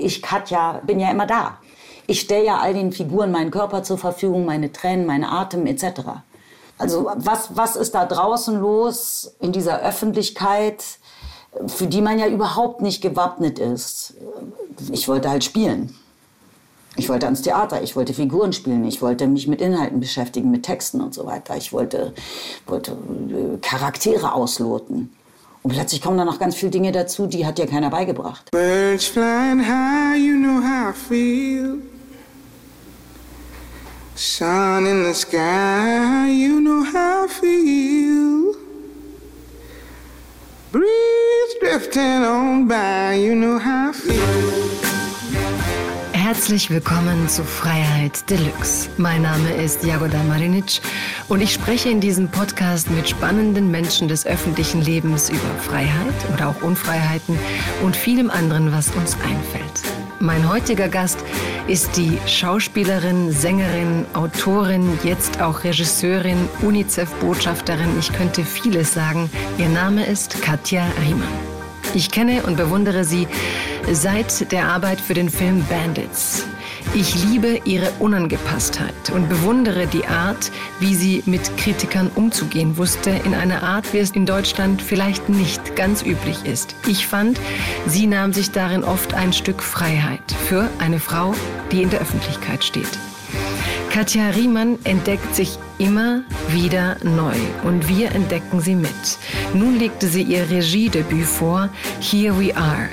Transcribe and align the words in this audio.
Ich, 0.00 0.22
Katja, 0.22 0.80
bin 0.84 1.00
ja 1.00 1.10
immer 1.10 1.26
da. 1.26 1.58
Ich 2.06 2.20
stelle 2.20 2.44
ja 2.44 2.58
all 2.58 2.74
den 2.74 2.92
Figuren 2.92 3.30
meinen 3.30 3.50
Körper 3.50 3.82
zur 3.82 3.98
Verfügung, 3.98 4.44
meine 4.44 4.72
Tränen, 4.72 5.06
meinen 5.06 5.24
Atem 5.24 5.66
etc. 5.66 5.84
Also 6.78 7.10
was, 7.14 7.56
was 7.56 7.76
ist 7.76 7.94
da 7.94 8.06
draußen 8.06 8.58
los 8.58 9.34
in 9.38 9.52
dieser 9.52 9.80
Öffentlichkeit, 9.80 10.82
für 11.66 11.86
die 11.86 12.00
man 12.00 12.18
ja 12.18 12.26
überhaupt 12.26 12.80
nicht 12.80 13.02
gewappnet 13.02 13.58
ist? 13.58 14.14
Ich 14.90 15.06
wollte 15.06 15.30
halt 15.30 15.44
spielen. 15.44 15.94
Ich 16.96 17.08
wollte 17.08 17.26
ans 17.26 17.42
Theater, 17.42 17.82
ich 17.82 17.94
wollte 17.94 18.12
Figuren 18.12 18.52
spielen, 18.52 18.84
ich 18.84 19.00
wollte 19.00 19.26
mich 19.28 19.46
mit 19.46 19.60
Inhalten 19.60 20.00
beschäftigen, 20.00 20.50
mit 20.50 20.64
Texten 20.64 21.00
und 21.00 21.14
so 21.14 21.24
weiter. 21.24 21.56
Ich 21.56 21.72
wollte, 21.72 22.12
wollte 22.66 22.92
äh, 22.92 23.58
Charaktere 23.58 24.34
ausloten. 24.34 25.14
Und 25.62 25.72
plötzlich 25.72 26.00
kommen 26.00 26.16
da 26.16 26.24
noch 26.24 26.38
ganz 26.38 26.54
viele 26.56 26.70
Dinge 26.70 26.90
dazu, 26.90 27.26
die 27.26 27.44
hat 27.44 27.58
dir 27.58 27.66
keiner 27.66 27.90
beigebracht. 27.90 28.50
Birds 28.50 29.06
flying 29.06 29.60
high, 29.60 30.18
you 30.18 30.36
know 30.36 30.62
how 30.62 30.90
I 30.90 30.92
feel. 30.92 31.78
Sun 34.14 34.86
in 34.86 35.04
the 35.04 35.14
sky, 35.14 36.28
you 36.28 36.60
know 36.60 36.82
how 36.84 37.26
I 37.26 37.28
feel. 37.28 38.54
Breeze 40.72 41.54
drifting 41.60 42.24
on 42.24 42.66
by, 42.66 43.14
you 43.14 43.34
know 43.34 43.58
how 43.58 43.90
I 43.90 43.92
feel. 43.92 44.79
Herzlich 46.32 46.70
willkommen 46.70 47.28
zu 47.28 47.42
Freiheit 47.42 48.30
Deluxe. 48.30 48.88
Mein 48.98 49.22
Name 49.22 49.50
ist 49.54 49.82
Jagoda 49.82 50.22
Marinic 50.22 50.80
und 51.28 51.40
ich 51.40 51.52
spreche 51.52 51.88
in 51.88 52.00
diesem 52.00 52.28
Podcast 52.28 52.88
mit 52.88 53.08
spannenden 53.08 53.72
Menschen 53.72 54.06
des 54.06 54.24
öffentlichen 54.26 54.80
Lebens 54.80 55.28
über 55.28 55.50
Freiheit 55.58 56.14
oder 56.32 56.50
auch 56.50 56.62
Unfreiheiten 56.62 57.36
und 57.82 57.96
vielem 57.96 58.30
anderen, 58.30 58.70
was 58.70 58.90
uns 58.90 59.14
einfällt. 59.14 59.82
Mein 60.20 60.48
heutiger 60.48 60.88
Gast 60.88 61.18
ist 61.66 61.96
die 61.96 62.16
Schauspielerin, 62.28 63.32
Sängerin, 63.32 64.06
Autorin, 64.12 65.00
jetzt 65.02 65.40
auch 65.42 65.64
Regisseurin, 65.64 66.48
UNICEF-Botschafterin, 66.62 67.98
ich 67.98 68.12
könnte 68.12 68.44
vieles 68.44 68.94
sagen. 68.94 69.28
Ihr 69.58 69.68
Name 69.68 70.06
ist 70.06 70.40
Katja 70.42 70.86
Riemann. 71.04 71.50
Ich 71.92 72.12
kenne 72.12 72.44
und 72.44 72.56
bewundere 72.56 73.02
sie 73.02 73.26
seit 73.92 74.52
der 74.52 74.66
Arbeit 74.66 75.00
für 75.00 75.14
den 75.14 75.30
Film 75.30 75.64
Bandits. 75.68 76.46
Ich 76.94 77.24
liebe 77.24 77.60
ihre 77.64 77.90
Unangepasstheit 77.98 79.10
und 79.12 79.28
bewundere 79.28 79.86
die 79.86 80.06
Art, 80.06 80.50
wie 80.80 80.94
sie 80.94 81.22
mit 81.26 81.56
Kritikern 81.56 82.10
umzugehen 82.14 82.76
wusste, 82.76 83.10
in 83.24 83.34
einer 83.34 83.62
Art, 83.62 83.92
wie 83.92 83.98
es 83.98 84.10
in 84.12 84.26
Deutschland 84.26 84.80
vielleicht 84.82 85.28
nicht 85.28 85.76
ganz 85.76 86.02
üblich 86.02 86.44
ist. 86.44 86.74
Ich 86.86 87.06
fand, 87.06 87.38
sie 87.86 88.06
nahm 88.06 88.32
sich 88.32 88.50
darin 88.50 88.84
oft 88.84 89.14
ein 89.14 89.32
Stück 89.32 89.62
Freiheit 89.62 90.32
für 90.48 90.68
eine 90.78 91.00
Frau, 91.00 91.34
die 91.70 91.82
in 91.82 91.90
der 91.90 92.00
Öffentlichkeit 92.00 92.64
steht. 92.64 93.09
Katja 93.90 94.30
Riemann 94.30 94.78
entdeckt 94.84 95.34
sich 95.34 95.58
immer 95.78 96.22
wieder 96.50 96.96
neu 97.02 97.34
und 97.64 97.88
wir 97.88 98.12
entdecken 98.12 98.60
sie 98.60 98.76
mit. 98.76 99.18
Nun 99.52 99.80
legte 99.80 100.06
sie 100.06 100.22
ihr 100.22 100.48
Regiedebüt 100.48 101.26
vor, 101.26 101.68
Here 102.00 102.38
We 102.38 102.56
Are, 102.56 102.88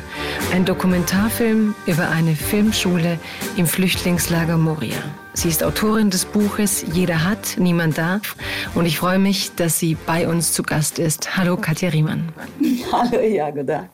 ein 0.52 0.66
Dokumentarfilm 0.66 1.76
über 1.86 2.10
eine 2.10 2.36
Filmschule 2.36 3.20
im 3.58 3.68
Flüchtlingslager 3.68 4.58
Moria. 4.58 4.98
Sie 5.34 5.50
ist 5.50 5.64
Autorin 5.64 6.10
des 6.10 6.26
Buches 6.26 6.84
Jeder 6.92 7.24
hat, 7.24 7.58
niemand 7.60 8.00
darf. 8.00 8.36
Und 8.74 8.88
ich 8.88 8.98
freue 8.98 9.20
mich, 9.20 9.54
dass 9.56 9.78
sie 9.78 9.96
bei 10.08 10.28
uns 10.28 10.52
zu 10.52 10.64
Gast 10.64 10.98
ist. 10.98 11.38
Hallo, 11.38 11.58
Katja 11.58 11.90
Riemann. 11.90 12.30
Hallo, 12.92 13.22
Jagoda. 13.22 13.88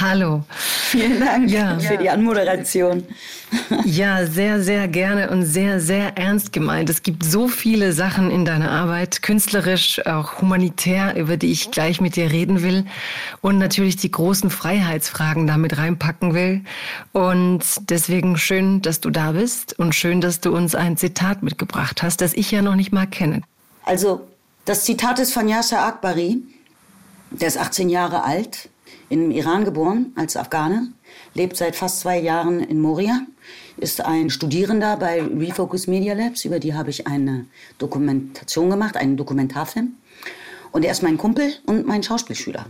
Hallo. 0.00 0.44
Vielen 0.56 1.18
Dank 1.18 1.50
ja. 1.50 1.80
für 1.80 1.96
die 1.96 2.08
Anmoderation. 2.08 3.02
Ja, 3.84 4.26
sehr, 4.26 4.62
sehr 4.62 4.88
gerne 4.88 5.30
und 5.30 5.44
sehr, 5.44 5.80
sehr 5.80 6.16
ernst 6.16 6.52
gemeint. 6.52 6.88
Es 6.90 7.02
gibt 7.02 7.24
so 7.24 7.48
viele 7.48 7.92
Sachen 7.92 8.30
in 8.30 8.44
deiner 8.44 8.70
Arbeit, 8.70 9.22
künstlerisch, 9.22 10.04
auch 10.06 10.40
humanitär, 10.40 11.16
über 11.16 11.36
die 11.36 11.52
ich 11.52 11.70
gleich 11.70 12.00
mit 12.00 12.16
dir 12.16 12.30
reden 12.30 12.62
will. 12.62 12.84
Und 13.40 13.58
natürlich 13.58 13.96
die 13.96 14.10
großen 14.10 14.50
Freiheitsfragen 14.50 15.46
damit 15.46 15.78
reinpacken 15.78 16.34
will. 16.34 16.62
Und 17.12 17.64
deswegen 17.90 18.36
schön, 18.36 18.82
dass 18.82 19.00
du 19.00 19.10
da 19.10 19.32
bist 19.32 19.78
und 19.78 19.94
schön, 19.94 20.20
dass 20.20 20.40
du 20.40 20.54
uns 20.54 20.74
ein 20.74 20.96
Zitat 20.96 21.42
mitgebracht 21.42 22.02
hast, 22.02 22.20
das 22.20 22.34
ich 22.34 22.50
ja 22.50 22.62
noch 22.62 22.76
nicht 22.76 22.92
mal 22.92 23.06
kenne. 23.06 23.42
Also, 23.84 24.28
das 24.64 24.84
Zitat 24.84 25.18
ist 25.18 25.32
von 25.32 25.48
Yasser 25.48 25.84
Akbari. 25.84 26.42
Der 27.30 27.48
ist 27.48 27.58
18 27.58 27.88
Jahre 27.88 28.22
alt, 28.22 28.68
im 29.08 29.30
Iran 29.30 29.64
geboren, 29.64 30.12
als 30.16 30.36
Afghane, 30.36 30.92
lebt 31.34 31.56
seit 31.56 31.76
fast 31.76 32.00
zwei 32.00 32.18
Jahren 32.18 32.60
in 32.60 32.80
Moria, 32.80 33.26
ist 33.76 34.00
ein 34.00 34.30
Studierender 34.30 34.96
bei 34.96 35.22
Refocus 35.22 35.86
Media 35.86 36.14
Labs, 36.14 36.44
über 36.44 36.58
die 36.58 36.74
habe 36.74 36.90
ich 36.90 37.06
eine 37.06 37.46
Dokumentation 37.78 38.70
gemacht, 38.70 38.96
einen 38.96 39.16
Dokumentarfilm. 39.16 39.94
Und 40.72 40.84
er 40.84 40.92
ist 40.92 41.02
mein 41.02 41.18
Kumpel 41.18 41.52
und 41.66 41.86
mein 41.86 42.02
Schauspielschüler. 42.02 42.66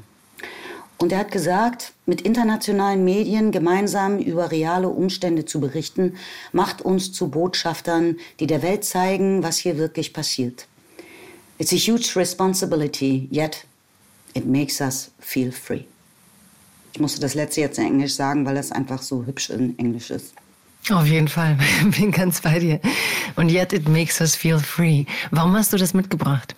Und 0.98 1.10
er 1.10 1.18
hat 1.18 1.32
gesagt, 1.32 1.94
mit 2.06 2.20
internationalen 2.20 3.04
Medien 3.04 3.50
gemeinsam 3.50 4.18
über 4.18 4.52
reale 4.52 4.88
Umstände 4.88 5.44
zu 5.44 5.58
berichten, 5.58 6.14
macht 6.52 6.80
uns 6.80 7.12
zu 7.12 7.28
Botschaftern, 7.28 8.18
die 8.38 8.46
der 8.46 8.62
Welt 8.62 8.84
zeigen, 8.84 9.42
was 9.42 9.58
hier 9.58 9.78
wirklich 9.78 10.12
passiert. 10.12 10.68
It's 11.58 11.72
a 11.72 11.76
huge 11.76 12.14
responsibility, 12.14 13.28
yet 13.32 13.64
it 14.34 14.46
makes 14.46 14.80
us 14.80 15.10
feel 15.18 15.50
free. 15.50 15.84
Ich 16.92 17.00
musste 17.00 17.20
das 17.20 17.34
letzte 17.34 17.60
jetzt 17.62 17.78
in 17.78 17.86
Englisch 17.86 18.14
sagen, 18.14 18.44
weil 18.44 18.54
das 18.54 18.70
einfach 18.70 19.02
so 19.02 19.24
hübsch 19.24 19.50
in 19.50 19.78
Englisch 19.78 20.10
ist. 20.10 20.34
Auf 20.90 21.06
jeden 21.06 21.28
Fall, 21.28 21.56
bin 21.98 22.10
ganz 22.10 22.40
bei 22.40 22.58
dir. 22.58 22.80
Und 23.36 23.50
yet 23.50 23.72
it 23.72 23.88
makes 23.88 24.20
us 24.20 24.34
feel 24.34 24.58
free. 24.58 25.04
Warum 25.30 25.54
hast 25.54 25.72
du 25.72 25.76
das 25.76 25.94
mitgebracht? 25.94 26.54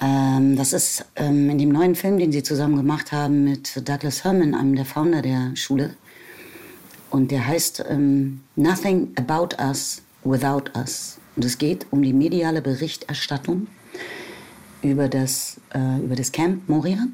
Ähm, 0.00 0.56
das 0.56 0.72
ist 0.72 1.04
ähm, 1.16 1.48
in 1.50 1.58
dem 1.58 1.70
neuen 1.70 1.94
Film, 1.94 2.18
den 2.18 2.30
sie 2.30 2.42
zusammen 2.42 2.76
gemacht 2.76 3.12
haben 3.12 3.44
mit 3.44 3.88
Douglas 3.88 4.24
Herman, 4.24 4.54
einem 4.54 4.74
der 4.76 4.84
Founder 4.84 5.22
der 5.22 5.56
Schule. 5.56 5.94
Und 7.10 7.30
der 7.30 7.46
heißt 7.46 7.84
ähm, 7.88 8.40
Nothing 8.56 9.12
About 9.16 9.56
Us 9.60 10.02
Without 10.24 10.70
Us. 10.76 11.18
Und 11.36 11.44
es 11.44 11.58
geht 11.58 11.86
um 11.90 12.02
die 12.02 12.12
mediale 12.12 12.60
Berichterstattung 12.60 13.68
über 14.82 15.08
das, 15.08 15.60
äh, 15.74 16.04
über 16.04 16.16
das 16.16 16.32
Camp 16.32 16.68
Moria 16.68 17.06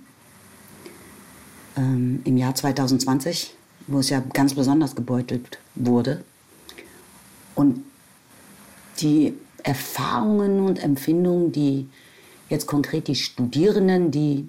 ähm, 1.76 2.20
im 2.24 2.36
Jahr 2.36 2.54
2020, 2.54 3.54
wo 3.86 3.98
es 3.98 4.10
ja 4.10 4.22
ganz 4.32 4.54
besonders 4.54 4.94
gebeutelt 4.94 5.58
wurde. 5.74 6.24
Und 7.54 7.84
die 9.00 9.34
Erfahrungen 9.62 10.60
und 10.60 10.82
Empfindungen, 10.82 11.52
die 11.52 11.88
jetzt 12.48 12.66
konkret 12.66 13.08
die 13.08 13.14
Studierenden, 13.14 14.10
die 14.10 14.48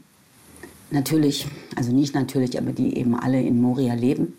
natürlich, 0.92 1.48
also 1.76 1.92
nicht 1.92 2.14
natürlich, 2.14 2.58
aber 2.58 2.72
die 2.72 2.98
eben 2.98 3.16
alle 3.16 3.42
in 3.42 3.62
Moria 3.62 3.94
leben 3.94 4.34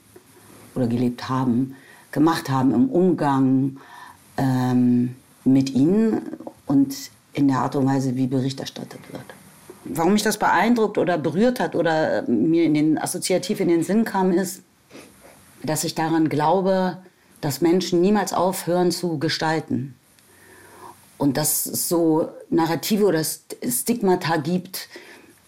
oder 0.75 0.87
gelebt 0.87 1.29
haben, 1.29 1.75
gemacht 2.13 2.51
haben 2.51 2.73
im 2.73 2.89
Umgang 2.89 3.79
ähm, 4.37 5.17
mit 5.45 5.71
ihnen 5.71 6.23
und 6.67 6.95
in 7.33 7.49
der 7.49 7.59
Art 7.59 7.77
und 7.77 7.87
Weise, 7.87 8.17
wie 8.17 8.27
Bericht 8.27 8.61
erstattet 8.61 9.01
wird. 9.13 9.25
Warum 9.89 10.15
mich 10.15 10.23
das 10.23 10.39
beeindruckt 10.39 10.99
oder 10.99 11.19
berührt 11.19 11.61
hat 11.61 11.75
oder 11.75 12.23
mir 12.29 12.65
in 12.65 12.75
den, 12.75 12.99
assoziativ 12.99 13.61
in 13.61 13.69
den 13.69 13.83
Sinn 13.83 14.05
kam, 14.05 14.33
ist, 14.33 14.63
dass 15.63 15.85
ich 15.85 15.95
daran 15.95 16.29
glaube, 16.29 16.99
dass 17.41 17.61
Menschen 17.61 18.01
niemals 18.01 18.33
aufhören 18.33 18.91
zu 18.91 19.19
gestalten 19.19 19.95
und 21.19 21.37
dass 21.37 21.67
es 21.67 21.89
so 21.89 22.29
Narrative 22.51 23.05
oder 23.05 23.23
Stigmata 23.25 24.37
gibt, 24.37 24.89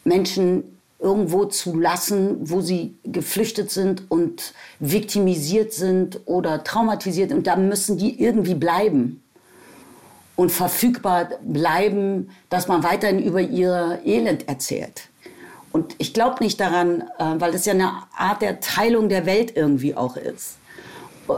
Menschen 0.04 0.65
irgendwo 0.99 1.44
zu 1.44 1.78
lassen, 1.78 2.50
wo 2.50 2.60
sie 2.60 2.97
geflüchtet 3.05 3.70
sind 3.70 4.10
und 4.10 4.55
viktimisiert 4.81 5.72
sind 5.72 6.20
oder 6.25 6.64
traumatisiert. 6.64 7.32
Und 7.32 7.46
da 7.46 7.56
müssen 7.56 7.99
die 7.99 8.20
irgendwie 8.20 8.55
bleiben 8.55 9.23
und 10.38 10.52
verfügbar 10.52 11.31
bleiben, 11.43 12.31
dass 12.49 12.69
man 12.69 12.85
weiterhin 12.85 13.20
über 13.20 13.40
ihr 13.40 13.99
Elend 14.05 14.49
erzählt. 14.49 15.08
Und 15.73 15.96
ich 15.99 16.14
glaube 16.14 16.44
nicht 16.44 16.61
daran, 16.61 17.00
äh, 17.19 17.25
weil 17.38 17.50
das 17.50 17.67
ja 17.67 17.73
eine 17.73 17.90
Art 18.17 18.40
der 18.40 18.61
Teilung 18.61 19.08
der 19.08 19.26
Welt 19.26 19.56
irgendwie 19.56 19.96
auch 19.96 20.17
ist. 20.17 20.58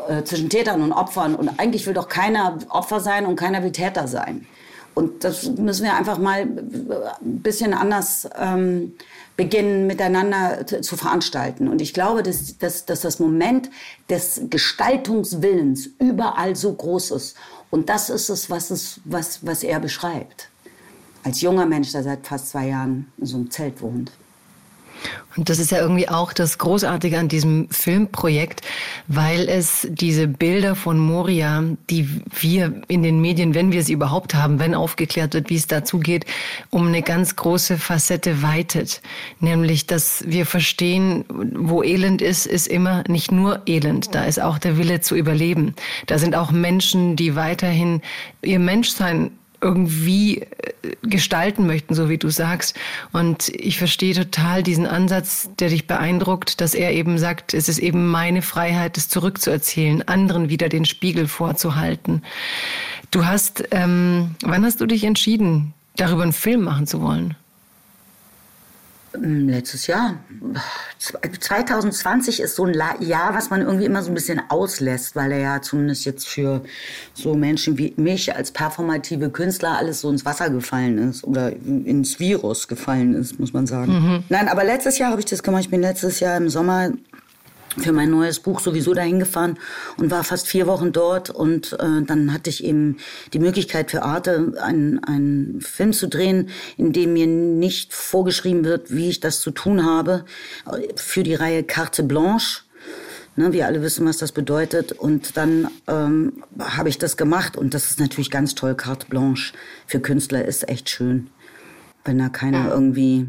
Äh, 0.07 0.23
zwischen 0.25 0.51
Tätern 0.51 0.83
und 0.83 0.93
Opfern. 0.93 1.35
Und 1.35 1.49
eigentlich 1.59 1.87
will 1.87 1.95
doch 1.95 2.11
keiner 2.11 2.59
Opfer 2.69 3.01
sein 3.01 3.25
und 3.25 3.37
keiner 3.37 3.63
will 3.63 3.73
Täter 3.73 4.07
sein. 4.07 4.47
Und 4.93 5.25
das 5.25 5.49
müssen 5.49 5.85
wir 5.85 5.97
einfach 5.97 6.19
mal 6.19 6.41
ein 6.43 7.17
bisschen 7.21 7.73
anders 7.73 8.29
ähm, 8.39 8.93
beginnen, 9.35 9.87
miteinander 9.87 10.67
zu 10.67 10.99
veranstalten. 10.99 11.69
Und 11.69 11.81
ich 11.81 11.95
glaube, 11.95 12.23
dass, 12.23 12.59
dass, 12.59 12.85
dass 12.85 13.01
das 13.01 13.19
Moment 13.19 13.71
des 14.11 14.43
Gestaltungswillens 14.51 15.89
überall 15.99 16.55
so 16.55 16.75
groß 16.75 17.13
ist. 17.13 17.37
Und 17.71 17.89
das 17.89 18.11
ist 18.11 18.29
es, 18.29 18.51
was, 18.51 18.71
es 18.71 19.01
was, 19.05 19.45
was 19.47 19.63
er 19.63 19.81
beschreibt. 19.81 20.49
Als 21.23 21.41
junger 21.41 21.67
Mensch, 21.67 21.93
der 21.93 22.03
seit 22.03 22.27
fast 22.27 22.51
zwei 22.51 22.69
Jahren 22.69 23.13
in 23.19 23.27
so 23.27 23.37
einem 23.37 23.51
Zelt 23.51 23.81
wohnt. 23.81 24.11
Und 25.37 25.49
das 25.49 25.59
ist 25.59 25.71
ja 25.71 25.79
irgendwie 25.79 26.09
auch 26.09 26.33
das 26.33 26.59
Großartige 26.59 27.19
an 27.19 27.29
diesem 27.29 27.69
Filmprojekt, 27.71 28.63
weil 29.07 29.49
es 29.49 29.87
diese 29.91 30.27
Bilder 30.27 30.75
von 30.75 30.99
Moria, 30.99 31.65
die 31.89 32.09
wir 32.39 32.83
in 32.89 33.03
den 33.03 33.21
Medien, 33.21 33.55
wenn 33.55 33.73
wir 33.73 33.83
sie 33.83 33.93
überhaupt 33.93 34.35
haben, 34.35 34.59
wenn 34.59 34.75
aufgeklärt 34.75 35.35
wird, 35.35 35.49
wie 35.49 35.57
es 35.57 35.67
dazu 35.67 35.99
geht, 35.99 36.27
um 36.71 36.89
eine 36.89 37.03
ganz 37.03 37.37
große 37.37 37.79
Facette 37.79 38.43
weitet. 38.43 39.03
Nämlich, 39.39 39.87
dass 39.87 40.25
wir 40.27 40.47
verstehen, 40.47 41.25
wo 41.29 41.83
Elend 41.83 42.23
ist, 42.23 42.47
ist 42.47 42.67
immer 42.67 43.05
nicht 43.09 43.31
nur 43.31 43.63
Elend. 43.67 44.15
Da 44.15 44.25
ist 44.25 44.41
auch 44.41 44.59
der 44.59 44.79
Wille 44.79 45.01
zu 45.01 45.15
überleben. 45.15 45.75
Da 46.07 46.19
sind 46.19 46.35
auch 46.35 46.51
Menschen, 46.51 47.17
die 47.17 47.37
weiterhin 47.37 48.03
ihr 48.43 48.59
Menschsein 48.59 49.31
irgendwie 49.61 50.39
äh, 50.39 50.47
gestalten 51.03 51.67
möchten, 51.67 51.95
so 51.95 52.09
wie 52.09 52.19
du 52.19 52.31
sagst. 52.31 52.77
Und 53.13 53.49
ich 53.51 53.79
verstehe 53.79 54.15
total 54.15 54.63
diesen 54.63 54.87
Ansatz, 54.87 55.51
der 55.59 55.69
dich 55.69 55.87
beeindruckt, 55.87 56.61
dass 56.61 56.75
er 56.75 56.93
eben 56.93 57.19
sagt, 57.19 57.55
es 57.55 57.69
ist 57.69 57.79
eben 57.79 58.09
meine 58.09 58.43
Freiheit, 58.43 58.97
es 58.97 59.09
zurückzuerzählen, 59.09 60.07
anderen 60.09 60.49
wieder 60.49 60.69
den 60.69 60.85
Spiegel 60.85 61.29
vorzuhalten. 61.29 62.23
Du 63.11 63.27
hast, 63.27 63.65
ähm, 63.71 64.35
wann 64.43 64.65
hast 64.65 64.81
du 64.81 64.87
dich 64.87 65.05
entschieden, 65.05 65.75
darüber 65.97 66.23
einen 66.23 66.33
Film 66.33 66.63
machen 66.63 66.87
zu 66.87 67.03
wollen? 67.03 67.37
Ähm, 69.15 69.49
letztes 69.49 69.87
Jahr. 69.87 70.17
2020 70.99 72.41
ist 72.41 72.57
so 72.57 72.65
ein 72.65 72.75
Jahr, 73.01 73.35
was 73.35 73.51
man 73.51 73.63
irgendwie 73.63 73.85
immer 73.85 74.03
so 74.03 74.11
ein 74.11 74.15
bisschen 74.15 74.41
auslässt, 74.49 75.17
weil 75.17 75.33
er 75.33 75.39
ja 75.39 75.63
zumindest 75.63 76.05
jetzt 76.05 76.29
für 76.29 76.63
so 77.15 77.35
Menschen 77.35 77.79
wie 77.79 77.95
mich 77.97 78.35
als 78.35 78.51
performative 78.51 79.31
Künstler 79.31 79.79
alles 79.79 80.01
so 80.01 80.11
ins 80.11 80.25
Wasser 80.25 80.51
gefallen 80.51 80.99
ist 80.99 81.25
oder 81.25 81.53
ins 81.53 82.21
Virus 82.21 82.69
gefallen 82.69 83.15
ist, 83.15 83.41
muss 83.41 83.53
man 83.53 83.67
sagen. 83.67 83.93
Mhm. 83.93 84.25
Nein, 84.29 84.49
aber 84.49 84.65
letztes 84.65 84.99
Jahr 84.99 85.11
habe 85.11 85.21
ich 85.21 85.27
das 85.27 85.43
gemacht. 85.43 85.63
Ich 85.63 85.71
bin 85.71 85.81
letztes 85.81 86.21
Jahr 86.21 86.37
im 86.37 86.49
Sommer 86.49 86.91
für 87.79 87.93
mein 87.93 88.11
neues 88.11 88.41
Buch 88.41 88.61
sowieso 88.61 88.95
dahin 88.95 89.19
gefahren 89.19 89.59
und 89.97 90.11
war 90.11 90.25
fast 90.25 90.49
vier 90.49 90.67
Wochen 90.67 90.93
dort. 90.93 91.31
Und 91.31 91.75
äh, 91.75 92.03
dann 92.03 92.33
hatte 92.33 92.51
ich 92.51 92.65
eben 92.65 92.97
die 93.33 93.39
Möglichkeit 93.39 93.91
für 93.91 94.03
Arte 94.03 94.55
einen, 94.61 95.03
einen 95.05 95.61
Film 95.61 95.93
zu 95.93 96.09
drehen, 96.09 96.51
in 96.77 96.93
dem 96.93 97.13
mir 97.13 97.27
nicht 97.27 97.93
vorgeschrieben 97.95 98.65
wird, 98.65 98.95
wie 98.95 99.09
ich 99.09 99.21
das 99.21 99.41
zu 99.41 99.51
tun 99.51 99.85
habe, 99.85 100.25
für 100.97 101.23
die 101.23 101.35
Reihe 101.35 101.63
Carte 101.63 102.03
Blanche. 102.03 102.63
Ne, 103.37 103.53
wir 103.53 103.67
alle 103.67 103.81
wissen, 103.83 104.07
was 104.07 104.19
das 104.19 104.33
bedeutet. 104.33 104.93
Und 104.93 105.37
dann 105.37 105.69
ähm, 105.87 106.43
habe 106.59 106.89
ich 106.89 106.99
das 106.99 107.17
gemacht. 107.17 107.57
Und 107.57 107.75
das 107.75 107.91
ist 107.91 108.01
natürlich 108.01 108.31
ganz 108.31 108.55
toll. 108.55 108.75
Carte 108.75 109.07
Blanche 109.07 109.53
für 109.87 110.01
Künstler 110.01 110.45
ist 110.45 110.69
echt 110.69 110.91
schön. 110.91 111.29
Wenn 112.05 112.19
da 112.19 112.29
keiner 112.29 112.71
irgendwie 112.71 113.29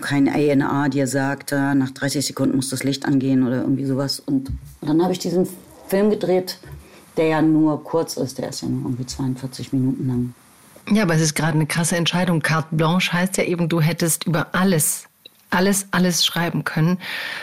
kein 0.00 0.28
ANA 0.28 0.88
dir 0.88 1.06
sagt, 1.06 1.52
nach 1.52 1.90
30 1.90 2.26
Sekunden 2.26 2.56
muss 2.56 2.68
das 2.70 2.84
Licht 2.84 3.04
angehen 3.04 3.46
oder 3.46 3.62
irgendwie 3.62 3.84
sowas. 3.84 4.20
Und 4.20 4.50
dann 4.80 5.02
habe 5.02 5.12
ich 5.12 5.18
diesen 5.18 5.48
Film 5.88 6.10
gedreht, 6.10 6.58
der 7.16 7.26
ja 7.26 7.42
nur 7.42 7.82
kurz 7.82 8.16
ist, 8.16 8.38
der 8.38 8.50
ist 8.50 8.62
ja 8.62 8.68
nur 8.68 8.82
irgendwie 8.82 9.06
42 9.06 9.72
Minuten 9.72 10.08
lang. 10.08 10.34
Ja, 10.94 11.02
aber 11.02 11.14
es 11.14 11.20
ist 11.20 11.34
gerade 11.34 11.54
eine 11.54 11.66
krasse 11.66 11.96
Entscheidung. 11.96 12.40
Carte 12.40 12.68
Blanche 12.70 13.12
heißt 13.12 13.36
ja 13.38 13.44
eben, 13.44 13.68
du 13.68 13.80
hättest 13.80 14.24
über 14.24 14.48
alles 14.52 15.08
alles, 15.50 15.86
alles 15.92 16.26
schreiben 16.26 16.64
können, 16.64 16.98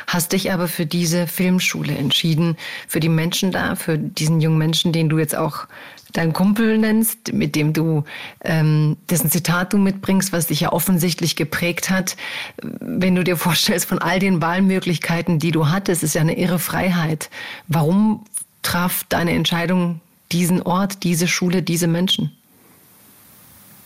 hast 0.07 0.33
dich 0.33 0.51
aber 0.51 0.67
für 0.67 0.85
diese 0.85 1.25
Filmschule 1.25 1.95
entschieden, 1.95 2.57
für 2.87 2.99
die 2.99 3.09
Menschen 3.09 3.51
da, 3.51 3.75
für 3.75 3.97
diesen 3.97 4.41
jungen 4.41 4.57
Menschen, 4.57 4.91
den 4.91 5.09
du 5.09 5.17
jetzt 5.17 5.35
auch 5.35 5.65
deinen 6.13 6.31
Kumpel 6.31 6.77
nennst, 6.77 7.33
mit 7.33 7.55
dem 7.55 7.73
du 7.73 8.03
ähm, 8.41 8.97
dessen 9.09 9.29
Zitat 9.29 9.73
du 9.73 9.77
mitbringst, 9.77 10.31
was 10.31 10.47
dich 10.47 10.61
ja 10.61 10.71
offensichtlich 10.71 11.35
geprägt 11.35 11.89
hat. 11.89 12.15
Wenn 12.61 13.15
du 13.15 13.23
dir 13.23 13.35
vorstellst, 13.35 13.87
von 13.87 13.99
all 13.99 14.19
den 14.19 14.41
Wahlmöglichkeiten, 14.41 15.39
die 15.39 15.51
du 15.51 15.67
hattest, 15.69 16.03
ist 16.03 16.15
ja 16.15 16.21
eine 16.21 16.37
irre 16.37 16.59
Freiheit. 16.59 17.29
Warum 17.67 18.25
traf 18.61 19.03
deine 19.09 19.31
Entscheidung 19.31 19.99
diesen 20.31 20.61
Ort, 20.61 21.03
diese 21.03 21.27
Schule, 21.27 21.63
diese 21.63 21.87
Menschen? 21.87 22.31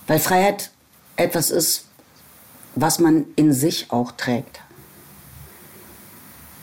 Weil 0.06 0.20
Freiheit 0.20 0.72
etwas 1.16 1.50
ist, 1.50 1.86
was 2.76 3.00
man 3.00 3.26
in 3.36 3.54
sich 3.54 3.90
auch 3.90 4.12
trägt. 4.12 4.62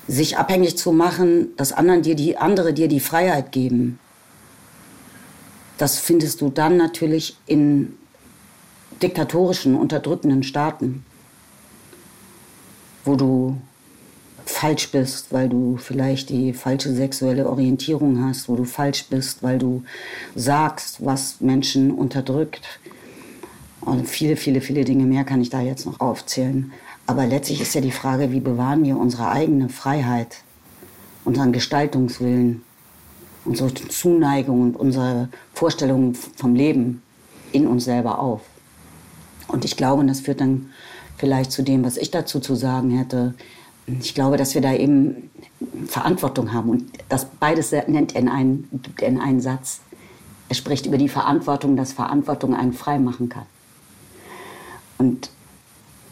Sich 0.07 0.37
abhängig 0.37 0.77
zu 0.77 0.93
machen, 0.93 1.57
dass 1.57 1.73
anderen 1.73 2.03
dir 2.03 2.15
die, 2.15 2.37
andere 2.37 2.75
dir 2.75 2.89
die 2.89 3.01
Freiheit 3.01 3.53
geben, 3.53 3.99
das 5.79 5.99
findest 5.99 6.41
du 6.41 6.51
dann 6.51 6.77
natürlich 6.77 7.37
in 7.47 7.95
diktatorischen, 9.03 9.75
unterdrückenden 9.75 10.43
Staaten, 10.43 11.05
wo 13.05 13.17
du 13.17 13.59
falsch 14.47 14.91
bist, 14.91 15.33
weil 15.33 15.49
du 15.49 15.79
vielleicht 15.79 16.29
die 16.29 16.53
falsche 16.53 16.93
sexuelle 16.95 17.49
Orientierung 17.49 18.25
hast, 18.25 18.49
wo 18.49 18.57
du 18.57 18.65
falsch 18.65 19.07
bist, 19.09 19.43
weil 19.43 19.59
du 19.59 19.83
sagst, 20.35 21.05
was 21.05 21.41
Menschen 21.41 21.91
unterdrückt, 21.91 22.63
und 23.85 24.09
viele, 24.09 24.37
viele, 24.37 24.61
viele 24.61 24.85
Dinge 24.85 25.05
mehr 25.05 25.25
kann 25.25 25.41
ich 25.41 25.51
da 25.51 25.61
jetzt 25.61 25.85
noch 25.87 26.01
aufzählen. 26.01 26.73
Aber 27.07 27.27
letztlich 27.27 27.61
ist 27.61 27.75
ja 27.75 27.83
die 27.83 27.91
Frage, 27.91 28.33
wie 28.33 28.41
bewahren 28.41 28.83
wir 28.83 28.97
unsere 28.97 29.29
eigene 29.29 29.69
Freiheit, 29.69 30.39
unseren 31.25 31.53
Gestaltungswillen, 31.53 32.63
unsere 33.45 33.73
Zuneigung 33.75 34.63
und 34.63 34.77
unsere 34.77 35.29
Vorstellungen 35.53 36.15
vom 36.15 36.55
Leben 36.55 37.03
in 37.53 37.67
uns 37.67 37.85
selber 37.85 38.19
auf. 38.19 38.41
Und 39.49 39.65
ich 39.65 39.77
glaube, 39.77 40.05
das 40.05 40.21
führt 40.21 40.41
dann 40.41 40.71
vielleicht 41.19 41.53
zu 41.53 41.63
dem, 41.63 41.85
was 41.85 41.97
ich 41.97 42.11
dazu 42.11 42.41
zu 42.41 42.55
sagen 42.55 42.91
hätte. 42.91 43.35
Ich 43.87 44.15
glaube, 44.15 44.37
dass 44.37 44.55
wir 44.55 44.63
da 44.63 44.73
eben 44.73 45.31
Verantwortung 45.87 46.53
haben. 46.53 46.71
Und 46.71 46.91
das 47.09 47.27
beides 47.27 47.73
nennt 47.73 48.15
er 48.15 48.21
in 48.21 48.29
einen, 48.29 48.81
in 49.01 49.21
einen 49.21 49.41
Satz. 49.41 49.81
Er 50.49 50.55
spricht 50.55 50.87
über 50.87 50.99
die 50.99 51.09
Verantwortung, 51.09 51.77
dass 51.77 51.93
Verantwortung 51.93 52.55
einen 52.55 52.73
frei 52.73 52.99
machen 52.99 53.29
kann. 53.29 53.47
Und 54.99 55.31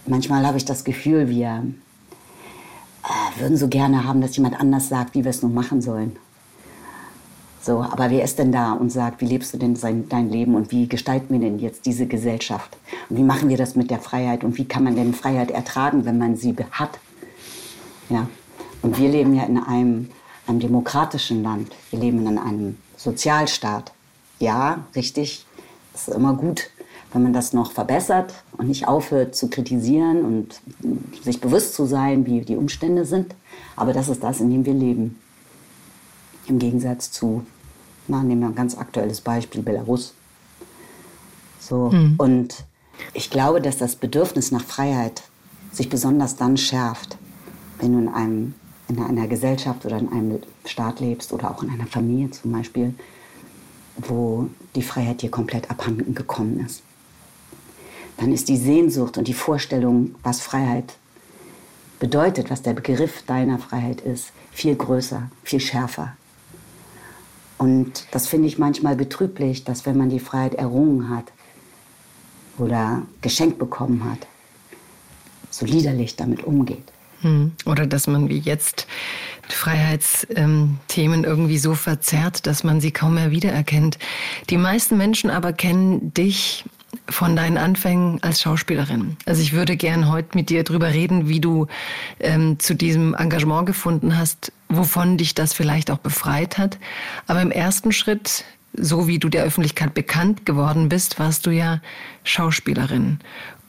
manchmal 0.07 0.47
habe 0.47 0.59
ich 0.59 0.65
das 0.65 0.85
Gefühl, 0.85 1.29
wir 1.29 1.65
äh, 3.05 3.41
würden 3.41 3.57
so 3.57 3.69
gerne 3.69 4.05
haben, 4.05 4.21
dass 4.21 4.37
jemand 4.37 4.59
anders 4.59 4.89
sagt, 4.89 5.15
wie 5.15 5.25
wir 5.25 5.31
es 5.31 5.43
nun 5.43 5.55
machen 5.55 5.81
sollen. 5.81 6.17
So, 7.65 7.81
aber 7.81 8.11
wer 8.11 8.25
ist 8.25 8.41
denn 8.41 8.51
da 8.51 8.73
und 8.73 8.91
sagt, 8.91 9.21
wie 9.21 9.27
lebst 9.27 9.55
du 9.55 9.59
denn 9.59 9.77
sein, 9.77 10.09
dein 10.09 10.31
Leben 10.31 10.57
und 10.57 10.73
wie 10.73 10.89
gestalten 10.89 11.33
wir 11.33 11.39
denn 11.39 11.61
jetzt 11.61 11.87
diese 11.87 12.07
Gesellschaft? 12.07 12.77
Und 13.09 13.19
wie 13.19 13.23
machen 13.23 13.49
wir 13.49 13.57
das 13.57 13.77
mit 13.77 13.89
der 13.89 14.01
Freiheit 14.01 14.43
und 14.43 14.59
wie 14.59 14.65
kann 14.65 14.83
man 14.83 14.97
denn 14.97 15.15
Freiheit 15.15 15.53
ertragen, 15.53 16.05
wenn 16.05 16.19
man 16.19 16.37
sie 16.37 16.57
hat? 16.73 16.99
Ja. 18.11 18.27
Und 18.83 18.99
wir 18.99 19.09
leben 19.09 19.37
ja 19.37 19.45
in 19.45 19.59
einem, 19.59 20.11
einem 20.49 20.59
demokratischen 20.59 21.45
Land. 21.45 21.71
Wir 21.91 22.01
leben 22.01 22.27
in 22.27 22.37
einem 22.37 22.79
Sozialstaat. 22.97 23.93
Ja, 24.41 24.85
richtig, 24.97 25.47
das 25.93 26.09
ist 26.09 26.15
immer 26.17 26.35
gut, 26.35 26.69
wenn 27.13 27.23
man 27.23 27.33
das 27.33 27.53
noch 27.53 27.71
verbessert 27.71 28.35
und 28.59 28.67
nicht 28.67 28.89
aufhört 28.89 29.37
zu 29.37 29.49
kritisieren 29.49 30.25
und 30.25 30.61
sich 31.23 31.41
bewusst 31.41 31.75
zu 31.75 31.87
sein, 31.87 32.27
wie 32.27 32.41
die 32.41 32.57
Umstände 32.57 33.05
sind. 33.05 33.37
Aber 33.77 33.93
das 33.93 34.09
ist 34.09 34.25
das, 34.25 34.41
in 34.41 34.51
dem 34.51 34.65
wir 34.65 34.75
leben. 34.75 35.21
Im 36.49 36.59
Gegensatz 36.59 37.13
zu, 37.13 37.45
na, 38.09 38.23
nehmen 38.23 38.41
wir 38.41 38.49
ein 38.49 38.55
ganz 38.55 38.77
aktuelles 38.77 39.21
Beispiel, 39.21 39.63
Belarus. 39.63 40.15
So, 41.61 41.91
mhm. 41.91 42.15
und 42.19 42.65
ich 43.15 43.31
glaube, 43.31 43.61
dass 43.61 43.79
das 43.79 43.97
Bedürfnis 43.97 44.51
nach 44.51 44.65
Freiheit 44.65 45.23
sich 45.73 45.89
besonders 45.89 46.37
dann 46.37 46.57
schärft, 46.57 47.17
wenn 47.79 47.93
du 47.93 47.99
in, 47.99 48.09
einem, 48.09 48.55
in 48.89 48.99
einer 49.01 49.29
Gesellschaft 49.29 49.85
oder 49.87 49.99
in 49.99 50.13
einem 50.13 50.39
Staat 50.67 51.01
lebst 51.01 51.33
oder 51.33 51.51
auch 51.51 51.63
in 51.63 51.71
einer 51.71 51.87
Familie 51.87 52.31
zum 52.31 52.53
Beispiel, 52.53 52.95
wo 53.97 54.49
die 54.75 54.83
Freiheit 54.83 55.23
dir 55.23 55.31
komplett 55.31 55.71
abhanden 55.71 56.15
gekommen 56.15 56.61
ist 56.65 56.83
dann 58.17 58.33
ist 58.33 58.49
die 58.49 58.57
Sehnsucht 58.57 59.19
und 59.19 59.29
die 59.29 59.35
Vorstellung, 59.35 60.15
was 60.23 60.41
Freiheit 60.41 60.95
bedeutet, 61.99 62.51
was 62.51 62.63
der 62.63 62.73
Begriff 62.73 63.23
deiner 63.23 63.59
Freiheit 63.59 64.01
ist, 64.01 64.33
viel 64.51 64.75
größer, 64.75 65.31
viel 65.43 65.61
schärfer. 65.61 66.17
Und 67.63 68.07
das 68.11 68.27
finde 68.27 68.49
ich 68.49 68.59
manchmal 68.59 68.97
betrüblich, 68.97 69.63
dass 69.63 69.87
wenn 69.87 69.97
man 69.97 70.11
die 70.11 70.19
Freiheit 70.19 70.55
errungen 70.55 71.11
hat 71.11 71.27
oder 72.59 73.03
geschenkt 73.21 73.61
bekommen 73.61 74.03
hat, 74.03 74.27
so 75.49 75.65
liederlich 75.65 76.17
damit 76.17 76.43
umgeht. 76.43 76.83
Hm. 77.21 77.53
Oder 77.65 77.87
dass 77.87 78.09
man 78.09 78.29
wie 78.29 78.41
jetzt 78.41 78.89
Freiheitsthemen 79.49 81.23
irgendwie 81.23 81.59
so 81.59 81.75
verzerrt, 81.75 82.49
dass 82.49 82.65
man 82.65 82.81
sie 82.81 82.91
kaum 82.91 83.15
mehr 83.15 83.31
wiedererkennt. 83.31 83.97
Die 84.51 84.57
meisten 84.57 84.97
Menschen 84.97 85.31
aber 85.31 85.53
kennen 85.53 86.13
dich 86.15 86.65
von 87.09 87.37
deinen 87.37 87.59
Anfängen 87.59 88.23
als 88.23 88.41
Schauspielerin. 88.43 89.17
Also 89.27 89.43
ich 89.43 89.53
würde 89.53 89.77
gern 89.77 90.11
heute 90.11 90.31
mit 90.35 90.51
dir 90.51 90.63
drüber 90.65 90.93
reden, 90.93 91.29
wie 91.29 91.41
du 91.41 91.67
ähm, 92.21 92.59
zu 92.59 92.75
diesem 92.75 93.15
Engagement 93.15 93.67
gefunden 93.67 94.17
hast, 94.17 94.53
wovon 94.69 95.17
dich 95.17 95.35
das 95.35 95.53
vielleicht 95.53 95.91
auch 95.91 95.99
befreit 95.99 96.59
hat. 96.59 96.79
Aber 97.27 97.43
im 97.43 97.51
ersten 97.51 97.93
Schritt, 97.93 98.45
so 98.75 99.09
wie 99.09 99.19
du 99.19 99.29
der 99.29 99.45
Öffentlichkeit 99.45 99.95
bekannt 99.95 100.47
geworden 100.47 100.89
bist, 100.89 101.19
warst 101.19 101.47
du 101.47 101.51
ja 101.51 101.81
Schauspielerin. 102.25 103.19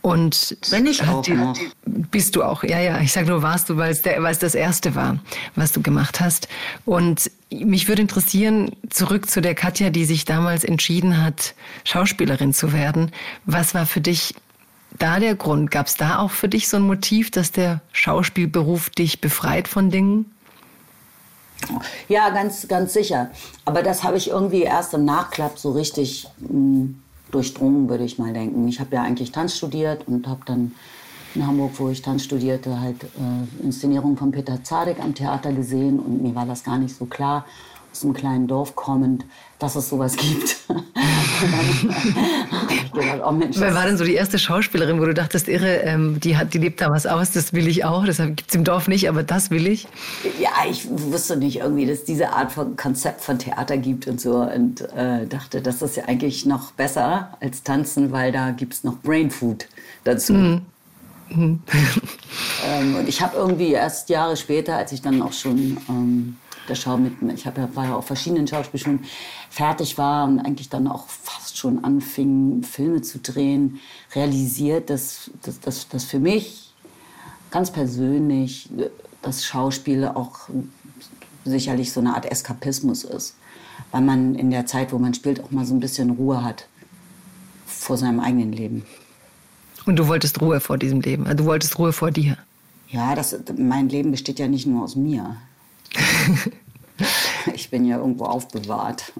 Und 0.02 0.58
Bin 0.70 0.86
ich 0.86 1.02
auch 1.08 1.22
die, 1.22 1.32
noch. 1.32 1.58
Bist 1.86 2.36
du 2.36 2.44
auch, 2.44 2.64
ja, 2.64 2.80
ja. 2.80 3.00
Ich 3.00 3.14
sage 3.14 3.28
nur, 3.28 3.42
warst 3.42 3.70
du, 3.70 3.78
weil 3.78 3.90
es, 3.90 4.02
der, 4.02 4.22
weil 4.22 4.34
es 4.34 4.40
das 4.40 4.54
Erste 4.54 4.96
war, 4.96 5.20
was 5.56 5.72
du 5.72 5.82
gemacht 5.82 6.20
hast. 6.20 6.50
Und 6.84 7.32
mich 7.54 7.88
würde 7.88 8.02
interessieren, 8.02 8.72
zurück 8.90 9.30
zu 9.30 9.42
der 9.42 9.56
Katja, 9.56 9.90
die 9.90 10.06
sich 10.06 10.26
damals 10.26 10.64
entschieden 10.64 11.24
hat, 11.24 11.56
Schauspielerin 11.84 12.54
zu 12.54 12.74
werden. 12.74 13.12
Was 13.46 13.74
war 13.74 13.86
für 13.86 14.02
dich 14.02 14.36
da 15.00 15.20
der 15.20 15.36
Grund? 15.36 15.72
Gab 15.72 15.88
es 15.88 15.96
da 15.96 16.20
auch 16.20 16.32
für 16.32 16.50
dich 16.50 16.68
so 16.68 16.78
ein 16.78 16.84
Motiv, 16.84 17.32
dass 17.32 17.52
der 17.52 17.82
Schauspielberuf 17.92 18.90
dich 18.90 19.22
befreit 19.22 19.68
von 19.68 19.90
Dingen? 19.90 20.32
Ja, 22.08 22.30
ganz, 22.30 22.68
ganz 22.68 22.94
sicher. 22.94 23.32
Aber 23.66 23.84
das 23.84 24.04
habe 24.04 24.18
ich 24.18 24.30
irgendwie 24.30 24.64
erst 24.64 24.94
im 24.94 25.06
Nachklapp 25.06 25.58
so 25.58 25.72
richtig 25.72 26.28
mh, 26.40 26.90
durchdrungen, 27.32 27.90
würde 27.90 28.04
ich 28.04 28.20
mal 28.20 28.34
denken. 28.34 28.68
Ich 28.68 28.80
habe 28.80 28.96
ja 28.96 29.04
eigentlich 29.04 29.32
Tanz 29.32 29.58
studiert 29.58 30.08
und 30.08 30.28
habe 30.28 30.42
dann 30.46 30.74
in 31.36 31.46
Hamburg, 31.46 31.72
wo 31.78 31.90
ich 31.90 32.02
Tanz 32.02 32.24
studierte, 32.24 32.80
halt 32.80 33.04
äh, 33.04 33.64
Inszenierung 33.64 34.18
von 34.18 34.32
Peter 34.32 34.64
Zadek 34.64 35.00
am 35.00 35.16
Theater 35.16 35.52
gesehen 35.52 36.00
und 36.00 36.22
mir 36.22 36.36
war 36.36 36.46
das 36.46 36.64
gar 36.64 36.78
nicht 36.78 36.96
so 36.96 37.06
klar, 37.06 37.46
aus 37.92 38.04
einem 38.04 38.14
kleinen 38.14 38.48
Dorf 38.48 38.76
kommend, 38.76 39.24
dass 39.60 39.76
es 39.76 39.90
sowas 39.90 40.16
gibt. 40.18 40.58
gedacht, 42.94 43.22
oh 43.26 43.32
Mensch, 43.32 43.60
Wer 43.60 43.74
war 43.76 43.86
denn 43.86 43.98
so 43.98 44.04
die 44.04 44.16
erste 44.16 44.40
Schauspielerin, 44.40 45.00
wo 45.00 45.06
du 45.06 45.14
dachtest, 45.14 45.48
irre, 45.48 45.82
ähm, 45.84 46.20
die, 46.20 46.38
hat, 46.38 46.54
die 46.54 46.58
lebt 46.58 46.82
da 46.82 46.90
was 46.90 47.06
aus, 47.06 47.32
das 47.32 47.54
will 47.54 47.68
ich 47.68 47.86
auch, 47.86 48.06
das 48.06 48.18
gibt 48.18 48.50
es 48.50 48.56
im 48.56 48.64
Dorf 48.64 48.88
nicht, 48.88 49.10
aber 49.10 49.24
das 49.24 49.52
will 49.52 49.68
ich? 49.68 49.88
Ja, 50.40 50.50
ich 50.70 50.88
wusste 50.90 51.38
nicht 51.38 51.58
irgendwie, 51.58 51.86
dass 51.86 52.00
es 52.00 52.06
diese 52.06 52.32
Art 52.32 52.52
von 52.52 52.76
Konzept 52.76 53.22
von 53.22 53.38
Theater 53.38 53.78
gibt 53.78 54.08
und 54.08 54.20
so 54.20 54.38
und 54.38 54.82
äh, 54.96 55.28
dachte, 55.28 55.62
das 55.62 55.82
ist 55.82 55.98
ja 55.98 56.06
eigentlich 56.06 56.46
noch 56.46 56.72
besser 56.72 57.38
als 57.42 57.64
Tanzen, 57.64 58.12
weil 58.12 58.32
da 58.32 58.52
gibt 58.52 58.74
es 58.74 58.84
noch 58.84 58.98
Brain 59.00 59.30
Food 59.30 59.68
dazu. 60.04 60.34
Mhm. 60.34 60.62
Mhm. 61.30 61.62
ähm, 62.68 62.96
und 62.96 63.08
ich 63.08 63.22
habe 63.22 63.38
irgendwie 63.38 63.72
erst 63.72 64.10
Jahre 64.10 64.38
später, 64.38 64.78
als 64.78 64.92
ich 64.92 65.02
dann 65.02 65.22
auch 65.22 65.34
schon 65.34 65.78
ähm, 65.90 66.38
der 66.68 66.76
Schau 66.76 66.98
mit, 66.98 67.14
ich 67.36 67.46
hab 67.46 67.58
ja, 67.58 67.70
war 67.76 67.86
ja 67.86 67.96
auf 67.96 68.08
verschiedenen 68.08 68.48
Schauspielschulen, 68.48 69.04
fertig 69.50 69.98
war 69.98 70.26
und 70.26 70.40
eigentlich 70.40 70.70
dann 70.70 70.88
auch 70.88 71.08
fast 71.08 71.58
schon 71.58 71.84
anfing, 71.84 72.64
Filme 72.64 73.02
zu 73.02 73.20
drehen, 73.20 73.80
realisiert, 74.16 74.90
dass, 74.90 75.32
dass, 75.42 75.60
dass, 75.60 75.88
dass 75.90 76.04
für 76.06 76.20
mich 76.20 76.74
ganz 77.52 77.72
persönlich 77.72 78.70
das 79.22 79.46
Schauspiel 79.46 80.06
auch 80.06 80.50
sicherlich 81.46 81.92
so 81.92 82.00
eine 82.00 82.16
Art 82.16 82.26
Eskapismus 82.26 83.04
ist. 83.04 83.36
Weil 83.92 84.02
man 84.02 84.36
in 84.36 84.50
der 84.50 84.66
Zeit, 84.66 84.92
wo 84.92 84.98
man 84.98 85.14
spielt, 85.14 85.44
auch 85.44 85.52
mal 85.52 85.66
so 85.66 85.74
ein 85.74 85.80
bisschen 85.80 86.12
Ruhe 86.12 86.44
hat 86.44 86.68
vor 87.66 87.98
seinem 87.98 88.20
eigenen 88.20 88.54
Leben. 88.54 88.86
Und 89.86 89.98
du 89.98 90.08
wolltest 90.08 90.42
Ruhe 90.42 90.60
vor 90.60 90.78
diesem 90.78 91.02
Leben, 91.02 91.26
du 91.36 91.46
wolltest 91.46 91.78
Ruhe 91.78 91.94
vor 91.94 92.12
dir. 92.12 92.38
Ja, 92.90 93.16
das, 93.16 93.36
mein 93.58 93.90
Leben 93.90 94.12
besteht 94.12 94.40
ja 94.40 94.48
nicht 94.48 94.68
nur 94.68 94.84
aus 94.84 94.96
mir. 94.96 95.36
ich 97.54 97.70
bin 97.70 97.86
ja 97.86 97.98
irgendwo 97.98 98.26
aufbewahrt. 98.26 99.14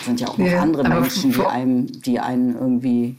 Es 0.00 0.06
sind 0.06 0.20
ja 0.20 0.28
auch 0.28 0.38
noch 0.38 0.46
ja, 0.46 0.60
andere 0.60 0.88
Menschen, 0.88 1.32
die 1.32 1.40
einem, 1.40 2.02
die 2.02 2.20
einen 2.20 2.54
irgendwie, 2.54 3.18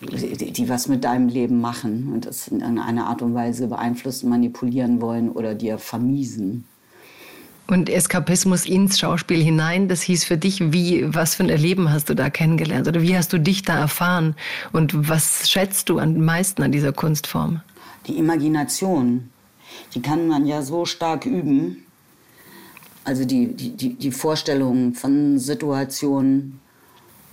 die, 0.00 0.52
die, 0.52 0.68
was 0.68 0.88
mit 0.88 1.04
deinem 1.04 1.28
Leben 1.28 1.60
machen 1.60 2.12
und 2.12 2.26
das 2.26 2.48
in 2.48 2.60
irgendeiner 2.60 3.06
Art 3.06 3.22
und 3.22 3.34
Weise 3.34 3.68
beeinflussen, 3.68 4.30
manipulieren 4.30 5.00
wollen 5.00 5.30
oder 5.30 5.54
dir 5.54 5.78
vermiesen. 5.78 6.64
Und 7.66 7.88
Eskapismus 7.88 8.64
ins 8.64 8.98
Schauspiel 8.98 9.42
hinein, 9.42 9.88
das 9.88 10.02
hieß 10.02 10.24
für 10.24 10.36
dich, 10.36 10.72
wie, 10.72 11.04
was 11.12 11.34
für 11.34 11.42
ein 11.42 11.48
Erleben 11.48 11.90
hast 11.90 12.08
du 12.08 12.14
da 12.14 12.30
kennengelernt 12.30 12.86
oder 12.86 13.02
wie 13.02 13.16
hast 13.16 13.32
du 13.32 13.38
dich 13.38 13.62
da 13.62 13.78
erfahren 13.78 14.36
und 14.72 15.08
was 15.08 15.50
schätzt 15.50 15.88
du 15.88 15.98
am 15.98 16.24
meisten 16.24 16.62
an 16.62 16.70
dieser 16.70 16.92
Kunstform? 16.92 17.60
Die 18.06 18.18
Imagination, 18.18 19.30
die 19.94 20.00
kann 20.00 20.28
man 20.28 20.46
ja 20.46 20.62
so 20.62 20.84
stark 20.84 21.26
üben 21.26 21.86
also 23.06 23.24
die, 23.24 23.54
die, 23.54 23.94
die 23.94 24.10
Vorstellung 24.10 24.92
von 24.94 25.38
Situationen, 25.38 26.58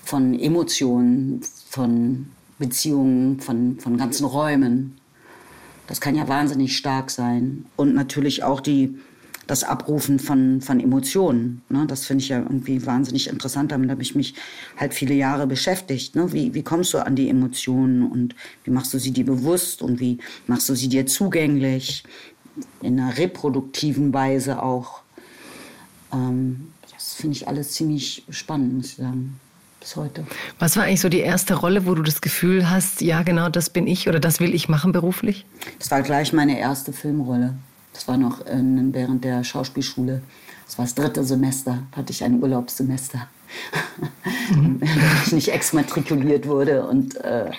von 0.03 0.39
Emotionen, 0.39 1.41
von 1.67 2.27
Beziehungen, 2.59 3.39
von, 3.39 3.79
von 3.79 3.97
ganzen 3.97 4.25
Räumen. 4.25 4.99
Das 5.87 5.99
kann 5.99 6.15
ja 6.15 6.27
wahnsinnig 6.27 6.77
stark 6.77 7.09
sein. 7.09 7.65
Und 7.75 7.95
natürlich 7.95 8.43
auch 8.43 8.61
die, 8.61 8.99
das 9.47 9.63
Abrufen 9.63 10.19
von, 10.19 10.61
von 10.61 10.79
Emotionen. 10.79 11.61
Ne? 11.69 11.85
Das 11.87 12.05
finde 12.05 12.23
ich 12.23 12.29
ja 12.29 12.39
irgendwie 12.39 12.85
wahnsinnig 12.85 13.27
interessant. 13.27 13.71
Damit 13.71 13.89
habe 13.89 14.01
ich 14.01 14.15
mich 14.15 14.35
halt 14.77 14.93
viele 14.93 15.13
Jahre 15.13 15.47
beschäftigt. 15.47 16.15
Ne? 16.15 16.31
Wie, 16.31 16.53
wie 16.53 16.63
kommst 16.63 16.93
du 16.93 16.99
an 16.99 17.15
die 17.15 17.29
Emotionen 17.29 18.09
und 18.09 18.35
wie 18.63 18.71
machst 18.71 18.93
du 18.93 18.99
sie 18.99 19.11
dir 19.11 19.25
bewusst 19.25 19.81
und 19.81 19.99
wie 19.99 20.17
machst 20.47 20.69
du 20.69 20.75
sie 20.75 20.87
dir 20.87 21.05
zugänglich? 21.05 22.03
In 22.81 22.99
einer 22.99 23.17
reproduktiven 23.17 24.13
Weise 24.13 24.61
auch. 24.61 25.01
Ähm, 26.13 26.71
das 26.91 27.15
finde 27.15 27.35
ich 27.35 27.47
alles 27.47 27.71
ziemlich 27.71 28.23
spannend, 28.29 28.75
muss 28.75 28.85
ich 28.87 28.95
sagen. 28.95 29.39
Bis 29.79 29.97
heute. 29.97 30.25
Was 30.59 30.77
war 30.77 30.83
eigentlich 30.83 31.01
so 31.01 31.09
die 31.09 31.19
erste 31.19 31.55
Rolle, 31.55 31.85
wo 31.85 31.93
du 31.93 32.03
das 32.03 32.21
Gefühl 32.21 32.69
hast, 32.69 33.01
ja 33.01 33.23
genau, 33.23 33.49
das 33.49 33.69
bin 33.69 33.85
ich 33.85 34.07
oder 34.07 34.21
das 34.21 34.39
will 34.39 34.55
ich 34.55 34.69
machen 34.69 34.93
beruflich? 34.93 35.45
Das 35.79 35.91
war 35.91 36.01
gleich 36.01 36.31
meine 36.31 36.57
erste 36.57 36.93
Filmrolle. 36.93 37.55
Das 37.93 38.07
war 38.07 38.17
noch 38.17 38.45
in, 38.45 38.93
während 38.93 39.23
der 39.23 39.43
Schauspielschule. 39.43 40.21
Das 40.65 40.77
war 40.77 40.85
das 40.85 40.95
dritte 40.95 41.23
Semester, 41.23 41.83
hatte 41.95 42.11
ich 42.11 42.23
ein 42.23 42.41
Urlaubssemester. 42.41 43.27
Mhm. 44.49 44.81
ich 45.25 45.31
nicht 45.31 45.53
exmatrikuliert 45.53 46.47
wurde 46.47 46.85
und, 46.87 47.15
äh, 47.17 47.51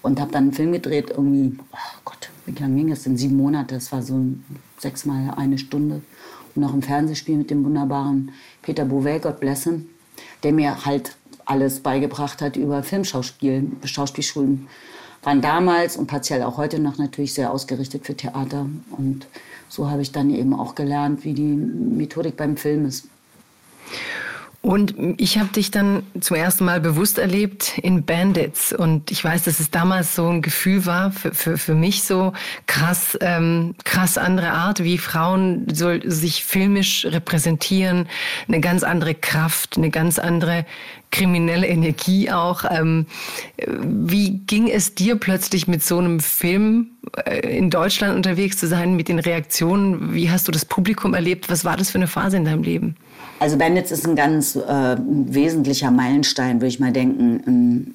und 0.00 0.20
habe 0.20 0.30
dann 0.30 0.44
einen 0.44 0.52
Film 0.52 0.72
gedreht, 0.72 1.10
irgendwie, 1.10 1.58
oh 1.72 1.98
Gott, 2.04 2.30
wie 2.46 2.52
lange 2.52 2.76
ging 2.76 2.90
das 2.90 3.02
denn? 3.02 3.16
Sieben 3.16 3.36
Monate, 3.36 3.74
das 3.74 3.92
war 3.92 4.02
so 4.02 4.24
sechsmal 4.78 5.34
eine 5.36 5.58
Stunde 5.58 6.00
noch 6.54 6.72
ein 6.72 6.82
Fernsehspiel 6.82 7.36
mit 7.36 7.50
dem 7.50 7.64
wunderbaren 7.64 8.32
Peter 8.62 8.84
Bouvet, 8.84 9.22
Gott 9.22 9.40
bless 9.40 9.64
him, 9.64 9.88
der 10.42 10.52
mir 10.52 10.84
halt 10.84 11.16
alles 11.44 11.80
beigebracht 11.80 12.40
hat 12.40 12.56
über 12.56 12.82
Filmschauspiel. 12.82 13.72
Schauspielschulen 13.84 14.68
waren 15.22 15.40
damals 15.40 15.96
und 15.96 16.06
partiell 16.06 16.42
auch 16.42 16.56
heute 16.56 16.78
noch 16.78 16.98
natürlich 16.98 17.34
sehr 17.34 17.52
ausgerichtet 17.52 18.06
für 18.06 18.16
Theater. 18.16 18.66
Und 18.90 19.26
so 19.72 19.88
habe 19.88 20.02
ich 20.02 20.12
dann 20.12 20.28
eben 20.28 20.52
auch 20.52 20.74
gelernt, 20.74 21.24
wie 21.24 21.32
die 21.32 21.54
Methodik 21.54 22.36
beim 22.36 22.58
Film 22.58 22.84
ist. 22.84 23.08
Und 24.62 24.94
ich 25.16 25.38
habe 25.38 25.52
dich 25.52 25.72
dann 25.72 26.04
zum 26.20 26.36
ersten 26.36 26.64
Mal 26.64 26.80
bewusst 26.80 27.18
erlebt 27.18 27.78
in 27.78 28.04
Bandits. 28.04 28.72
Und 28.72 29.10
ich 29.10 29.22
weiß, 29.24 29.42
dass 29.42 29.58
es 29.58 29.72
damals 29.72 30.14
so 30.14 30.28
ein 30.28 30.40
Gefühl 30.40 30.86
war, 30.86 31.10
für, 31.10 31.34
für, 31.34 31.58
für 31.58 31.74
mich 31.74 32.04
so 32.04 32.32
krass, 32.68 33.18
ähm, 33.20 33.74
krass 33.82 34.16
andere 34.18 34.52
Art, 34.52 34.84
wie 34.84 34.98
Frauen 34.98 35.66
so 35.72 35.90
sich 36.04 36.44
filmisch 36.44 37.04
repräsentieren. 37.06 38.08
Eine 38.46 38.60
ganz 38.60 38.84
andere 38.84 39.16
Kraft, 39.16 39.78
eine 39.78 39.90
ganz 39.90 40.20
andere 40.20 40.64
kriminelle 41.10 41.66
Energie 41.66 42.30
auch. 42.30 42.64
Ähm, 42.70 43.06
wie 43.66 44.38
ging 44.46 44.68
es 44.68 44.94
dir 44.94 45.16
plötzlich 45.16 45.66
mit 45.66 45.82
so 45.82 45.98
einem 45.98 46.20
Film 46.20 46.92
äh, 47.24 47.58
in 47.58 47.68
Deutschland 47.68 48.14
unterwegs 48.14 48.58
zu 48.58 48.68
sein, 48.68 48.94
mit 48.94 49.08
den 49.08 49.18
Reaktionen? 49.18 50.14
Wie 50.14 50.30
hast 50.30 50.46
du 50.46 50.52
das 50.52 50.64
Publikum 50.64 51.14
erlebt? 51.14 51.50
Was 51.50 51.64
war 51.64 51.76
das 51.76 51.90
für 51.90 51.98
eine 51.98 52.06
Phase 52.06 52.36
in 52.36 52.44
deinem 52.44 52.62
Leben? 52.62 52.94
Also 53.42 53.58
Bandits 53.58 53.90
ist 53.90 54.06
ein 54.06 54.14
ganz 54.14 54.54
äh, 54.54 54.96
wesentlicher 55.00 55.90
Meilenstein, 55.90 56.58
würde 56.60 56.68
ich 56.68 56.78
mal 56.78 56.92
denken, 56.92 57.40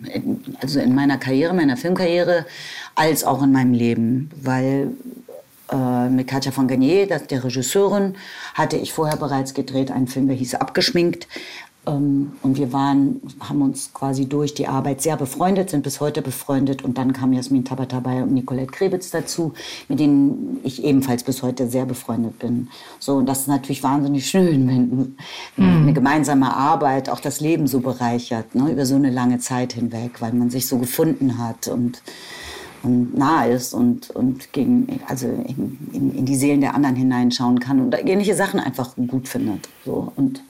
in, 0.10 0.44
also 0.60 0.82
in 0.82 0.94
meiner 0.94 1.18
Karriere, 1.18 1.54
meiner 1.54 1.77
Filmkarriere, 1.77 2.46
als 2.96 3.24
auch 3.24 3.42
in 3.42 3.54
meinem 3.54 3.72
Leben, 3.72 4.30
weil 4.36 4.92
äh, 5.72 6.10
mit 6.10 6.27
Katja 6.27 6.51
von 6.51 6.68
Garnier, 6.68 7.08
der 7.08 7.44
Regisseurin, 7.46 8.16
hatte 8.56 8.75
ich 8.75 8.92
vorher 8.92 9.16
bereits 9.16 9.54
gedreht 9.54 9.89
einen 9.89 10.08
Film, 10.08 10.27
der 10.27 10.36
hieß 10.36 10.56
Abgeschminkt, 10.56 11.30
und 11.88 12.58
wir 12.58 12.74
waren, 12.74 13.22
haben 13.39 13.62
uns 13.62 13.94
quasi 13.94 14.27
durch 14.27 14.53
die 14.53 14.67
Arbeit 14.67 15.01
sehr 15.01 15.15
befreundet, 15.15 15.70
sind 15.70 15.84
bis 15.84 16.01
heute 16.01 16.22
befreundet. 16.22 16.84
Und 16.84 16.98
dann 16.98 17.13
kam 17.13 17.32
Jasmin 17.32 17.63
Tabatabai 17.63 18.24
und 18.24 18.34
Nicolette 18.34 18.72
Krebitz 18.72 19.10
dazu, 19.10 19.53
mit 19.88 20.00
denen 20.00 20.60
ich 20.63 20.84
ebenfalls 20.84 21.24
bis 21.24 21.44
heute 21.44 21.67
sehr 21.70 21.86
befreundet 21.86 22.39
bin. 22.39 22.67
So, 23.00 23.15
und 23.15 23.25
das 23.25 23.41
ist 23.41 23.48
natürlich 23.48 23.84
wahnsinnig 23.84 24.29
schön, 24.29 24.67
wenn 24.67 25.15
mhm. 25.56 25.84
eine 25.84 25.94
gemeinsame 25.94 26.53
Arbeit 26.53 27.10
auch 27.10 27.22
das 27.22 27.39
Leben 27.39 27.67
so 27.67 27.79
bereichert, 27.79 28.53
ne, 28.53 28.70
über 28.72 28.86
so 28.86 28.96
eine 28.96 29.10
lange 29.10 29.39
Zeit 29.39 29.74
hinweg, 29.74 30.20
weil 30.22 30.34
man 30.34 30.50
sich 30.50 30.67
so 30.67 30.77
gefunden 30.79 31.38
hat 31.38 31.67
und 31.67 32.01
und 32.84 33.17
nah 33.17 33.44
ist 33.44 33.74
und, 33.74 34.12
und 34.12 34.53
gegen, 34.53 35.01
also 35.08 35.27
in, 35.27 35.77
in, 35.91 36.15
in, 36.15 36.25
die 36.25 36.36
Seelen 36.36 36.62
der 36.62 36.75
anderen 36.75 36.96
hineinschauen 36.96 37.60
kann 37.60 37.82
und 37.82 37.96
ähnliche 38.08 38.36
Sachen 38.36 38.60
einfach 38.60 38.96
gut 38.96 39.27
findet. 39.27 39.67
So. 39.84 40.12
Und 40.15 40.44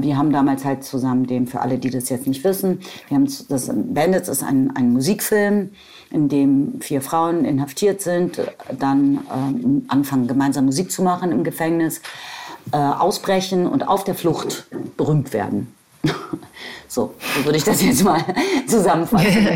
wir 0.00 0.16
haben 0.16 0.32
damals 0.32 0.64
halt 0.64 0.84
zusammen 0.84 1.26
den, 1.26 1.46
für 1.46 1.60
alle, 1.60 1.78
die 1.78 1.90
das 1.90 2.08
jetzt 2.08 2.26
nicht 2.26 2.44
wissen, 2.44 2.80
wir 3.08 3.16
haben 3.16 3.28
das, 3.48 3.70
Bandits 3.72 4.28
ist 4.28 4.42
ein, 4.42 4.74
ein 4.76 4.92
Musikfilm, 4.92 5.70
in 6.10 6.28
dem 6.28 6.80
vier 6.80 7.02
Frauen 7.02 7.44
inhaftiert 7.44 8.00
sind, 8.00 8.40
dann 8.78 9.16
äh, 9.16 9.92
anfangen 9.92 10.28
gemeinsam 10.28 10.66
Musik 10.66 10.90
zu 10.90 11.02
machen 11.02 11.32
im 11.32 11.42
Gefängnis, 11.42 12.00
äh, 12.72 12.76
ausbrechen 12.76 13.66
und 13.66 13.86
auf 13.88 14.04
der 14.04 14.14
Flucht 14.14 14.66
berühmt 14.96 15.32
werden. 15.32 15.74
So, 16.86 17.12
so 17.34 17.44
würde 17.44 17.58
ich 17.58 17.64
das 17.64 17.82
jetzt 17.82 18.04
mal 18.04 18.24
zusammenfassen. 18.68 19.48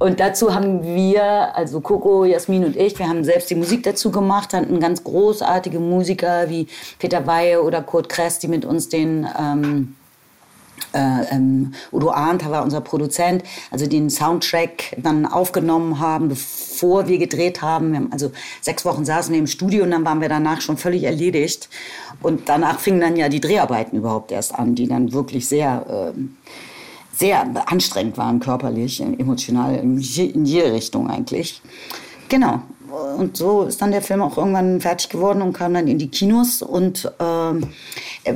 und 0.00 0.20
dazu 0.20 0.54
haben 0.54 0.84
wir, 0.84 1.56
also 1.56 1.80
Coco, 1.80 2.26
Jasmin 2.26 2.66
und 2.66 2.76
ich, 2.76 2.98
wir 2.98 3.08
haben 3.08 3.24
selbst 3.24 3.48
die 3.48 3.54
Musik 3.54 3.84
dazu 3.84 4.10
gemacht, 4.10 4.52
hatten 4.52 4.78
ganz 4.78 5.02
großartige 5.02 5.80
Musiker 5.80 6.50
wie 6.50 6.66
Peter 6.98 7.26
Weihe 7.26 7.62
oder 7.62 7.80
Kurt 7.80 8.10
Kress, 8.10 8.38
die 8.38 8.48
mit 8.48 8.66
uns 8.66 8.90
den 8.90 9.26
ähm, 9.38 9.94
äh, 10.92 11.24
ähm, 11.30 11.74
Udo 11.92 12.10
Arndt 12.10 12.48
war 12.48 12.62
unser 12.62 12.80
Produzent, 12.80 13.42
also 13.70 13.86
den 13.86 14.10
Soundtrack 14.10 14.96
dann 14.98 15.26
aufgenommen 15.26 15.98
haben, 15.98 16.28
bevor 16.28 17.08
wir 17.08 17.18
gedreht 17.18 17.62
haben. 17.62 17.92
Wir 17.92 18.00
haben 18.00 18.12
also 18.12 18.32
sechs 18.60 18.84
Wochen 18.84 19.04
saßen 19.04 19.32
wir 19.32 19.38
im 19.38 19.46
Studio 19.46 19.84
und 19.84 19.90
dann 19.90 20.04
waren 20.04 20.20
wir 20.20 20.28
danach 20.28 20.60
schon 20.60 20.76
völlig 20.76 21.04
erledigt. 21.04 21.68
Und 22.22 22.48
danach 22.48 22.78
fingen 22.78 23.00
dann 23.00 23.16
ja 23.16 23.28
die 23.28 23.40
Dreharbeiten 23.40 23.96
überhaupt 23.96 24.32
erst 24.32 24.54
an, 24.54 24.74
die 24.74 24.86
dann 24.86 25.12
wirklich 25.12 25.48
sehr, 25.48 26.12
äh, 26.14 26.18
sehr 27.16 27.46
anstrengend 27.66 28.16
waren, 28.16 28.40
körperlich, 28.40 29.00
emotional, 29.00 29.76
in 29.76 29.98
jede 29.98 30.72
Richtung 30.72 31.10
eigentlich. 31.10 31.60
Genau. 32.28 32.62
Und 32.92 33.36
so 33.36 33.62
ist 33.62 33.80
dann 33.80 33.90
der 33.90 34.02
Film 34.02 34.20
auch 34.20 34.36
irgendwann 34.36 34.80
fertig 34.80 35.08
geworden 35.08 35.40
und 35.42 35.52
kam 35.52 35.74
dann 35.74 35.88
in 35.88 35.98
die 35.98 36.08
Kinos 36.08 36.60
und 36.62 37.10
äh, 37.18 38.30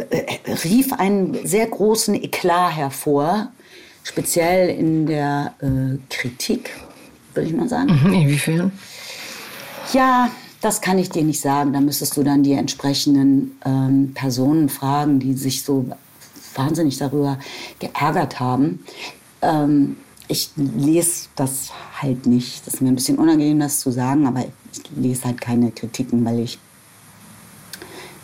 rief 0.65 0.93
einen 0.95 1.47
sehr 1.47 1.67
großen 1.67 2.15
Eklat 2.15 2.77
hervor, 2.77 3.49
speziell 4.03 4.71
in 4.71 5.07
der 5.07 5.55
äh, 5.61 5.99
Kritik, 6.09 6.71
würde 7.35 7.49
ich 7.49 7.55
mal 7.55 7.69
sagen. 7.69 8.01
Mhm, 8.03 8.13
inwiefern? 8.13 8.73
Ja, 9.93 10.31
das 10.61 10.81
kann 10.81 10.99
ich 10.99 11.11
dir 11.11 11.23
nicht 11.23 11.41
sagen. 11.41 11.73
Da 11.73 11.81
müsstest 11.81 12.17
du 12.17 12.23
dann 12.23 12.43
die 12.43 12.53
entsprechenden 12.53 13.59
ähm, 13.65 14.13
Personen 14.15 14.69
fragen, 14.69 15.21
die 15.21 15.35
sich 15.35 15.63
so 15.65 15.91
wahnsinnig 16.55 16.97
darüber 16.97 17.39
geärgert 17.79 18.41
haben. 18.41 18.85
Ähm, 19.43 19.97
ich 20.29 20.51
lese 20.57 21.29
das 21.37 21.71
halt 22.01 22.27
nicht. 22.27 22.67
Das 22.67 22.75
ist 22.75 22.81
mir 22.81 22.89
ein 22.89 22.95
bisschen 22.95 23.19
unangenehm, 23.19 23.61
das 23.61 23.81
zu 23.81 23.91
sagen, 23.91 24.27
aber 24.27 24.45
ich 24.73 24.83
lese 24.97 25.25
halt 25.25 25.41
keine 25.41 25.71
Kritiken, 25.71 26.25
weil 26.25 26.41
ich 26.41 26.59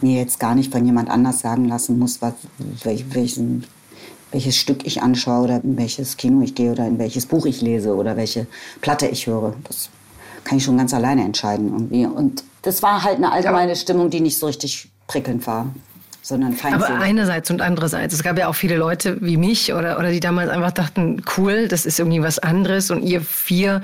mir 0.00 0.18
jetzt 0.18 0.40
gar 0.40 0.54
nicht 0.54 0.72
von 0.72 0.84
jemand 0.84 1.10
anders 1.10 1.40
sagen 1.40 1.66
lassen 1.66 1.98
muss, 1.98 2.20
was, 2.20 2.34
welchen, 2.84 3.64
welches 4.32 4.56
Stück 4.56 4.84
ich 4.84 5.00
anschaue 5.00 5.44
oder 5.44 5.62
in 5.62 5.76
welches 5.76 6.16
Kino 6.16 6.42
ich 6.42 6.54
gehe 6.54 6.72
oder 6.72 6.86
in 6.86 6.98
welches 6.98 7.26
Buch 7.26 7.46
ich 7.46 7.60
lese 7.60 7.94
oder 7.94 8.16
welche 8.16 8.46
Platte 8.80 9.06
ich 9.06 9.26
höre. 9.26 9.54
Das 9.64 9.90
kann 10.42 10.58
ich 10.58 10.64
schon 10.64 10.76
ganz 10.76 10.92
alleine 10.92 11.22
entscheiden 11.24 11.72
irgendwie. 11.72 12.06
Und 12.06 12.42
das 12.62 12.82
war 12.82 13.04
halt 13.04 13.16
eine 13.16 13.30
allgemeine 13.30 13.76
Stimmung, 13.76 14.10
die 14.10 14.20
nicht 14.20 14.38
so 14.38 14.46
richtig 14.46 14.90
prickelnd 15.06 15.46
war 15.46 15.72
sondern 16.22 16.52
Feindsinn. 16.52 16.82
Aber 16.82 17.00
einerseits 17.00 17.50
und 17.50 17.60
andererseits. 17.60 18.14
Es 18.14 18.22
gab 18.22 18.38
ja 18.38 18.46
auch 18.46 18.54
viele 18.54 18.76
Leute 18.76 19.20
wie 19.20 19.36
mich 19.36 19.74
oder, 19.74 19.98
oder 19.98 20.12
die 20.12 20.20
damals 20.20 20.48
einfach 20.50 20.70
dachten, 20.70 21.22
cool, 21.36 21.66
das 21.66 21.84
ist 21.84 21.98
irgendwie 21.98 22.22
was 22.22 22.38
anderes. 22.38 22.92
Und 22.92 23.02
ihr 23.02 23.20
vier 23.20 23.82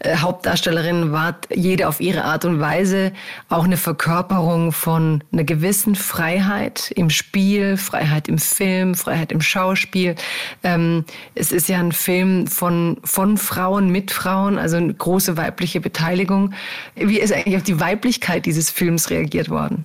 äh, 0.00 0.16
Hauptdarstellerinnen 0.16 1.12
wart 1.12 1.46
jede 1.54 1.86
auf 1.86 2.00
ihre 2.00 2.24
Art 2.24 2.46
und 2.46 2.58
Weise 2.58 3.12
auch 3.50 3.64
eine 3.64 3.76
Verkörperung 3.76 4.72
von 4.72 5.22
einer 5.30 5.44
gewissen 5.44 5.94
Freiheit 5.94 6.90
im 6.96 7.10
Spiel, 7.10 7.76
Freiheit 7.76 8.28
im 8.28 8.38
Film, 8.38 8.94
Freiheit 8.94 9.30
im 9.30 9.42
Schauspiel. 9.42 10.14
Ähm, 10.62 11.04
es 11.34 11.52
ist 11.52 11.68
ja 11.68 11.78
ein 11.78 11.92
Film 11.92 12.46
von, 12.46 12.96
von 13.04 13.36
Frauen 13.36 13.90
mit 13.90 14.10
Frauen, 14.10 14.58
also 14.58 14.78
eine 14.78 14.94
große 14.94 15.36
weibliche 15.36 15.82
Beteiligung. 15.82 16.54
Wie 16.94 17.20
ist 17.20 17.32
eigentlich 17.32 17.56
auf 17.56 17.62
die 17.62 17.78
Weiblichkeit 17.78 18.46
dieses 18.46 18.70
Films 18.70 19.10
reagiert 19.10 19.50
worden? 19.50 19.84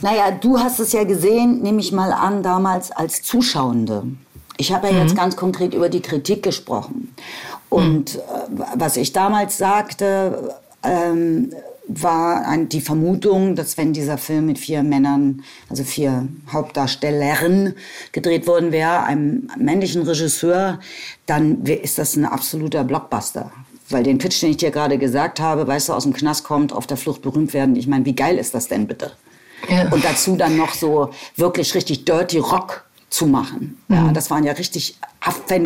Naja, 0.00 0.30
du 0.30 0.58
hast 0.58 0.78
es 0.78 0.92
ja 0.92 1.04
gesehen, 1.04 1.62
nehme 1.62 1.80
ich 1.80 1.92
mal 1.92 2.12
an, 2.12 2.42
damals 2.42 2.90
als 2.92 3.22
Zuschauende. 3.22 4.04
Ich 4.56 4.72
habe 4.72 4.88
ja 4.88 4.92
mhm. 4.92 5.00
jetzt 5.00 5.16
ganz 5.16 5.36
konkret 5.36 5.74
über 5.74 5.88
die 5.88 6.02
Kritik 6.02 6.42
gesprochen. 6.42 7.14
Und 7.68 8.16
mhm. 8.16 8.64
was 8.74 8.96
ich 8.96 9.12
damals 9.12 9.58
sagte, 9.58 10.54
ähm, 10.82 11.52
war 11.88 12.46
ein, 12.46 12.68
die 12.68 12.82
Vermutung, 12.82 13.56
dass 13.56 13.78
wenn 13.78 13.92
dieser 13.92 14.18
Film 14.18 14.46
mit 14.46 14.58
vier 14.58 14.82
Männern, 14.82 15.42
also 15.70 15.84
vier 15.84 16.28
Hauptdarstellern 16.52 17.74
gedreht 18.12 18.46
worden 18.46 18.72
wäre, 18.72 19.04
einem 19.04 19.48
männlichen 19.56 20.02
Regisseur, 20.02 20.80
dann 21.26 21.64
ist 21.64 21.98
das 21.98 22.14
ein 22.14 22.26
absoluter 22.26 22.84
Blockbuster. 22.84 23.50
Weil 23.88 24.02
den 24.02 24.18
Pitch, 24.18 24.42
den 24.42 24.50
ich 24.50 24.58
dir 24.58 24.70
gerade 24.70 24.98
gesagt 24.98 25.40
habe, 25.40 25.66
weißt 25.66 25.88
du, 25.88 25.94
aus 25.94 26.02
dem 26.02 26.12
Knast 26.12 26.44
kommt, 26.44 26.74
auf 26.74 26.86
der 26.86 26.98
Flucht 26.98 27.22
berühmt 27.22 27.54
werden. 27.54 27.74
Ich 27.74 27.86
meine, 27.86 28.04
wie 28.04 28.14
geil 28.14 28.36
ist 28.36 28.54
das 28.54 28.68
denn 28.68 28.86
bitte? 28.86 29.12
Ja. 29.68 29.88
Und 29.90 30.04
dazu 30.04 30.36
dann 30.36 30.56
noch 30.56 30.74
so 30.74 31.10
wirklich 31.36 31.74
richtig 31.74 32.04
Dirty 32.04 32.38
Rock 32.38 32.84
zu 33.10 33.26
machen. 33.26 33.78
Ja, 33.88 34.02
mhm. 34.02 34.14
das 34.14 34.30
waren 34.30 34.44
ja 34.44 34.52
richtig 34.52 34.98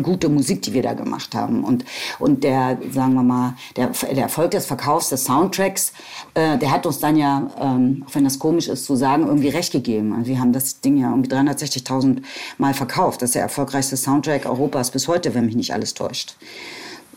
gute 0.03 0.29
Musik, 0.29 0.63
die 0.63 0.73
wir 0.73 0.83
da 0.83 0.95
gemacht 0.95 1.35
haben. 1.35 1.65
Und, 1.65 1.85
und 2.19 2.45
der, 2.45 2.79
sagen 2.93 3.15
wir 3.15 3.23
mal, 3.23 3.55
der, 3.77 3.89
der 3.89 4.25
Erfolg 4.25 4.53
des 4.53 4.67
Verkaufs 4.67 5.09
des 5.09 5.25
Soundtracks, 5.25 5.93
äh, 6.35 6.57
der 6.59 6.71
hat 6.71 6.87
uns 6.87 7.01
dann 7.01 7.17
ja, 7.17 7.51
ähm, 7.61 8.05
auch 8.07 8.15
wenn 8.15 8.25
das 8.25 8.39
komisch 8.39 8.69
ist 8.69 8.85
zu 8.85 8.97
sagen, 8.97 9.27
irgendwie 9.27 9.49
recht 9.49 9.73
gegeben. 9.73 10.15
Also 10.15 10.29
wir 10.29 10.41
haben 10.41 10.53
das 10.53 10.81
Ding 10.81 10.97
ja 10.97 11.11
irgendwie 11.11 11.31
360.000 11.31 12.23
Mal 12.59 12.75
verkauft. 12.75 13.23
Das 13.23 13.31
ist 13.31 13.35
der 13.35 13.43
erfolgreichste 13.43 13.97
Soundtrack 13.97 14.47
Europas 14.47 14.91
bis 14.91 15.09
heute, 15.09 15.35
wenn 15.35 15.47
mich 15.47 15.57
nicht 15.57 15.75
alles 15.75 15.95
täuscht. 15.95 16.37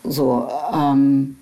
So, 0.04 0.48
ähm, 0.72 1.36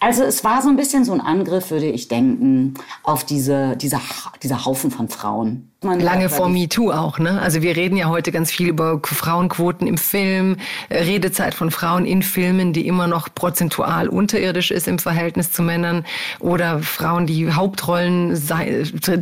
also 0.00 0.22
es 0.24 0.44
war 0.44 0.62
so 0.62 0.68
ein 0.68 0.76
bisschen 0.76 1.04
so 1.04 1.12
ein 1.12 1.20
Angriff, 1.20 1.70
würde 1.70 1.86
ich 1.86 2.08
denken, 2.08 2.74
auf 3.02 3.24
diese, 3.24 3.76
diese, 3.76 4.00
dieser 4.42 4.64
Haufen 4.64 4.90
von 4.90 5.08
Frauen. 5.08 5.70
Man 5.80 6.00
Lange 6.00 6.28
vor 6.28 6.48
MeToo 6.48 6.90
auch, 6.90 7.20
ne? 7.20 7.40
Also 7.40 7.62
wir 7.62 7.76
reden 7.76 7.96
ja 7.96 8.08
heute 8.08 8.32
ganz 8.32 8.50
viel 8.50 8.66
über 8.66 9.00
Frauenquoten 9.04 9.86
im 9.86 9.96
Film, 9.96 10.56
äh, 10.88 11.04
Redezeit 11.04 11.54
von 11.54 11.70
Frauen 11.70 12.04
in 12.04 12.24
Filmen, 12.24 12.72
die 12.72 12.88
immer 12.88 13.06
noch 13.06 13.28
prozentual 13.32 14.08
unterirdisch 14.08 14.72
ist 14.72 14.88
im 14.88 14.98
Verhältnis 14.98 15.52
zu 15.52 15.62
Männern 15.62 16.04
oder 16.40 16.80
Frauen, 16.80 17.26
die 17.26 17.52
Hauptrollen, 17.52 18.34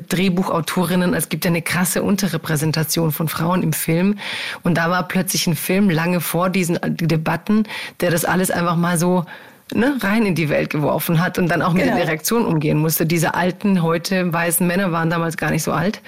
Drehbuchautorinnen. 0.09 1.13
Es 1.13 1.29
gibt 1.29 1.45
ja 1.45 1.51
eine 1.51 1.61
krasse 1.61 2.03
Unterrepräsentation 2.03 3.13
von 3.13 3.29
Frauen 3.29 3.63
im 3.63 3.75
Film. 3.75 4.19
Und 4.63 4.79
da 4.79 4.89
war 4.89 5.07
plötzlich 5.09 5.47
ein 5.47 5.57
Film 5.57 5.91
lange 5.91 6.23
vor 6.23 6.49
diesen 6.49 6.79
Debatten, 6.87 7.65
der 8.01 8.11
das 8.11 8.25
alles 8.25 8.51
einfach 8.51 8.77
mal 8.77 8.97
so 8.97 9.27
ne, 9.75 9.97
rein 10.01 10.27
in 10.27 10.35
die 10.35 10.49
Welt 10.49 10.71
geworfen 10.71 11.23
hat 11.23 11.39
und 11.39 11.49
dann 11.49 11.63
auch 11.63 11.73
mit 11.73 11.85
genau. 11.85 11.97
der 11.97 12.09
Reaktion 12.09 12.45
umgehen 12.45 12.79
musste. 12.79 13.07
Diese 13.07 13.35
alten, 13.35 13.83
heute 13.83 14.33
weißen 14.33 14.67
Männer 14.67 14.93
waren 14.93 15.11
damals 15.11 15.37
gar 15.37 15.51
nicht 15.51 15.63
so 15.63 15.73
alt. 15.73 16.01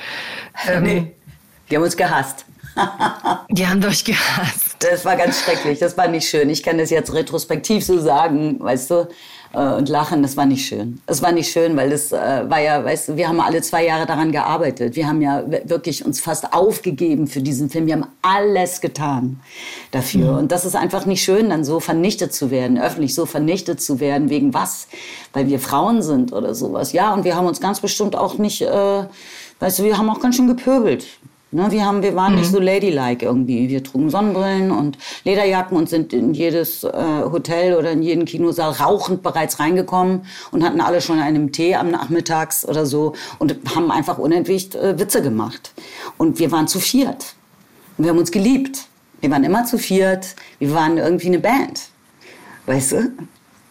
Ähm, 0.68 0.82
nee, 0.84 1.12
die 1.70 1.76
haben 1.76 1.82
uns 1.82 1.96
gehasst. 1.96 2.44
die 3.50 3.66
haben 3.66 3.84
euch 3.84 4.04
gehasst. 4.04 4.76
Das 4.78 5.04
war 5.04 5.16
ganz 5.16 5.42
schrecklich, 5.42 5.80
das 5.80 5.96
war 5.96 6.08
nicht 6.08 6.28
schön. 6.28 6.48
Ich 6.50 6.62
kann 6.62 6.78
das 6.78 6.90
jetzt 6.90 7.12
retrospektiv 7.12 7.84
so 7.84 7.98
sagen, 7.98 8.60
weißt 8.60 8.90
du 8.90 9.08
und 9.52 9.88
lachen. 9.88 10.22
Das 10.22 10.36
war 10.36 10.46
nicht 10.46 10.66
schön. 10.66 11.00
Das 11.06 11.22
war 11.22 11.32
nicht 11.32 11.50
schön, 11.50 11.76
weil 11.76 11.90
das 11.90 12.12
äh, 12.12 12.16
war 12.48 12.60
ja, 12.60 12.84
weißt 12.84 13.08
du, 13.08 13.16
wir 13.16 13.28
haben 13.28 13.40
alle 13.40 13.62
zwei 13.62 13.84
Jahre 13.86 14.06
daran 14.06 14.30
gearbeitet. 14.30 14.94
Wir 14.94 15.08
haben 15.08 15.22
ja 15.22 15.42
wirklich 15.64 16.04
uns 16.04 16.20
fast 16.20 16.52
aufgegeben 16.52 17.26
für 17.26 17.40
diesen 17.40 17.70
Film. 17.70 17.86
Wir 17.86 17.94
haben 17.94 18.06
alles 18.20 18.80
getan 18.80 19.40
dafür. 19.90 20.32
Mhm. 20.32 20.38
Und 20.38 20.52
das 20.52 20.64
ist 20.64 20.76
einfach 20.76 21.06
nicht 21.06 21.22
schön, 21.22 21.50
dann 21.50 21.64
so 21.64 21.80
vernichtet 21.80 22.34
zu 22.34 22.50
werden, 22.50 22.78
öffentlich 22.78 23.14
so 23.14 23.26
vernichtet 23.26 23.80
zu 23.80 24.00
werden. 24.00 24.28
Wegen 24.28 24.52
was? 24.52 24.88
Weil 25.32 25.48
wir 25.48 25.58
Frauen 25.58 26.02
sind 26.02 26.32
oder 26.32 26.54
sowas. 26.54 26.92
Ja, 26.92 27.14
und 27.14 27.24
wir 27.24 27.36
haben 27.36 27.46
uns 27.46 27.60
ganz 27.60 27.80
bestimmt 27.80 28.16
auch 28.16 28.38
nicht, 28.38 28.62
äh, 28.62 29.04
weißt 29.60 29.78
du, 29.78 29.84
wir 29.84 29.96
haben 29.96 30.10
auch 30.10 30.20
ganz 30.20 30.36
schön 30.36 30.46
gepöbelt. 30.46 31.06
Ne, 31.50 31.70
wir, 31.70 31.86
haben, 31.86 32.02
wir 32.02 32.14
waren 32.14 32.32
mhm. 32.32 32.40
nicht 32.40 32.50
so 32.50 32.60
ladylike 32.60 33.24
irgendwie. 33.24 33.70
Wir 33.70 33.82
trugen 33.82 34.10
Sonnenbrillen 34.10 34.70
und 34.70 34.98
Lederjacken 35.24 35.78
und 35.78 35.88
sind 35.88 36.12
in 36.12 36.34
jedes 36.34 36.84
äh, 36.84 36.92
Hotel 36.92 37.74
oder 37.74 37.90
in 37.90 38.02
jeden 38.02 38.26
Kinosaal 38.26 38.72
rauchend 38.72 39.22
bereits 39.22 39.58
reingekommen 39.58 40.26
und 40.50 40.62
hatten 40.62 40.82
alle 40.82 41.00
schon 41.00 41.18
einen 41.18 41.50
Tee 41.50 41.74
am 41.74 41.90
Nachmittags 41.90 42.68
oder 42.68 42.84
so 42.84 43.14
und 43.38 43.56
haben 43.74 43.90
einfach 43.90 44.18
unentwegt 44.18 44.74
äh, 44.74 44.98
Witze 44.98 45.22
gemacht. 45.22 45.72
Und 46.18 46.38
wir 46.38 46.52
waren 46.52 46.68
zu 46.68 46.80
viert. 46.80 47.34
Und 47.96 48.04
wir 48.04 48.10
haben 48.10 48.18
uns 48.18 48.30
geliebt. 48.30 48.86
Wir 49.22 49.30
waren 49.30 49.42
immer 49.42 49.64
zu 49.64 49.78
viert. 49.78 50.36
Wir 50.58 50.74
waren 50.74 50.98
irgendwie 50.98 51.28
eine 51.28 51.38
Band. 51.38 51.88
Weißt 52.66 52.92
du? 52.92 53.12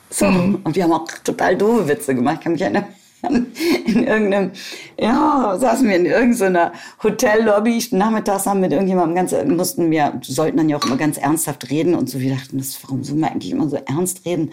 So. 0.10 0.26
Mhm. 0.26 0.62
Und 0.64 0.76
wir 0.76 0.84
haben 0.84 0.94
auch 0.94 1.08
total 1.24 1.56
doofe 1.56 1.88
Witze 1.88 2.16
gemacht. 2.16 2.38
Ich 2.40 2.44
kann 2.44 2.54
mich 2.54 2.62
erinnern 2.62 2.86
in 3.86 4.04
irgendeinem, 4.04 4.52
ja, 5.00 5.58
saßen 5.60 5.88
wir 5.88 5.96
in 5.96 6.06
irgendeiner 6.06 6.72
Hotellobby. 7.02 7.84
Nachmittags 7.92 8.46
haben 8.46 8.60
mit 8.60 8.72
irgendjemandem 8.72 9.16
ganz, 9.16 9.36
mussten 9.48 9.90
wir, 9.90 10.20
sollten 10.22 10.58
dann 10.58 10.70
ja 10.70 10.78
auch 10.78 10.86
immer 10.86 10.98
ganz 10.98 11.18
ernsthaft 11.18 11.70
reden 11.70 11.96
und 11.96 12.10
so. 12.10 12.20
Wir 12.20 12.36
dachten, 12.36 12.58
das, 12.58 12.78
warum 12.84 13.04
sollen 13.04 13.20
wir 13.20 13.32
eigentlich 13.32 13.52
immer 13.52 13.70
so 13.70 13.78
ernst 13.78 14.26
reden? 14.26 14.52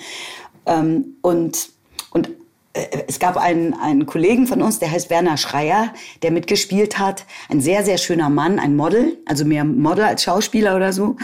Ähm, 0.67 1.17
und, 1.21 1.69
und 2.11 2.31
äh, 2.75 3.05
es 3.07 3.19
gab 3.19 3.37
einen, 3.37 3.75
einen 3.75 4.07
Kollegen 4.07 4.47
von 4.47 4.63
uns, 4.63 4.79
der 4.79 4.91
heißt 4.91 5.11
Werner 5.11 5.37
Schreier, 5.37 5.93
der 6.23 6.31
mitgespielt 6.31 6.99
hat. 6.99 7.25
Ein 7.49 7.61
sehr, 7.61 7.85
sehr 7.85 7.99
schöner 7.99 8.31
Mann, 8.31 8.59
ein 8.59 8.77
Model, 8.77 9.19
also 9.27 9.45
mehr 9.45 9.65
Model 9.65 10.05
als 10.05 10.23
Schauspieler 10.23 10.77
oder 10.77 10.93
so. 10.93 11.17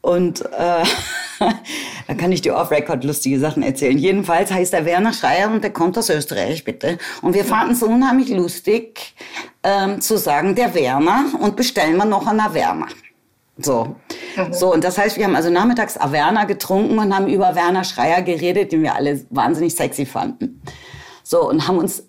Und 0.00 0.42
äh, 0.42 0.84
da 2.06 2.14
kann 2.14 2.32
ich 2.32 2.42
dir 2.42 2.56
off-Record 2.56 3.04
lustige 3.04 3.38
Sachen 3.38 3.62
erzählen. 3.62 3.96
Jedenfalls 3.98 4.50
heißt 4.50 4.74
er 4.74 4.84
Werner 4.84 5.12
Schreier 5.12 5.50
und 5.50 5.62
der 5.62 5.72
kommt 5.72 5.96
aus 5.98 6.10
Österreich, 6.10 6.64
bitte. 6.64 6.98
Und 7.22 7.34
wir 7.34 7.44
fanden 7.44 7.72
es 7.72 7.82
unheimlich 7.82 8.28
lustig, 8.30 9.14
ähm, 9.62 10.00
zu 10.00 10.16
sagen, 10.16 10.54
der 10.54 10.74
Werner 10.74 11.26
und 11.40 11.56
bestellen 11.56 11.96
wir 11.96 12.04
noch 12.04 12.26
einen 12.26 12.54
Werner. 12.54 12.88
So. 13.56 13.96
Mhm. 14.36 14.52
So, 14.52 14.72
und 14.72 14.82
das 14.82 14.98
heißt, 14.98 15.16
wir 15.16 15.24
haben 15.24 15.36
also 15.36 15.50
nachmittags 15.50 15.96
Averna 15.96 16.44
getrunken 16.44 16.98
und 16.98 17.14
haben 17.14 17.28
über 17.28 17.54
Werner 17.54 17.84
Schreier 17.84 18.22
geredet, 18.22 18.72
den 18.72 18.82
wir 18.82 18.94
alle 18.94 19.24
wahnsinnig 19.30 19.74
sexy 19.74 20.06
fanden. 20.06 20.60
So, 21.22 21.48
und 21.48 21.66
haben 21.66 21.78
uns 21.78 22.04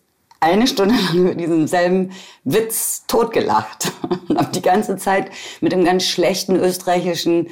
eine 0.45 0.67
Stunde 0.67 0.95
lang 1.08 1.17
über 1.17 1.36
diesen 1.36 1.67
selben 1.67 2.12
Witz 2.43 3.03
totgelacht 3.08 3.91
und 4.29 4.38
habe 4.38 4.51
die 4.53 4.62
ganze 4.62 4.95
Zeit 4.97 5.31
mit 5.62 5.73
einem 5.73 5.84
ganz 5.84 6.03
schlechten 6.03 6.55
österreichischen 6.55 7.47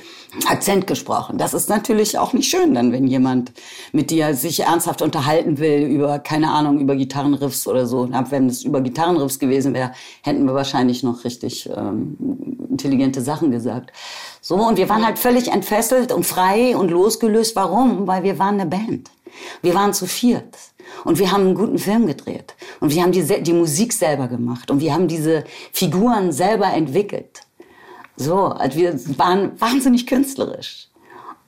Akzent 0.45 0.87
gesprochen. 0.87 1.37
Das 1.37 1.53
ist 1.53 1.69
natürlich 1.69 2.17
auch 2.17 2.33
nicht 2.33 2.49
schön, 2.49 2.73
dann, 2.73 2.91
wenn 2.91 3.07
jemand 3.07 3.51
mit 3.91 4.11
dir 4.11 4.35
sich 4.35 4.61
ernsthaft 4.61 5.01
unterhalten 5.01 5.57
will 5.57 5.83
über, 5.87 6.19
keine 6.19 6.51
Ahnung, 6.51 6.79
über 6.79 6.95
Gitarrenriffs 6.95 7.67
oder 7.67 7.85
so. 7.85 8.09
Wenn 8.29 8.47
es 8.47 8.63
über 8.63 8.81
Gitarrenriffs 8.81 9.39
gewesen 9.39 9.73
wäre, 9.73 9.91
hätten 10.21 10.45
wir 10.45 10.53
wahrscheinlich 10.53 11.03
noch 11.03 11.23
richtig 11.23 11.69
ähm, 11.75 12.17
intelligente 12.69 13.21
Sachen 13.21 13.51
gesagt. 13.51 13.91
So, 14.41 14.55
und 14.55 14.77
wir 14.77 14.89
waren 14.89 15.05
halt 15.05 15.19
völlig 15.19 15.51
entfesselt 15.51 16.11
und 16.11 16.25
frei 16.25 16.75
und 16.75 16.91
losgelöst. 16.91 17.55
Warum? 17.55 18.07
Weil 18.07 18.23
wir 18.23 18.39
waren 18.39 18.59
eine 18.59 18.69
Band. 18.69 19.09
Wir 19.61 19.73
waren 19.73 19.93
zu 19.93 20.05
viert. 20.05 20.57
Und 21.05 21.19
wir 21.19 21.31
haben 21.31 21.45
einen 21.45 21.55
guten 21.55 21.79
Film 21.79 22.07
gedreht. 22.07 22.55
Und 22.79 22.93
wir 22.93 23.01
haben 23.01 23.11
die, 23.11 23.23
die 23.41 23.53
Musik 23.53 23.93
selber 23.93 24.27
gemacht. 24.27 24.69
Und 24.69 24.79
wir 24.79 24.93
haben 24.93 25.07
diese 25.07 25.43
Figuren 25.71 26.31
selber 26.31 26.67
entwickelt. 26.67 27.41
So, 28.15 28.45
also 28.47 28.77
wir 28.77 28.99
waren 29.17 29.59
wahnsinnig 29.59 30.05
künstlerisch. 30.05 30.87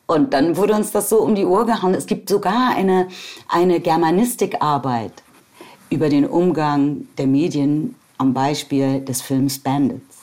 Und 0.08 0.34
dann 0.34 0.56
wurde 0.56 0.74
uns 0.74 0.92
das 0.92 1.10
so 1.10 1.20
um 1.20 1.36
die 1.36 1.46
Uhr 1.46 1.66
gehauen. 1.66 1.94
Es 1.94 2.06
gibt 2.06 2.30
sogar 2.30 2.76
eine, 2.76 3.08
eine 3.48 3.80
Germanistikarbeit 3.80 5.14
über 5.90 6.10
den 6.10 6.26
Umgang 6.26 7.08
der 7.18 7.28
Medien 7.28 7.96
am 8.18 8.34
Beispiel 8.34 9.02
des 9.02 9.22
Films 9.22 9.60
Bandits. 9.60 10.15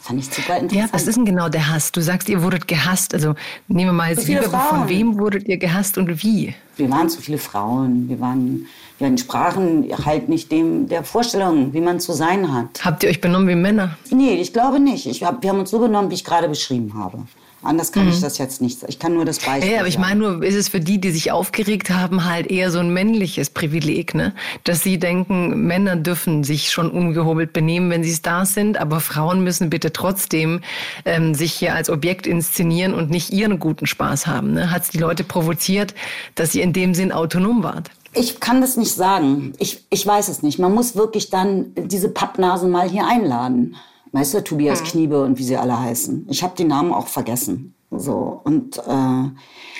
Fand 0.00 0.18
ich 0.18 0.26
super 0.26 0.56
interessant. 0.56 0.72
Ja, 0.72 0.86
was 0.92 1.06
ist 1.06 1.16
denn 1.16 1.26
genau 1.26 1.50
der 1.50 1.68
Hass? 1.68 1.92
Du 1.92 2.00
sagst, 2.00 2.30
ihr 2.30 2.42
wurdet 2.42 2.66
gehasst. 2.66 3.12
Also 3.12 3.34
nehmen 3.68 3.90
wir 3.90 3.92
mal 3.92 4.10
jetzt 4.10 4.26
Liebe, 4.26 4.48
von 4.48 4.88
wem 4.88 5.18
wurdet 5.18 5.46
ihr 5.46 5.58
gehasst 5.58 5.98
und 5.98 6.22
wie? 6.22 6.54
Wir 6.76 6.90
waren 6.90 7.10
zu 7.10 7.20
viele 7.20 7.36
Frauen. 7.36 8.08
Wir 8.08 8.18
waren, 8.18 8.66
wir 8.98 9.06
entsprachen 9.06 9.86
halt 10.06 10.30
nicht 10.30 10.50
dem 10.50 10.88
der 10.88 11.04
Vorstellung, 11.04 11.74
wie 11.74 11.82
man 11.82 12.00
zu 12.00 12.14
sein 12.14 12.52
hat. 12.52 12.82
Habt 12.82 13.02
ihr 13.02 13.10
euch 13.10 13.20
benommen 13.20 13.46
wie 13.48 13.54
Männer? 13.54 13.98
Nee, 14.10 14.40
ich 14.40 14.54
glaube 14.54 14.80
nicht. 14.80 15.06
Ich 15.06 15.22
hab, 15.22 15.42
wir 15.42 15.50
haben 15.50 15.60
uns 15.60 15.70
so 15.70 15.78
benommen, 15.78 16.10
wie 16.10 16.14
ich 16.14 16.24
gerade 16.24 16.48
beschrieben 16.48 16.94
habe. 16.94 17.26
Anders 17.62 17.92
kann 17.92 18.04
mhm. 18.04 18.12
ich 18.12 18.20
das 18.20 18.38
jetzt 18.38 18.62
nicht. 18.62 18.78
Ich 18.88 18.98
kann 18.98 19.12
nur 19.12 19.26
das 19.26 19.38
Beispiel. 19.38 19.72
Ja, 19.72 19.80
aber 19.80 19.88
ich 19.88 19.98
meine 19.98 20.20
nur, 20.20 20.42
ist 20.42 20.54
es 20.54 20.70
für 20.70 20.80
die, 20.80 20.98
die 20.98 21.10
sich 21.10 21.30
aufgeregt 21.30 21.90
haben, 21.90 22.24
halt 22.24 22.46
eher 22.46 22.70
so 22.70 22.78
ein 22.78 22.92
männliches 22.92 23.50
Privileg, 23.50 24.14
ne? 24.14 24.34
Dass 24.64 24.82
sie 24.82 24.98
denken, 24.98 25.66
Männer 25.66 25.96
dürfen 25.96 26.42
sich 26.42 26.70
schon 26.70 26.90
ungehobelt 26.90 27.52
benehmen, 27.52 27.90
wenn 27.90 28.02
sie 28.02 28.14
Stars 28.14 28.54
sind, 28.54 28.78
aber 28.78 29.00
Frauen 29.00 29.44
müssen 29.44 29.68
bitte 29.68 29.92
trotzdem 29.92 30.62
ähm, 31.04 31.34
sich 31.34 31.52
hier 31.52 31.74
als 31.74 31.90
Objekt 31.90 32.26
inszenieren 32.26 32.94
und 32.94 33.10
nicht 33.10 33.30
ihren 33.30 33.58
guten 33.58 33.86
Spaß 33.86 34.26
haben. 34.26 34.54
Ne? 34.54 34.70
Hat 34.70 34.84
es 34.84 34.88
die 34.88 34.98
Leute 34.98 35.22
provoziert, 35.22 35.94
dass 36.36 36.54
ihr 36.54 36.62
in 36.62 36.72
dem 36.72 36.94
Sinn 36.94 37.12
autonom 37.12 37.62
wart? 37.62 37.90
Ich 38.14 38.40
kann 38.40 38.60
das 38.60 38.76
nicht 38.76 38.94
sagen. 38.94 39.52
Ich, 39.58 39.84
ich 39.90 40.04
weiß 40.04 40.28
es 40.28 40.42
nicht. 40.42 40.58
Man 40.58 40.74
muss 40.74 40.96
wirklich 40.96 41.30
dann 41.30 41.72
diese 41.76 42.08
Pappnasen 42.08 42.70
mal 42.70 42.88
hier 42.88 43.06
einladen. 43.06 43.76
Du, 44.12 44.44
Tobias 44.44 44.80
hm. 44.80 44.86
Kniebe 44.86 45.22
und 45.22 45.38
wie 45.38 45.44
sie 45.44 45.56
alle 45.56 45.78
heißen. 45.78 46.26
Ich 46.28 46.42
habe 46.42 46.54
die 46.56 46.64
Namen 46.64 46.92
auch 46.92 47.06
vergessen. 47.06 47.74
So 47.90 48.40
und 48.44 48.78
äh, 48.78 49.30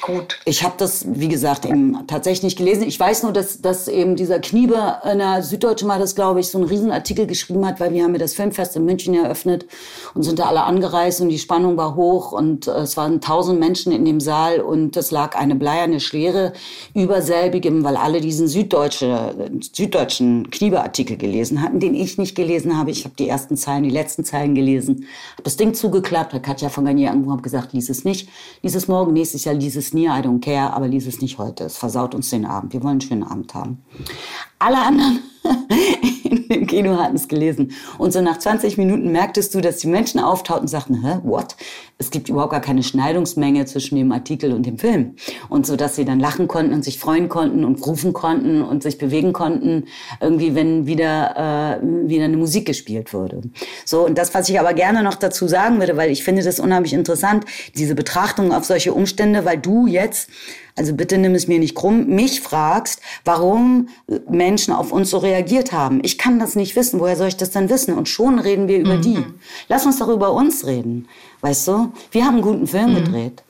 Gut. 0.00 0.38
Ich 0.46 0.64
habe 0.64 0.74
das, 0.78 1.04
wie 1.06 1.28
gesagt, 1.28 1.66
eben 1.66 2.06
tatsächlich 2.06 2.42
nicht 2.42 2.58
gelesen. 2.58 2.84
Ich 2.84 2.98
weiß 2.98 3.22
nur, 3.22 3.32
dass, 3.32 3.60
dass 3.60 3.86
eben 3.86 4.16
dieser 4.16 4.38
Kniebe 4.38 4.76
in 5.10 5.18
der 5.18 5.42
Süddeutschen 5.42 5.86
mal 5.86 5.98
das, 5.98 6.14
glaube 6.14 6.40
ich, 6.40 6.48
so 6.48 6.58
einen 6.58 6.66
Riesenartikel 6.66 7.26
geschrieben 7.26 7.66
hat, 7.66 7.80
weil 7.80 7.92
wir 7.92 8.02
haben 8.02 8.14
ja 8.14 8.18
das 8.18 8.34
Filmfest 8.34 8.76
in 8.76 8.86
München 8.86 9.14
eröffnet 9.14 9.66
und 10.14 10.22
sind 10.22 10.38
da 10.38 10.46
alle 10.46 10.62
angereist 10.62 11.20
und 11.20 11.28
die 11.28 11.38
Spannung 11.38 11.76
war 11.76 11.96
hoch 11.96 12.32
und 12.32 12.66
äh, 12.66 12.78
es 12.80 12.96
waren 12.96 13.20
tausend 13.20 13.60
Menschen 13.60 13.92
in 13.92 14.04
dem 14.04 14.20
Saal 14.20 14.60
und 14.60 14.96
es 14.96 15.10
lag 15.10 15.36
eine 15.36 15.54
bleierne 15.54 16.00
Schwere 16.00 16.54
über 16.94 17.20
selbigem, 17.20 17.84
weil 17.84 17.96
alle 17.96 18.20
diesen 18.20 18.48
süddeutsche, 18.48 19.50
süddeutschen 19.72 20.50
Kniebeartikel 20.50 21.18
gelesen 21.18 21.60
hatten, 21.62 21.78
den 21.78 21.94
ich 21.94 22.16
nicht 22.16 22.34
gelesen 22.34 22.78
habe. 22.78 22.90
Ich 22.90 23.04
habe 23.04 23.14
die 23.18 23.28
ersten 23.28 23.56
Zeilen, 23.56 23.82
die 23.82 23.90
letzten 23.90 24.24
Zeilen 24.24 24.54
gelesen, 24.54 25.06
habe 25.32 25.42
das 25.44 25.56
Ding 25.58 25.74
zugeklappt, 25.74 26.32
hat 26.32 26.42
Katja 26.42 26.70
von 26.70 26.86
Garnier 26.86 27.10
angerufen, 27.10 27.32
habe 27.32 27.42
gesagt, 27.42 27.74
lies 27.74 27.90
es 27.90 27.99
nicht, 28.04 28.28
lies 28.62 28.74
es 28.74 28.88
morgen, 28.88 29.12
nächstes 29.12 29.44
Jahr 29.44 29.54
lies 29.54 29.76
es 29.76 29.92
nie, 29.92 30.06
I 30.06 30.20
don't 30.22 30.40
care, 30.40 30.72
aber 30.72 30.88
lies 30.88 31.06
es 31.06 31.20
nicht 31.20 31.38
heute. 31.38 31.64
Es 31.64 31.76
versaut 31.76 32.14
uns 32.14 32.30
den 32.30 32.44
Abend. 32.44 32.72
Wir 32.72 32.82
wollen 32.82 32.92
einen 32.92 33.00
schönen 33.00 33.22
Abend 33.22 33.54
haben. 33.54 33.82
Alle 34.58 34.78
anderen 34.78 35.20
in 36.24 36.48
dem 36.48 36.66
Kino 36.66 36.96
hatten 36.96 37.16
es 37.16 37.28
gelesen. 37.28 37.72
Und 37.98 38.12
so 38.12 38.20
nach 38.20 38.38
20 38.38 38.76
Minuten 38.78 39.10
merktest 39.12 39.54
du, 39.54 39.60
dass 39.60 39.78
die 39.78 39.88
Menschen 39.88 40.20
auftauchten 40.20 40.62
und 40.64 40.68
sagten, 40.68 41.02
hä, 41.02 41.20
what? 41.22 41.56
Es 42.00 42.10
gibt 42.10 42.30
überhaupt 42.30 42.52
gar 42.52 42.62
keine 42.62 42.82
Schneidungsmenge 42.82 43.66
zwischen 43.66 43.96
dem 43.96 44.10
Artikel 44.10 44.54
und 44.54 44.64
dem 44.64 44.78
Film. 44.78 45.16
Und 45.50 45.66
so, 45.66 45.76
dass 45.76 45.96
sie 45.96 46.06
dann 46.06 46.18
lachen 46.18 46.48
konnten 46.48 46.72
und 46.72 46.82
sich 46.82 46.98
freuen 46.98 47.28
konnten 47.28 47.62
und 47.62 47.86
rufen 47.86 48.14
konnten 48.14 48.62
und 48.62 48.82
sich 48.82 48.96
bewegen 48.96 49.34
konnten, 49.34 49.84
irgendwie, 50.18 50.54
wenn 50.54 50.86
wieder, 50.86 51.78
äh, 51.82 52.08
wieder 52.08 52.24
eine 52.24 52.38
Musik 52.38 52.64
gespielt 52.64 53.12
wurde. 53.12 53.42
So, 53.84 54.06
und 54.06 54.16
das, 54.16 54.32
was 54.32 54.48
ich 54.48 54.58
aber 54.58 54.72
gerne 54.72 55.02
noch 55.02 55.14
dazu 55.14 55.46
sagen 55.46 55.78
würde, 55.78 55.98
weil 55.98 56.10
ich 56.10 56.24
finde 56.24 56.42
das 56.42 56.58
unheimlich 56.58 56.94
interessant, 56.94 57.44
diese 57.76 57.94
Betrachtung 57.94 58.54
auf 58.54 58.64
solche 58.64 58.94
Umstände, 58.94 59.44
weil 59.44 59.58
du 59.58 59.86
jetzt 59.86 60.30
also 60.76 60.94
bitte 60.94 61.18
nimm 61.18 61.34
es 61.34 61.46
mir 61.46 61.58
nicht 61.58 61.74
krumm, 61.74 62.06
mich 62.06 62.40
fragst, 62.40 63.00
warum 63.24 63.88
Menschen 64.30 64.72
auf 64.72 64.92
uns 64.92 65.10
so 65.10 65.18
reagiert 65.18 65.72
haben. 65.72 66.00
Ich 66.02 66.16
kann 66.16 66.38
das 66.38 66.56
nicht 66.56 66.76
wissen. 66.76 67.00
Woher 67.00 67.16
soll 67.16 67.28
ich 67.28 67.36
das 67.36 67.50
denn 67.50 67.68
wissen? 67.68 67.92
Und 67.92 68.08
schon 68.08 68.38
reden 68.38 68.66
wir 68.66 68.78
über 68.78 68.96
mhm. 68.96 69.02
die. 69.02 69.24
Lass 69.68 69.84
uns 69.84 69.98
doch 69.98 70.08
über 70.08 70.32
uns 70.32 70.66
reden. 70.66 71.06
Weißt 71.40 71.68
du? 71.68 71.92
Wir 72.10 72.24
haben 72.24 72.34
einen 72.34 72.42
guten 72.42 72.66
Film 72.66 72.92
mhm. 72.92 73.04
gedreht. 73.04 73.42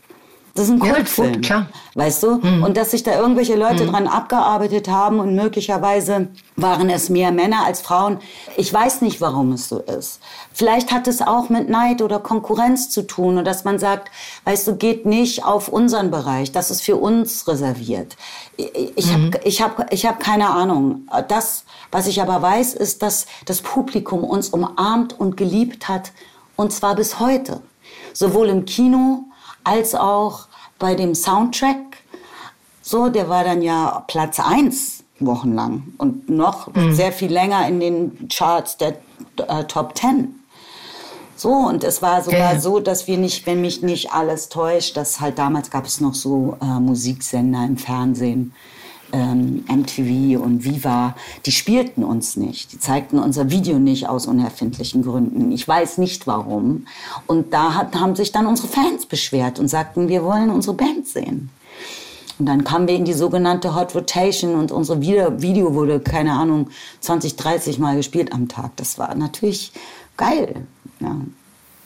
Das 0.54 0.64
ist 0.64 0.72
ein 0.72 0.80
Kultfilm, 0.80 1.28
ja, 1.28 1.34
gut, 1.34 1.44
klar. 1.44 1.66
weißt 1.94 2.22
du? 2.24 2.34
Mhm. 2.36 2.64
Und 2.64 2.76
dass 2.76 2.90
sich 2.90 3.02
da 3.04 3.18
irgendwelche 3.18 3.54
Leute 3.54 3.84
mhm. 3.84 3.92
dran 3.92 4.06
abgearbeitet 4.08 4.88
haben 4.88 5.20
und 5.20 5.34
möglicherweise 5.34 6.28
waren 6.56 6.90
es 6.90 7.08
mehr 7.08 7.30
Männer 7.30 7.64
als 7.64 7.80
Frauen. 7.80 8.18
Ich 8.56 8.72
weiß 8.72 9.02
nicht, 9.02 9.20
warum 9.20 9.52
es 9.52 9.68
so 9.68 9.78
ist. 9.78 10.20
Vielleicht 10.52 10.92
hat 10.92 11.06
es 11.06 11.22
auch 11.22 11.50
mit 11.50 11.68
Neid 11.68 12.02
oder 12.02 12.18
Konkurrenz 12.18 12.90
zu 12.90 13.06
tun 13.06 13.38
und 13.38 13.44
dass 13.44 13.64
man 13.64 13.78
sagt, 13.78 14.10
weißt 14.44 14.66
du, 14.66 14.76
geht 14.76 15.06
nicht 15.06 15.44
auf 15.44 15.68
unseren 15.68 16.10
Bereich, 16.10 16.50
das 16.50 16.70
ist 16.70 16.82
für 16.82 16.96
uns 16.96 17.46
reserviert. 17.46 18.16
Ich 18.56 19.06
mhm. 19.06 19.32
habe 19.32 19.40
ich 19.44 19.62
hab, 19.62 19.92
ich 19.92 20.04
hab 20.04 20.18
keine 20.18 20.50
Ahnung. 20.50 21.06
Das, 21.28 21.64
was 21.92 22.08
ich 22.08 22.20
aber 22.20 22.42
weiß, 22.42 22.74
ist, 22.74 23.02
dass 23.02 23.26
das 23.46 23.62
Publikum 23.62 24.24
uns 24.24 24.48
umarmt 24.48 25.18
und 25.18 25.36
geliebt 25.36 25.88
hat 25.88 26.10
und 26.56 26.72
zwar 26.72 26.96
bis 26.96 27.20
heute. 27.20 27.62
Sowohl 28.12 28.48
im 28.48 28.64
Kino 28.64 29.24
als 29.64 29.94
auch 29.94 30.46
bei 30.78 30.94
dem 30.94 31.14
Soundtrack. 31.14 31.76
So, 32.82 33.08
der 33.08 33.28
war 33.28 33.44
dann 33.44 33.62
ja 33.62 34.04
Platz 34.08 34.40
1 34.40 35.04
wochenlang 35.20 35.84
und 35.98 36.28
noch 36.28 36.74
mhm. 36.74 36.94
sehr 36.94 37.12
viel 37.12 37.30
länger 37.30 37.68
in 37.68 37.78
den 37.78 38.28
Charts 38.28 38.78
der 38.78 38.96
äh, 39.48 39.64
Top 39.64 39.96
10. 39.96 40.34
So, 41.36 41.52
und 41.52 41.84
es 41.84 42.02
war 42.02 42.22
sogar 42.22 42.54
ja. 42.54 42.60
so, 42.60 42.80
dass 42.80 43.06
wir 43.06 43.16
nicht, 43.16 43.46
wenn 43.46 43.62
mich 43.62 43.82
nicht 43.82 44.12
alles 44.12 44.50
täuscht, 44.50 44.96
dass 44.96 45.20
halt 45.20 45.38
damals 45.38 45.70
gab 45.70 45.86
es 45.86 46.00
noch 46.00 46.14
so 46.14 46.58
äh, 46.60 46.64
Musiksender 46.80 47.64
im 47.64 47.78
Fernsehen, 47.78 48.52
ähm, 49.12 49.64
MTV 49.68 50.42
und 50.42 50.64
Viva, 50.64 51.14
die 51.46 51.52
spielten 51.52 52.04
uns 52.04 52.36
nicht. 52.36 52.72
Die 52.72 52.78
zeigten 52.78 53.18
unser 53.18 53.50
Video 53.50 53.78
nicht 53.78 54.08
aus 54.08 54.26
unerfindlichen 54.26 55.02
Gründen. 55.02 55.52
Ich 55.52 55.66
weiß 55.66 55.98
nicht 55.98 56.26
warum. 56.26 56.86
Und 57.26 57.52
da 57.52 57.74
hat, 57.74 57.94
haben 57.94 58.16
sich 58.16 58.32
dann 58.32 58.46
unsere 58.46 58.68
Fans 58.68 59.06
beschwert 59.06 59.58
und 59.58 59.68
sagten, 59.68 60.08
wir 60.08 60.24
wollen 60.24 60.50
unsere 60.50 60.74
Band 60.74 61.06
sehen. 61.06 61.50
Und 62.38 62.46
dann 62.46 62.64
kamen 62.64 62.88
wir 62.88 62.94
in 62.94 63.04
die 63.04 63.12
sogenannte 63.12 63.74
Hot 63.74 63.94
Rotation 63.94 64.54
und 64.54 64.72
unsere 64.72 65.02
Video 65.02 65.74
wurde, 65.74 66.00
keine 66.00 66.32
Ahnung, 66.32 66.70
20, 67.00 67.36
30 67.36 67.78
Mal 67.78 67.96
gespielt 67.96 68.32
am 68.32 68.48
Tag. 68.48 68.76
Das 68.76 68.98
war 68.98 69.14
natürlich 69.14 69.72
geil. 70.16 70.66
Ja. 71.00 71.16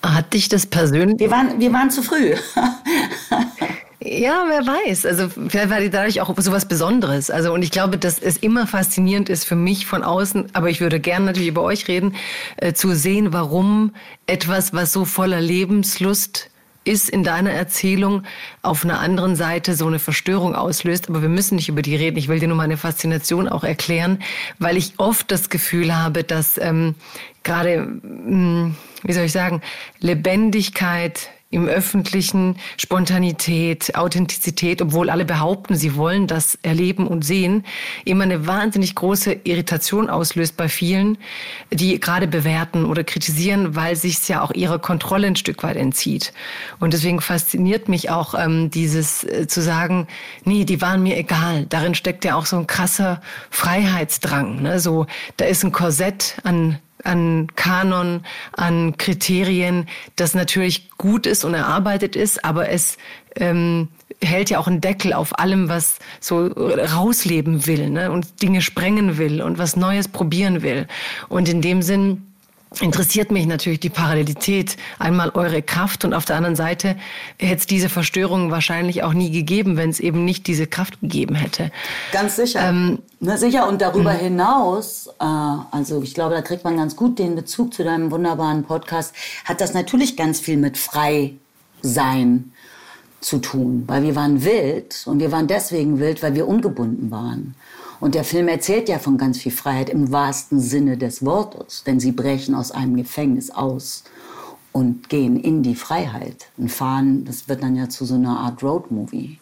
Hat 0.05 0.33
dich 0.33 0.49
das 0.49 0.67
persönlich? 0.67 1.19
Wir 1.19 1.31
waren, 1.31 1.59
wir 1.59 1.73
waren 1.73 1.91
zu 1.91 2.03
früh. 2.03 2.35
Ja, 4.01 4.45
wer 4.49 4.67
weiß. 4.67 5.07
Also 5.07 5.29
vielleicht 5.29 5.71
war 5.71 5.81
die 5.81 5.91
dadurch 5.91 6.21
auch 6.21 6.35
so 6.37 6.53
was 6.53 6.67
Besonderes. 6.67 7.31
Also 7.31 7.53
und 7.53 7.63
ich 7.63 7.71
glaube, 7.71 7.97
dass 7.97 8.19
es 8.19 8.37
immer 8.37 8.67
faszinierend 8.67 9.29
ist 9.29 9.45
für 9.45 9.57
mich 9.57 9.87
von 9.87 10.03
außen, 10.03 10.47
aber 10.53 10.69
ich 10.69 10.81
würde 10.81 11.01
gerne 11.01 11.27
natürlich 11.27 11.49
über 11.49 11.63
euch 11.63 11.89
reden, 11.89 12.15
äh, 12.57 12.73
zu 12.73 12.95
sehen, 12.95 13.33
warum 13.33 13.95
etwas, 14.27 14.73
was 14.75 14.93
so 14.93 15.05
voller 15.05 15.41
Lebenslust 15.41 16.51
ist 16.85 17.09
in 17.09 17.25
deiner 17.25 17.53
Erzählung 17.53 18.25
auf 18.63 18.85
einer 18.85 19.01
anderen 19.01 19.37
Seite 19.37 19.75
so 19.75 19.87
eine 19.87 19.99
Verstörung 19.99 20.55
auslöst. 20.55 21.09
Aber 21.09 21.23
wir 21.23 21.29
müssen 21.29 21.57
nicht 21.57 21.69
über 21.69 21.83
die 21.83 21.97
reden. 21.97 22.19
Ich 22.19 22.29
will 22.29 22.41
dir 22.41 22.49
nur 22.49 22.57
meine 22.57 22.77
Faszination 22.77 23.49
auch 23.49 23.65
erklären, 23.65 24.19
weil 24.59 24.77
ich 24.77 24.95
oft 24.99 25.31
das 25.31 25.49
Gefühl 25.49 25.97
habe, 25.97 26.25
dass 26.25 26.59
ähm, 26.59 26.95
gerade, 27.43 27.77
hm, 27.77 28.77
wie 29.03 29.13
soll 29.13 29.25
ich 29.25 29.33
sagen, 29.33 29.63
Lebendigkeit 29.99 31.31
im 31.55 31.69
Öffentlichen, 31.69 32.57
Spontanität, 32.77 33.95
Authentizität, 33.95 34.83
obwohl 34.83 35.09
alle 35.09 35.25
behaupten, 35.25 35.77
sie 35.77 35.97
wollen 35.97 36.27
das 36.27 36.59
erleben 36.63 37.07
und 37.07 37.25
sehen, 37.25 37.65
immer 38.05 38.25
eine 38.25 38.47
wahnsinnig 38.47 38.95
große 38.95 39.33
Irritation 39.45 40.11
auslöst 40.11 40.57
bei 40.57 40.69
vielen, 40.69 41.17
die 41.71 42.01
gerade 42.01 42.27
bewerten 42.27 42.85
oder 42.85 43.05
kritisieren, 43.05 43.77
weil 43.77 43.95
sich 43.97 44.27
ja 44.29 44.43
auch 44.43 44.53
ihrer 44.53 44.79
Kontrolle 44.79 45.29
ein 45.29 45.37
Stück 45.37 45.63
weit 45.63 45.77
entzieht. 45.77 46.33
Und 46.81 46.93
deswegen 46.93 47.21
fasziniert 47.21 47.89
mich 47.89 48.11
auch 48.11 48.35
ähm, 48.35 48.71
dieses 48.71 49.25
äh, 49.25 49.47
zu 49.47 49.63
sagen, 49.63 50.09
nee, 50.45 50.65
die 50.65 50.81
waren 50.81 51.03
mir 51.03 51.17
egal. 51.17 51.67
Darin 51.67 51.95
steckt 51.95 52.25
ja 52.25 52.35
auch 52.35 52.47
so 52.47 52.57
ein 52.57 52.67
krasser 52.67 53.21
Freiheitsdrang. 53.51 54.63
Ne? 54.63 54.81
So, 54.81 55.07
da 55.37 55.45
ist 55.45 55.65
ein 55.65 55.73
Korsett 55.73 56.37
an 56.43 56.79
an 57.05 57.49
Kanon, 57.55 58.25
an 58.53 58.97
Kriterien, 58.97 59.87
das 60.17 60.35
natürlich 60.35 60.91
gut 60.99 61.27
ist 61.27 61.45
und 61.45 61.55
erarbeitet 61.55 62.17
ist, 62.17 62.45
aber 62.45 62.69
es 62.71 62.97
ähm, 63.37 63.89
hält 64.23 64.51
ja 64.51 64.59
auch 64.59 64.67
einen 64.67 64.81
Deckel 64.81 65.13
auf 65.13 65.39
allem, 65.39 65.69
was 65.69 65.99
so 66.21 66.47
rausleben 66.47 67.67
will 67.67 67.91
ne? 67.91 68.11
und 68.11 68.43
Dinge 68.43 68.63
sprengen 68.63 69.19
will 69.19 69.43
und 69.43 69.59
was 69.59 69.77
Neues 69.77 70.09
probieren 70.09 70.63
will. 70.63 70.87
Und 71.29 71.49
in 71.49 71.61
dem 71.61 71.83
Sinn 71.83 72.23
interessiert 72.81 73.31
mich 73.31 73.47
natürlich 73.47 73.81
die 73.81 73.91
Parallelität. 73.91 74.77
Einmal 74.99 75.31
eure 75.31 75.63
Kraft 75.63 76.05
und 76.05 76.15
auf 76.15 76.25
der 76.25 76.37
anderen 76.37 76.57
Seite 76.57 76.97
hätte 77.39 77.57
es 77.57 77.67
diese 77.67 77.89
Verstörungen 77.89 78.51
wahrscheinlich 78.51 79.03
auch 79.03 79.13
nie 79.13 79.31
gegeben, 79.31 79.77
wenn 79.77 79.91
es 79.91 80.01
eben 80.01 80.25
nicht 80.25 80.47
diese 80.47 80.67
Kraft 80.67 81.01
gegeben 81.01 81.35
hätte. 81.35 81.71
Ganz 82.13 82.37
sicher. 82.37 82.69
Ähm, 82.69 82.99
Na 83.21 83.37
sicher 83.37 83.69
und 83.69 83.81
darüber 83.81 84.13
mh. 84.13 84.19
hinaus, 84.19 85.09
äh, 85.21 85.25
also 85.25 86.03
ich 86.03 86.15
glaube, 86.15 86.35
da 86.35 86.43
kriegt 86.43 86.65
man 86.65 86.77
ganz 86.77 86.97
gut 86.97 87.19
den 87.19 87.35
Bezug 87.35 87.75
zu 87.75 87.85
deinem 87.85 88.11
wunderbaren 88.11 88.65
Podcast, 88.65 89.15
hat 89.45 89.61
das 89.61 89.75
natürlich 89.75 90.17
ganz 90.17 90.41
viel 90.41 90.57
mit 90.57 90.79
Freisein 90.79 92.53
zu 93.21 93.39
tun, 93.39 93.85
weil 93.87 94.03
wir 94.03 94.15
waren 94.15 94.45
wild 94.45 95.03
und 95.07 95.19
wir 95.19 95.33
waren 95.33 95.47
deswegen 95.47 95.99
wild, 95.99 96.23
weil 96.23 96.35
wir 96.35 96.47
ungebunden 96.47 97.11
waren. 97.11 97.55
Und 98.05 98.15
der 98.15 98.25
Film 98.25 98.49
erzählt 98.49 98.91
ja 98.91 98.99
von 98.99 99.17
ganz 99.17 99.39
viel 99.39 99.51
Freiheit 99.51 99.89
im 99.89 100.13
wahrsten 100.13 100.61
Sinne 100.61 100.99
des 100.99 101.25
Wortes, 101.25 101.85
denn 101.85 102.01
sie 102.01 102.13
brechen 102.13 102.55
aus 102.55 102.71
einem 102.71 102.97
Gefängnis 102.97 103.49
aus 103.49 104.05
und 104.73 105.09
gehen 105.09 105.41
in 105.41 105.63
die 105.63 105.75
Freiheit 105.75 106.49
und 106.59 106.71
fahren, 106.71 107.25
das 107.25 107.49
wird 107.49 107.63
dann 107.63 107.77
ja 107.77 107.89
zu 107.89 108.05
so 108.05 108.17
einer 108.17 108.41
Art 108.41 108.63
Roadmovie 108.63 109.39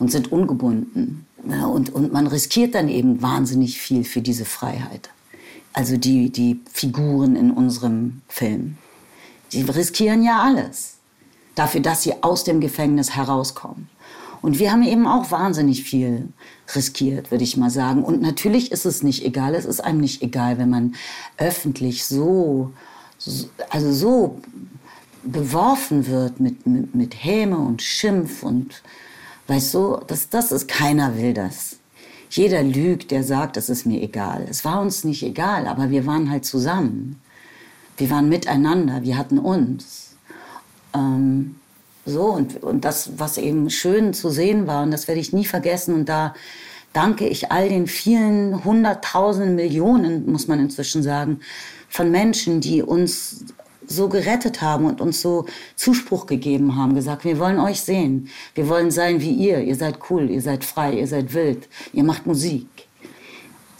und 0.00 0.10
sind 0.10 0.32
ungebunden. 0.32 1.24
Und, 1.44 1.94
und 1.94 2.12
man 2.12 2.26
riskiert 2.26 2.74
dann 2.74 2.88
eben 2.88 3.22
wahnsinnig 3.22 3.80
viel 3.80 4.02
für 4.02 4.22
diese 4.22 4.44
Freiheit. 4.44 5.10
Also 5.72 5.96
die, 5.96 6.30
die 6.30 6.58
Figuren 6.72 7.36
in 7.36 7.52
unserem 7.52 8.22
Film, 8.26 8.76
die 9.52 9.62
riskieren 9.62 10.24
ja 10.24 10.42
alles 10.42 10.96
dafür, 11.54 11.80
dass 11.80 12.02
sie 12.02 12.24
aus 12.24 12.42
dem 12.42 12.60
Gefängnis 12.60 13.14
herauskommen. 13.14 13.88
Und 14.42 14.58
wir 14.58 14.72
haben 14.72 14.82
eben 14.82 15.06
auch 15.06 15.30
wahnsinnig 15.30 15.82
viel 15.82 16.28
riskiert, 16.74 17.30
würde 17.30 17.44
ich 17.44 17.56
mal 17.56 17.70
sagen. 17.70 18.02
Und 18.02 18.22
natürlich 18.22 18.72
ist 18.72 18.86
es 18.86 19.02
nicht 19.02 19.24
egal. 19.24 19.54
Es 19.54 19.64
ist 19.64 19.80
einem 19.80 20.00
nicht 20.00 20.22
egal, 20.22 20.58
wenn 20.58 20.70
man 20.70 20.94
öffentlich 21.36 22.04
so, 22.04 22.72
also 23.68 23.92
so 23.92 24.40
beworfen 25.22 26.06
wird 26.06 26.40
mit, 26.40 26.66
mit, 26.66 26.94
mit 26.94 27.14
Häme 27.14 27.58
und 27.58 27.82
Schimpf 27.82 28.42
und 28.42 28.82
weißt 29.48 29.74
du, 29.74 30.00
das, 30.06 30.30
das 30.30 30.52
ist, 30.52 30.68
keiner 30.68 31.16
will 31.18 31.34
das. 31.34 31.76
Jeder 32.30 32.62
lügt, 32.62 33.10
der 33.10 33.24
sagt, 33.24 33.56
es 33.56 33.68
ist 33.68 33.84
mir 33.86 34.00
egal. 34.00 34.46
Es 34.48 34.64
war 34.64 34.80
uns 34.80 35.04
nicht 35.04 35.22
egal, 35.22 35.66
aber 35.66 35.90
wir 35.90 36.06
waren 36.06 36.30
halt 36.30 36.44
zusammen. 36.44 37.20
Wir 37.96 38.08
waren 38.08 38.28
miteinander, 38.28 39.02
wir 39.02 39.18
hatten 39.18 39.38
uns. 39.38 40.12
Ähm, 40.94 41.56
so, 42.06 42.24
und, 42.24 42.62
und 42.62 42.84
das, 42.84 43.12
was 43.18 43.38
eben 43.38 43.70
schön 43.70 44.14
zu 44.14 44.30
sehen 44.30 44.66
war, 44.66 44.82
und 44.82 44.90
das 44.90 45.08
werde 45.08 45.20
ich 45.20 45.32
nie 45.32 45.44
vergessen, 45.44 45.94
und 45.94 46.08
da 46.08 46.34
danke 46.92 47.28
ich 47.28 47.52
all 47.52 47.68
den 47.68 47.86
vielen 47.86 48.64
hunderttausend 48.64 49.54
Millionen, 49.54 50.30
muss 50.30 50.48
man 50.48 50.60
inzwischen 50.60 51.02
sagen, 51.02 51.40
von 51.88 52.10
Menschen, 52.10 52.60
die 52.60 52.82
uns 52.82 53.44
so 53.86 54.08
gerettet 54.08 54.62
haben 54.62 54.86
und 54.86 55.00
uns 55.00 55.20
so 55.20 55.46
Zuspruch 55.74 56.26
gegeben 56.26 56.76
haben, 56.76 56.94
gesagt, 56.94 57.24
wir 57.24 57.38
wollen 57.38 57.58
euch 57.58 57.80
sehen, 57.80 58.28
wir 58.54 58.68
wollen 58.68 58.90
sein 58.90 59.20
wie 59.20 59.32
ihr, 59.32 59.60
ihr 59.60 59.74
seid 59.74 59.98
cool, 60.08 60.30
ihr 60.30 60.40
seid 60.40 60.64
frei, 60.64 60.94
ihr 60.94 61.08
seid 61.08 61.34
wild, 61.34 61.68
ihr 61.92 62.04
macht 62.04 62.26
Musik. 62.26 62.68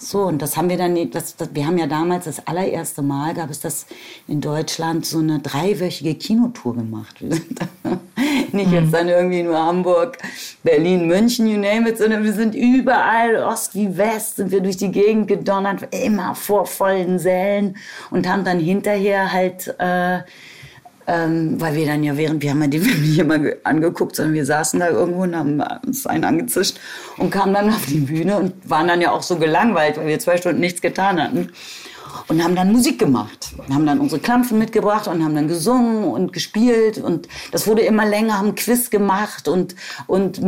So, 0.03 0.23
und 0.23 0.41
das 0.41 0.57
haben 0.57 0.67
wir 0.67 0.77
dann, 0.77 1.11
das, 1.11 1.35
das, 1.35 1.49
wir 1.53 1.67
haben 1.67 1.77
ja 1.77 1.85
damals 1.85 2.25
das 2.25 2.47
allererste 2.47 3.03
Mal, 3.03 3.35
gab 3.35 3.51
es 3.51 3.59
das 3.59 3.85
in 4.27 4.41
Deutschland, 4.41 5.05
so 5.05 5.19
eine 5.19 5.37
dreiwöchige 5.39 6.15
Kinotour 6.15 6.75
gemacht. 6.75 7.21
Nicht 8.51 8.67
mhm. 8.67 8.73
jetzt 8.73 8.93
dann 8.93 9.09
irgendwie 9.09 9.43
nur 9.43 9.59
Hamburg, 9.59 10.17
Berlin, 10.63 11.07
München, 11.07 11.47
you 11.47 11.59
name 11.59 11.87
it, 11.87 11.99
sondern 11.99 12.23
wir 12.23 12.33
sind 12.33 12.55
überall, 12.55 13.43
Ost 13.43 13.75
wie 13.75 13.95
West, 13.95 14.37
sind 14.37 14.49
wir 14.49 14.61
durch 14.61 14.77
die 14.77 14.91
Gegend 14.91 15.27
gedonnert, 15.27 15.87
immer 15.91 16.33
vor 16.33 16.65
vollen 16.65 17.19
Sälen 17.19 17.77
und 18.09 18.27
haben 18.27 18.43
dann 18.43 18.59
hinterher 18.59 19.31
halt... 19.31 19.75
Äh, 19.77 20.21
ähm, 21.11 21.59
weil 21.59 21.75
wir 21.75 21.85
dann 21.85 22.03
ja 22.03 22.15
während, 22.15 22.41
wir 22.41 22.51
haben 22.51 22.61
ja 22.61 22.67
die 22.67 22.79
Filme 22.79 23.01
nicht 23.01 23.19
immer 23.19 23.39
angeguckt, 23.63 24.15
sondern 24.15 24.33
wir 24.33 24.45
saßen 24.45 24.79
da 24.79 24.89
irgendwo 24.89 25.23
und 25.23 25.35
haben 25.35 25.61
uns 25.85 26.07
einen 26.07 26.23
angezischt 26.23 26.79
und 27.17 27.31
kamen 27.31 27.53
dann 27.53 27.69
auf 27.69 27.85
die 27.85 27.99
Bühne 27.99 28.37
und 28.37 28.53
waren 28.69 28.87
dann 28.87 29.01
ja 29.01 29.11
auch 29.11 29.21
so 29.21 29.37
gelangweilt, 29.37 29.97
weil 29.97 30.07
wir 30.07 30.19
zwei 30.19 30.37
Stunden 30.37 30.61
nichts 30.61 30.81
getan 30.81 31.21
hatten. 31.21 31.49
Und 32.27 32.43
haben 32.43 32.55
dann 32.55 32.71
Musik 32.71 32.99
gemacht. 32.99 33.53
Wir 33.67 33.75
haben 33.75 33.85
dann 33.85 33.99
unsere 33.99 34.21
Klampfen 34.21 34.59
mitgebracht 34.59 35.07
und 35.07 35.23
haben 35.23 35.33
dann 35.33 35.47
gesungen 35.47 36.03
und 36.03 36.33
gespielt. 36.33 36.97
Und 36.97 37.27
das 37.51 37.67
wurde 37.67 37.81
immer 37.83 38.05
länger, 38.05 38.37
haben 38.37 38.55
Quiz 38.55 38.89
gemacht 38.89 39.47
und, 39.47 39.75
und 40.07 40.39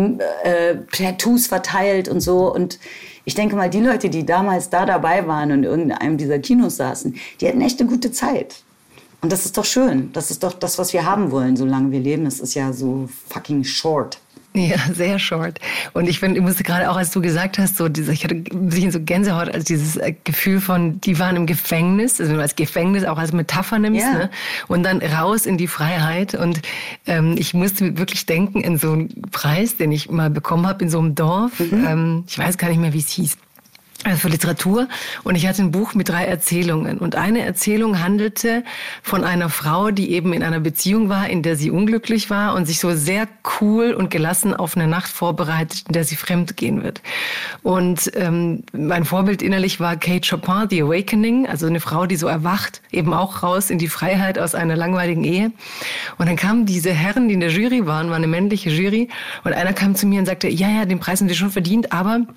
äh, 0.44 0.76
Tattoos 0.92 1.48
verteilt 1.48 2.10
und 2.10 2.20
so. 2.20 2.54
Und 2.54 2.80
ich 3.24 3.36
denke 3.36 3.56
mal, 3.56 3.70
die 3.70 3.80
Leute, 3.80 4.10
die 4.10 4.26
damals 4.26 4.70
da 4.70 4.86
dabei 4.86 5.26
waren 5.26 5.52
und 5.52 5.60
in 5.60 5.64
irgendeinem 5.64 6.18
dieser 6.18 6.40
Kinos 6.40 6.78
saßen, 6.78 7.16
die 7.40 7.48
hatten 7.48 7.62
echt 7.62 7.80
eine 7.80 7.90
gute 7.90 8.12
Zeit. 8.12 8.63
Und 9.24 9.32
das 9.32 9.46
ist 9.46 9.58
doch 9.58 9.66
schön. 9.66 10.12
Das 10.12 10.32
ist 10.32 10.44
doch 10.44 10.54
das, 10.54 10.78
was 10.78 10.92
wir 10.92 11.06
haben 11.06 11.32
wollen, 11.32 11.56
solange 11.56 11.92
wir 11.92 12.02
leben. 12.02 12.26
Es 12.26 12.42
ist 12.42 12.54
ja 12.54 12.74
so 12.74 13.10
fucking 13.30 13.64
short. 13.64 14.20
Ja, 14.54 14.76
sehr 14.94 15.18
short. 15.18 15.60
Und 15.94 16.08
ich 16.08 16.20
finde, 16.20 16.38
ich 16.38 16.44
musste 16.44 16.64
gerade 16.64 16.92
auch, 16.92 16.96
als 16.96 17.10
du 17.12 17.22
gesagt 17.22 17.58
hast, 17.58 17.78
so 17.78 17.90
diese, 17.90 18.14
ich 18.14 18.24
hatte 18.24 18.36
ein 18.36 18.70
bisschen 18.70 18.92
so 18.92 19.00
Gänsehaut, 19.00 19.48
also 19.48 19.66
dieses 19.66 19.96
äh, 19.96 20.14
Gefühl 20.26 20.62
von, 20.62 21.02
die 21.02 21.18
waren 21.18 21.36
im 21.36 21.46
Gefängnis, 21.48 22.20
also 22.20 22.32
wenn 22.32 22.38
du 22.38 22.44
als 22.44 22.56
Gefängnis 22.56 23.04
auch 23.06 23.18
als 23.18 23.34
Metapher 23.34 23.80
nimmst, 23.80 24.02
yeah. 24.02 24.14
ne? 24.14 24.30
Und 24.68 24.84
dann 24.84 25.02
raus 25.02 25.46
in 25.46 25.58
die 25.58 25.68
Freiheit. 25.68 26.36
Und 26.36 26.62
ähm, 27.08 27.36
ich 27.38 27.54
musste 27.54 27.98
wirklich 27.98 28.26
denken 28.26 28.62
in 28.62 28.78
so 28.78 28.92
einen 28.92 29.24
Preis, 29.32 29.78
den 29.78 29.92
ich 29.92 30.12
mal 30.12 30.30
bekommen 30.30 30.68
habe 30.68 30.84
in 30.84 30.90
so 30.90 31.00
einem 31.00 31.16
Dorf. 31.16 31.60
Mhm. 31.60 31.86
Ähm, 31.88 32.24
ich 32.28 32.38
weiß 32.38 32.58
gar 32.58 32.68
nicht 32.68 32.80
mehr, 32.80 32.94
wie 32.94 33.00
es 33.00 33.10
hieß 33.10 33.38
für 34.18 34.28
Literatur 34.28 34.88
und 35.24 35.36
ich 35.36 35.48
hatte 35.48 35.62
ein 35.62 35.72
Buch 35.72 35.94
mit 35.94 36.10
drei 36.10 36.26
Erzählungen 36.26 36.98
und 36.98 37.16
eine 37.16 37.42
Erzählung 37.42 38.04
handelte 38.04 38.64
von 39.02 39.24
einer 39.24 39.50
Frau, 39.50 39.92
die 39.92 40.12
eben 40.12 40.34
in 40.34 40.44
einer 40.44 40.60
Beziehung 40.60 41.10
war, 41.10 41.30
in 41.30 41.42
der 41.42 41.56
sie 41.56 41.72
unglücklich 41.72 42.30
war 42.30 42.54
und 42.54 42.66
sich 42.66 42.80
so 42.80 42.94
sehr 42.96 43.28
cool 43.62 43.94
und 43.94 44.10
gelassen 44.10 44.54
auf 44.54 44.76
eine 44.76 44.88
Nacht 44.88 45.12
vorbereitet, 45.12 45.84
in 45.88 45.94
der 45.94 46.04
sie 46.04 46.16
fremd 46.16 46.58
gehen 46.58 46.84
wird. 46.84 47.02
Und 47.62 48.12
ähm, 48.16 48.64
mein 48.74 49.06
Vorbild 49.06 49.42
innerlich 49.42 49.80
war 49.80 49.96
Kate 49.96 50.28
Chopin, 50.28 50.68
The 50.70 50.84
Awakening, 50.84 51.48
also 51.48 51.68
eine 51.68 51.80
Frau, 51.80 52.06
die 52.06 52.18
so 52.18 52.28
erwacht, 52.28 52.82
eben 52.92 53.14
auch 53.14 53.42
raus 53.42 53.70
in 53.70 53.78
die 53.78 53.88
Freiheit 53.88 54.38
aus 54.38 54.54
einer 54.54 54.76
langweiligen 54.76 55.24
Ehe. 55.24 55.52
Und 56.18 56.28
dann 56.28 56.36
kamen 56.36 56.66
diese 56.66 56.92
Herren, 56.92 57.28
die 57.30 57.36
in 57.36 57.40
der 57.40 57.52
Jury 57.52 57.86
waren, 57.86 58.10
war 58.10 58.18
eine 58.18 58.28
männliche 58.28 58.70
Jury 58.70 59.10
und 59.44 59.54
einer 59.54 59.74
kam 59.74 59.96
zu 59.96 60.08
mir 60.08 60.20
und 60.20 60.26
sagte, 60.26 60.50
ja, 60.50 60.70
ja, 60.70 60.86
den 60.86 61.00
Preis 61.00 61.22
haben 61.22 61.30
sie 61.30 61.36
schon 61.36 61.52
verdient, 61.52 61.92
aber 61.92 62.28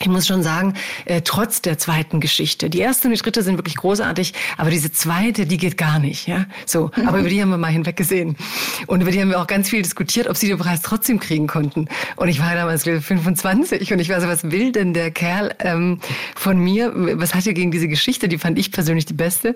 ich 0.00 0.08
muss 0.08 0.26
schon 0.26 0.42
sagen, 0.42 0.74
äh, 1.04 1.22
trotz 1.22 1.62
der 1.62 1.78
zweiten 1.78 2.20
Geschichte. 2.20 2.70
Die 2.70 2.78
erste 2.78 3.08
und 3.08 3.14
die 3.14 3.20
dritte 3.20 3.42
sind 3.42 3.58
wirklich 3.58 3.76
großartig, 3.76 4.34
aber 4.56 4.70
diese 4.70 4.92
zweite, 4.92 5.46
die 5.46 5.56
geht 5.56 5.76
gar 5.76 5.98
nicht. 5.98 6.28
Ja, 6.28 6.46
so. 6.66 6.90
Aber 7.06 7.20
über 7.20 7.28
die 7.28 7.40
haben 7.40 7.50
wir 7.50 7.58
mal 7.58 7.68
hinweggesehen 7.72 8.36
und 8.86 9.00
über 9.00 9.10
die 9.10 9.20
haben 9.20 9.30
wir 9.30 9.40
auch 9.40 9.46
ganz 9.46 9.70
viel 9.70 9.82
diskutiert, 9.82 10.28
ob 10.28 10.36
sie 10.36 10.48
den 10.48 10.58
Preis 10.58 10.82
trotzdem 10.82 11.20
kriegen 11.20 11.46
konnten. 11.46 11.88
Und 12.16 12.28
ich 12.28 12.40
war 12.40 12.54
damals 12.54 12.84
25 12.84 13.92
und 13.92 13.98
ich 13.98 14.08
war 14.08 14.20
so, 14.20 14.28
was 14.28 14.50
will 14.50 14.72
denn 14.72 14.94
der 14.94 15.10
Kerl 15.10 15.54
ähm, 15.60 16.00
von 16.34 16.58
mir? 16.58 16.92
Was 16.94 17.34
hat 17.34 17.46
er 17.46 17.54
gegen 17.54 17.70
diese 17.70 17.88
Geschichte? 17.88 18.28
Die 18.28 18.38
fand 18.38 18.58
ich 18.58 18.72
persönlich 18.72 19.06
die 19.06 19.14
beste 19.14 19.54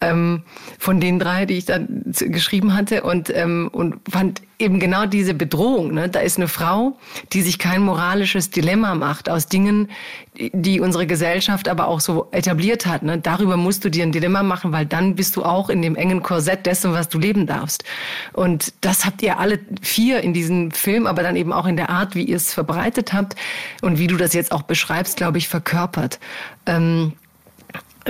ähm, 0.00 0.42
von 0.78 1.00
den 1.00 1.18
drei, 1.18 1.46
die 1.46 1.54
ich 1.54 1.64
da 1.64 1.78
geschrieben 1.78 2.74
hatte 2.74 3.02
und 3.02 3.30
ähm, 3.34 3.68
und 3.72 3.96
fand 4.10 4.42
eben 4.58 4.80
genau 4.80 5.06
diese 5.06 5.34
Bedrohung. 5.34 5.94
Ne? 5.94 6.08
Da 6.08 6.20
ist 6.20 6.36
eine 6.36 6.48
Frau, 6.48 6.98
die 7.32 7.42
sich 7.42 7.58
kein 7.58 7.82
moralisches 7.82 8.50
Dilemma 8.50 8.94
macht 8.94 9.30
aus 9.30 9.46
Dingen, 9.46 9.88
die 10.34 10.80
unsere 10.80 11.06
Gesellschaft 11.06 11.68
aber 11.68 11.86
auch 11.86 12.00
so 12.00 12.28
etabliert 12.32 12.86
hat. 12.86 13.02
Ne? 13.02 13.18
Darüber 13.18 13.56
musst 13.56 13.84
du 13.84 13.90
dir 13.90 14.02
ein 14.02 14.12
Dilemma 14.12 14.42
machen, 14.42 14.72
weil 14.72 14.84
dann 14.84 15.14
bist 15.14 15.36
du 15.36 15.44
auch 15.44 15.68
in 15.68 15.80
dem 15.80 15.94
engen 15.94 16.22
Korsett 16.22 16.66
dessen, 16.66 16.92
was 16.92 17.08
du 17.08 17.18
leben 17.18 17.46
darfst. 17.46 17.84
Und 18.32 18.74
das 18.80 19.04
habt 19.04 19.22
ihr 19.22 19.38
alle 19.38 19.60
vier 19.80 20.22
in 20.22 20.32
diesem 20.32 20.72
Film, 20.72 21.06
aber 21.06 21.22
dann 21.22 21.36
eben 21.36 21.52
auch 21.52 21.66
in 21.66 21.76
der 21.76 21.90
Art, 21.90 22.16
wie 22.16 22.24
ihr 22.24 22.36
es 22.36 22.52
verbreitet 22.52 23.12
habt 23.12 23.36
und 23.80 23.98
wie 23.98 24.08
du 24.08 24.16
das 24.16 24.32
jetzt 24.34 24.50
auch 24.50 24.62
beschreibst, 24.62 25.16
glaube 25.16 25.38
ich, 25.38 25.48
verkörpert. 25.48 26.18
Ähm, 26.66 27.12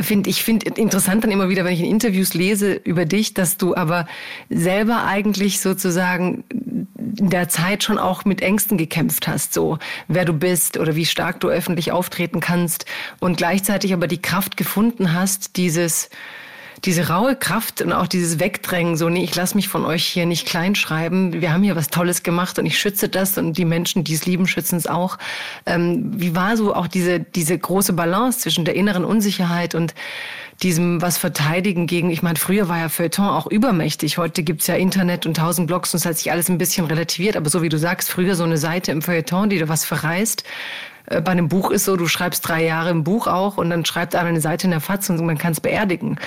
finde 0.03 0.31
ich 0.31 0.43
finde 0.43 0.67
interessant 0.67 1.25
dann 1.25 1.31
immer 1.31 1.49
wieder, 1.49 1.65
wenn 1.65 1.73
ich 1.73 1.81
in 1.81 1.87
Interviews 1.87 2.35
lese 2.35 2.75
über 2.75 3.05
dich, 3.05 3.35
dass 3.35 3.57
du 3.57 3.75
aber 3.75 4.07
selber 4.49 5.05
eigentlich 5.05 5.61
sozusagen 5.61 6.45
in 7.19 7.31
der 7.31 7.49
Zeit 7.49 7.85
schon 7.85 7.99
auch 7.99 8.25
mit 8.25 8.41
Ängsten 8.43 8.79
gekämpft 8.79 9.29
hast, 9.29 9.55
so 9.55 9.79
wer 10.07 10.25
du 10.25 10.33
bist 10.33 10.79
oder 10.79 10.97
wie 10.97 11.07
stark 11.07 11.41
du 11.41 11.49
öffentlich 11.49 11.93
auftreten 11.93 12.41
kannst 12.41 12.87
und 13.21 13.37
gleichzeitig 13.37 13.93
aber 13.93 14.07
die 14.07 14.23
Kraft 14.23 14.57
gefunden 14.57 15.13
hast, 15.13 15.57
dieses 15.57 16.11
diese 16.85 17.09
raue 17.09 17.37
Kraft 17.37 17.81
und 17.83 17.93
auch 17.93 18.07
dieses 18.07 18.39
Wegdrängen, 18.39 18.97
so, 18.97 19.09
nee, 19.09 19.25
ich 19.25 19.35
lasse 19.35 19.57
mich 19.57 19.69
von 19.69 19.85
euch 19.85 20.05
hier 20.05 20.27
nicht 20.27 20.47
kleinschreiben. 20.47 21.41
Wir 21.41 21.53
haben 21.53 21.63
hier 21.63 21.77
was 21.77 21.89
Tolles 21.89 22.23
gemacht 22.23 22.59
und 22.59 22.67
ich 22.67 22.79
schütze 22.79 23.09
das 23.09 23.37
und 23.39 23.59
die 23.59 23.65
Menschen, 23.65 24.05
die 24.05 24.15
es 24.15 24.27
lieben, 24.27 24.47
schützen 24.47 24.77
es 24.77 24.87
auch. 24.87 25.19
Ähm, 25.67 26.13
wie 26.15 26.35
war 26.35 26.57
so 26.57 26.75
auch 26.75 26.87
diese, 26.87 27.21
diese 27.21 27.59
große 27.59 27.93
Balance 27.93 28.41
zwischen 28.41 28.65
der 28.65 28.75
inneren 28.75 29.05
Unsicherheit 29.05 29.75
und 29.75 29.95
diesem 30.63 31.01
was 31.01 31.19
verteidigen 31.19 31.87
gegen, 31.87 32.11
ich 32.11 32.23
meine, 32.23 32.37
früher 32.37 32.69
war 32.69 32.79
ja 32.79 32.89
Feuilleton 32.89 33.29
auch 33.29 33.47
übermächtig. 33.47 34.19
Heute 34.19 34.43
gibt's 34.43 34.67
ja 34.67 34.75
Internet 34.75 35.25
und 35.25 35.37
tausend 35.37 35.69
Blogs 35.69 35.95
und 35.95 35.99
es 35.99 36.07
hat 36.07 36.19
sich 36.19 36.33
alles 36.33 36.49
ein 36.49 36.59
bisschen 36.59 36.87
relativiert. 36.87 37.37
Aber 37.37 37.49
so 37.49 37.63
wie 37.63 37.69
du 37.69 37.79
sagst, 37.79 38.11
früher 38.11 38.35
so 38.35 38.45
eine 38.45 38.59
Seite 38.59 38.91
im 38.91 39.03
Feuilleton, 39.03 39.51
die 39.51 39.59
da 39.59 39.69
was 39.69 39.85
verreist, 39.85 40.45
äh, 41.07 41.21
bei 41.21 41.33
einem 41.33 41.49
Buch 41.49 41.71
ist 41.71 41.85
so, 41.85 41.97
du 41.97 42.07
schreibst 42.07 42.47
drei 42.47 42.65
Jahre 42.65 42.91
im 42.91 43.05
Buch 43.05 43.27
auch 43.27 43.57
und 43.57 43.71
dann 43.71 43.85
schreibt 43.85 44.15
einer 44.15 44.29
eine 44.29 44.41
Seite 44.41 44.67
in 44.67 44.73
der 44.73 44.81
Fatz 44.81 45.09
und 45.11 45.25
man 45.25 45.39
kann 45.39 45.53
es 45.53 45.61
beerdigen. 45.61 46.19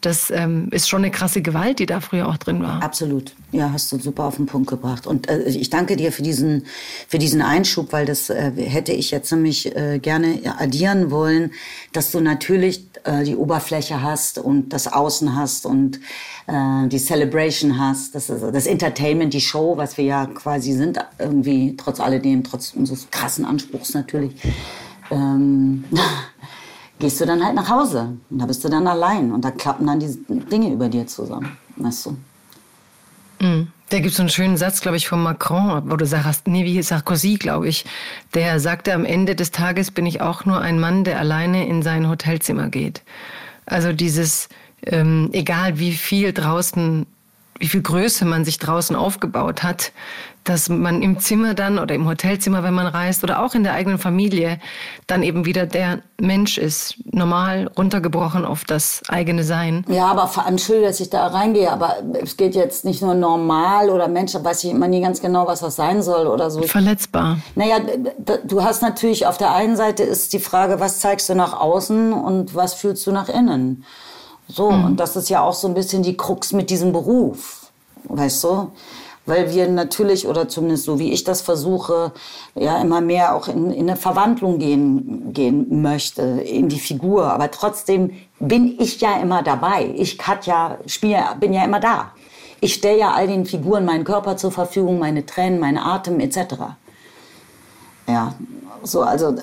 Das 0.00 0.30
ähm, 0.30 0.68
ist 0.70 0.88
schon 0.88 1.02
eine 1.02 1.10
krasse 1.10 1.42
Gewalt, 1.42 1.78
die 1.78 1.86
da 1.86 2.00
früher 2.00 2.28
auch 2.28 2.36
drin 2.36 2.62
war. 2.62 2.82
Absolut. 2.82 3.32
Ja, 3.52 3.72
hast 3.72 3.90
du 3.92 3.98
super 3.98 4.24
auf 4.24 4.36
den 4.36 4.46
Punkt 4.46 4.68
gebracht. 4.68 5.06
Und 5.06 5.28
äh, 5.28 5.44
ich 5.44 5.70
danke 5.70 5.96
dir 5.96 6.12
für 6.12 6.22
diesen, 6.22 6.66
für 7.08 7.18
diesen 7.18 7.42
Einschub, 7.42 7.92
weil 7.92 8.06
das 8.06 8.30
äh, 8.30 8.52
hätte 8.56 8.92
ich 8.92 9.10
jetzt 9.10 9.30
nämlich 9.32 9.74
äh, 9.76 9.98
gerne 9.98 10.40
addieren 10.58 11.10
wollen, 11.10 11.52
dass 11.92 12.10
du 12.10 12.20
natürlich 12.20 12.86
äh, 13.04 13.24
die 13.24 13.36
Oberfläche 13.36 14.02
hast 14.02 14.38
und 14.38 14.70
das 14.70 14.88
Außen 14.92 15.36
hast 15.36 15.66
und 15.66 16.00
äh, 16.46 16.88
die 16.88 16.98
Celebration 16.98 17.78
hast, 17.78 18.14
das, 18.14 18.26
das 18.26 18.66
Entertainment, 18.66 19.32
die 19.32 19.40
Show, 19.40 19.76
was 19.76 19.96
wir 19.96 20.04
ja 20.04 20.26
quasi 20.26 20.72
sind, 20.72 20.98
irgendwie 21.18 21.76
trotz 21.76 22.00
alledem, 22.00 22.44
trotz 22.44 22.74
unseres 22.74 23.10
krassen 23.10 23.44
Anspruchs 23.44 23.94
natürlich. 23.94 24.32
Ähm, 25.10 25.84
gehst 26.98 27.20
du 27.20 27.26
dann 27.26 27.44
halt 27.44 27.54
nach 27.54 27.68
Hause 27.68 28.16
und 28.30 28.38
da 28.38 28.46
bist 28.46 28.64
du 28.64 28.68
dann 28.68 28.86
allein 28.86 29.32
und 29.32 29.44
da 29.44 29.50
klappen 29.50 29.86
dann 29.86 30.00
die 30.00 30.18
Dinge 30.28 30.72
über 30.72 30.88
dir 30.88 31.06
zusammen, 31.06 31.56
weißt 31.76 32.06
du. 32.06 32.16
Mhm. 33.40 33.68
Da 33.88 33.98
gibt 33.98 34.10
es 34.10 34.16
so 34.16 34.22
einen 34.22 34.30
schönen 34.30 34.56
Satz, 34.56 34.80
glaube 34.80 34.96
ich, 34.96 35.06
von 35.06 35.22
Macron, 35.22 35.88
wo 35.88 35.94
du 35.94 36.06
sagst, 36.06 36.48
nee, 36.48 36.64
wie 36.64 36.82
Sarkozy, 36.82 37.36
glaube 37.36 37.68
ich. 37.68 37.84
Der 38.34 38.58
sagte, 38.58 38.92
am 38.92 39.04
Ende 39.04 39.36
des 39.36 39.52
Tages 39.52 39.92
bin 39.92 40.06
ich 40.06 40.20
auch 40.20 40.44
nur 40.44 40.60
ein 40.60 40.80
Mann, 40.80 41.04
der 41.04 41.20
alleine 41.20 41.68
in 41.68 41.82
sein 41.82 42.08
Hotelzimmer 42.08 42.68
geht. 42.68 43.02
Also 43.64 43.92
dieses, 43.92 44.48
ähm, 44.84 45.30
egal 45.32 45.78
wie 45.78 45.92
viel 45.92 46.32
draußen 46.32 47.06
wie 47.58 47.68
viel 47.68 47.82
Größe 47.82 48.24
man 48.24 48.44
sich 48.44 48.58
draußen 48.58 48.96
aufgebaut 48.96 49.62
hat, 49.62 49.92
dass 50.46 50.68
man 50.68 51.02
im 51.02 51.18
Zimmer 51.18 51.54
dann 51.54 51.78
oder 51.78 51.94
im 51.94 52.06
Hotelzimmer, 52.06 52.62
wenn 52.62 52.74
man 52.74 52.86
reist 52.86 53.24
oder 53.24 53.42
auch 53.42 53.54
in 53.54 53.64
der 53.64 53.72
eigenen 53.72 53.98
Familie 53.98 54.60
dann 55.06 55.22
eben 55.22 55.44
wieder 55.44 55.66
der 55.66 56.02
Mensch 56.20 56.56
ist, 56.56 56.94
normal 57.04 57.68
runtergebrochen 57.76 58.44
auf 58.44 58.64
das 58.64 59.02
eigene 59.08 59.42
Sein. 59.42 59.84
Ja, 59.88 60.06
aber 60.06 60.30
Entschuldige, 60.46 60.86
dass 60.86 61.00
ich 61.00 61.10
da 61.10 61.26
reingehe, 61.26 61.70
aber 61.70 61.96
es 62.22 62.36
geht 62.36 62.54
jetzt 62.54 62.84
nicht 62.84 63.02
nur 63.02 63.14
normal 63.14 63.90
oder 63.90 64.06
Mensch, 64.06 64.32
da 64.32 64.44
weiß 64.44 64.64
ich 64.64 64.70
immer 64.70 64.88
nie 64.88 65.00
ganz 65.00 65.20
genau, 65.20 65.46
was 65.48 65.60
das 65.60 65.76
sein 65.76 66.02
soll 66.02 66.28
oder 66.28 66.50
so. 66.50 66.62
Verletzbar. 66.62 67.38
Naja, 67.56 67.80
du 68.44 68.62
hast 68.62 68.82
natürlich 68.82 69.26
auf 69.26 69.38
der 69.38 69.52
einen 69.52 69.76
Seite 69.76 70.04
ist 70.04 70.32
die 70.32 70.38
Frage, 70.38 70.78
was 70.78 71.00
zeigst 71.00 71.28
du 71.28 71.34
nach 71.34 71.58
außen 71.58 72.12
und 72.12 72.54
was 72.54 72.74
fühlst 72.74 73.04
du 73.06 73.12
nach 73.12 73.28
innen? 73.28 73.84
So, 74.48 74.70
mhm. 74.70 74.84
und 74.84 75.00
das 75.00 75.16
ist 75.16 75.28
ja 75.28 75.42
auch 75.42 75.54
so 75.54 75.68
ein 75.68 75.74
bisschen 75.74 76.02
die 76.02 76.16
Krux 76.16 76.52
mit 76.52 76.70
diesem 76.70 76.92
Beruf, 76.92 77.70
weißt 78.04 78.44
du? 78.44 78.70
Weil 79.28 79.52
wir 79.52 79.68
natürlich, 79.68 80.28
oder 80.28 80.48
zumindest 80.48 80.84
so 80.84 81.00
wie 81.00 81.12
ich 81.12 81.24
das 81.24 81.40
versuche, 81.40 82.12
ja 82.54 82.80
immer 82.80 83.00
mehr 83.00 83.34
auch 83.34 83.48
in, 83.48 83.72
in 83.72 83.88
eine 83.88 83.96
Verwandlung 83.96 84.60
gehen, 84.60 85.32
gehen 85.32 85.82
möchte, 85.82 86.22
in 86.22 86.68
die 86.68 86.78
Figur. 86.78 87.32
Aber 87.32 87.50
trotzdem 87.50 88.12
bin 88.38 88.76
ich 88.78 89.00
ja 89.00 89.20
immer 89.20 89.42
dabei. 89.42 89.92
Ich 89.96 90.16
Katja, 90.16 90.78
spiel, 90.86 91.18
bin 91.40 91.52
ja 91.52 91.64
immer 91.64 91.80
da. 91.80 92.12
Ich 92.60 92.74
stelle 92.74 92.98
ja 92.98 93.12
all 93.14 93.26
den 93.26 93.46
Figuren 93.46 93.84
meinen 93.84 94.04
Körper 94.04 94.36
zur 94.36 94.52
Verfügung, 94.52 95.00
meine 95.00 95.26
Tränen, 95.26 95.58
meinen 95.58 95.78
Atem 95.78 96.20
etc. 96.20 96.38
Ja, 98.06 98.32
so, 98.84 99.02
also 99.02 99.34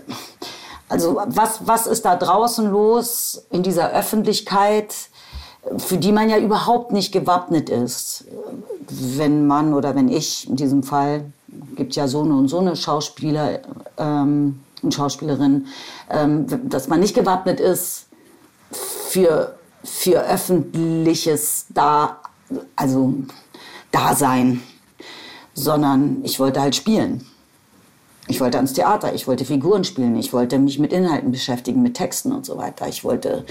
also 0.94 1.20
was, 1.26 1.66
was 1.66 1.88
ist 1.88 2.06
da 2.06 2.16
draußen 2.16 2.70
los 2.70 3.48
in 3.50 3.64
dieser 3.64 3.90
Öffentlichkeit, 3.90 4.94
für 5.78 5.98
die 5.98 6.12
man 6.12 6.30
ja 6.30 6.38
überhaupt 6.38 6.92
nicht 6.92 7.12
gewappnet 7.12 7.72
ist? 7.72 8.26
Wenn 8.88 9.48
man 9.48 9.74
oder 9.74 9.96
wenn 9.96 10.08
ich, 10.08 10.48
in 10.48 10.56
diesem 10.56 10.84
Fall, 10.84 11.26
gibt 11.76 11.96
ja 11.96 12.08
so 12.08 12.22
eine 12.22 12.36
und 12.36 12.48
so 12.48 12.60
eine 12.60 12.76
Schauspieler 12.76 13.62
ähm, 13.98 14.60
und 14.84 14.94
Schauspielerin, 14.94 15.66
ähm, 16.12 16.46
dass 16.70 16.88
man 16.90 17.00
nicht 17.00 17.16
gewappnet 17.16 17.60
ist 17.60 18.06
für, 18.72 19.56
für 19.84 20.22
öffentliches 20.22 21.66
da, 21.70 22.18
also 22.76 23.16
Dasein, 23.92 24.62
sondern 25.56 26.20
ich 26.24 26.40
wollte 26.40 26.62
halt 26.62 26.76
spielen. 26.76 27.26
Ich 28.34 28.42
wollte 28.42 28.58
ans 28.58 28.74
Theater, 28.74 29.14
ich 29.14 29.28
wollte 29.28 29.46
Figuren 29.46 29.84
spielen, 29.84 30.16
ich 30.16 30.34
wollte 30.34 30.58
mich 30.58 30.80
mit 30.80 30.92
Inhalten 30.92 31.32
beschäftigen, 31.32 31.84
mit 31.84 31.94
Texten 31.94 32.32
und 32.32 32.48
so 32.48 32.58
weiter. 32.58 32.88
Ich 32.88 33.04
wollte, 33.04 33.46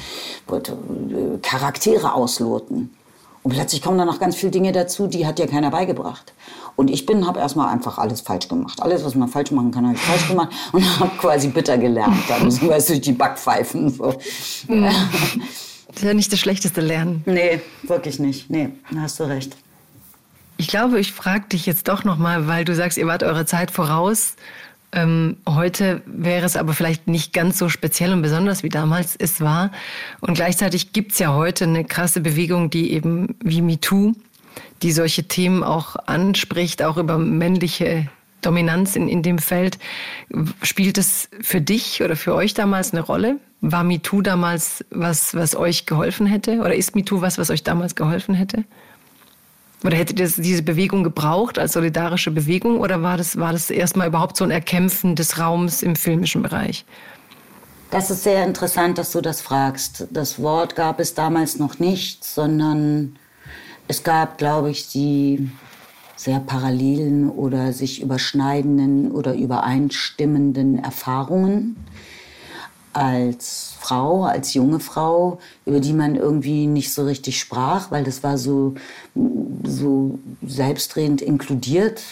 wollte 0.48 0.72
äh, 0.72 1.38
Charaktere 1.40 2.12
ausloten. 2.14 2.92
Und 3.44 3.54
plötzlich 3.54 3.80
kommen 3.80 3.96
da 3.96 4.04
noch 4.04 4.18
ganz 4.18 4.34
viele 4.34 4.50
Dinge 4.50 4.72
dazu, 4.72 5.06
die 5.06 5.24
hat 5.24 5.38
dir 5.38 5.46
keiner 5.46 5.70
beigebracht. 5.70 6.32
Und 6.74 6.90
ich 6.90 7.06
bin, 7.06 7.28
habe 7.28 7.38
erstmal 7.38 7.68
einfach 7.68 7.98
alles 7.98 8.22
falsch 8.22 8.48
gemacht. 8.48 8.82
Alles, 8.82 9.04
was 9.04 9.14
man 9.14 9.28
falsch 9.28 9.52
machen 9.52 9.70
kann, 9.70 9.84
habe 9.86 9.94
ich 9.94 10.00
falsch 10.00 10.26
gemacht 10.26 10.52
und 10.72 10.98
habe 10.98 11.12
quasi 11.16 11.46
bitter 11.46 11.78
gelernt. 11.78 12.16
Dann 12.28 12.50
so, 12.50 12.68
weißt 12.68 12.88
du, 12.88 12.94
durch 12.94 13.02
die 13.02 13.12
Backpfeifen. 13.12 13.88
So. 13.88 14.14
Mhm. 14.66 14.90
Das 15.86 15.96
ist 15.96 16.02
ja 16.02 16.12
nicht 16.12 16.32
das 16.32 16.40
schlechteste 16.40 16.80
Lernen. 16.80 17.22
Nee, 17.24 17.60
wirklich 17.84 18.18
nicht. 18.18 18.50
Nee, 18.50 18.70
da 18.90 19.02
hast 19.02 19.20
du 19.20 19.28
recht. 19.28 19.56
Ich 20.56 20.68
glaube, 20.68 21.00
ich 21.00 21.12
frage 21.12 21.46
dich 21.48 21.66
jetzt 21.66 21.88
doch 21.88 22.04
noch 22.04 22.18
mal, 22.18 22.46
weil 22.46 22.64
du 22.64 22.74
sagst, 22.74 22.96
ihr 22.96 23.06
wart 23.06 23.22
eurer 23.22 23.46
Zeit 23.46 23.70
voraus. 23.70 24.34
Ähm, 24.92 25.38
heute 25.48 26.02
wäre 26.06 26.44
es 26.44 26.56
aber 26.56 26.74
vielleicht 26.74 27.08
nicht 27.08 27.32
ganz 27.32 27.58
so 27.58 27.68
speziell 27.68 28.12
und 28.12 28.22
besonders 28.22 28.62
wie 28.62 28.68
damals 28.68 29.16
es 29.16 29.40
war. 29.40 29.72
Und 30.20 30.34
gleichzeitig 30.34 30.92
gibt 30.92 31.12
es 31.12 31.18
ja 31.18 31.32
heute 31.32 31.64
eine 31.64 31.84
krasse 31.84 32.20
Bewegung, 32.20 32.68
die 32.68 32.92
eben 32.92 33.34
wie 33.42 33.62
MeToo, 33.62 34.12
die 34.82 34.92
solche 34.92 35.24
Themen 35.24 35.64
auch 35.64 35.96
anspricht, 36.06 36.82
auch 36.82 36.98
über 36.98 37.16
männliche 37.16 38.08
Dominanz 38.42 38.96
in, 38.96 39.08
in 39.08 39.22
dem 39.22 39.38
Feld. 39.38 39.78
Spielt 40.62 40.98
es 40.98 41.30
für 41.40 41.60
dich 41.60 42.02
oder 42.02 42.16
für 42.16 42.34
euch 42.34 42.52
damals 42.52 42.92
eine 42.92 43.00
Rolle? 43.00 43.38
War 43.62 43.84
MeToo 43.84 44.20
damals 44.20 44.84
was, 44.90 45.34
was 45.34 45.56
euch 45.56 45.86
geholfen 45.86 46.26
hätte? 46.26 46.58
Oder 46.58 46.74
ist 46.74 46.94
MeToo 46.94 47.22
was, 47.22 47.38
was 47.38 47.48
euch 47.48 47.62
damals 47.62 47.94
geholfen 47.94 48.34
hätte? 48.34 48.64
Oder 49.84 49.96
hättet 49.96 50.20
ihr 50.20 50.28
diese 50.28 50.62
Bewegung 50.62 51.02
gebraucht 51.02 51.58
als 51.58 51.72
solidarische 51.72 52.30
Bewegung 52.30 52.78
oder 52.78 53.02
war 53.02 53.16
das, 53.16 53.36
war 53.36 53.52
das 53.52 53.68
erstmal 53.70 54.08
überhaupt 54.08 54.36
so 54.36 54.44
ein 54.44 54.50
Erkämpfen 54.50 55.16
des 55.16 55.38
Raums 55.38 55.82
im 55.82 55.96
filmischen 55.96 56.42
Bereich? 56.42 56.84
Das 57.90 58.10
ist 58.10 58.22
sehr 58.22 58.44
interessant, 58.44 58.96
dass 58.96 59.12
du 59.12 59.20
das 59.20 59.40
fragst. 59.40 60.06
Das 60.10 60.40
Wort 60.40 60.76
gab 60.76 60.98
es 61.00 61.14
damals 61.14 61.58
noch 61.58 61.78
nicht, 61.78 62.24
sondern 62.24 63.16
es 63.88 64.02
gab, 64.02 64.38
glaube 64.38 64.70
ich, 64.70 64.88
die 64.88 65.50
sehr 66.16 66.38
parallelen 66.38 67.28
oder 67.28 67.72
sich 67.72 68.00
überschneidenden 68.00 69.10
oder 69.10 69.34
übereinstimmenden 69.34 70.82
Erfahrungen 70.82 71.76
als 72.92 73.74
Frau, 73.80 74.24
als 74.24 74.54
junge 74.54 74.80
Frau, 74.80 75.38
über 75.64 75.80
die 75.80 75.92
man 75.92 76.14
irgendwie 76.14 76.66
nicht 76.66 76.92
so 76.92 77.04
richtig 77.04 77.38
sprach, 77.38 77.90
weil 77.90 78.04
das 78.04 78.22
war 78.22 78.38
so, 78.38 78.74
so 79.64 80.18
selbstredend 80.46 81.22
inkludiert 81.22 82.02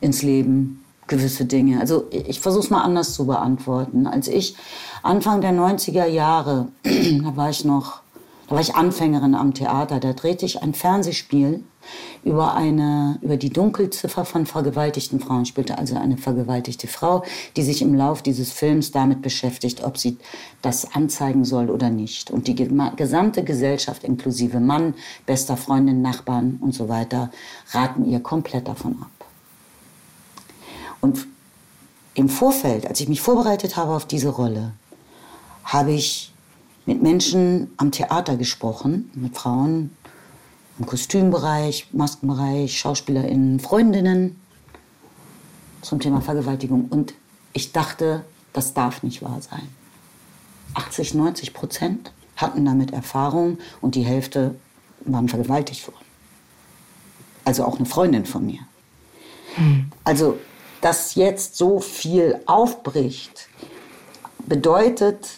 ins 0.00 0.22
Leben, 0.22 0.84
gewisse 1.06 1.44
Dinge. 1.44 1.80
Also 1.80 2.06
ich 2.10 2.40
versuche 2.40 2.64
es 2.64 2.70
mal 2.70 2.82
anders 2.82 3.14
zu 3.14 3.26
beantworten. 3.26 4.06
Als 4.06 4.28
ich 4.28 4.56
Anfang 5.02 5.40
der 5.40 5.52
90er 5.52 6.06
Jahre, 6.06 6.68
da 6.82 7.36
war 7.36 7.50
ich 7.50 7.64
noch, 7.64 8.00
da 8.48 8.54
war 8.54 8.60
ich 8.60 8.74
Anfängerin 8.74 9.34
am 9.34 9.54
Theater, 9.54 10.00
da 10.00 10.12
drehte 10.12 10.46
ich 10.46 10.62
ein 10.62 10.74
Fernsehspiel 10.74 11.62
über, 12.24 12.54
eine, 12.54 13.18
über 13.22 13.36
die 13.36 13.50
Dunkelziffer 13.50 14.24
von 14.24 14.46
vergewaltigten 14.46 15.20
Frauen, 15.20 15.46
spielte 15.46 15.78
also 15.78 15.96
eine 15.96 16.16
vergewaltigte 16.16 16.88
Frau, 16.88 17.22
die 17.56 17.62
sich 17.62 17.82
im 17.82 17.94
Lauf 17.94 18.22
dieses 18.22 18.50
Films 18.52 18.90
damit 18.90 19.22
beschäftigt, 19.22 19.84
ob 19.84 19.98
sie 19.98 20.18
das 20.62 20.94
anzeigen 20.94 21.44
soll 21.44 21.70
oder 21.70 21.90
nicht. 21.90 22.30
Und 22.30 22.48
die 22.48 22.54
gesamte 22.54 23.44
Gesellschaft, 23.44 24.04
inklusive 24.04 24.60
Mann, 24.60 24.94
bester 25.26 25.56
Freundin, 25.56 26.02
Nachbarn 26.02 26.58
und 26.60 26.74
so 26.74 26.88
weiter, 26.88 27.30
raten 27.72 28.04
ihr 28.04 28.20
komplett 28.20 28.68
davon 28.68 28.96
ab. 29.00 29.26
Und 31.00 31.26
im 32.14 32.28
Vorfeld, 32.28 32.86
als 32.86 33.00
ich 33.00 33.08
mich 33.08 33.20
vorbereitet 33.20 33.76
habe 33.76 33.92
auf 33.92 34.06
diese 34.06 34.28
Rolle, 34.28 34.72
habe 35.64 35.92
ich 35.92 36.32
mit 36.86 37.02
Menschen 37.02 37.72
am 37.76 37.90
Theater 37.90 38.36
gesprochen, 38.36 39.10
mit 39.14 39.36
Frauen 39.36 39.96
im 40.78 40.86
Kostümbereich, 40.86 41.88
Maskenbereich, 41.92 42.78
SchauspielerInnen, 42.78 43.60
Freundinnen 43.60 44.40
zum 45.82 46.00
Thema 46.00 46.20
Vergewaltigung. 46.20 46.86
Und 46.88 47.14
ich 47.52 47.72
dachte, 47.72 48.24
das 48.52 48.74
darf 48.74 49.02
nicht 49.02 49.22
wahr 49.22 49.40
sein. 49.40 49.68
80, 50.74 51.14
90 51.14 51.54
Prozent 51.54 52.12
hatten 52.36 52.64
damit 52.64 52.92
Erfahrung 52.92 53.58
und 53.80 53.94
die 53.94 54.02
Hälfte 54.02 54.56
waren 55.04 55.28
vergewaltigt 55.28 55.86
worden. 55.86 56.04
Also 57.44 57.64
auch 57.64 57.76
eine 57.76 57.86
Freundin 57.86 58.26
von 58.26 58.44
mir. 58.46 58.60
Hm. 59.54 59.90
Also, 60.02 60.38
dass 60.80 61.14
jetzt 61.14 61.56
so 61.56 61.78
viel 61.80 62.40
aufbricht, 62.46 63.48
bedeutet, 64.46 65.28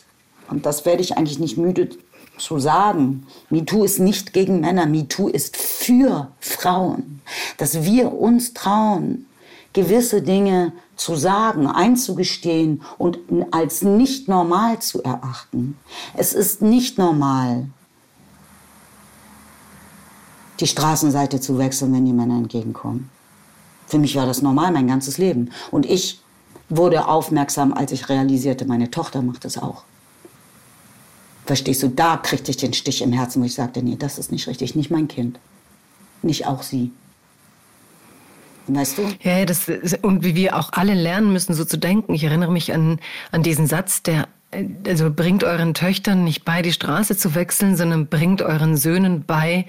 und 0.48 0.66
das 0.66 0.84
werde 0.84 1.02
ich 1.02 1.16
eigentlich 1.16 1.38
nicht 1.38 1.56
müde 1.56 1.90
zu 2.38 2.58
sagen, 2.58 3.26
MeToo 3.50 3.84
ist 3.84 3.98
nicht 3.98 4.32
gegen 4.32 4.60
Männer, 4.60 4.86
MeToo 4.86 5.28
ist 5.28 5.56
für 5.56 6.28
Frauen. 6.40 7.22
Dass 7.58 7.82
wir 7.82 8.12
uns 8.12 8.54
trauen, 8.54 9.26
gewisse 9.72 10.22
Dinge 10.22 10.72
zu 10.96 11.16
sagen, 11.16 11.66
einzugestehen 11.66 12.82
und 12.98 13.18
als 13.50 13.82
nicht 13.82 14.28
normal 14.28 14.78
zu 14.80 15.02
erachten. 15.02 15.76
Es 16.14 16.32
ist 16.32 16.62
nicht 16.62 16.98
normal, 16.98 17.66
die 20.60 20.66
Straßenseite 20.66 21.40
zu 21.40 21.58
wechseln, 21.58 21.92
wenn 21.92 22.06
die 22.06 22.14
Männer 22.14 22.38
entgegenkommen. 22.38 23.10
Für 23.86 23.98
mich 23.98 24.16
war 24.16 24.26
das 24.26 24.42
normal 24.42 24.72
mein 24.72 24.86
ganzes 24.86 25.18
Leben. 25.18 25.50
Und 25.70 25.86
ich 25.86 26.22
wurde 26.68 27.06
aufmerksam, 27.06 27.72
als 27.72 27.92
ich 27.92 28.08
realisierte, 28.08 28.64
meine 28.64 28.90
Tochter 28.90 29.22
macht 29.22 29.44
es 29.44 29.58
auch. 29.58 29.84
Verstehst 31.46 31.82
du, 31.82 31.88
da 31.88 32.16
kriegte 32.16 32.50
ich 32.50 32.56
den 32.56 32.72
Stich 32.72 33.02
im 33.02 33.12
Herzen, 33.12 33.40
wo 33.40 33.46
ich 33.46 33.54
sagte, 33.54 33.82
nee, 33.82 33.96
das 33.96 34.18
ist 34.18 34.32
nicht 34.32 34.48
richtig, 34.48 34.74
nicht 34.74 34.90
mein 34.90 35.06
Kind, 35.06 35.38
nicht 36.22 36.46
auch 36.46 36.62
sie. 36.62 36.90
Weißt 38.66 38.98
du? 38.98 39.02
Ja, 39.22 39.44
das, 39.44 39.68
und 40.02 40.24
wie 40.24 40.34
wir 40.34 40.56
auch 40.56 40.70
alle 40.72 40.94
lernen 40.94 41.32
müssen, 41.32 41.54
so 41.54 41.64
zu 41.64 41.76
denken. 41.76 42.14
Ich 42.14 42.24
erinnere 42.24 42.50
mich 42.50 42.72
an, 42.72 42.98
an 43.30 43.44
diesen 43.44 43.68
Satz, 43.68 44.02
der 44.02 44.26
also 44.86 45.10
bringt 45.10 45.42
euren 45.42 45.74
Töchtern 45.74 46.22
nicht 46.22 46.44
bei, 46.44 46.62
die 46.62 46.72
Straße 46.72 47.16
zu 47.16 47.34
wechseln, 47.34 47.76
sondern 47.76 48.06
bringt 48.06 48.42
euren 48.42 48.76
Söhnen 48.76 49.24
bei, 49.26 49.66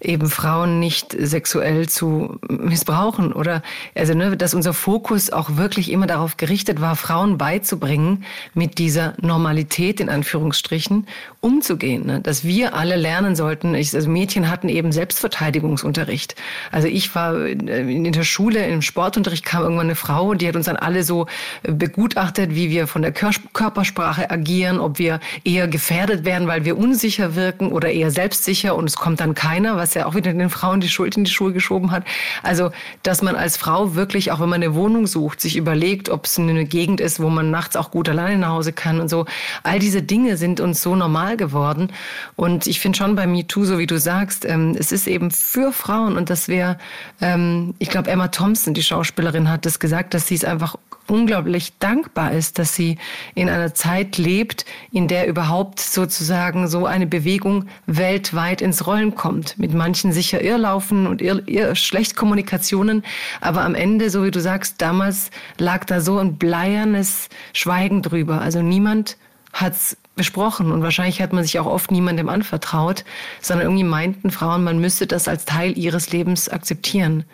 eben 0.00 0.28
Frauen 0.28 0.80
nicht 0.80 1.16
sexuell 1.18 1.88
zu 1.88 2.38
missbrauchen. 2.48 3.32
Oder 3.32 3.62
also, 3.94 4.14
ne, 4.14 4.36
dass 4.36 4.52
unser 4.52 4.74
Fokus 4.74 5.30
auch 5.30 5.56
wirklich 5.56 5.92
immer 5.92 6.06
darauf 6.06 6.36
gerichtet 6.36 6.80
war, 6.80 6.96
Frauen 6.96 7.38
beizubringen, 7.38 8.24
mit 8.52 8.78
dieser 8.78 9.14
Normalität 9.20 10.00
in 10.00 10.08
Anführungsstrichen 10.08 11.06
umzugehen. 11.40 12.06
Ne? 12.06 12.20
Dass 12.20 12.44
wir 12.44 12.74
alle 12.74 12.96
lernen 12.96 13.36
sollten, 13.36 13.74
ich, 13.74 13.94
also 13.94 14.10
Mädchen 14.10 14.50
hatten 14.50 14.68
eben 14.68 14.90
Selbstverteidigungsunterricht. 14.90 16.34
Also 16.72 16.88
ich 16.88 17.14
war 17.14 17.46
in 17.46 18.12
der 18.12 18.24
Schule, 18.24 18.66
im 18.66 18.82
Sportunterricht 18.82 19.44
kam 19.44 19.62
irgendwann 19.62 19.86
eine 19.86 19.94
Frau, 19.94 20.34
die 20.34 20.48
hat 20.48 20.56
uns 20.56 20.66
dann 20.66 20.76
alle 20.76 21.04
so 21.04 21.26
begutachtet, 21.62 22.54
wie 22.54 22.70
wir 22.70 22.88
von 22.88 23.02
der 23.02 23.12
Körpersprache 23.12 24.15
agieren, 24.28 24.78
ob 24.80 24.98
wir 24.98 25.20
eher 25.44 25.68
gefährdet 25.68 26.24
werden, 26.24 26.48
weil 26.48 26.64
wir 26.64 26.76
unsicher 26.76 27.34
wirken 27.34 27.72
oder 27.72 27.90
eher 27.90 28.10
selbstsicher 28.10 28.74
und 28.74 28.84
es 28.84 28.96
kommt 28.96 29.20
dann 29.20 29.34
keiner, 29.34 29.76
was 29.76 29.94
ja 29.94 30.06
auch 30.06 30.14
wieder 30.14 30.32
den 30.32 30.50
Frauen 30.50 30.80
die 30.80 30.88
Schuld 30.88 31.16
in 31.16 31.24
die 31.24 31.30
Schuhe 31.30 31.52
geschoben 31.52 31.90
hat. 31.90 32.04
Also, 32.42 32.70
dass 33.02 33.22
man 33.22 33.36
als 33.36 33.56
Frau 33.56 33.94
wirklich, 33.94 34.32
auch 34.32 34.40
wenn 34.40 34.48
man 34.48 34.62
eine 34.62 34.74
Wohnung 34.74 35.06
sucht, 35.06 35.40
sich 35.40 35.56
überlegt, 35.56 36.08
ob 36.08 36.26
es 36.26 36.38
eine 36.38 36.64
Gegend 36.64 37.00
ist, 37.00 37.20
wo 37.20 37.28
man 37.28 37.50
nachts 37.50 37.76
auch 37.76 37.90
gut 37.90 38.08
alleine 38.08 38.38
nach 38.38 38.50
Hause 38.50 38.72
kann 38.72 39.00
und 39.00 39.08
so. 39.08 39.26
All 39.62 39.78
diese 39.78 40.02
Dinge 40.02 40.36
sind 40.36 40.60
uns 40.60 40.82
so 40.82 40.96
normal 40.96 41.36
geworden. 41.36 41.92
Und 42.36 42.66
ich 42.66 42.80
finde 42.80 42.98
schon 42.98 43.14
bei 43.14 43.26
MeToo, 43.26 43.64
so 43.64 43.78
wie 43.78 43.86
du 43.86 43.98
sagst, 43.98 44.44
ähm, 44.44 44.76
es 44.78 44.92
ist 44.92 45.06
eben 45.06 45.30
für 45.30 45.72
Frauen 45.72 46.16
und 46.16 46.30
das 46.30 46.48
wäre, 46.48 46.78
ähm, 47.20 47.74
ich 47.78 47.90
glaube, 47.90 48.10
Emma 48.10 48.28
Thompson, 48.28 48.74
die 48.74 48.82
Schauspielerin, 48.82 49.50
hat 49.50 49.66
das 49.66 49.78
gesagt, 49.78 50.14
dass 50.14 50.26
sie 50.26 50.34
es 50.34 50.44
einfach 50.44 50.76
unglaublich 51.10 51.78
dankbar 51.78 52.32
ist, 52.32 52.58
dass 52.58 52.74
sie 52.74 52.98
in 53.34 53.48
einer 53.48 53.74
Zeit 53.74 54.18
lebt, 54.18 54.64
in 54.92 55.08
der 55.08 55.26
überhaupt 55.26 55.80
sozusagen 55.80 56.68
so 56.68 56.86
eine 56.86 57.06
Bewegung 57.06 57.66
weltweit 57.86 58.60
ins 58.60 58.86
Rollen 58.86 59.14
kommt. 59.14 59.58
Mit 59.58 59.74
manchen 59.74 60.12
sicher 60.12 60.42
Irrlaufen 60.42 61.06
und 61.06 61.22
irr, 61.22 61.42
irr 61.46 61.74
schlecht 61.74 62.16
Kommunikationen, 62.16 63.04
aber 63.40 63.62
am 63.62 63.74
Ende, 63.74 64.10
so 64.10 64.24
wie 64.24 64.30
du 64.30 64.40
sagst, 64.40 64.82
damals 64.82 65.30
lag 65.58 65.84
da 65.84 66.00
so 66.00 66.18
ein 66.18 66.36
bleiernes 66.36 67.28
Schweigen 67.52 68.02
drüber. 68.02 68.40
Also 68.40 68.62
niemand 68.62 69.16
hat's 69.52 69.96
besprochen 70.16 70.72
und 70.72 70.82
wahrscheinlich 70.82 71.20
hat 71.20 71.32
man 71.32 71.44
sich 71.44 71.58
auch 71.58 71.66
oft 71.66 71.90
niemandem 71.90 72.28
anvertraut, 72.28 73.04
sondern 73.40 73.66
irgendwie 73.66 73.84
meinten 73.84 74.30
Frauen, 74.30 74.64
man 74.64 74.80
müsste 74.80 75.06
das 75.06 75.28
als 75.28 75.44
Teil 75.44 75.76
ihres 75.76 76.10
Lebens 76.10 76.48
akzeptieren. 76.48 77.24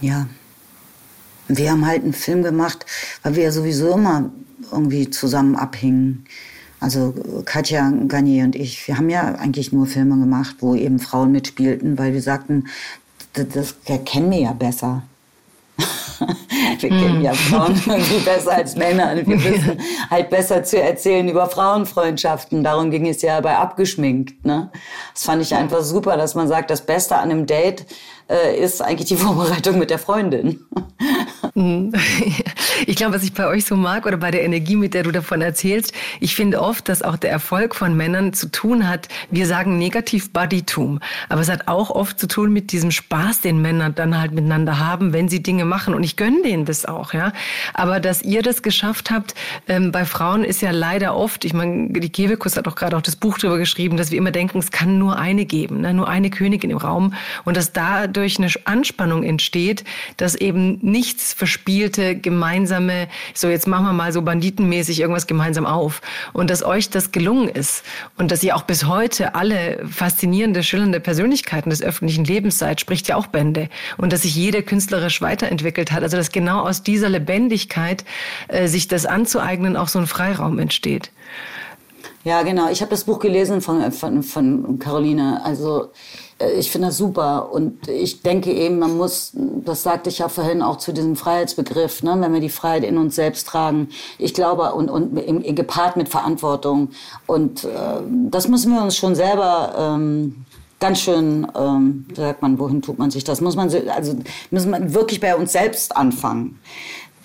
Ja, 0.00 0.26
wir 1.48 1.70
haben 1.70 1.86
halt 1.86 2.02
einen 2.02 2.12
Film 2.12 2.42
gemacht, 2.42 2.86
weil 3.22 3.36
wir 3.36 3.44
ja 3.44 3.52
sowieso 3.52 3.92
immer 3.92 4.30
irgendwie 4.72 5.10
zusammen 5.10 5.56
abhingen. 5.56 6.24
Also 6.80 7.14
Katja 7.44 7.90
Garnier 8.08 8.44
und 8.44 8.56
ich, 8.56 8.86
wir 8.88 8.98
haben 8.98 9.08
ja 9.08 9.36
eigentlich 9.36 9.72
nur 9.72 9.86
Filme 9.86 10.18
gemacht, 10.18 10.56
wo 10.60 10.74
eben 10.74 10.98
Frauen 10.98 11.32
mitspielten, 11.32 11.98
weil 11.98 12.12
wir 12.12 12.22
sagten, 12.22 12.66
das, 13.32 13.74
das 13.86 14.04
kennen 14.04 14.30
wir 14.30 14.40
ja 14.40 14.52
besser. 14.52 15.02
wir 16.78 16.88
kennen 16.88 17.22
ja 17.22 17.32
Frauen 17.32 17.80
irgendwie 17.86 18.18
besser 18.18 18.52
als 18.52 18.76
Männer. 18.76 19.16
wir 19.16 19.26
wissen 19.44 19.80
halt 20.10 20.30
besser 20.30 20.62
zu 20.62 20.80
erzählen 20.80 21.28
über 21.28 21.48
Frauenfreundschaften. 21.48 22.62
Darum 22.62 22.90
ging 22.90 23.06
es 23.08 23.22
ja 23.22 23.40
bei 23.40 23.56
Abgeschminkt. 23.56 24.44
Ne? 24.44 24.70
Das 25.12 25.24
fand 25.24 25.42
ich 25.42 25.54
einfach 25.54 25.82
super, 25.82 26.16
dass 26.16 26.34
man 26.34 26.48
sagt, 26.48 26.70
das 26.70 26.84
Beste 26.84 27.16
an 27.16 27.30
einem 27.30 27.46
Date 27.46 27.86
äh, 28.28 28.58
ist 28.58 28.82
eigentlich 28.82 29.08
die 29.08 29.16
Vorbereitung 29.24 29.78
mit 29.78 29.90
der 29.90 29.98
Freundin. 29.98 30.60
Mhm. 31.54 31.92
Ich 32.86 32.96
glaube, 32.96 33.14
was 33.14 33.22
ich 33.22 33.32
bei 33.32 33.46
euch 33.46 33.64
so 33.64 33.76
mag 33.76 34.04
oder 34.04 34.16
bei 34.16 34.30
der 34.30 34.42
Energie, 34.42 34.76
mit 34.76 34.94
der 34.94 35.04
du 35.04 35.12
davon 35.12 35.40
erzählst, 35.40 35.92
ich 36.20 36.34
finde 36.34 36.60
oft, 36.60 36.88
dass 36.88 37.02
auch 37.02 37.16
der 37.16 37.30
Erfolg 37.30 37.74
von 37.74 37.96
Männern 37.96 38.32
zu 38.32 38.50
tun 38.50 38.88
hat, 38.88 39.08
wir 39.30 39.46
sagen 39.46 39.78
negativ 39.78 40.32
Bodytum, 40.32 41.00
aber 41.28 41.40
es 41.40 41.48
hat 41.48 41.68
auch 41.68 41.90
oft 41.90 42.18
zu 42.18 42.26
tun 42.26 42.52
mit 42.52 42.72
diesem 42.72 42.90
Spaß, 42.90 43.40
den 43.40 43.62
Männer 43.62 43.90
dann 43.90 44.20
halt 44.20 44.32
miteinander 44.32 44.80
haben, 44.80 45.12
wenn 45.12 45.28
sie 45.28 45.42
Dinge 45.42 45.64
machen. 45.64 45.94
Und 45.94 46.02
ich 46.02 46.16
gönne 46.16 46.42
denen 46.42 46.64
das 46.64 46.84
auch, 46.84 47.14
ja. 47.14 47.32
Aber 47.74 48.00
dass 48.00 48.22
ihr 48.22 48.42
das 48.42 48.62
geschafft 48.62 49.10
habt, 49.10 49.34
ähm, 49.68 49.92
bei 49.92 50.04
Frauen 50.04 50.44
ist 50.44 50.60
ja 50.60 50.72
leider 50.72 51.16
oft, 51.16 51.44
ich 51.44 51.54
meine, 51.54 51.92
die 51.92 52.10
Kebekus 52.10 52.56
hat 52.56 52.66
auch 52.66 52.74
gerade 52.74 52.96
auch 52.96 53.02
das 53.02 53.16
Buch 53.16 53.38
darüber 53.38 53.58
geschrieben, 53.58 53.96
dass 53.96 54.10
wir 54.10 54.18
immer 54.18 54.32
denken, 54.32 54.58
es 54.58 54.72
kann 54.72 54.98
nur 54.98 55.16
eine 55.16 55.44
geben, 55.44 55.80
ne? 55.80 55.94
nur 55.94 56.08
eine 56.08 56.30
Königin 56.30 56.70
im 56.70 56.78
Raum 56.78 57.14
und 57.44 57.56
dass 57.56 57.72
dadurch 58.14 58.38
eine 58.38 58.48
Anspannung 58.64 59.22
entsteht, 59.22 59.84
dass 60.16 60.34
eben 60.34 60.78
nichts 60.82 61.32
verspielte, 61.32 62.16
gemeinsame, 62.16 63.08
so 63.34 63.48
jetzt 63.48 63.66
machen 63.66 63.86
wir 63.86 63.92
mal 63.92 64.12
so 64.12 64.22
banditenmäßig 64.22 65.00
irgendwas 65.00 65.26
gemeinsam 65.26 65.66
auf. 65.66 66.00
Und 66.32 66.50
dass 66.50 66.62
euch 66.62 66.90
das 66.90 67.12
gelungen 67.12 67.48
ist 67.48 67.84
und 68.16 68.30
dass 68.30 68.42
ihr 68.42 68.56
auch 68.56 68.62
bis 68.62 68.86
heute 68.86 69.34
alle 69.34 69.84
faszinierende, 69.86 70.62
schillernde 70.62 71.00
Persönlichkeiten 71.00 71.70
des 71.70 71.82
öffentlichen 71.82 72.24
Lebens 72.24 72.58
seid, 72.58 72.80
spricht 72.80 73.08
ja 73.08 73.16
auch 73.16 73.26
Bände. 73.26 73.68
Und 73.96 74.12
dass 74.12 74.22
sich 74.22 74.34
jeder 74.34 74.62
künstlerisch 74.62 75.20
weiterentwickelt 75.20 75.92
hat. 75.92 76.02
Also 76.02 76.16
dass 76.16 76.30
genau 76.30 76.60
aus 76.60 76.82
dieser 76.82 77.08
Lebendigkeit 77.08 78.04
äh, 78.48 78.68
sich 78.68 78.88
das 78.88 79.06
anzueignen 79.06 79.76
auch 79.76 79.88
so 79.88 79.98
ein 79.98 80.06
Freiraum 80.06 80.58
entsteht. 80.58 81.10
Ja, 82.24 82.42
genau. 82.42 82.70
Ich 82.70 82.80
habe 82.80 82.90
das 82.90 83.04
Buch 83.04 83.18
gelesen 83.18 83.60
von, 83.60 83.92
von, 83.92 84.22
von 84.22 84.78
Caroline. 84.78 85.44
Also 85.44 85.90
ich 86.38 86.70
finde 86.70 86.88
das 86.88 86.96
super. 86.96 87.52
Und 87.52 87.88
ich 87.88 88.22
denke 88.22 88.52
eben, 88.52 88.78
man 88.78 88.96
muss, 88.96 89.32
das 89.34 89.82
sagte 89.82 90.10
ich 90.10 90.18
ja 90.18 90.28
vorhin 90.28 90.62
auch 90.62 90.78
zu 90.78 90.92
diesem 90.92 91.16
Freiheitsbegriff, 91.16 92.02
ne, 92.02 92.16
wenn 92.18 92.32
wir 92.32 92.40
die 92.40 92.48
Freiheit 92.48 92.84
in 92.84 92.98
uns 92.98 93.14
selbst 93.14 93.46
tragen. 93.46 93.88
Ich 94.18 94.34
glaube, 94.34 94.74
und, 94.74 94.90
und 94.90 95.16
im, 95.16 95.54
gepaart 95.54 95.96
mit 95.96 96.08
Verantwortung. 96.08 96.90
Und 97.26 97.64
äh, 97.64 97.68
das 98.30 98.48
müssen 98.48 98.72
wir 98.72 98.82
uns 98.82 98.96
schon 98.96 99.14
selber 99.14 99.74
ähm, 99.78 100.44
ganz 100.80 101.00
schön, 101.00 101.46
ähm, 101.56 102.06
sagt 102.14 102.42
man, 102.42 102.58
wohin 102.58 102.82
tut 102.82 102.98
man 102.98 103.10
sich 103.10 103.24
das? 103.24 103.40
Muss 103.40 103.56
man, 103.56 103.72
also 103.88 104.16
müssen 104.50 104.70
wir 104.70 104.92
wirklich 104.94 105.20
bei 105.20 105.34
uns 105.34 105.52
selbst 105.52 105.96
anfangen. 105.96 106.58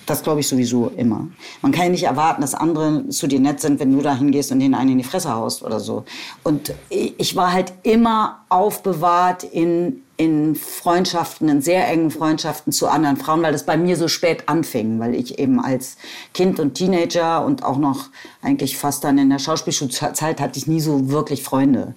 Das 0.10 0.24
glaube 0.24 0.39
ich 0.39 0.47
sowieso 0.47 0.88
immer. 0.97 1.28
Man 1.62 1.72
kann 1.72 1.84
ja 1.84 1.89
nicht 1.89 2.05
erwarten, 2.05 2.41
dass 2.41 2.55
andere 2.55 3.10
zu 3.10 3.28
dir 3.28 3.39
nett 3.39 3.60
sind, 3.60 3.80
wenn 3.80 3.91
du 3.91 4.01
da 4.01 4.16
hingehst 4.16 4.51
und 4.51 4.60
denen 4.60 4.74
einen 4.74 4.93
in 4.93 4.97
die 4.97 5.03
Fresse 5.03 5.32
haust 5.32 5.62
oder 5.62 5.80
so. 5.80 6.03
Und 6.43 6.74
ich 6.89 7.36
war 7.36 7.53
halt 7.53 7.74
immer 7.84 8.39
aufbewahrt 8.49 9.43
in, 9.43 10.01
in 10.18 10.55
Freundschaften, 10.55 11.47
in 11.47 11.62
sehr 11.62 11.88
engen 11.88 12.10
Freundschaften 12.10 12.74
zu 12.74 12.88
anderen 12.88 13.18
Frauen, 13.18 13.43
weil 13.43 13.51
das 13.51 13.68
bei 13.68 13.78
mir 13.78 13.97
so 13.97 14.07
spät 14.07 14.49
anfing, 14.49 14.99
weil 14.99 15.14
ich 15.14 15.38
eben 15.38 15.60
als 15.60 15.97
Kind 16.34 16.60
und 16.60 16.74
Teenager 16.74 17.45
und 17.45 17.64
auch 17.64 17.78
noch 17.78 18.07
eigentlich 18.41 18.80
fast 18.80 19.03
dann 19.03 19.20
in 19.20 19.30
der 19.30 19.38
Schauspielschulzeit 19.38 20.41
hatte 20.41 20.57
ich 20.57 20.66
nie 20.66 20.82
so 20.82 21.10
wirklich 21.10 21.43
Freunde. 21.43 21.93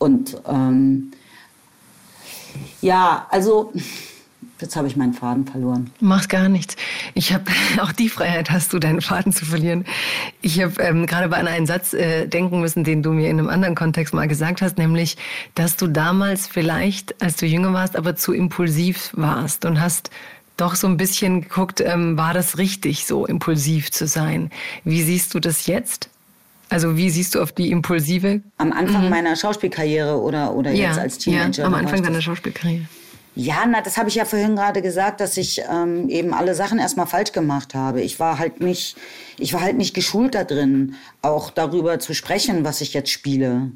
Und 0.00 0.42
ähm, 0.48 1.12
ja, 2.80 3.28
also 3.30 3.72
Jetzt 4.60 4.76
habe 4.76 4.86
ich 4.86 4.96
meinen 4.96 5.12
Faden 5.12 5.46
verloren. 5.46 5.90
Macht 6.00 6.28
gar 6.28 6.48
nichts. 6.48 6.76
Ich 7.14 7.32
habe 7.32 7.44
auch 7.80 7.92
die 7.92 8.08
Freiheit, 8.08 8.50
hast 8.50 8.72
du 8.72 8.78
deinen 8.78 9.00
Faden 9.00 9.32
zu 9.32 9.44
verlieren. 9.44 9.84
Ich 10.42 10.62
habe 10.62 10.80
ähm, 10.82 11.06
gerade 11.06 11.28
bei 11.28 11.36
einem 11.36 11.66
Satz 11.66 11.92
äh, 11.92 12.26
denken 12.26 12.60
müssen, 12.60 12.84
den 12.84 13.02
du 13.02 13.12
mir 13.12 13.30
in 13.30 13.38
einem 13.38 13.48
anderen 13.48 13.74
Kontext 13.74 14.14
mal 14.14 14.28
gesagt 14.28 14.62
hast, 14.62 14.78
nämlich, 14.78 15.16
dass 15.54 15.76
du 15.76 15.88
damals 15.88 16.46
vielleicht, 16.46 17.20
als 17.20 17.36
du 17.36 17.46
jünger 17.46 17.72
warst, 17.72 17.96
aber 17.96 18.16
zu 18.16 18.32
impulsiv 18.32 19.10
warst 19.14 19.64
und 19.64 19.80
hast 19.80 20.10
doch 20.56 20.76
so 20.76 20.86
ein 20.86 20.96
bisschen 20.96 21.42
geguckt, 21.42 21.80
ähm, 21.80 22.16
war 22.16 22.32
das 22.32 22.58
richtig, 22.58 23.06
so 23.06 23.26
impulsiv 23.26 23.90
zu 23.90 24.06
sein? 24.06 24.50
Wie 24.84 25.02
siehst 25.02 25.34
du 25.34 25.40
das 25.40 25.66
jetzt? 25.66 26.10
Also 26.68 26.96
wie 26.96 27.10
siehst 27.10 27.34
du 27.34 27.42
auf 27.42 27.52
die 27.52 27.70
impulsive? 27.70 28.40
Am 28.56 28.72
Anfang 28.72 29.04
mhm. 29.04 29.10
meiner 29.10 29.36
Schauspielkarriere 29.36 30.20
oder, 30.20 30.54
oder 30.54 30.72
ja, 30.72 30.88
jetzt 30.88 30.98
als 30.98 31.18
Teenager? 31.18 31.62
Ja, 31.62 31.66
am 31.66 31.74
Anfang 31.74 32.02
deiner 32.02 32.20
Schauspielkarriere. 32.20 32.86
Ja, 33.36 33.66
na, 33.66 33.80
das 33.80 33.96
habe 33.96 34.08
ich 34.08 34.14
ja 34.14 34.24
vorhin 34.24 34.54
gerade 34.54 34.80
gesagt, 34.80 35.20
dass 35.20 35.36
ich 35.36 35.60
ähm, 35.68 36.08
eben 36.08 36.32
alle 36.32 36.54
Sachen 36.54 36.78
erstmal 36.78 37.08
falsch 37.08 37.32
gemacht 37.32 37.74
habe. 37.74 38.00
Ich 38.00 38.20
war 38.20 38.38
halt 38.38 38.60
nicht, 38.60 38.96
ich 39.38 39.52
war 39.52 39.60
halt 39.60 39.76
nicht 39.76 39.92
geschult 39.92 40.36
da 40.36 40.44
drin, 40.44 40.94
auch 41.20 41.50
darüber 41.50 41.98
zu 41.98 42.14
sprechen, 42.14 42.64
was 42.64 42.80
ich 42.80 42.94
jetzt 42.94 43.10
spiele. 43.10 43.72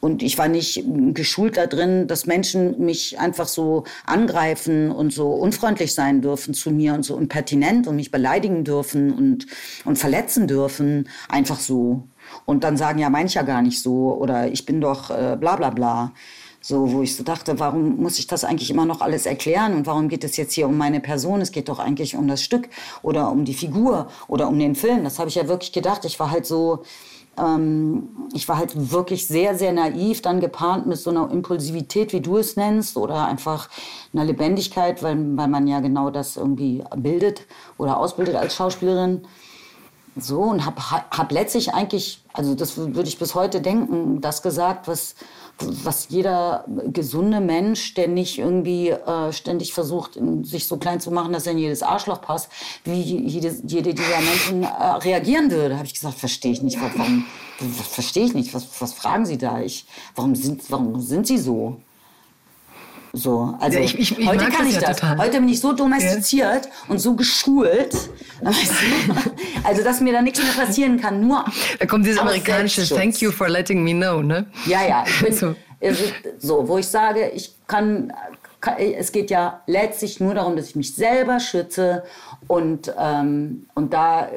Und 0.00 0.22
ich 0.22 0.38
war 0.38 0.48
nicht 0.48 0.84
geschult 1.12 1.58
da 1.58 1.66
drin, 1.66 2.06
dass 2.06 2.24
Menschen 2.24 2.86
mich 2.86 3.18
einfach 3.20 3.48
so 3.48 3.84
angreifen 4.06 4.90
und 4.90 5.12
so 5.12 5.28
unfreundlich 5.32 5.92
sein 5.92 6.22
dürfen 6.22 6.54
zu 6.54 6.70
mir 6.70 6.94
und 6.94 7.04
so 7.04 7.18
impertinent 7.18 7.86
und 7.86 7.96
mich 7.96 8.10
beleidigen 8.10 8.64
dürfen 8.64 9.12
und, 9.12 9.46
und 9.84 9.98
verletzen 9.98 10.46
dürfen. 10.46 11.06
Einfach 11.28 11.60
so. 11.60 12.08
Und 12.46 12.64
dann 12.64 12.78
sagen, 12.78 12.98
ja, 12.98 13.10
mein 13.10 13.26
ich 13.26 13.34
ja 13.34 13.42
gar 13.42 13.60
nicht 13.60 13.82
so 13.82 14.14
oder 14.14 14.50
ich 14.50 14.64
bin 14.64 14.80
doch 14.80 15.10
äh, 15.10 15.36
bla 15.38 15.56
bla 15.56 15.68
bla. 15.68 16.12
So, 16.64 16.92
wo 16.92 17.02
ich 17.02 17.16
so 17.16 17.24
dachte, 17.24 17.58
warum 17.58 17.96
muss 18.00 18.20
ich 18.20 18.28
das 18.28 18.44
eigentlich 18.44 18.70
immer 18.70 18.84
noch 18.84 19.00
alles 19.00 19.26
erklären 19.26 19.74
und 19.74 19.86
warum 19.88 20.08
geht 20.08 20.22
es 20.22 20.36
jetzt 20.36 20.52
hier 20.52 20.68
um 20.68 20.78
meine 20.78 21.00
Person? 21.00 21.40
Es 21.40 21.50
geht 21.50 21.68
doch 21.68 21.80
eigentlich 21.80 22.14
um 22.14 22.28
das 22.28 22.40
Stück 22.40 22.68
oder 23.02 23.32
um 23.32 23.44
die 23.44 23.52
Figur 23.52 24.06
oder 24.28 24.46
um 24.46 24.56
den 24.60 24.76
Film. 24.76 25.02
Das 25.02 25.18
habe 25.18 25.28
ich 25.28 25.34
ja 25.34 25.48
wirklich 25.48 25.72
gedacht. 25.72 26.04
Ich 26.04 26.20
war 26.20 26.30
halt 26.30 26.46
so, 26.46 26.84
ähm, 27.36 28.08
ich 28.32 28.48
war 28.48 28.58
halt 28.58 28.92
wirklich 28.92 29.26
sehr, 29.26 29.56
sehr 29.56 29.72
naiv, 29.72 30.22
dann 30.22 30.38
gepaart 30.38 30.86
mit 30.86 30.98
so 30.98 31.10
einer 31.10 31.32
Impulsivität, 31.32 32.12
wie 32.12 32.20
du 32.20 32.36
es 32.36 32.54
nennst, 32.54 32.96
oder 32.96 33.26
einfach 33.26 33.68
einer 34.12 34.24
Lebendigkeit, 34.24 35.02
weil, 35.02 35.16
weil 35.36 35.48
man 35.48 35.66
ja 35.66 35.80
genau 35.80 36.10
das 36.10 36.36
irgendwie 36.36 36.84
bildet 36.96 37.46
oder 37.76 37.96
ausbildet 37.96 38.36
als 38.36 38.54
Schauspielerin. 38.54 39.22
So, 40.14 40.42
und 40.42 40.66
habe 40.66 40.80
hab 40.82 41.32
letztlich 41.32 41.72
eigentlich, 41.72 42.22
also 42.34 42.54
das 42.54 42.76
würde 42.76 43.08
ich 43.08 43.18
bis 43.18 43.34
heute 43.34 43.62
denken, 43.62 44.20
das 44.20 44.42
gesagt, 44.42 44.86
was 44.86 45.14
was 45.84 46.08
jeder 46.08 46.64
gesunde 46.92 47.40
Mensch, 47.40 47.94
der 47.94 48.08
nicht 48.08 48.38
irgendwie 48.38 48.90
äh, 48.90 49.32
ständig 49.32 49.72
versucht, 49.72 50.18
sich 50.42 50.66
so 50.66 50.76
klein 50.76 51.00
zu 51.00 51.10
machen, 51.10 51.32
dass 51.32 51.46
er 51.46 51.52
in 51.52 51.58
jedes 51.58 51.82
Arschloch 51.82 52.20
passt, 52.20 52.48
wie 52.84 53.00
jede, 53.00 53.54
jede 53.66 53.94
dieser 53.94 54.20
Menschen 54.20 54.62
äh, 54.62 54.66
reagieren 54.66 55.50
würde. 55.50 55.76
Habe 55.76 55.86
ich 55.86 55.94
gesagt, 55.94 56.18
verstehe 56.18 56.52
ich 56.52 56.62
nicht. 56.62 56.78
Warum, 56.80 57.24
verstehe 57.90 58.24
ich 58.24 58.34
nicht. 58.34 58.54
Was, 58.54 58.66
was 58.80 58.92
fragen 58.92 59.26
Sie 59.26 59.38
da? 59.38 59.60
Ich, 59.60 59.86
warum, 60.14 60.34
sind, 60.34 60.70
warum 60.70 61.00
sind 61.00 61.26
Sie 61.26 61.38
so? 61.38 61.78
So, 63.14 63.54
also 63.60 63.78
ja, 63.78 63.84
ich, 63.84 63.98
ich, 63.98 64.18
ich 64.18 64.26
heute 64.26 64.46
kann 64.46 64.66
ich 64.66 64.78
das. 64.78 64.96
Total. 64.96 65.18
Heute 65.18 65.38
bin 65.38 65.48
ich 65.50 65.60
so 65.60 65.74
domestiziert 65.74 66.64
ja. 66.64 66.70
und 66.88 66.98
so 66.98 67.14
geschult, 67.14 67.94
also 69.64 69.84
dass 69.84 70.00
mir 70.00 70.14
da 70.14 70.22
nichts 70.22 70.42
mehr 70.42 70.64
passieren 70.64 70.98
kann. 70.98 71.20
Nur 71.26 71.44
da 71.78 71.84
kommt 71.84 72.06
dieses 72.06 72.18
amerikanische 72.18 72.88
Thank 72.88 73.20
you 73.20 73.30
for 73.30 73.50
letting 73.50 73.84
me 73.84 73.92
know, 73.92 74.22
ne? 74.22 74.46
Ja, 74.64 74.86
ja. 74.86 75.04
Ich 75.06 75.20
bin, 75.20 75.34
so. 75.34 75.54
so, 76.38 76.66
wo 76.66 76.78
ich 76.78 76.86
sage, 76.86 77.28
ich 77.34 77.52
kann 77.66 78.14
es 78.78 79.12
geht 79.12 79.30
ja 79.30 79.62
letztlich 79.66 80.20
nur 80.20 80.34
darum, 80.34 80.56
dass 80.56 80.68
ich 80.68 80.76
mich 80.76 80.94
selber 80.94 81.40
schütze 81.40 82.04
und, 82.46 82.92
ähm, 82.98 83.66
und 83.74 83.92
da 83.92 84.26
äh, 84.26 84.30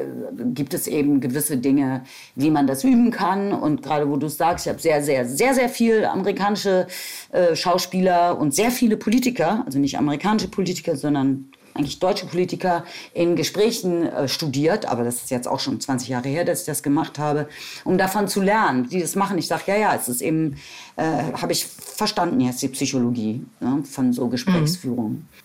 gibt 0.54 0.74
es 0.74 0.88
eben 0.88 1.22
gewisse 1.22 1.58
Dinge, 1.58 2.04
wie 2.36 2.50
man 2.50 2.68
das 2.68 2.84
üben 2.84 3.12
kann. 3.12 3.54
Und 3.54 3.84
gerade 3.84 4.10
wo 4.10 4.18
du 4.18 4.28
sagst, 4.28 4.66
ich 4.66 4.70
habe 4.70 4.82
sehr, 4.82 5.04
sehr, 5.04 5.26
sehr, 5.26 5.54
sehr 5.54 5.70
viel 5.70 6.06
amerikanische 6.06 6.88
äh, 7.32 7.56
Schauspieler 7.56 8.38
und 8.40 8.54
sehr 8.54 8.72
viele 8.72 8.98
Politiker, 8.98 9.64
also 9.66 9.80
nicht 9.80 9.98
amerikanische 9.98 10.48
Politiker, 10.48 10.96
sondern 10.96 11.50
eigentlich 11.76 12.00
deutsche 12.00 12.26
Politiker 12.26 12.86
in 13.14 13.36
Gesprächen 13.36 14.08
äh, 14.08 14.28
studiert, 14.28 14.86
aber 14.86 15.04
das 15.04 15.16
ist 15.16 15.30
jetzt 15.30 15.48
auch 15.48 15.60
schon 15.60 15.80
20 15.80 16.08
Jahre 16.08 16.30
her, 16.30 16.46
dass 16.46 16.62
ich 16.62 16.66
das 16.66 16.82
gemacht 16.82 17.20
habe, 17.20 17.48
um 17.84 17.98
davon 17.98 18.28
zu 18.28 18.42
lernen, 18.42 18.88
die 18.90 19.02
das 19.02 19.16
machen. 19.16 19.38
Ich 19.38 19.48
sage, 19.48 19.64
ja, 19.68 19.76
ja, 19.76 19.96
es 19.96 20.08
ist 20.08 20.22
eben, 20.22 20.56
äh, 20.96 21.34
habe 21.34 21.52
ich 21.52 21.66
verstanden 21.66 22.40
jetzt 22.40 22.62
die 22.62 22.70
Psychologie 22.70 23.46
ne, 23.60 23.84
von 23.84 24.14
so 24.14 24.30
Gesprächsführung. 24.30 25.12
Mhm. 25.12 25.45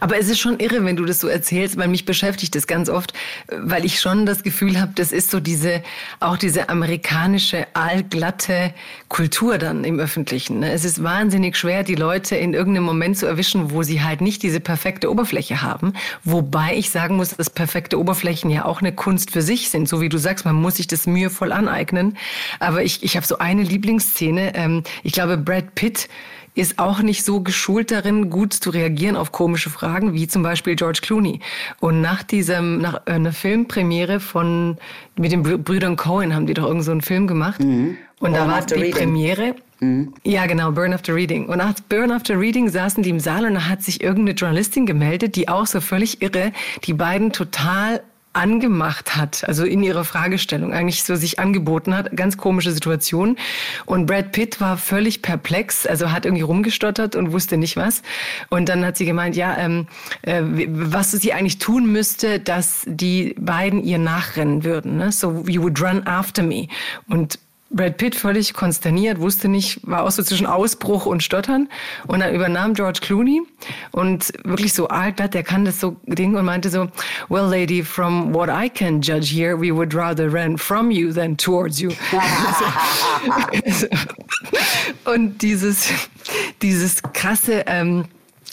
Aber 0.00 0.18
es 0.18 0.28
ist 0.28 0.38
schon 0.38 0.58
irre, 0.58 0.84
wenn 0.84 0.96
du 0.96 1.04
das 1.04 1.20
so 1.20 1.28
erzählst, 1.28 1.76
weil 1.76 1.88
mich 1.88 2.04
beschäftigt 2.04 2.54
das 2.54 2.66
ganz 2.66 2.88
oft, 2.88 3.12
weil 3.48 3.84
ich 3.84 4.00
schon 4.00 4.26
das 4.26 4.42
Gefühl 4.42 4.80
habe, 4.80 4.92
das 4.94 5.12
ist 5.12 5.30
so 5.30 5.40
diese, 5.40 5.82
auch 6.20 6.36
diese 6.36 6.68
amerikanische 6.68 7.66
allglatte 7.74 8.72
Kultur 9.08 9.58
dann 9.58 9.84
im 9.84 9.98
Öffentlichen. 10.00 10.60
Ne? 10.60 10.72
Es 10.72 10.84
ist 10.84 11.02
wahnsinnig 11.02 11.56
schwer, 11.56 11.82
die 11.82 11.94
Leute 11.94 12.36
in 12.36 12.54
irgendeinem 12.54 12.84
Moment 12.84 13.18
zu 13.18 13.26
erwischen, 13.26 13.70
wo 13.70 13.82
sie 13.82 14.02
halt 14.02 14.20
nicht 14.20 14.42
diese 14.42 14.60
perfekte 14.60 15.10
Oberfläche 15.10 15.62
haben. 15.62 15.94
Wobei 16.24 16.76
ich 16.76 16.90
sagen 16.90 17.16
muss, 17.16 17.30
dass 17.30 17.50
perfekte 17.50 17.98
Oberflächen 17.98 18.50
ja 18.50 18.64
auch 18.64 18.80
eine 18.80 18.92
Kunst 18.92 19.30
für 19.30 19.42
sich 19.42 19.70
sind. 19.70 19.88
So 19.88 20.00
wie 20.00 20.08
du 20.08 20.18
sagst, 20.18 20.44
man 20.44 20.56
muss 20.56 20.76
sich 20.76 20.86
das 20.86 21.06
mühevoll 21.06 21.52
aneignen. 21.52 22.16
Aber 22.58 22.82
ich, 22.82 23.02
ich 23.02 23.16
habe 23.16 23.26
so 23.26 23.38
eine 23.38 23.62
Lieblingsszene. 23.62 24.54
Ähm, 24.54 24.82
ich 25.02 25.12
glaube, 25.12 25.36
Brad 25.36 25.74
Pitt 25.74 26.08
ist 26.56 26.78
auch 26.78 27.02
nicht 27.02 27.24
so 27.24 27.40
geschult 27.40 27.92
darin, 27.92 28.30
gut 28.30 28.54
zu 28.54 28.70
reagieren 28.70 29.14
auf 29.14 29.30
komische 29.30 29.70
Fragen, 29.70 30.14
wie 30.14 30.26
zum 30.26 30.42
Beispiel 30.42 30.74
George 30.74 31.00
Clooney. 31.02 31.40
Und 31.78 32.00
nach 32.00 32.22
diesem, 32.22 32.78
nach 32.78 33.06
einer 33.06 33.32
Filmpremiere 33.32 34.18
von, 34.18 34.78
mit 35.16 35.30
den 35.32 35.42
Brüdern 35.42 35.96
Cohen 35.96 36.34
haben 36.34 36.46
die 36.46 36.54
doch 36.54 36.66
irgend 36.66 36.84
so 36.84 36.90
einen 36.90 37.02
Film 37.02 37.26
gemacht. 37.26 37.62
Mhm. 37.62 37.98
Und 38.18 38.32
Burn 38.32 38.34
da 38.34 38.48
war 38.48 38.62
die 38.62 38.74
reading. 38.74 38.92
Premiere. 38.92 39.54
Mhm. 39.80 40.14
Ja, 40.24 40.46
genau, 40.46 40.72
Burn 40.72 40.94
After 40.94 41.14
Reading. 41.14 41.46
Und 41.46 41.58
nach 41.58 41.74
Burn 41.90 42.10
After 42.10 42.40
Reading 42.40 42.70
saßen 42.70 43.02
die 43.02 43.10
im 43.10 43.20
Saal 43.20 43.44
und 43.44 43.54
da 43.54 43.68
hat 43.68 43.82
sich 43.82 44.02
irgendeine 44.02 44.34
Journalistin 44.34 44.86
gemeldet, 44.86 45.36
die 45.36 45.48
auch 45.50 45.66
so 45.66 45.82
völlig 45.82 46.22
irre 46.22 46.52
die 46.84 46.94
beiden 46.94 47.32
total 47.32 48.02
angemacht 48.36 49.16
hat, 49.16 49.48
also 49.48 49.64
in 49.64 49.82
ihrer 49.82 50.04
Fragestellung 50.04 50.72
eigentlich 50.72 51.02
so 51.02 51.16
sich 51.16 51.38
angeboten 51.38 51.96
hat, 51.96 52.14
ganz 52.16 52.36
komische 52.36 52.70
Situation. 52.70 53.36
Und 53.86 54.06
Brad 54.06 54.32
Pitt 54.32 54.60
war 54.60 54.76
völlig 54.76 55.22
perplex, 55.22 55.86
also 55.86 56.12
hat 56.12 56.26
irgendwie 56.26 56.42
rumgestottert 56.42 57.16
und 57.16 57.32
wusste 57.32 57.56
nicht 57.56 57.76
was. 57.76 58.02
Und 58.50 58.68
dann 58.68 58.84
hat 58.84 58.96
sie 58.96 59.06
gemeint, 59.06 59.36
ja, 59.36 59.56
ähm, 59.56 59.86
äh, 60.22 60.42
was 60.42 61.12
sie 61.12 61.32
eigentlich 61.32 61.58
tun 61.58 61.90
müsste, 61.90 62.38
dass 62.38 62.82
die 62.86 63.34
beiden 63.38 63.82
ihr 63.82 63.98
nachrennen 63.98 64.64
würden. 64.64 64.98
Ne? 64.98 65.12
So, 65.12 65.44
you 65.46 65.62
would 65.62 65.80
run 65.80 66.06
after 66.06 66.42
me. 66.42 66.68
Und 67.08 67.38
Brad 67.68 67.96
Pitt 67.96 68.14
völlig 68.14 68.54
konsterniert, 68.54 69.20
wusste 69.20 69.48
nicht, 69.48 69.80
war 69.82 70.04
auch 70.04 70.10
so 70.10 70.22
zwischen 70.22 70.46
Ausbruch 70.46 71.04
und 71.04 71.22
Stottern. 71.22 71.68
Und 72.06 72.20
dann 72.20 72.32
übernahm 72.32 72.74
George 72.74 73.00
Clooney 73.02 73.42
und 73.90 74.32
wirklich 74.44 74.72
so 74.72 74.88
altblatt, 74.88 75.34
der 75.34 75.42
kann 75.42 75.64
das 75.64 75.80
so 75.80 75.96
Ding 76.06 76.36
und 76.36 76.44
meinte 76.44 76.70
so, 76.70 76.88
well 77.28 77.44
lady, 77.44 77.82
from 77.82 78.32
what 78.32 78.48
I 78.48 78.68
can 78.68 79.00
judge 79.00 79.34
here, 79.34 79.60
we 79.60 79.74
would 79.74 79.94
rather 79.94 80.32
run 80.32 80.56
from 80.56 80.90
you 80.90 81.12
than 81.12 81.36
towards 81.36 81.80
you. 81.80 81.90
und 85.04 85.42
dieses, 85.42 85.88
dieses 86.62 87.02
krasse, 87.02 87.64
ähm, 87.66 88.04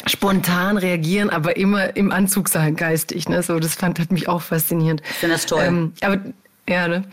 spontan 0.07 0.77
reagieren, 0.77 1.29
aber 1.29 1.55
immer 1.55 1.95
im 1.95 2.11
Anzug 2.11 2.49
sein 2.49 2.75
geistig. 2.75 3.29
Ne? 3.29 3.43
So, 3.43 3.59
das 3.59 3.75
fand 3.75 3.99
hat 3.99 4.11
mich 4.11 4.27
auch 4.27 4.41
faszinierend. 4.41 5.01
Ich 5.09 5.17
finde 5.17 5.35
das 5.35 5.45
toll. 5.45 5.63
Ähm, 5.63 5.93
aber 6.01 6.19
ja, 6.67 6.87
ne? 6.87 7.03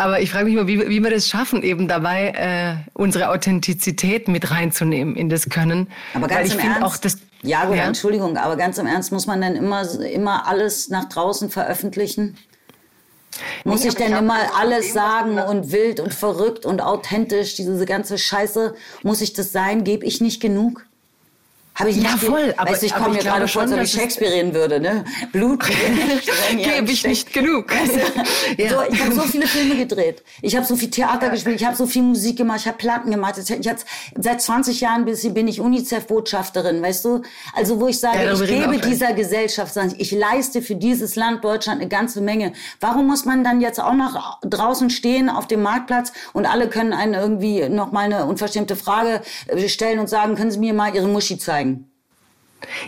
Aber 0.00 0.18
ich 0.18 0.30
frage 0.30 0.46
mich 0.46 0.54
mal, 0.54 0.66
wie, 0.66 0.88
wie 0.88 1.00
wir 1.00 1.10
das 1.10 1.28
schaffen, 1.28 1.62
eben 1.62 1.86
dabei 1.86 2.32
äh, 2.34 2.90
unsere 2.94 3.28
Authentizität 3.28 4.28
mit 4.28 4.50
reinzunehmen 4.50 5.14
in 5.14 5.28
das 5.28 5.50
Können. 5.50 5.88
Aber 6.14 6.26
ganz 6.26 6.40
Weil 6.40 6.46
ich 6.46 6.54
finde 6.54 6.86
auch 6.86 6.96
das. 6.96 7.18
Ja, 7.42 7.66
gut, 7.66 7.76
ja, 7.76 7.84
Entschuldigung, 7.84 8.38
aber 8.38 8.56
ganz 8.56 8.78
im 8.78 8.86
Ernst, 8.86 9.12
muss 9.12 9.26
man 9.26 9.42
denn 9.42 9.56
immer, 9.56 9.82
immer 10.00 10.46
alles 10.46 10.88
nach 10.88 11.04
draußen 11.04 11.50
veröffentlichen? 11.50 12.38
Muss 13.64 13.84
ich 13.84 13.94
denn 13.94 14.14
immer 14.14 14.38
alles 14.58 14.94
sagen 14.94 15.38
und 15.38 15.70
wild 15.70 16.00
und 16.00 16.14
verrückt 16.14 16.64
und 16.64 16.80
authentisch, 16.80 17.56
diese 17.56 17.84
ganze 17.84 18.16
Scheiße, 18.16 18.74
muss 19.02 19.20
ich 19.20 19.34
das 19.34 19.52
sein? 19.52 19.84
Gebe 19.84 20.06
ich 20.06 20.22
nicht 20.22 20.40
genug? 20.40 20.86
Habe 21.80 21.90
ich 21.90 21.96
nicht 21.96 22.10
ja, 22.10 22.16
voll. 22.18 22.54
Aber 22.58 22.70
weißt, 22.70 22.82
ich 22.82 22.94
komme 22.94 23.14
mir 23.14 23.22
gerade 23.22 23.48
vor, 23.48 23.62
als 23.62 23.72
ich 23.72 23.90
Shakespeare 23.90 24.30
reden 24.30 24.52
würde. 24.52 24.80
Ne? 24.80 25.04
Blut 25.32 25.64
gebe 26.50 26.90
ich 26.90 27.06
nicht 27.06 27.32
genug. 27.32 27.72
ja. 28.58 28.68
so, 28.68 28.76
ich 28.90 29.02
habe 29.02 29.14
so 29.14 29.22
viele 29.22 29.46
Filme 29.46 29.76
gedreht. 29.76 30.22
Ich 30.42 30.54
habe 30.54 30.66
so 30.66 30.76
viel 30.76 30.90
Theater 30.90 31.30
gespielt. 31.30 31.58
Ich 31.58 31.66
habe 31.66 31.76
so 31.76 31.86
viel 31.86 32.02
Musik 32.02 32.36
gemacht. 32.36 32.60
Ich 32.60 32.66
habe 32.66 32.76
Platten 32.76 33.10
gemacht. 33.10 33.36
Ich 33.38 33.68
hab, 33.68 33.76
seit 34.18 34.42
20 34.42 34.80
Jahren 34.80 35.06
bin 35.06 35.48
ich 35.48 35.60
UNICEF-Botschafterin. 35.60 36.82
Weißt 36.82 37.04
du? 37.06 37.22
Also 37.54 37.80
wo 37.80 37.88
ich 37.88 37.98
sage, 37.98 38.24
ja, 38.24 38.32
ich 38.34 38.46
gebe 38.46 38.76
dieser 38.78 39.14
Gesellschaft, 39.14 39.74
ich 39.96 40.12
leiste 40.12 40.60
für 40.60 40.74
dieses 40.74 41.16
Land 41.16 41.42
Deutschland 41.42 41.80
eine 41.80 41.88
ganze 41.88 42.20
Menge. 42.20 42.52
Warum 42.80 43.06
muss 43.06 43.24
man 43.24 43.42
dann 43.42 43.62
jetzt 43.62 43.80
auch 43.80 43.94
noch 43.94 44.38
draußen 44.42 44.90
stehen 44.90 45.30
auf 45.30 45.46
dem 45.46 45.62
Marktplatz 45.62 46.12
und 46.34 46.44
alle 46.44 46.68
können 46.68 46.92
einen 46.92 47.14
irgendwie 47.14 47.70
noch 47.70 47.90
mal 47.90 48.04
eine 48.04 48.26
unverschämte 48.26 48.76
Frage 48.76 49.22
stellen 49.66 49.98
und 49.98 50.08
sagen, 50.08 50.34
können 50.34 50.50
Sie 50.50 50.58
mir 50.58 50.74
mal 50.74 50.94
Ihre 50.94 51.08
Muschi 51.08 51.38
zeigen? 51.38 51.69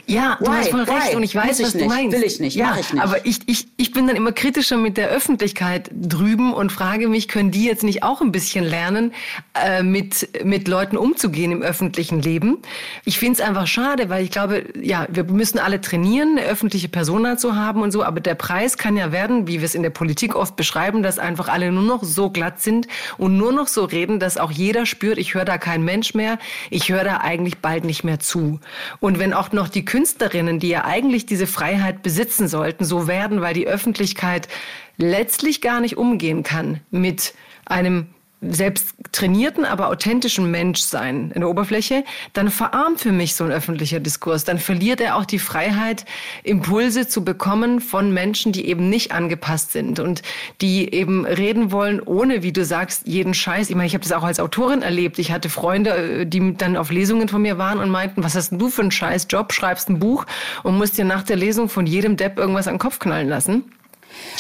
Ja, 0.07 0.37
du 0.41 0.47
Why? 0.47 0.57
hast 0.57 0.71
voll 0.71 0.83
recht 0.83 1.11
Why? 1.11 1.17
und 1.17 1.23
ich 1.23 1.35
weiß, 1.35 1.61
ich 1.61 1.67
was 1.67 1.75
nicht. 1.75 1.87
du 1.87 1.89
meinst. 1.89 2.17
Will 2.17 2.25
ich 2.25 2.41
nicht, 2.41 2.57
ja, 2.57 2.67
mach 2.67 2.79
ich 2.79 2.93
nicht. 2.93 3.03
Aber 3.03 3.25
ich, 3.27 3.41
ich, 3.47 3.69
ich 3.77 3.93
bin 3.93 4.07
dann 4.07 4.17
immer 4.17 4.33
kritischer 4.33 4.77
mit 4.77 4.97
der 4.97 5.09
Öffentlichkeit 5.09 5.91
drüben 5.93 6.53
und 6.53 6.73
frage 6.73 7.09
mich, 7.09 7.29
können 7.29 7.51
die 7.51 7.65
jetzt 7.65 7.83
nicht 7.85 8.03
auch 8.03 8.21
ein 8.21 8.33
bisschen 8.33 8.65
lernen, 8.65 9.13
äh, 9.55 9.83
mit, 9.83 10.45
mit 10.45 10.69
Leuten 10.69 10.97
umzugehen 10.97 11.53
im 11.53 11.63
öffentlichen 11.63 12.21
Leben? 12.21 12.59
Ich 13.05 13.19
finde 13.19 13.41
es 13.41 13.49
einfach 13.49 13.67
schade, 13.67 14.09
weil 14.09 14.25
ich 14.25 14.31
glaube, 14.31 14.65
ja, 14.81 15.07
wir 15.11 15.25
müssen 15.25 15.59
alle 15.59 15.81
trainieren, 15.81 16.39
eine 16.39 16.47
öffentliche 16.47 16.89
Persona 16.89 17.37
zu 17.37 17.57
haben 17.57 17.83
und 17.83 17.91
so, 17.91 18.03
aber 18.03 18.21
der 18.21 18.35
Preis 18.35 18.77
kann 18.77 18.97
ja 18.97 19.13
werden, 19.13 19.47
wie 19.47 19.61
wir 19.61 19.67
es 19.67 19.75
in 19.75 19.83
der 19.83 19.91
Politik 19.91 20.35
oft 20.35 20.57
beschreiben, 20.57 21.03
dass 21.03 21.19
einfach 21.19 21.49
alle 21.49 21.73
nur 21.73 21.83
noch 21.83 22.03
so 22.03 22.31
glatt 22.31 22.61
sind 22.61 22.89
und 23.19 23.37
nur 23.37 23.53
noch 23.53 23.69
so 23.69 23.85
reden, 23.85 24.21
dass 24.21 24.37
auch 24.39 24.51
jeder 24.51 24.87
spürt, 24.87 25.19
ich 25.19 25.35
höre 25.35 25.45
da 25.45 25.59
kein 25.59 25.83
Mensch 25.83 26.15
mehr, 26.15 26.39
ich 26.71 26.89
höre 26.89 27.05
da 27.05 27.19
eigentlich 27.19 27.59
bald 27.59 27.85
nicht 27.85 28.05
mehr 28.05 28.19
zu. 28.19 28.61
Und 29.01 29.19
wenn 29.19 29.33
auch 29.33 29.53
noch 29.53 29.62
die 29.69 29.85
Künstlerinnen, 29.85 30.59
die 30.59 30.69
ja 30.69 30.85
eigentlich 30.85 31.27
diese 31.27 31.47
Freiheit 31.47 32.03
besitzen 32.03 32.49
sollten, 32.49 32.85
so 32.85 33.07
werden, 33.07 33.41
weil 33.41 33.55
die 33.55 33.67
Öffentlichkeit 33.67 34.49
letztlich 34.97 35.61
gar 35.61 35.81
nicht 35.81 35.97
umgehen 35.97 36.43
kann 36.43 36.81
mit 36.91 37.35
einem 37.65 38.09
selbst 38.43 38.95
trainierten, 39.13 39.65
aber 39.65 39.89
authentischen 39.89 40.51
Menschsein 40.51 41.31
in 41.33 41.41
der 41.41 41.49
Oberfläche, 41.49 42.05
dann 42.33 42.51
verarmt 42.51 43.01
für 43.01 43.13
mich 43.13 43.35
so 43.35 43.45
ein 43.45 43.53
öffentlicher 43.53 44.01
Diskurs. 44.01 44.45
Dann 44.45 44.59
verliert 44.59 45.01
er 45.01 45.17
auch 45.17 45.25
die 45.25 45.39
Freiheit, 45.39 46.05
Impulse 46.43 47.07
zu 47.07 47.25
bekommen 47.25 47.81
von 47.81 48.13
Menschen, 48.13 48.53
die 48.53 48.67
eben 48.67 48.89
nicht 48.89 49.13
angepasst 49.13 49.73
sind 49.73 50.01
und 50.01 50.23
die 50.61 50.93
eben 50.93 51.25
reden 51.25 51.71
wollen, 51.71 52.01
ohne, 52.01 52.43
wie 52.43 52.53
du 52.53 52.65
sagst, 52.65 53.07
jeden 53.07 53.35
Scheiß. 53.35 53.71
Ich 53.71 53.77
meine, 53.77 53.87
ich 53.87 53.95
habe 53.95 54.03
das 54.03 54.13
auch 54.13 54.25
als 54.25 54.41
Autorin 54.41 54.83
erlebt. 54.83 55.19
Ich 55.19 55.31
hatte 55.31 55.49
Freunde, 55.49 55.91
äh, 55.91 56.27
die 56.27 56.57
dann 56.57 56.77
auf 56.77 56.91
Lesungen 56.91 57.29
von 57.29 57.43
mir 57.43 57.59
waren 57.59 57.79
und 57.79 57.91
meinten, 57.91 58.25
was 58.25 58.35
hast 58.35 58.51
denn 58.51 58.59
du 58.59 58.69
für 58.69 58.83
einen 58.83 58.91
scheiß 58.91 59.29
Job? 59.31 59.53
Schreibst 59.53 59.89
ein 59.89 59.99
Buch 60.01 60.27
und 60.65 60.77
musst 60.77 60.99
dir 60.99 61.05
nach 61.05 61.23
der 61.23 61.37
Lesung 61.37 61.69
von 61.69 61.87
jedem 61.87 62.17
Depp 62.17 62.39
irgendwas 62.39 62.67
an 62.67 62.75
den 62.75 62.81
Kopf 62.81 62.99
knallen 62.99 63.29
lassen. 63.29 63.65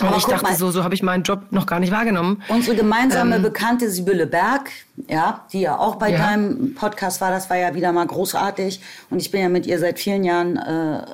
Und 0.00 0.08
Aber 0.08 0.16
ich 0.16 0.24
dachte 0.24 0.44
mal, 0.44 0.54
so, 0.54 0.70
so 0.70 0.84
habe 0.84 0.94
ich 0.94 1.02
meinen 1.02 1.22
Job 1.22 1.44
noch 1.50 1.66
gar 1.66 1.80
nicht 1.80 1.92
wahrgenommen. 1.92 2.42
Unsere 2.48 2.76
gemeinsame 2.76 3.36
ähm, 3.36 3.42
Bekannte 3.42 3.90
Sibylle 3.90 4.26
Berg, 4.26 4.70
ja, 5.08 5.44
die 5.52 5.60
ja 5.60 5.78
auch 5.78 5.96
bei 5.96 6.10
ja. 6.10 6.18
deinem 6.18 6.74
Podcast 6.74 7.20
war, 7.20 7.30
das 7.30 7.50
war 7.50 7.56
ja 7.56 7.74
wieder 7.74 7.92
mal 7.92 8.06
großartig. 8.06 8.80
Und 9.10 9.20
ich 9.20 9.30
bin 9.30 9.40
ja 9.40 9.48
mit 9.48 9.66
ihr 9.66 9.78
seit 9.78 9.98
vielen 9.98 10.24
Jahren 10.24 10.56
äh, 10.56 11.04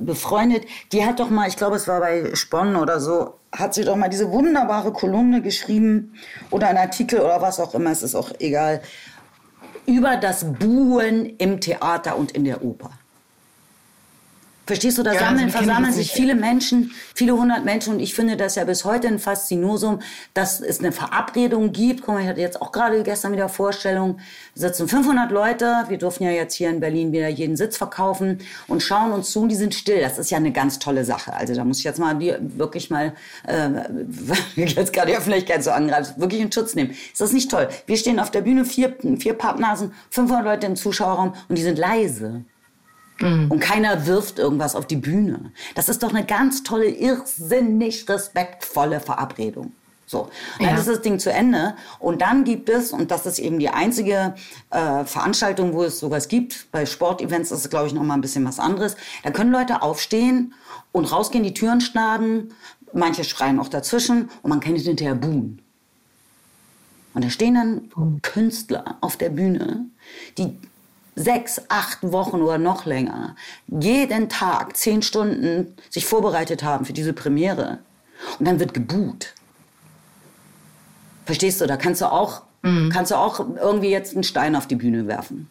befreundet. 0.00 0.64
Die 0.92 1.04
hat 1.04 1.20
doch 1.20 1.30
mal, 1.30 1.48
ich 1.48 1.56
glaube, 1.56 1.76
es 1.76 1.88
war 1.88 2.00
bei 2.00 2.34
Spon 2.34 2.76
oder 2.76 3.00
so, 3.00 3.34
hat 3.52 3.74
sie 3.74 3.84
doch 3.84 3.96
mal 3.96 4.08
diese 4.08 4.30
wunderbare 4.30 4.92
Kolumne 4.92 5.42
geschrieben 5.42 6.14
oder 6.50 6.68
ein 6.68 6.76
Artikel 6.76 7.20
oder 7.20 7.40
was 7.40 7.60
auch 7.60 7.74
immer, 7.74 7.90
es 7.90 8.02
ist 8.02 8.14
auch 8.14 8.30
egal, 8.38 8.82
über 9.86 10.16
das 10.16 10.44
Buhen 10.52 11.26
im 11.38 11.60
Theater 11.60 12.16
und 12.16 12.32
in 12.32 12.44
der 12.44 12.62
Oper. 12.62 12.90
Verstehst 14.72 14.96
du, 14.96 15.02
da 15.02 15.12
ja, 15.12 15.20
sammeln, 15.20 15.44
also 15.44 15.58
versammeln 15.58 15.92
sich 15.92 16.12
viele 16.12 16.34
Menschen, 16.34 16.92
viele 17.14 17.36
hundert 17.36 17.62
Menschen 17.66 17.92
und 17.92 18.00
ich 18.00 18.14
finde 18.14 18.38
das 18.38 18.54
ja 18.54 18.64
bis 18.64 18.86
heute 18.86 19.06
ein 19.06 19.18
Faszinosum, 19.18 20.00
dass 20.32 20.60
es 20.60 20.78
eine 20.78 20.92
Verabredung 20.92 21.72
gibt. 21.72 22.00
Guck 22.00 22.14
mal, 22.14 22.22
ich 22.22 22.26
hatte 22.26 22.40
jetzt 22.40 22.62
auch 22.62 22.72
gerade 22.72 23.02
gestern 23.02 23.32
wieder 23.32 23.50
Vorstellung, 23.50 24.18
sitzen 24.54 24.88
500 24.88 25.30
Leute, 25.30 25.84
wir 25.88 25.98
dürfen 25.98 26.24
ja 26.24 26.30
jetzt 26.30 26.54
hier 26.54 26.70
in 26.70 26.80
Berlin 26.80 27.12
wieder 27.12 27.28
jeden 27.28 27.58
Sitz 27.58 27.76
verkaufen 27.76 28.38
und 28.66 28.82
schauen 28.82 29.12
uns 29.12 29.30
zu 29.30 29.42
und 29.42 29.50
die 29.50 29.56
sind 29.56 29.74
still. 29.74 30.00
Das 30.00 30.16
ist 30.18 30.30
ja 30.30 30.38
eine 30.38 30.52
ganz 30.52 30.78
tolle 30.78 31.04
Sache. 31.04 31.34
Also 31.34 31.54
da 31.54 31.64
muss 31.64 31.76
ich 31.80 31.84
jetzt 31.84 31.98
mal 31.98 32.14
die, 32.14 32.34
wirklich 32.56 32.88
mal, 32.88 33.12
äh, 33.46 33.68
jetzt 34.56 34.94
gerade 34.94 35.10
die 35.10 35.18
Öffentlichkeit 35.18 35.62
so 35.62 35.70
angreifen, 35.70 36.14
wirklich 36.16 36.40
in 36.40 36.50
Schutz 36.50 36.74
nehmen. 36.74 36.92
Ist 36.92 37.20
das 37.20 37.34
nicht 37.34 37.50
toll? 37.50 37.68
Wir 37.84 37.98
stehen 37.98 38.18
auf 38.18 38.30
der 38.30 38.40
Bühne, 38.40 38.64
vier, 38.64 38.96
vier 39.18 39.34
Pappnasen, 39.34 39.92
500 40.08 40.46
Leute 40.46 40.66
im 40.66 40.76
Zuschauerraum 40.76 41.34
und 41.50 41.58
die 41.58 41.62
sind 41.62 41.78
leise. 41.78 42.46
Mhm. 43.22 43.50
Und 43.50 43.60
keiner 43.60 44.06
wirft 44.06 44.38
irgendwas 44.38 44.74
auf 44.74 44.86
die 44.86 44.96
Bühne. 44.96 45.52
Das 45.74 45.88
ist 45.88 46.02
doch 46.02 46.10
eine 46.10 46.24
ganz 46.24 46.62
tolle, 46.62 46.88
irrsinnig 46.88 48.08
respektvolle 48.08 49.00
Verabredung. 49.00 49.72
So, 50.06 50.28
dann 50.58 50.68
ja. 50.68 50.76
ist 50.76 50.88
das 50.88 51.00
Ding 51.00 51.18
zu 51.18 51.32
Ende. 51.32 51.74
Und 51.98 52.20
dann 52.20 52.44
gibt 52.44 52.68
es, 52.68 52.92
und 52.92 53.10
das 53.10 53.24
ist 53.24 53.38
eben 53.38 53.58
die 53.58 53.70
einzige 53.70 54.34
äh, 54.68 55.04
Veranstaltung, 55.04 55.72
wo 55.72 55.84
es 55.84 56.00
sowas 56.00 56.28
gibt, 56.28 56.70
bei 56.70 56.84
Sportevents 56.84 57.50
ist 57.50 57.60
es, 57.60 57.70
glaube 57.70 57.86
ich, 57.86 57.94
noch 57.94 58.02
mal 58.02 58.14
ein 58.14 58.20
bisschen 58.20 58.44
was 58.44 58.58
anderes. 58.58 58.96
Da 59.22 59.30
können 59.30 59.52
Leute 59.52 59.80
aufstehen 59.80 60.52
und 60.92 61.10
rausgehen, 61.10 61.44
die 61.44 61.54
Türen 61.54 61.80
schlagen. 61.80 62.50
Manche 62.92 63.24
schreien 63.24 63.58
auch 63.58 63.68
dazwischen 63.68 64.28
und 64.42 64.50
man 64.50 64.60
kann 64.60 64.76
hinterher 64.76 65.14
buhen. 65.14 65.62
Und 67.14 67.24
da 67.24 67.30
stehen 67.30 67.54
dann 67.54 68.20
Künstler 68.20 68.96
auf 69.00 69.16
der 69.16 69.30
Bühne, 69.30 69.86
die 70.36 70.58
sechs, 71.14 71.60
acht 71.68 71.98
Wochen 72.02 72.40
oder 72.40 72.58
noch 72.58 72.86
länger 72.86 73.36
jeden 73.68 74.28
Tag 74.28 74.76
zehn 74.76 75.02
Stunden 75.02 75.74
sich 75.90 76.06
vorbereitet 76.06 76.62
haben 76.62 76.84
für 76.84 76.92
diese 76.92 77.12
Premiere. 77.12 77.78
Und 78.38 78.46
dann 78.46 78.60
wird 78.60 78.74
gebuht. 78.74 79.34
Verstehst 81.24 81.60
du? 81.60 81.66
Da 81.66 81.76
kannst 81.76 82.00
du 82.00 82.10
auch, 82.10 82.42
mhm. 82.62 82.90
kannst 82.90 83.10
du 83.10 83.16
auch 83.16 83.40
irgendwie 83.56 83.90
jetzt 83.90 84.14
einen 84.14 84.24
Stein 84.24 84.56
auf 84.56 84.66
die 84.66 84.76
Bühne 84.76 85.06
werfen. 85.06 85.48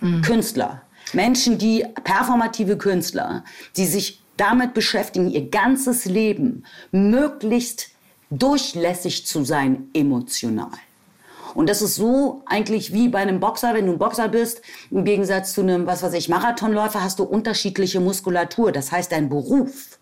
Mhm. 0.00 0.22
Künstler. 0.22 0.82
Menschen, 1.12 1.58
die, 1.58 1.84
performative 2.02 2.78
Künstler, 2.78 3.44
die 3.76 3.86
sich 3.86 4.22
damit 4.36 4.74
beschäftigen, 4.74 5.30
ihr 5.30 5.48
ganzes 5.48 6.06
Leben 6.06 6.64
möglichst 6.90 7.90
durchlässig 8.30 9.26
zu 9.26 9.44
sein, 9.44 9.88
emotional. 9.94 10.70
Und 11.54 11.68
das 11.68 11.82
ist 11.82 11.94
so 11.94 12.42
eigentlich 12.46 12.92
wie 12.92 13.08
bei 13.08 13.20
einem 13.20 13.40
Boxer, 13.40 13.74
wenn 13.74 13.86
du 13.86 13.92
ein 13.92 13.98
Boxer 13.98 14.28
bist, 14.28 14.60
im 14.90 15.04
Gegensatz 15.04 15.54
zu 15.54 15.60
einem, 15.60 15.86
was 15.86 16.02
weiß 16.02 16.12
ich, 16.14 16.28
Marathonläufer, 16.28 17.02
hast 17.02 17.20
du 17.20 17.24
unterschiedliche 17.24 18.00
Muskulatur. 18.00 18.72
Das 18.72 18.90
heißt, 18.90 19.12
dein 19.12 19.28
Beruf, 19.28 19.98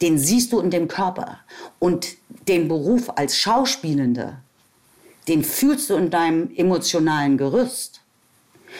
den 0.00 0.18
siehst 0.18 0.52
du 0.52 0.60
in 0.60 0.70
dem 0.70 0.88
Körper. 0.88 1.38
Und 1.78 2.16
den 2.48 2.68
Beruf 2.68 3.10
als 3.16 3.36
Schauspielende, 3.36 4.38
den 5.28 5.44
fühlst 5.44 5.90
du 5.90 5.94
in 5.94 6.10
deinem 6.10 6.50
emotionalen 6.56 7.36
Gerüst. 7.36 8.00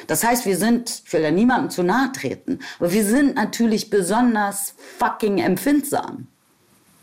Das 0.07 0.24
heißt, 0.24 0.46
wir 0.46 0.57
sind, 0.57 1.03
ich 1.05 1.12
will 1.12 1.22
ja 1.22 1.30
niemandem 1.30 1.70
zu 1.70 1.82
nahe 1.82 2.12
treten, 2.12 2.61
aber 2.78 2.92
wir 2.92 3.05
sind 3.05 3.34
natürlich 3.34 3.90
besonders 3.90 4.74
fucking 4.98 5.38
empfindsam. 5.38 6.28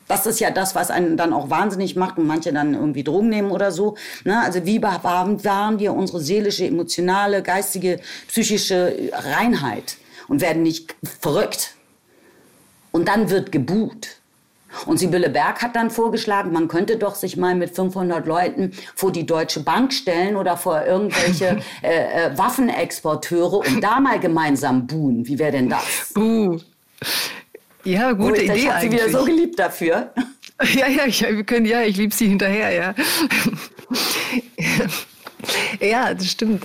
Das 0.07 0.25
ist 0.25 0.39
ja 0.39 0.51
das, 0.51 0.75
was 0.75 0.89
einen 0.89 1.17
dann 1.17 1.33
auch 1.33 1.49
wahnsinnig 1.49 1.95
macht 1.95 2.17
und 2.17 2.27
manche 2.27 2.53
dann 2.53 2.73
irgendwie 2.73 3.03
Drogen 3.03 3.29
nehmen 3.29 3.51
oder 3.51 3.71
so. 3.71 3.95
Ne? 4.23 4.39
Also 4.41 4.65
wie 4.65 4.79
bewahren 4.79 5.79
wir 5.79 5.93
unsere 5.93 6.21
seelische, 6.21 6.65
emotionale, 6.65 7.43
geistige, 7.43 7.99
psychische 8.27 9.11
Reinheit 9.11 9.97
und 10.27 10.41
werden 10.41 10.63
nicht 10.63 10.95
verrückt. 11.21 11.75
Und 12.91 13.07
dann 13.07 13.29
wird 13.29 13.51
gebuht. 13.51 14.17
Und 14.85 14.97
Sibylle 14.97 15.29
Berg 15.29 15.61
hat 15.61 15.75
dann 15.75 15.89
vorgeschlagen, 15.89 16.51
man 16.51 16.67
könnte 16.67 16.97
doch 16.97 17.15
sich 17.15 17.37
mal 17.37 17.55
mit 17.55 17.75
500 17.75 18.25
Leuten 18.27 18.73
vor 18.95 19.11
die 19.11 19.25
Deutsche 19.25 19.61
Bank 19.61 19.93
stellen 19.93 20.35
oder 20.35 20.57
vor 20.57 20.83
irgendwelche 20.85 21.59
äh, 21.81 22.25
äh, 22.27 22.37
Waffenexporteure 22.37 23.59
und 23.59 23.81
da 23.81 23.99
mal 23.99 24.19
gemeinsam 24.19 24.85
buhen. 24.85 25.25
Wie 25.27 25.39
wäre 25.39 25.51
denn 25.51 25.69
das? 25.69 26.11
Buh. 26.13 26.59
Ja, 27.88 28.11
gute 28.11 28.41
ich, 28.41 28.49
Idee 28.49 28.59
ich 28.59 28.69
habe 28.69 28.81
sie 28.81 28.91
wieder 28.91 29.09
so 29.09 29.23
geliebt 29.23 29.57
dafür. 29.57 30.11
Ja, 30.73 30.88
ja, 30.88 31.05
ich, 31.05 31.21
wir 31.21 31.43
können, 31.43 31.67
ja, 31.67 31.83
ich 31.83 31.97
liebe 31.97 32.15
sie 32.15 32.29
hinterher, 32.29 32.71
ja. 32.71 32.95
Ja, 35.81 36.13
das 36.13 36.31
stimmt. 36.31 36.63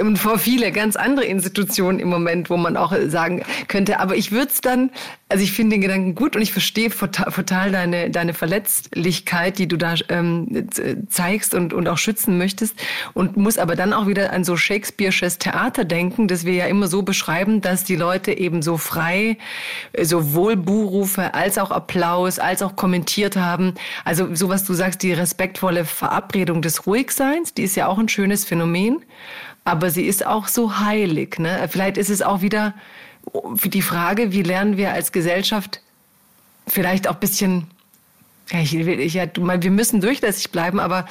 Und 0.00 0.18
vor 0.18 0.38
viele 0.38 0.72
ganz 0.72 0.96
andere 0.96 1.26
Institutionen 1.26 1.98
im 1.98 2.08
Moment, 2.08 2.50
wo 2.50 2.56
man 2.56 2.76
auch 2.76 2.94
sagen 3.06 3.42
könnte, 3.68 4.00
aber 4.00 4.16
ich 4.16 4.32
würde 4.32 4.50
es 4.50 4.60
dann, 4.60 4.90
also 5.28 5.44
ich 5.44 5.52
finde 5.52 5.76
den 5.76 5.82
Gedanken 5.82 6.14
gut 6.14 6.34
und 6.34 6.42
ich 6.42 6.52
verstehe 6.52 6.90
total 6.90 7.70
deine, 7.70 8.10
deine 8.10 8.32
Verletzlichkeit, 8.34 9.58
die 9.58 9.68
du 9.68 9.76
da 9.76 9.94
ähm, 10.08 10.68
zeigst 11.08 11.54
und, 11.54 11.72
und 11.74 11.88
auch 11.88 11.98
schützen 11.98 12.38
möchtest 12.38 12.74
und 13.12 13.36
muss 13.36 13.58
aber 13.58 13.76
dann 13.76 13.92
auch 13.92 14.06
wieder 14.06 14.32
an 14.32 14.44
so 14.44 14.54
Shakespeare'sches 14.54 15.38
Theater 15.38 15.84
denken, 15.84 16.28
das 16.28 16.44
wir 16.44 16.54
ja 16.54 16.66
immer 16.66 16.88
so 16.88 17.02
beschreiben, 17.02 17.60
dass 17.60 17.84
die 17.84 17.96
Leute 17.96 18.32
eben 18.32 18.62
so 18.62 18.78
frei 18.78 19.36
sowohl 20.00 20.56
Buhrufe 20.56 21.34
als 21.34 21.58
auch 21.58 21.70
Applaus, 21.70 22.38
als 22.38 22.62
auch 22.62 22.76
kommentiert 22.76 23.36
haben. 23.36 23.74
Also 24.04 24.34
so 24.34 24.48
was 24.48 24.64
du 24.64 24.72
sagst, 24.72 25.02
die 25.02 25.12
respektvolle 25.12 25.84
Verabredung 25.84 26.62
des 26.62 26.86
Ruhigseins, 26.86 27.52
die 27.52 27.62
ist 27.62 27.76
ja 27.76 27.86
auch 27.86 27.97
ein 27.98 28.08
schönes 28.08 28.44
Phänomen, 28.44 29.04
aber 29.64 29.90
sie 29.90 30.04
ist 30.04 30.26
auch 30.26 30.48
so 30.48 30.78
heilig. 30.80 31.38
Ne? 31.38 31.68
Vielleicht 31.70 31.96
ist 31.96 32.10
es 32.10 32.22
auch 32.22 32.40
wieder 32.40 32.74
die 33.64 33.82
Frage, 33.82 34.32
wie 34.32 34.42
lernen 34.42 34.76
wir 34.76 34.92
als 34.92 35.12
Gesellschaft 35.12 35.82
vielleicht 36.66 37.08
auch 37.08 37.14
ein 37.14 37.20
bisschen, 37.20 37.66
ja, 38.50 38.60
ich, 38.60 38.74
ich, 38.74 39.14
ja, 39.14 39.26
wir 39.34 39.70
müssen 39.70 40.00
durchlässig 40.00 40.50
bleiben, 40.50 40.80
aber 40.80 41.06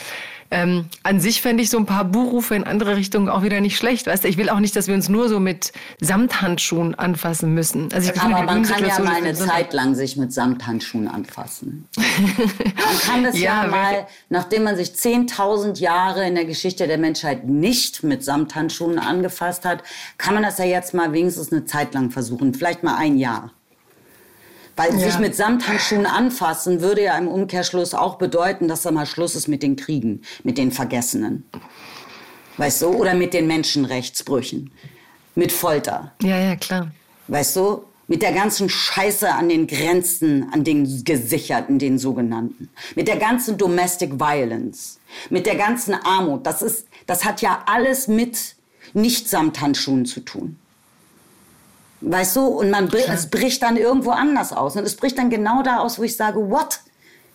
ähm, 0.50 0.86
an 1.04 1.20
sich 1.20 1.42
fände 1.42 1.62
ich 1.64 1.70
so 1.70 1.78
ein 1.78 1.86
paar 1.86 2.06
Buchrufe 2.06 2.56
in 2.56 2.64
andere 2.64 2.96
Richtungen 2.96 3.30
auch 3.30 3.44
wieder 3.44 3.60
nicht 3.60 3.78
schlecht. 3.78 4.08
Weißt 4.08 4.24
du, 4.24 4.28
ich 4.28 4.38
will 4.38 4.50
auch 4.50 4.60
nicht, 4.60 4.76
dass 4.76 4.88
wir 4.88 4.96
uns 4.96 5.10
nur 5.10 5.28
so 5.30 5.40
mit 5.40 5.74
Samthandschuhen 6.00 6.96
anfassen 6.96 7.54
müssen. 7.54 7.90
Also 7.94 8.12
ich 8.12 8.22
Aber 8.22 8.44
man 8.44 8.64
kann 8.64 8.86
ja 8.86 9.00
mal 9.00 9.16
eine 9.16 9.34
Zeit 9.34 9.74
lang 9.74 9.96
sich 9.96 10.16
mit 10.16 10.32
Samthandschuhen 10.34 11.08
anfassen. 11.08 11.88
man 11.98 13.00
kann 13.06 13.24
das 13.24 13.38
ja, 13.40 13.64
ja 13.64 13.70
mal, 13.70 14.08
nachdem 14.30 14.64
man 14.64 14.76
sich 14.76 14.90
10.000 14.90 15.80
Jahre 15.80 16.26
in 16.26 16.36
der 16.36 16.46
Geschichte 16.46 16.88
der 16.88 16.98
Menschheit 16.98 17.46
nicht 17.46 18.04
mit 18.04 18.24
Samthandschuhen 18.24 19.00
angefasst 19.00 19.66
hat, 19.66 19.84
kann 20.18 20.34
man 20.34 20.44
das 20.44 20.58
ja 20.58 20.66
jetzt 20.66 20.94
mal 20.94 21.12
wenigstens 21.12 21.52
eine 21.52 21.66
Zeit 21.66 21.94
lang 21.94 22.12
versuchen. 22.12 22.54
Vielleicht 22.54 22.84
mal 22.84 22.96
ein 22.96 23.18
Jahr. 23.18 23.52
Weil 24.78 24.94
ja. 24.94 25.10
sich 25.10 25.20
mit 25.20 25.36
Samthandschuhen 25.36 26.06
anfassen 26.06 26.82
würde 26.82 27.04
ja 27.04 27.18
im 27.18 27.28
Umkehrschluss 27.28 27.94
auch 27.94 28.16
bedeuten, 28.16 28.68
dass 28.68 28.84
da 28.84 28.92
mal 28.92 29.08
Schluss 29.08 29.36
ist 29.36 29.48
mit 29.48 29.64
den 29.64 29.76
Kriegen, 29.76 30.22
mit 30.44 30.58
den 30.58 30.72
Vergessenen. 30.72 31.44
Weißt 32.58 32.84
du? 32.84 32.88
Oder 32.88 33.16
mit 33.16 33.34
den 33.34 33.48
Menschenrechtsbrüchen. 33.48 34.72
Mit 35.36 35.52
Folter. 35.52 36.14
Ja, 36.22 36.38
ja, 36.40 36.56
klar. 36.56 36.92
Weißt 37.28 37.56
du? 37.56 37.84
Mit 38.08 38.22
der 38.22 38.32
ganzen 38.32 38.70
Scheiße 38.70 39.30
an 39.34 39.50
den 39.50 39.68
Grenzen, 39.68 40.48
an 40.54 40.64
den 40.64 41.04
Gesicherten, 41.04 41.78
den 41.78 41.98
sogenannten. 41.98 42.70
Mit 42.96 43.08
der 43.08 43.18
ganzen 43.18 43.58
Domestic 43.58 44.14
Violence. 44.20 45.00
Mit 45.30 45.46
der 45.46 45.56
ganzen 45.56 45.94
Armut. 45.94 46.46
Das 46.46 46.62
ist, 46.62 46.88
das 47.06 47.26
hat 47.26 47.42
ja 47.42 47.64
alles 47.66 48.08
mit 48.08 48.56
Nicht-Samthandschuhen 48.94 50.06
zu 50.06 50.22
tun. 50.22 50.58
Weißt 52.02 52.36
du, 52.36 52.46
und 52.46 52.70
man, 52.70 52.90
es 52.90 53.30
bricht 53.30 53.64
dann 53.64 53.76
irgendwo 53.76 54.12
anders 54.12 54.54
aus. 54.54 54.76
Und 54.76 54.84
es 54.84 54.96
bricht 54.96 55.18
dann 55.18 55.30
genau 55.30 55.64
da 55.64 55.78
aus, 55.78 55.98
wo 55.98 56.04
ich 56.04 56.16
sage, 56.16 56.50
what? 56.50 56.80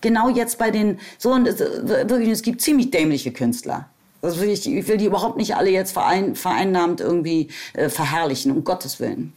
Genau 0.00 0.28
jetzt 0.28 0.58
bei 0.58 0.70
den, 0.70 0.98
so, 1.18 1.32
und 1.32 1.46
es, 1.46 1.60
wirklich, 1.60 2.28
es 2.28 2.42
gibt 2.42 2.60
ziemlich 2.60 2.90
dämliche 2.90 3.32
Künstler. 3.32 3.88
Also 4.20 4.40
will 4.40 4.50
ich, 4.50 4.68
ich 4.68 4.86
will 4.86 4.98
die 4.98 5.06
überhaupt 5.06 5.36
nicht 5.36 5.56
alle 5.56 5.70
jetzt 5.70 5.92
verein, 5.92 6.36
vereinnahmt 6.36 7.00
irgendwie 7.00 7.48
äh, 7.72 7.88
verherrlichen, 7.88 8.52
um 8.52 8.62
Gottes 8.62 9.00
Willen. 9.00 9.32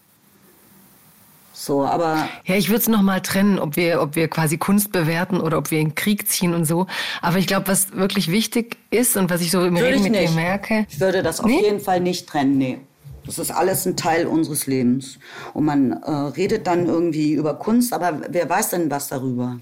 So, 1.53 1.86
aber. 1.86 2.28
Ja, 2.43 2.55
ich 2.55 2.69
würde 2.69 2.82
es 2.82 2.88
nochmal 2.88 3.21
trennen, 3.21 3.57
ob 3.59 3.78
wir, 3.78 4.01
ob 4.01 4.15
wir 4.15 4.28
quasi 4.28 4.57
Kunst 4.57 4.91
bewerten 4.91 5.39
oder 5.39 5.57
ob 5.57 5.71
wir 5.71 5.80
in 5.80 5.95
Krieg 5.95 6.28
ziehen 6.28 6.53
und 6.53 6.65
so. 6.65 6.86
Aber 7.21 7.38
ich 7.38 7.47
glaube, 7.47 7.67
was 7.67 7.93
wirklich 7.93 8.30
wichtig 8.30 8.78
ist 8.91 9.15
und 9.17 9.30
was 9.30 9.41
ich 9.41 9.51
so 9.51 9.65
im 9.65 9.78
Reden 9.78 10.03
mit 10.03 10.13
dir 10.13 10.30
merke. 10.32 10.86
Ich 10.89 10.99
würde 10.99 11.23
das 11.23 11.41
nee? 11.41 11.55
auf 11.55 11.63
jeden 11.63 11.80
Fall 11.80 12.01
nicht 12.01 12.28
trennen, 12.28 12.57
nee. 12.57 12.80
Das 13.26 13.39
ist 13.39 13.51
alles 13.51 13.86
ein 13.86 13.97
Teil 13.97 14.28
unseres 14.28 14.67
Lebens. 14.67 15.17
Und 15.53 15.65
man 15.65 15.91
äh, 15.91 16.11
redet 16.11 16.67
dann 16.67 16.86
irgendwie 16.86 17.34
über 17.34 17.55
Kunst, 17.55 17.93
aber 17.93 18.21
wer 18.30 18.49
weiß 18.49 18.71
denn 18.71 18.91
was 18.91 19.07
darüber? 19.07 19.59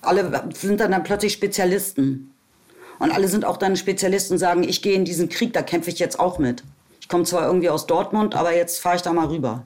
Alle 0.00 0.48
sind 0.54 0.80
dann, 0.80 0.92
dann 0.92 1.02
plötzlich 1.02 1.32
Spezialisten. 1.32 2.32
Und 2.98 3.12
alle 3.12 3.28
sind 3.28 3.44
auch 3.44 3.56
dann 3.56 3.76
Spezialisten 3.76 4.34
und 4.34 4.38
sagen, 4.38 4.62
ich 4.62 4.82
gehe 4.82 4.94
in 4.94 5.04
diesen 5.04 5.28
Krieg, 5.28 5.52
da 5.52 5.62
kämpfe 5.62 5.90
ich 5.90 5.98
jetzt 5.98 6.18
auch 6.18 6.38
mit. 6.38 6.64
Ich 7.00 7.08
komme 7.08 7.24
zwar 7.24 7.46
irgendwie 7.46 7.70
aus 7.70 7.86
Dortmund, 7.86 8.34
aber 8.34 8.54
jetzt 8.54 8.80
fahre 8.80 8.96
ich 8.96 9.02
da 9.02 9.12
mal 9.12 9.26
rüber. 9.26 9.64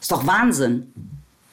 Ist 0.00 0.12
doch 0.12 0.26
Wahnsinn. 0.26 0.92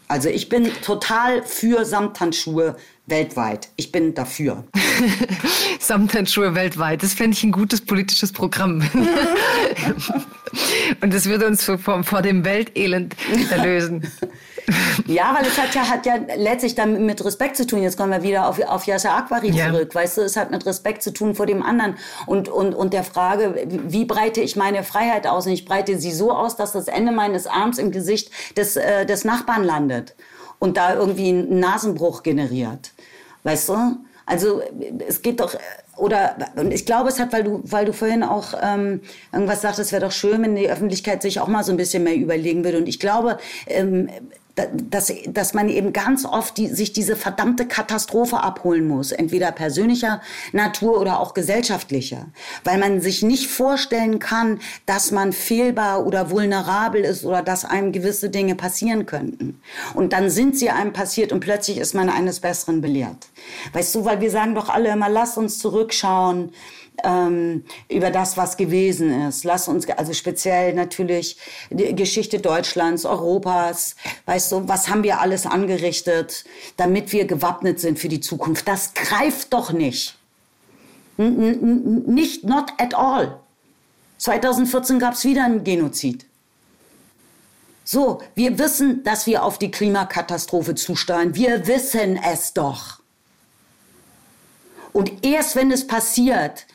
Also 0.08 0.30
ich 0.30 0.50
bin 0.50 0.70
total 0.84 1.44
für 1.44 1.86
Samthandschuhe 1.86 2.76
weltweit. 3.06 3.70
Ich 3.76 3.92
bin 3.92 4.14
dafür. 4.14 4.64
Samthandschuhe 5.80 6.56
weltweit. 6.56 7.04
Das 7.04 7.14
fände 7.14 7.36
ich 7.36 7.44
ein 7.44 7.52
gutes 7.52 7.82
politisches 7.82 8.32
Programm. 8.32 8.82
Und 11.02 11.14
das 11.14 11.26
würde 11.26 11.48
uns 11.48 11.64
vor, 11.64 12.04
vor 12.04 12.22
dem 12.22 12.46
Weltelend 12.46 13.16
erlösen. 13.52 14.10
Ja, 15.08 15.36
weil 15.38 15.46
es 15.46 15.58
hat 15.58 15.76
ja, 15.76 15.90
hat 15.90 16.06
ja 16.06 16.16
letztlich 16.38 16.74
dann 16.74 17.06
mit 17.06 17.24
Respekt 17.26 17.58
zu 17.58 17.68
tun. 17.68 17.84
Jetzt 17.84 17.98
kommen 17.98 18.12
wir 18.12 18.24
wieder 18.24 18.48
auf, 18.48 18.62
auf 18.62 18.86
Yasser 18.86 19.14
Aquari 19.14 19.52
ja. 19.52 19.70
zurück. 19.70 19.94
Weißt 19.94 20.18
du, 20.18 20.22
es 20.22 20.38
hat 20.38 20.52
mit 20.52 20.66
Respekt 20.66 21.04
zu 21.04 21.12
tun 21.12 21.36
vor 21.36 21.46
dem 21.46 21.62
anderen 21.62 21.98
und, 22.28 22.48
und, 22.48 22.74
und 22.74 22.94
der 22.94 23.04
Frage, 23.04 23.68
wie 23.68 24.06
breite 24.06 24.40
ich 24.40 24.56
meine 24.56 24.84
Freiheit 24.84 25.28
aus? 25.28 25.48
Und 25.48 25.52
ich 25.52 25.66
breite 25.66 26.00
sie 26.00 26.14
so 26.14 26.32
aus, 26.32 26.56
dass 26.56 26.72
das 26.72 26.88
Ende 26.88 27.12
meines 27.12 27.46
Arms 27.46 27.78
im 27.78 27.92
Gesicht 27.92 28.32
des, 28.56 28.78
äh, 28.78 29.06
des 29.06 29.26
Nachbarn 29.26 29.66
landet 29.66 30.16
und 30.64 30.78
da 30.78 30.96
irgendwie 30.96 31.28
einen 31.28 31.60
Nasenbruch 31.60 32.24
generiert. 32.24 32.94
Weißt 33.44 33.68
du? 33.68 33.98
Also 34.26 34.62
es 35.06 35.22
geht 35.22 35.42
doch 35.42 35.58
oder 35.98 36.38
und 36.56 36.74
ich 36.74 36.86
glaube, 36.86 37.10
es 37.10 37.20
hat, 37.20 37.34
weil 37.34 37.44
du, 37.44 37.62
weil 37.66 37.84
du 37.84 37.92
vorhin 37.92 38.24
auch 38.24 38.54
ähm, 38.62 39.02
irgendwas 39.34 39.62
sagtest, 39.62 39.88
es 39.88 39.92
wäre 39.92 40.06
doch 40.06 40.14
schön, 40.14 40.42
wenn 40.42 40.56
die 40.56 40.70
Öffentlichkeit 40.70 41.22
sich 41.22 41.42
auch 41.42 41.50
mal 41.50 41.66
so 41.66 41.72
ein 41.74 41.78
bisschen 41.78 42.06
mehr 42.06 42.16
überlegen 42.16 42.64
würde. 42.64 42.78
Und 42.78 42.88
ich 42.88 43.02
glaube, 43.02 43.38
ähm, 43.68 44.10
dass, 44.56 45.12
dass 45.28 45.56
man 45.56 45.68
eben 45.68 45.94
ganz 45.94 46.26
oft 46.26 46.58
die, 46.58 46.68
sich 46.68 46.94
diese 46.94 47.16
verdammte 47.16 47.66
Katastrophe 47.68 48.42
abholen 48.42 48.88
muss, 48.88 49.12
entweder 49.12 49.52
persönlicher 49.52 50.22
Natur 50.52 51.02
oder 51.02 51.20
auch 51.20 51.34
gesellschaftlicher, 51.34 52.28
weil 52.64 52.78
man 52.78 53.02
sich 53.02 53.24
nicht 53.24 53.48
vorstellen 53.48 54.20
kann, 54.20 54.60
dass 54.86 55.12
man 55.12 55.34
fehlbar 55.34 56.06
oder 56.06 56.30
vulnerabel 56.30 57.04
ist 57.04 57.26
oder 57.26 57.42
dass 57.42 57.66
einem 57.66 57.92
gewisse 57.92 58.30
Dinge 58.30 58.54
passieren 58.54 59.08
könnten. 59.08 59.60
Und 59.96 60.14
dann 60.14 60.30
sind 60.30 60.56
sie 60.58 60.70
einem 60.70 60.94
passiert 60.94 61.32
und 61.32 61.40
plötzlich 61.40 61.80
ist 61.80 61.96
man 61.96 62.10
eines 62.10 62.40
Besseren 62.40 62.82
belehrt. 62.82 63.28
Weißt 63.74 63.96
du, 63.96 64.06
weil 64.06 64.22
wir 64.22 64.30
sagen 64.30 64.54
doch 64.54 64.70
alle 64.70 64.92
immer, 64.92 65.10
lass 65.10 65.36
uns 65.36 65.58
zurückschauen 65.58 66.52
ähm, 67.04 67.64
über 67.90 68.12
das, 68.12 68.38
was 68.38 68.58
gewesen 68.58 69.28
ist. 69.28 69.44
Lass 69.44 69.68
uns, 69.68 69.88
also 69.90 70.14
speziell 70.14 70.74
natürlich 70.74 71.38
die 71.70 71.96
Geschichte 71.96 72.40
Deutschlands, 72.40 73.06
Europas, 73.06 73.96
weißt 74.26 74.52
du, 74.52 74.68
was 74.68 74.90
haben 74.90 75.04
wir 75.04 75.20
alles 75.20 75.46
angerichtet, 75.46 76.46
damit 76.78 77.12
wir 77.12 77.26
gewappnet 77.26 77.80
sind 77.80 78.00
für 78.00 78.10
die 78.10 78.20
Zukunft. 78.20 78.68
Das 78.68 78.94
greift 78.94 79.54
doch 79.54 79.72
nicht. 79.72 80.16
N 81.18 82.04
nicht, 82.06 82.44
not 82.44 82.72
at 82.78 82.96
all. 82.96 83.40
2014 84.18 85.00
gab 85.00 85.14
es 85.14 85.26
wieder 85.26 85.46
einen 85.46 85.64
Genozid. 85.64 86.26
So, 87.84 88.22
wir 88.34 88.58
wissen, 88.60 89.04
dass 89.04 89.28
wir 89.28 89.44
auf 89.44 89.60
die 89.60 89.70
Klimakatastrophe 89.70 90.76
zusteuern. 90.76 91.36
Wir 91.36 91.68
wissen 91.68 92.18
es 92.18 92.54
doch. 92.54 93.02
Und 94.94 95.26
erst 95.26 95.56
wenn 95.56 95.72
es 95.72 95.86
passiert, 95.86 96.66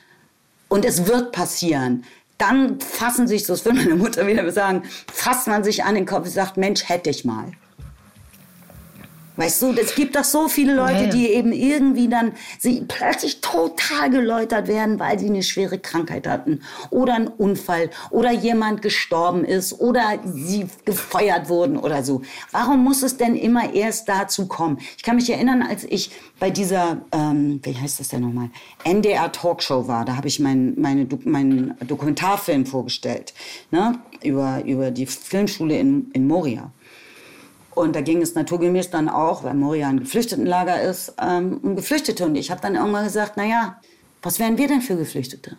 und 0.69 0.85
es 0.85 1.07
wird 1.07 1.33
passieren. 1.33 2.05
Dann 2.39 2.81
fassen 2.81 3.27
sich, 3.27 3.47
so 3.47 3.53
das 3.53 3.65
würde 3.65 3.79
meine 3.79 3.97
Mutter 3.97 4.27
wieder 4.27 4.51
sagen, 4.53 4.85
fasst 5.13 5.49
man 5.49 5.65
sich 5.65 5.85
an 5.85 5.95
den 5.95 6.07
Kopf 6.07 6.27
und 6.27 6.31
sagt, 6.31 6.57
Mensch, 6.57 6.89
hätte 6.89 7.11
ich 7.11 7.25
mal. 7.25 7.53
Weißt 9.39 9.63
du, 9.63 9.71
es 9.71 9.95
gibt 9.95 10.17
doch 10.17 10.25
so 10.25 10.49
viele 10.49 10.75
Leute, 10.75 11.05
ja. 11.05 11.11
die 11.11 11.29
eben 11.29 11.53
irgendwie 11.53 12.09
dann 12.09 12.33
sie 12.59 12.85
plötzlich 12.89 13.41
total 13.41 14.11
geläutert 14.11 14.67
werden, 14.67 14.99
weil 14.99 15.17
sie 15.17 15.27
eine 15.27 15.45
schwere 15.45 15.79
Krankheit 15.79 16.27
hatten 16.27 16.63
oder 16.91 17.15
einen 17.15 17.29
Unfall 17.29 17.91
oder 18.11 18.33
jemand 18.33 18.83
gestorben 18.83 19.45
ist 19.45 19.79
oder 19.79 20.19
sie 20.25 20.67
gefeuert 20.85 21.49
wurden 21.49 21.77
oder 21.77 22.03
so. 22.03 22.23
Warum 22.51 22.83
muss 22.83 23.05
es 23.05 23.17
denn 23.17 23.37
immer 23.37 23.73
erst 23.75 24.09
dazu 24.09 24.49
kommen? 24.49 24.79
Ich 24.97 25.05
kann 25.05 25.15
mich 25.15 25.31
erinnern, 25.31 25.63
als 25.63 25.85
ich 25.85 26.11
bei 26.41 26.51
dieser, 26.51 27.03
ähm, 27.13 27.61
wie 27.63 27.77
heißt 27.77 28.01
das 28.01 28.09
denn 28.09 28.23
nochmal, 28.23 28.51
NDR 28.83 29.31
Talkshow 29.31 29.87
war, 29.87 30.05
da 30.05 30.17
habe 30.17 30.27
ich 30.27 30.41
meinen 30.41 30.75
meine, 30.81 31.07
meinen 31.25 31.77
Dokumentarfilm 31.87 32.67
vorgestellt, 32.67 33.35
ne? 33.71 34.01
über, 34.25 34.65
über 34.65 34.91
die 34.91 35.07
Filmschule 35.07 35.79
in, 35.79 36.11
in 36.13 36.27
Moria. 36.27 36.73
Und 37.79 37.95
da 37.95 38.01
ging 38.01 38.21
es 38.21 38.35
naturgemäß 38.35 38.91
dann 38.91 39.09
auch, 39.09 39.45
weil 39.45 39.55
Moria 39.55 39.89
ein 39.89 40.01
Geflüchtetenlager 40.01 40.83
ist, 40.83 41.15
ähm, 41.21 41.61
um 41.63 41.77
Geflüchtete. 41.77 42.27
Und 42.27 42.35
ich 42.35 42.51
habe 42.51 42.61
dann 42.61 42.75
irgendwann 42.75 43.05
gesagt, 43.05 43.37
naja, 43.37 43.81
was 44.23 44.39
wären 44.39 44.59
wir 44.59 44.69
denn 44.69 44.83
für 44.83 44.97
Geflüchtete? 44.97 45.57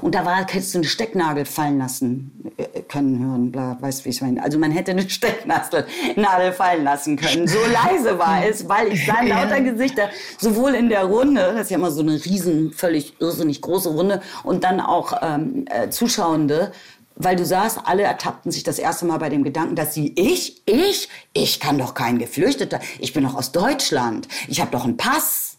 Und 0.00 0.14
da 0.14 0.24
war, 0.24 0.36
hättest 0.38 0.74
du 0.74 0.78
eine 0.78 0.86
Stecknadel 0.86 1.44
fallen 1.44 1.78
lassen 1.78 2.52
äh, 2.56 2.82
können 2.82 3.24
hören, 3.24 3.52
bla, 3.52 3.76
weißt 3.80 4.04
wie 4.04 4.10
ich 4.10 4.20
meine. 4.20 4.42
Also 4.42 4.58
man 4.58 4.70
hätte 4.70 4.90
eine 4.90 5.08
Stecknadel 5.08 6.52
fallen 6.52 6.84
lassen 6.84 7.16
können. 7.16 7.46
So 7.46 7.58
leise 7.72 8.18
war 8.18 8.44
es, 8.44 8.68
weil 8.68 8.92
ich 8.92 9.06
sah 9.06 9.22
lauter 9.24 9.60
Gesichter, 9.60 10.10
sowohl 10.38 10.74
in 10.74 10.88
der 10.88 11.04
Runde, 11.04 11.40
das 11.40 11.62
ist 11.62 11.70
ja 11.70 11.78
immer 11.78 11.90
so 11.90 12.02
eine 12.02 12.12
riesen, 12.24 12.72
völlig 12.72 13.20
irrsinnig 13.20 13.60
große 13.62 13.88
Runde, 13.88 14.20
und 14.42 14.64
dann 14.64 14.80
auch 14.80 15.14
ähm, 15.22 15.66
äh, 15.70 15.88
Zuschauende, 15.88 16.72
weil 17.16 17.34
du 17.34 17.44
sahst, 17.44 17.80
alle 17.84 18.02
ertappten 18.02 18.52
sich 18.52 18.62
das 18.62 18.78
erste 18.78 19.06
Mal 19.06 19.18
bei 19.18 19.28
dem 19.28 19.42
Gedanken, 19.42 19.74
dass 19.74 19.94
sie, 19.94 20.12
ich, 20.16 20.62
ich, 20.66 21.08
ich 21.32 21.58
kann 21.58 21.78
doch 21.78 21.94
kein 21.94 22.18
Geflüchteter, 22.18 22.80
ich 22.98 23.12
bin 23.12 23.24
doch 23.24 23.34
aus 23.34 23.52
Deutschland, 23.52 24.28
ich 24.48 24.60
habe 24.60 24.70
doch 24.70 24.84
einen 24.84 24.96
Pass, 24.96 25.56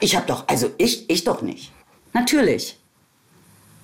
ich 0.00 0.16
habe 0.16 0.26
doch, 0.26 0.48
also 0.48 0.70
ich, 0.78 1.08
ich 1.10 1.24
doch 1.24 1.42
nicht. 1.42 1.72
Natürlich. 2.14 2.77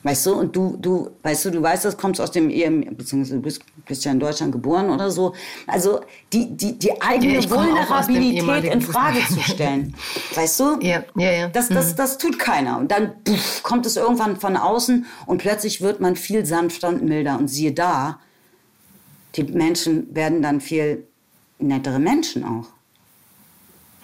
Weißt 0.05 0.27
du, 0.27 0.35
und 0.35 0.55
du, 0.55 0.77
du, 0.77 1.11
weißt 1.23 1.47
du, 1.47 1.51
du 1.51 1.63
weißt, 1.63 1.87
das 1.87 1.97
kommt 1.97 2.21
aus 2.21 2.31
dem 2.31 2.51
EM, 2.51 2.95
beziehungsweise 2.95 3.37
du 3.37 3.43
bist, 3.43 3.63
bist 3.87 4.05
ja 4.05 4.13
in 4.13 4.21
Deutschland 4.21 4.53
geboren 4.53 4.91
oder 4.91 5.11
so. 5.11 5.35
Also 5.67 6.03
die, 6.31 6.55
die, 6.55 6.79
die 6.79 7.01
eigene 7.01 7.41
ja, 7.41 7.51
Vulnerabilität 7.51 8.65
in 8.71 8.83
Frage 8.83 9.21
zu 9.27 9.41
stellen. 9.41 9.95
Weißt 10.35 10.61
du? 10.61 10.79
Ja, 10.83 11.05
ja, 11.17 11.33
ja. 11.33 11.49
Das, 11.49 11.71
das, 11.71 11.93
mhm. 11.93 11.97
das 11.97 12.19
tut 12.19 12.39
keiner. 12.39 12.79
Und 12.79 12.91
dann 12.91 13.13
puff, 13.25 13.63
kommt 13.63 13.87
es 13.87 13.97
irgendwann 13.97 14.37
von 14.37 14.59
außen 14.59 15.07
und 15.25 15.39
plötzlich 15.39 15.81
wird 15.81 16.01
man 16.01 16.17
viel 16.17 16.45
sanfter 16.45 16.89
und 16.91 17.03
milder. 17.03 17.39
Und 17.39 17.49
siehe 17.49 17.73
da, 17.73 18.21
die 19.37 19.45
Menschen 19.45 20.15
werden 20.15 20.43
dann 20.43 20.61
viel 20.61 21.07
nettere 21.59 21.99
Menschen 21.99 22.45
auch. 22.45 22.67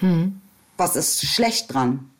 Mhm. 0.00 0.40
Was 0.78 0.96
ist 0.96 1.26
schlecht 1.26 1.74
dran? 1.74 2.10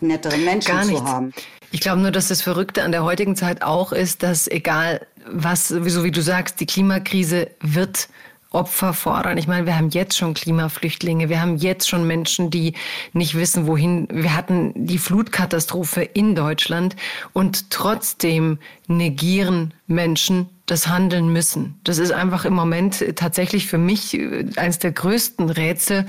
nettere 0.00 0.36
Menschen 0.38 0.82
zu 0.84 1.04
haben. 1.04 1.32
Ich 1.70 1.80
glaube 1.80 2.00
nur, 2.00 2.10
dass 2.10 2.28
das 2.28 2.40
Verrückte 2.42 2.82
an 2.82 2.92
der 2.92 3.04
heutigen 3.04 3.36
Zeit 3.36 3.62
auch 3.62 3.92
ist, 3.92 4.22
dass 4.22 4.48
egal 4.48 5.06
was, 5.26 5.68
so 5.68 6.04
wie 6.04 6.10
du 6.10 6.22
sagst, 6.22 6.60
die 6.60 6.66
Klimakrise 6.66 7.50
wird 7.60 8.08
Opfer 8.50 8.94
fordern. 8.94 9.36
Ich 9.36 9.46
meine, 9.46 9.66
wir 9.66 9.76
haben 9.76 9.90
jetzt 9.90 10.16
schon 10.16 10.32
Klimaflüchtlinge, 10.32 11.28
wir 11.28 11.42
haben 11.42 11.58
jetzt 11.58 11.86
schon 11.86 12.06
Menschen, 12.06 12.50
die 12.50 12.72
nicht 13.12 13.34
wissen, 13.34 13.66
wohin. 13.66 14.08
Wir 14.10 14.34
hatten 14.34 14.72
die 14.74 14.96
Flutkatastrophe 14.96 16.02
in 16.02 16.34
Deutschland 16.34 16.96
und 17.34 17.70
trotzdem 17.70 18.58
negieren 18.86 19.74
Menschen 19.86 20.48
das 20.64 20.88
Handeln 20.88 21.30
müssen. 21.30 21.78
Das 21.84 21.98
ist 21.98 22.12
einfach 22.12 22.46
im 22.46 22.54
Moment 22.54 23.04
tatsächlich 23.16 23.66
für 23.66 23.78
mich 23.78 24.14
äh, 24.14 24.46
eines 24.56 24.78
der 24.78 24.92
größten 24.92 25.50
Rätsel, 25.50 26.06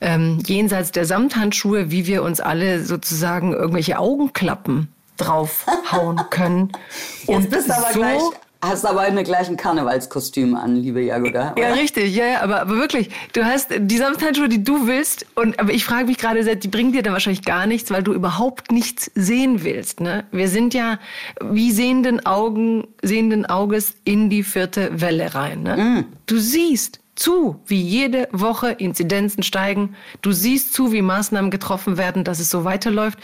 ähm, 0.00 0.38
jenseits 0.46 0.92
der 0.92 1.04
Samthandschuhe, 1.04 1.90
wie 1.90 2.06
wir 2.06 2.22
uns 2.22 2.40
alle 2.40 2.84
sozusagen 2.84 3.52
irgendwelche 3.52 3.98
Augenklappen 3.98 4.88
draufhauen 5.16 6.20
können. 6.30 6.72
Jetzt 7.20 7.28
und 7.28 7.50
bist 7.50 7.70
aber 7.70 7.92
so 7.92 7.98
gleich 7.98 8.22
Hast 8.62 8.86
aber 8.86 9.06
in 9.06 9.14
der 9.14 9.24
gleichen 9.24 9.56
Karnevalskostüm 9.56 10.54
an, 10.54 10.76
liebe 10.76 11.02
Jagoda. 11.02 11.54
Ja, 11.58 11.72
richtig, 11.72 12.14
ja, 12.16 12.26
ja, 12.26 12.42
aber, 12.42 12.62
aber 12.62 12.76
wirklich, 12.76 13.10
du 13.34 13.44
hast 13.44 13.68
die 13.76 13.96
Samthandschuhe, 13.98 14.48
die 14.48 14.64
du 14.64 14.86
willst, 14.86 15.26
und 15.34 15.60
aber 15.60 15.72
ich 15.72 15.84
frage 15.84 16.06
mich 16.06 16.18
gerade, 16.18 16.56
die 16.56 16.68
bringen 16.68 16.92
dir 16.92 17.02
dann 17.02 17.12
wahrscheinlich 17.12 17.44
gar 17.44 17.66
nichts, 17.66 17.90
weil 17.90 18.02
du 18.02 18.14
überhaupt 18.14 18.72
nichts 18.72 19.10
sehen 19.14 19.62
willst. 19.62 20.00
Ne? 20.00 20.24
Wir 20.32 20.48
sind 20.48 20.74
ja 20.74 20.98
wie 21.42 21.70
sehenden 21.70 22.24
Augen, 22.24 22.88
sehenden 23.02 23.46
Auges 23.46 23.94
in 24.04 24.30
die 24.30 24.42
vierte 24.42 25.00
Welle 25.00 25.34
rein. 25.34 25.62
Ne? 25.62 25.76
Mm. 25.76 26.04
Du 26.26 26.38
siehst 26.38 27.00
zu, 27.14 27.60
wie 27.66 27.80
jede 27.80 28.28
Woche 28.32 28.72
Inzidenzen 28.72 29.42
steigen. 29.42 29.96
Du 30.22 30.32
siehst 30.32 30.72
zu, 30.72 30.92
wie 30.92 31.02
Maßnahmen 31.02 31.50
getroffen 31.50 31.96
werden, 31.98 32.24
dass 32.24 32.40
es 32.40 32.50
so 32.50 32.64
weiterläuft 32.64 33.18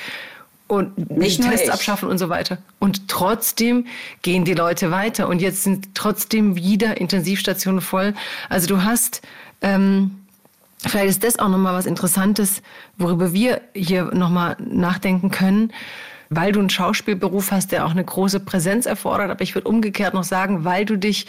und 0.69 1.11
nicht 1.11 1.39
die 1.39 1.49
Tests 1.49 1.69
abschaffen 1.69 2.09
und 2.09 2.19
so 2.19 2.29
weiter. 2.29 2.59
Und 2.79 3.09
trotzdem 3.09 3.87
gehen 4.23 4.45
die 4.45 4.55
Leute 4.55 4.91
weiter 4.91 5.29
und 5.29 5.41
jetzt 5.41 5.65
sind 5.65 5.95
trotzdem 5.95 6.57
wieder 6.57 7.01
Intensivstationen 7.01 7.81
voll. 7.81 8.15
Also 8.49 8.67
du 8.69 8.85
hast 8.85 9.23
ähm, 9.61 10.23
Vielleicht 10.85 11.11
ist 11.11 11.25
das 11.25 11.39
auch 11.39 11.49
nochmal 11.49 11.75
was 11.75 11.87
Interessantes, 11.87 12.61
worüber 12.99 13.33
wir 13.33 13.61
hier 13.73 14.07
nochmal 14.13 14.57
nachdenken 14.59 15.31
können, 15.31 15.73
weil 16.29 16.51
du 16.51 16.59
einen 16.59 16.71
Schauspielberuf 16.71 17.53
hast, 17.53 17.71
der 17.71 17.87
auch 17.87 17.93
eine 17.93 18.05
große 18.05 18.41
Präsenz 18.41 18.87
erfordert. 18.87 19.31
Aber 19.31 19.43
ich 19.43 19.55
würde 19.55 19.69
umgekehrt 19.69 20.13
noch 20.15 20.25
sagen, 20.25 20.65
weil 20.65 20.85
du 20.85 20.97
dich 20.99 21.27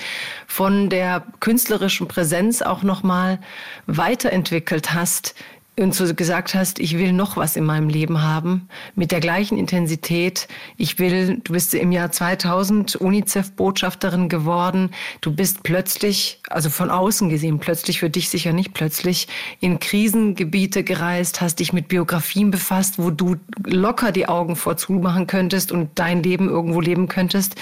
von 0.48 0.90
der 0.90 1.24
künstlerischen 1.40 2.08
Präsenz 2.08 2.64
auch 2.64 2.82
nochmal 2.82 3.40
weiterentwickelt 3.86 4.94
hast 4.94 5.36
und 5.80 5.96
so 5.96 6.14
gesagt 6.14 6.54
hast, 6.54 6.78
ich 6.78 7.00
will 7.00 7.14
noch 7.14 7.36
was 7.36 7.56
in 7.56 7.64
meinem 7.64 7.90
Leben 7.90 8.22
haben, 8.22 8.68
mit 8.96 9.12
der 9.12 9.20
gleichen 9.20 9.58
Intensität. 9.58 10.48
Ich 10.78 11.00
will, 11.00 11.42
du 11.44 11.54
bist 11.54 11.74
im 11.74 11.92
Jahr 11.92 12.12
2000 12.12 12.96
UNICEF-Botschafterin 12.98 14.30
geworden. 14.30 14.92
Du 15.22 15.34
bist 15.34 15.64
plötzlich, 15.64 16.40
also 16.50 16.70
von 16.70 16.92
außen 16.92 17.30
gesehen, 17.30 17.58
plötzlich 17.58 18.00
für 18.00 18.12
dich 18.12 18.30
sicher 18.30 18.54
nicht 18.54 18.74
plötzlich, 18.76 19.28
in 19.62 19.80
Krisengebiete 19.80 20.84
gereist, 20.84 21.42
hast 21.42 21.60
dich 21.60 21.74
mit 21.74 21.88
Biografien 21.88 22.52
befasst, 22.52 23.00
wo 23.00 23.10
du 23.10 23.38
locker 23.66 24.12
die 24.12 24.28
Augen 24.28 24.56
vorzumachen 24.56 25.26
könntest 25.26 25.72
und 25.72 25.90
dein 25.96 26.22
Leben 26.22 26.50
irgendwo 26.50 26.82
leben 26.82 27.08
könntest, 27.08 27.56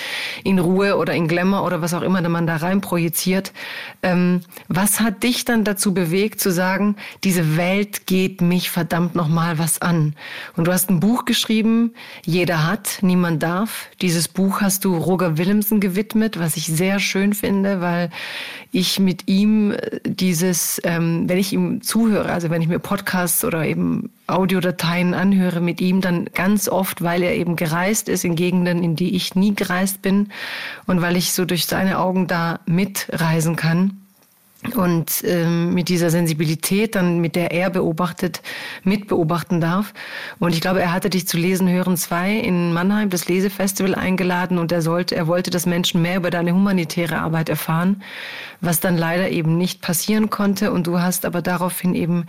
in 0.43 0.59
Ruhe 0.59 0.97
oder 0.97 1.13
in 1.13 1.29
Glamour 1.29 1.63
oder 1.65 1.81
was 1.81 1.93
auch 1.93 2.01
immer 2.01 2.21
man 2.27 2.45
da 2.45 2.57
rein 2.57 2.81
projiziert. 2.81 3.53
Ähm, 4.03 4.41
was 4.67 4.99
hat 4.99 5.23
dich 5.23 5.45
dann 5.45 5.63
dazu 5.63 5.93
bewegt 5.93 6.41
zu 6.41 6.51
sagen, 6.51 6.97
diese 7.23 7.57
Welt 7.57 8.00
geht 8.05 8.41
mich 8.41 8.69
verdammt 8.69 9.15
noch 9.15 9.27
mal 9.27 9.59
was 9.59 9.81
an. 9.81 10.15
Und 10.55 10.67
du 10.67 10.71
hast 10.71 10.89
ein 10.89 10.99
Buch 10.99 11.25
geschrieben, 11.25 11.93
Jeder 12.25 12.65
hat, 12.65 12.99
niemand 13.01 13.41
darf. 13.43 13.89
Dieses 14.01 14.27
Buch 14.27 14.61
hast 14.61 14.85
du 14.85 14.95
Roger 14.95 15.37
Willemsen 15.37 15.79
gewidmet, 15.79 16.39
was 16.39 16.57
ich 16.57 16.67
sehr 16.67 16.99
schön 16.99 17.33
finde, 17.33 17.81
weil 17.81 18.09
ich 18.71 18.99
mit 18.99 19.27
ihm 19.27 19.71
äh, 19.71 19.99
dieses, 20.05 20.81
ähm, 20.83 21.27
wenn 21.27 21.37
ich 21.37 21.53
ihm 21.53 21.81
zuhöre, 21.81 22.31
also 22.31 22.49
wenn 22.49 22.61
ich 22.61 22.67
mir 22.67 22.79
Podcasts 22.79 23.43
oder 23.43 23.65
eben 23.65 24.09
Audiodateien 24.27 25.13
anhöre 25.13 25.59
mit 25.59 25.81
ihm, 25.81 26.01
dann 26.01 26.25
ganz 26.33 26.69
oft, 26.69 27.01
weil 27.01 27.23
er 27.23 27.35
eben 27.35 27.55
gereist 27.55 28.07
ist 28.07 28.23
in 28.23 28.35
Gegenden, 28.35 28.83
in 28.83 28.95
die 28.95 29.15
ich 29.15 29.35
nie 29.35 29.53
gereist 29.53 30.01
bin 30.01 30.29
und 30.87 31.01
weil 31.01 31.17
ich 31.17 31.33
so 31.33 31.45
durch 31.45 31.65
seine 31.65 31.99
Augen 31.99 32.27
da 32.27 32.59
mitreisen 32.65 33.55
kann 33.55 34.00
und 34.75 35.23
ähm, 35.23 35.73
mit 35.73 35.89
dieser 35.89 36.11
Sensibilität 36.11 36.95
dann, 36.95 37.19
mit 37.19 37.35
der 37.35 37.51
er 37.51 37.71
beobachtet, 37.71 38.41
mitbeobachten 38.83 39.59
darf. 39.59 39.93
Und 40.37 40.53
ich 40.53 40.61
glaube, 40.61 40.81
er 40.81 40.93
hatte 40.93 41.09
dich 41.09 41.27
zu 41.27 41.37
Lesen 41.37 41.67
hören 41.67 41.97
zwei 41.97 42.35
in 42.35 42.71
Mannheim, 42.71 43.09
das 43.09 43.27
Lesefestival 43.27 43.95
eingeladen 43.95 44.59
und 44.59 44.71
er 44.71 44.83
sollte, 44.83 45.15
er 45.15 45.25
wollte, 45.25 45.49
dass 45.49 45.65
Menschen 45.65 46.03
mehr 46.03 46.17
über 46.17 46.29
deine 46.29 46.53
humanitäre 46.53 47.17
Arbeit 47.17 47.49
erfahren, 47.49 48.03
was 48.61 48.79
dann 48.79 48.97
leider 48.97 49.29
eben 49.29 49.57
nicht 49.57 49.81
passieren 49.81 50.29
konnte. 50.29 50.71
Und 50.71 50.85
du 50.85 50.99
hast 50.99 51.25
aber 51.25 51.41
daraufhin 51.41 51.95
eben 51.95 52.27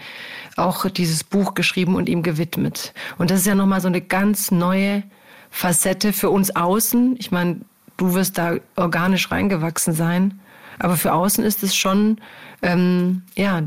auch 0.57 0.89
dieses 0.89 1.24
Buch 1.24 1.53
geschrieben 1.53 1.95
und 1.95 2.09
ihm 2.09 2.22
gewidmet. 2.22 2.95
Und 3.18 3.30
das 3.30 3.41
ist 3.41 3.47
ja 3.47 3.55
nochmal 3.55 3.83
so 3.83 3.89
eine 3.89 4.01
ganz 4.01 4.51
neue 4.51 5.03
Facette 5.51 6.14
für 6.14 6.30
uns 6.30 6.57
außen. 6.57 7.16
Ich 7.18 7.30
meine, 7.30 7.61
du 7.99 8.14
wirst 8.14 8.39
da 8.39 8.57
organisch 8.74 9.30
reingewachsen 9.30 9.93
sein. 9.93 10.41
Aber 10.78 10.96
für 10.96 11.12
außen 11.12 11.44
ist 11.44 11.62
es 11.62 11.74
schon 11.74 12.18
ähm, 12.62 13.22
ja, 13.36 13.62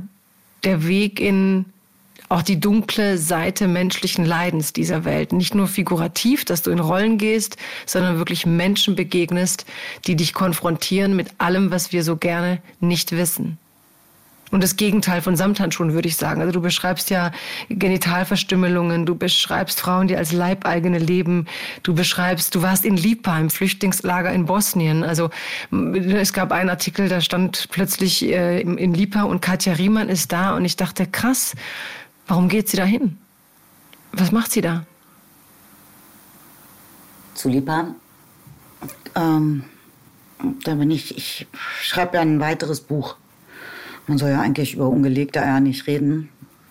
der 0.64 0.88
Weg 0.88 1.20
in 1.20 1.66
auch 2.28 2.42
die 2.42 2.60
dunkle 2.60 3.18
Seite 3.18 3.68
menschlichen 3.68 4.26
Leidens 4.26 4.74
dieser 4.74 5.06
Welt. 5.06 5.32
Nicht 5.32 5.54
nur 5.54 5.68
figurativ, 5.68 6.44
dass 6.44 6.64
du 6.64 6.72
in 6.72 6.80
Rollen 6.80 7.18
gehst, 7.18 7.58
sondern 7.86 8.18
wirklich 8.18 8.46
Menschen 8.46 8.96
begegnest, 8.96 9.66
die 10.08 10.16
dich 10.16 10.34
konfrontieren 10.34 11.16
mit 11.16 11.30
allem, 11.38 11.72
was 11.72 11.92
wir 11.92 12.04
so 12.04 12.18
gerne 12.18 12.62
nicht 12.80 13.12
wissen. 13.12 13.60
Und 14.56 14.64
das 14.64 14.78
Gegenteil 14.78 15.22
von 15.22 15.36
Samthandschuhen, 15.36 15.92
würde 15.92 16.08
ich 16.08 16.16
sagen. 16.16 16.40
Also 16.40 16.54
du 16.54 16.62
beschreibst 16.62 17.10
ja 17.10 17.34
Genitalverstümmelungen, 17.68 19.06
du 19.06 19.14
beschreibst 19.14 19.82
Frauen, 19.82 20.08
die 20.08 20.16
als 20.16 20.32
Leibeigene 20.32 20.98
leben, 20.98 21.46
du 21.84 21.94
beschreibst, 21.94 22.56
du 22.56 22.62
warst 22.62 22.86
in 22.86 22.96
Lipa, 22.96 23.38
im 23.38 23.50
Flüchtlingslager 23.50 24.32
in 24.32 24.46
Bosnien. 24.46 25.04
Also 25.04 25.30
es 25.74 26.32
gab 26.32 26.54
einen 26.54 26.70
Artikel, 26.70 27.10
da 27.10 27.20
stand 27.20 27.68
plötzlich 27.70 28.24
äh, 28.24 28.62
in 28.62 28.94
Lipa 28.94 29.24
und 29.24 29.42
Katja 29.42 29.74
Riemann 29.74 30.08
ist 30.08 30.32
da 30.32 30.56
und 30.56 30.64
ich 30.64 30.78
dachte, 30.78 31.06
krass, 31.06 31.54
warum 32.26 32.48
geht 32.48 32.70
sie 32.70 32.78
da 32.78 32.86
hin? 32.86 33.18
Was 34.14 34.32
macht 34.32 34.54
sie 34.54 34.62
da? 34.62 34.86
Zu 37.34 37.50
Lipa? 37.50 37.88
Ähm, 39.16 39.66
da 40.64 40.76
bin 40.76 40.92
ich, 40.92 41.18
ich 41.18 41.48
schreibe 41.82 42.16
ja 42.16 42.22
ein 42.22 42.40
weiteres 42.40 42.80
Buch 42.80 43.18
man 44.08 44.18
soll 44.18 44.30
ja 44.30 44.42
eigentlich 44.42 44.76
über 44.76 44.88
ungelegte 44.88 45.42
Eier 45.42 45.60
nicht 45.60 45.88
reden. 45.88 46.30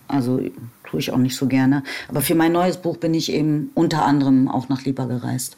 Also 0.09 0.41
tue 0.85 1.01
ich 1.01 1.12
auch 1.12 1.18
nicht 1.18 1.37
so 1.37 1.47
gerne. 1.47 1.82
Aber 2.09 2.20
für 2.20 2.35
mein 2.35 2.53
neues 2.53 2.76
Buch 2.76 2.97
bin 2.99 3.14
ich 3.14 3.32
eben 3.32 3.70
unter 3.74 4.05
anderem 4.05 4.49
auch 4.49 4.68
nach 4.68 4.85
Lipa 4.85 5.07
gereist. 5.07 5.57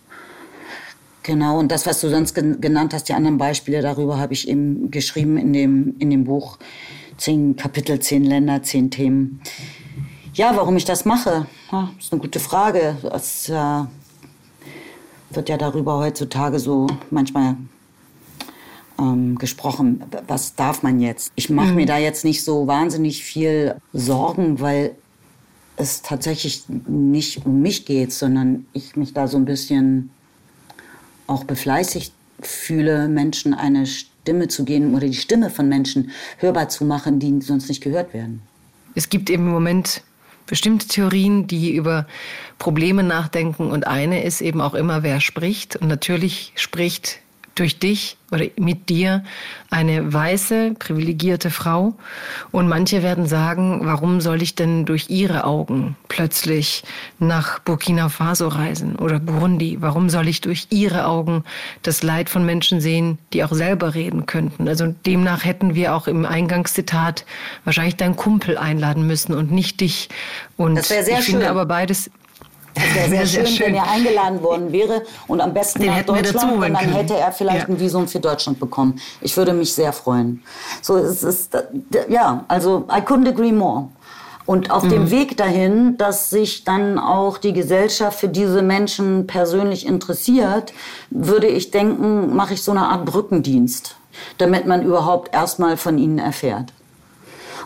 Genau, 1.23 1.59
und 1.59 1.73
das, 1.73 1.87
was 1.87 2.01
du 2.01 2.09
sonst 2.09 2.35
genannt 2.35 2.95
hast, 2.95 3.09
die 3.09 3.13
anderen 3.13 3.37
Beispiele 3.37 3.83
darüber, 3.83 4.19
habe 4.19 4.33
ich 4.33 4.49
eben 4.49 4.93
geschrieben 4.93 5.37
in 5.37 5.53
dem, 5.53 5.97
in 5.99 6.11
dem 6.11 6.25
Buch. 6.25 6.59
Zehn 7.19 7.57
Kapitel, 7.57 7.99
zehn 7.99 8.25
Länder, 8.25 8.63
zehn 8.63 8.91
Themen. 8.91 9.41
Ja, 10.35 10.55
warum 10.55 10.77
ich 10.77 10.85
das 10.85 11.05
mache, 11.05 11.47
ja, 11.73 11.91
ist 11.99 12.13
eine 12.13 12.21
gute 12.21 12.39
Frage. 12.39 12.97
Es 13.13 13.49
äh, 13.49 13.85
wird 15.31 15.49
ja 15.49 15.57
darüber 15.57 15.99
heutzutage 15.99 16.59
so 16.59 16.87
manchmal 17.11 17.57
ähm, 18.99 19.37
gesprochen, 19.37 20.03
was 20.27 20.55
darf 20.55 20.83
man 20.83 21.01
jetzt? 21.01 21.33
Ich 21.35 21.51
mache 21.51 21.71
mhm. 21.71 21.77
mir 21.77 21.87
da 21.87 21.99
jetzt 21.99 22.25
nicht 22.25 22.45
so 22.45 22.67
wahnsinnig 22.67 23.23
viel 23.23 23.77
Sorgen, 23.93 24.61
weil 24.61 24.97
es 25.77 26.03
tatsächlich 26.03 26.65
nicht 26.69 27.45
um 27.45 27.61
mich 27.61 27.85
geht, 27.85 28.13
sondern 28.13 28.67
ich 28.73 28.97
mich 28.97 29.13
da 29.13 29.29
so 29.29 29.37
ein 29.37 29.45
bisschen 29.45 30.11
auch 31.27 31.45
befleißigt 31.45 32.13
fühle, 32.41 33.09
Menschen 33.09 33.55
eine 33.55 33.87
Stimme 33.87 34.49
zu 34.49 34.65
geben 34.65 34.95
oder 34.95 35.07
die 35.07 35.15
Stimme 35.15 35.51
von 35.51 35.69
Menschen 35.69 36.11
hörbar 36.39 36.69
zu 36.69 36.85
machen, 36.85 37.19
die 37.19 37.41
sonst 37.41 37.69
nicht 37.69 37.83
gehört 37.83 38.15
werden. 38.15 38.43
Es 38.95 39.09
gibt 39.09 39.29
im 39.29 39.47
Moment 39.47 40.03
bestimmte 40.47 40.87
Theorien, 40.87 41.47
die 41.47 41.75
über 41.75 42.07
Probleme 42.59 43.03
nachdenken 43.03 43.71
und 43.71 43.87
eine 43.87 44.23
ist 44.23 44.41
eben 44.41 44.61
auch 44.61 44.75
immer, 44.75 45.03
wer 45.03 45.21
spricht. 45.21 45.77
Und 45.77 45.89
natürlich 45.89 46.53
spricht 46.55 47.21
durch 47.57 47.79
dich 47.79 48.17
oder 48.31 48.45
mit 48.57 48.89
dir 48.89 49.25
eine 49.71 50.13
weiße, 50.13 50.75
privilegierte 50.79 51.51
Frau. 51.51 51.95
Und 52.53 52.69
manche 52.69 53.03
werden 53.03 53.27
sagen, 53.27 53.81
warum 53.85 54.21
soll 54.21 54.43
ich 54.43 54.55
denn 54.55 54.85
durch 54.85 55.11
ihre 55.11 55.45
Augen 55.45 55.97
plötzlich 56.09 56.85
nach 57.19 57.59
Burkina 57.61 58.09
Faso 58.09 58.49
reisen 58.49 58.97
oder 58.97 59.19
Burundi? 59.19 59.79
Warum 59.81 60.11
soll 60.11 60.29
ich 60.29 60.41
durch 60.41 60.69
ihre 60.71 61.07
Augen 61.07 61.45
das 61.83 62.03
Leid 62.03 62.29
von 62.31 62.45
Menschen 62.45 62.81
sehen, 62.81 63.19
die 63.33 63.43
auch 63.43 63.53
selber 63.53 63.95
reden 63.95 64.27
könnten? 64.27 64.69
Also 64.69 64.95
demnach 65.07 65.45
hätten 65.45 65.75
wir 65.75 65.95
auch 65.95 66.07
im 66.07 66.25
Eingangszitat 66.25 67.25
wahrscheinlich 67.65 67.97
deinen 67.97 68.17
Kumpel 68.17 68.59
einladen 68.59 69.07
müssen 69.07 69.35
und 69.35 69.51
nicht 69.51 69.81
dich. 69.81 70.09
Und 70.57 70.77
das 70.77 70.91
wäre 70.91 71.05
sehr 71.05 71.19
ich 71.19 71.25
schön. 71.25 71.35
finde 71.37 71.51
aber 71.51 71.67
beides 71.67 72.11
Es 72.77 72.95
wäre 72.95 73.09
sehr, 73.09 73.27
sehr, 73.45 73.47
schön, 73.47 73.67
wenn 73.67 73.75
er 73.75 73.91
eingeladen 73.91 74.43
worden 74.43 74.73
wäre 74.73 75.03
und 75.27 75.41
am 75.41 75.55
besten 75.55 75.81
Den 75.81 75.91
nach 75.91 76.03
Deutschland 76.03 76.53
und 76.53 76.61
dann 76.61 76.77
hätte 76.77 77.17
er 77.17 77.33
vielleicht 77.33 77.69
ja. 77.69 77.75
ein 77.75 77.81
Visum 77.81 78.07
für 78.07 78.21
Deutschland 78.21 78.61
bekommen. 78.61 79.01
Ich 79.21 79.37
würde 79.37 79.53
mich 79.53 79.73
sehr 79.75 79.93
freuen. 79.93 80.43
So 80.83 80.97
es 80.97 81.23
ist 81.23 81.57
ja, 82.09 82.45
also 82.49 82.87
I 82.91 83.01
couldn't 83.01 83.29
agree 83.29 83.53
more. 83.53 83.89
Und 84.47 84.71
auf 84.71 84.85
mhm. 84.85 84.91
dem 84.91 85.11
Weg 85.11 85.37
dahin, 85.37 85.97
dass 85.99 86.31
sich 86.31 86.63
dann 86.63 87.01
auch 87.01 87.39
die 87.39 87.53
Gesellschaft 87.53 88.21
für 88.21 88.29
diese 88.29 88.63
Menschen 88.63 89.27
persönlich 89.27 89.87
interessiert, 89.87 90.73
würde 91.11 91.49
ich 91.49 91.73
denken, 91.73 92.35
mache 92.35 92.55
ich 92.55 92.63
so 92.63 92.71
eine 92.71 92.83
Art 92.83 93.05
Brückendienst, 93.05 93.97
damit 94.39 94.67
man 94.67 94.85
überhaupt 94.85 95.35
erstmal 95.35 95.77
von 95.77 95.99
ihnen 95.99 96.19
erfährt. 96.19 96.73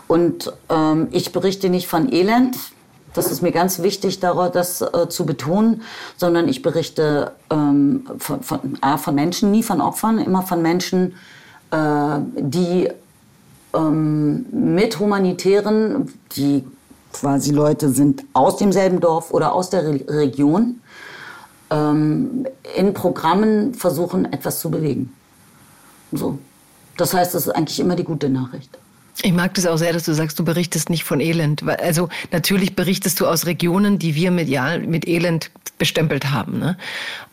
Und 0.07 0.51
ähm, 0.69 1.07
ich 1.11 1.31
berichte 1.31 1.69
nicht 1.69 1.87
von 1.87 2.11
Elend, 2.11 2.57
das 3.13 3.31
ist 3.31 3.41
mir 3.41 3.51
ganz 3.51 3.81
wichtig, 3.81 4.19
das 4.19 4.81
äh, 4.81 5.09
zu 5.09 5.25
betonen, 5.25 5.81
sondern 6.17 6.47
ich 6.47 6.61
berichte 6.61 7.31
ähm, 7.49 8.05
von, 8.17 8.41
von, 8.41 8.77
äh, 8.81 8.97
von, 8.97 9.15
Menschen, 9.15 9.51
nie 9.51 9.63
von 9.63 9.81
Opfern, 9.81 10.19
immer 10.19 10.43
von 10.43 10.61
Menschen, 10.61 11.15
äh, 11.71 12.19
die 12.37 12.89
ähm, 13.73 14.45
mit 14.51 14.99
Humanitären, 14.99 16.11
die 16.35 16.63
quasi 17.11 17.51
Leute 17.51 17.89
sind 17.89 18.23
aus 18.33 18.57
demselben 18.57 18.99
Dorf 18.99 19.31
oder 19.31 19.53
aus 19.53 19.69
der 19.69 19.85
Re 19.85 19.99
Region, 20.07 20.81
ähm, 21.69 22.45
in 22.75 22.93
Programmen 22.93 23.73
versuchen, 23.73 24.31
etwas 24.31 24.59
zu 24.59 24.69
bewegen. 24.69 25.13
So. 26.11 26.37
Das 26.97 27.13
heißt, 27.13 27.33
das 27.33 27.47
ist 27.47 27.53
eigentlich 27.53 27.79
immer 27.79 27.95
die 27.95 28.03
gute 28.03 28.29
Nachricht. 28.29 28.77
Ich 29.23 29.33
mag 29.33 29.53
das 29.53 29.67
auch 29.67 29.77
sehr, 29.77 29.93
dass 29.93 30.03
du 30.03 30.13
sagst, 30.13 30.39
du 30.39 30.43
berichtest 30.43 30.89
nicht 30.89 31.03
von 31.03 31.19
Elend. 31.19 31.63
Also 31.63 32.09
natürlich 32.31 32.75
berichtest 32.75 33.19
du 33.19 33.27
aus 33.27 33.45
Regionen, 33.45 33.99
die 33.99 34.15
wir 34.15 34.31
medial 34.31 34.79
mit 34.79 35.07
Elend 35.07 35.51
bestempelt 35.77 36.31
haben. 36.31 36.59
Ne? 36.59 36.77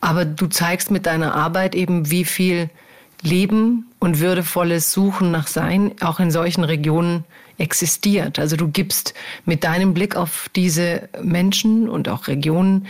Aber 0.01 0.25
du 0.25 0.47
zeigst 0.47 0.91
mit 0.91 1.05
deiner 1.05 1.33
Arbeit 1.33 1.73
eben, 1.75 2.11
wie 2.11 2.25
viel 2.25 2.69
Leben 3.21 3.87
und 3.99 4.19
würdevolles 4.19 4.91
Suchen 4.91 5.31
nach 5.31 5.47
Sein 5.47 5.91
auch 6.01 6.19
in 6.19 6.31
solchen 6.31 6.63
Regionen 6.63 7.25
existiert. 7.57 8.39
Also 8.39 8.55
du 8.55 8.69
gibst 8.69 9.13
mit 9.45 9.63
deinem 9.63 9.93
Blick 9.93 10.15
auf 10.15 10.49
diese 10.55 11.09
Menschen 11.21 11.89
und 11.89 12.07
auch 12.07 12.27
Regionen 12.27 12.87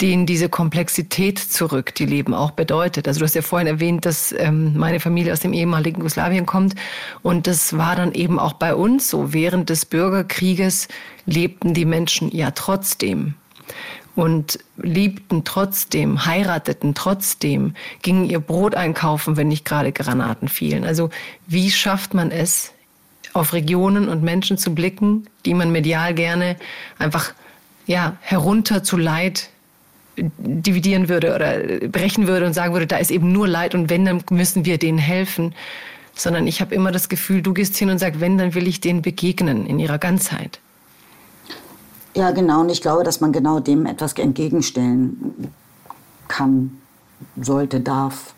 denen 0.00 0.26
diese 0.26 0.48
Komplexität 0.48 1.38
zurück, 1.38 1.94
die 1.94 2.04
Leben 2.04 2.34
auch 2.34 2.50
bedeutet. 2.50 3.08
Also 3.08 3.20
du 3.20 3.24
hast 3.24 3.34
ja 3.34 3.42
vorhin 3.42 3.66
erwähnt, 3.66 4.04
dass 4.04 4.32
ähm, 4.32 4.76
meine 4.76 5.00
Familie 5.00 5.32
aus 5.32 5.40
dem 5.40 5.52
ehemaligen 5.52 5.98
Jugoslawien 5.98 6.44
kommt 6.44 6.74
und 7.22 7.46
das 7.46 7.76
war 7.78 7.96
dann 7.96 8.12
eben 8.12 8.38
auch 8.38 8.54
bei 8.54 8.74
uns 8.74 9.08
so. 9.08 9.32
Während 9.32 9.70
des 9.70 9.86
Bürgerkrieges 9.86 10.88
lebten 11.24 11.72
die 11.72 11.86
Menschen 11.86 12.30
ja 12.30 12.50
trotzdem 12.50 13.34
und 14.14 14.58
liebten 14.76 15.44
trotzdem, 15.44 16.26
heirateten 16.26 16.94
trotzdem, 16.94 17.74
gingen 18.02 18.24
ihr 18.24 18.40
Brot 18.40 18.74
einkaufen, 18.74 19.36
wenn 19.36 19.48
nicht 19.48 19.64
gerade 19.64 19.92
Granaten 19.92 20.48
fielen. 20.48 20.84
Also 20.84 21.10
wie 21.46 21.70
schafft 21.70 22.14
man 22.14 22.30
es, 22.30 22.72
auf 23.32 23.52
Regionen 23.52 24.08
und 24.08 24.22
Menschen 24.22 24.56
zu 24.56 24.74
blicken, 24.74 25.26
die 25.44 25.52
man 25.52 25.70
medial 25.70 26.14
gerne 26.14 26.56
einfach 26.98 27.34
ja, 27.86 28.16
herunter 28.20 28.82
zu 28.82 28.96
Leid 28.96 29.50
dividieren 30.16 31.08
würde 31.08 31.34
oder 31.34 31.88
brechen 31.88 32.26
würde 32.26 32.46
und 32.46 32.52
sagen 32.52 32.72
würde, 32.72 32.86
da 32.86 32.96
ist 32.96 33.10
eben 33.10 33.32
nur 33.32 33.46
Leid 33.46 33.74
und 33.74 33.90
wenn, 33.90 34.04
dann 34.04 34.22
müssen 34.30 34.64
wir 34.64 34.78
denen 34.78 34.98
helfen. 34.98 35.54
Sondern 36.14 36.46
ich 36.46 36.62
habe 36.62 36.74
immer 36.74 36.92
das 36.92 37.10
Gefühl, 37.10 37.42
du 37.42 37.52
gehst 37.52 37.76
hin 37.76 37.90
und 37.90 37.98
sagst, 37.98 38.20
wenn, 38.20 38.38
dann 38.38 38.54
will 38.54 38.66
ich 38.66 38.80
denen 38.80 39.02
begegnen 39.02 39.66
in 39.66 39.78
ihrer 39.78 39.98
Ganzheit. 39.98 40.60
Ja, 42.14 42.30
genau. 42.30 42.62
Und 42.62 42.70
ich 42.70 42.80
glaube, 42.80 43.04
dass 43.04 43.20
man 43.20 43.32
genau 43.32 43.60
dem 43.60 43.84
etwas 43.84 44.14
entgegenstellen 44.14 45.52
kann, 46.28 46.78
sollte, 47.38 47.80
darf. 47.80 48.34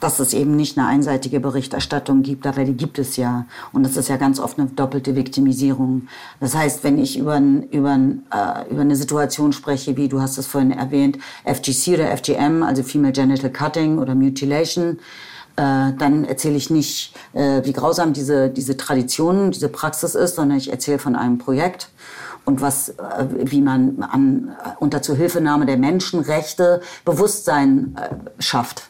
Dass 0.00 0.18
es 0.18 0.32
eben 0.32 0.56
nicht 0.56 0.78
eine 0.78 0.86
einseitige 0.86 1.40
Berichterstattung 1.40 2.22
gibt, 2.22 2.46
aber 2.46 2.64
die 2.64 2.76
gibt 2.76 2.98
es 2.98 3.16
ja. 3.16 3.46
Und 3.72 3.84
das 3.84 3.96
ist 3.96 4.08
ja 4.08 4.16
ganz 4.16 4.40
oft 4.40 4.58
eine 4.58 4.68
doppelte 4.68 5.14
Viktimisierung. 5.14 6.08
Das 6.40 6.54
heißt, 6.54 6.82
wenn 6.84 6.98
ich 6.98 7.18
über, 7.18 7.34
ein, 7.34 7.64
über, 7.70 7.90
ein, 7.90 8.22
äh, 8.32 8.70
über 8.70 8.80
eine 8.80 8.96
Situation 8.96 9.52
spreche, 9.52 9.96
wie 9.96 10.08
du 10.08 10.20
hast 10.20 10.38
es 10.38 10.46
vorhin 10.46 10.72
erwähnt, 10.72 11.18
FGC 11.44 11.94
oder 11.94 12.16
FGM, 12.16 12.62
also 12.62 12.82
Female 12.82 13.12
Genital 13.12 13.50
Cutting 13.50 13.98
oder 13.98 14.14
Mutilation, 14.14 14.98
äh, 15.56 15.92
dann 15.98 16.24
erzähle 16.24 16.56
ich 16.56 16.70
nicht, 16.70 17.14
äh, 17.34 17.62
wie 17.64 17.72
grausam 17.72 18.12
diese, 18.12 18.48
diese 18.48 18.76
Tradition, 18.76 19.50
diese 19.50 19.68
Praxis 19.68 20.14
ist, 20.14 20.36
sondern 20.36 20.56
ich 20.56 20.70
erzähle 20.70 20.98
von 20.98 21.16
einem 21.16 21.38
Projekt 21.38 21.90
und 22.44 22.60
was, 22.60 22.90
äh, 22.90 22.94
wie 23.28 23.60
man 23.60 24.02
an, 24.02 24.56
unter 24.78 25.02
Zuhilfenahme 25.02 25.66
der 25.66 25.76
Menschenrechte 25.76 26.80
Bewusstsein 27.04 27.96
äh, 27.96 28.42
schafft. 28.42 28.88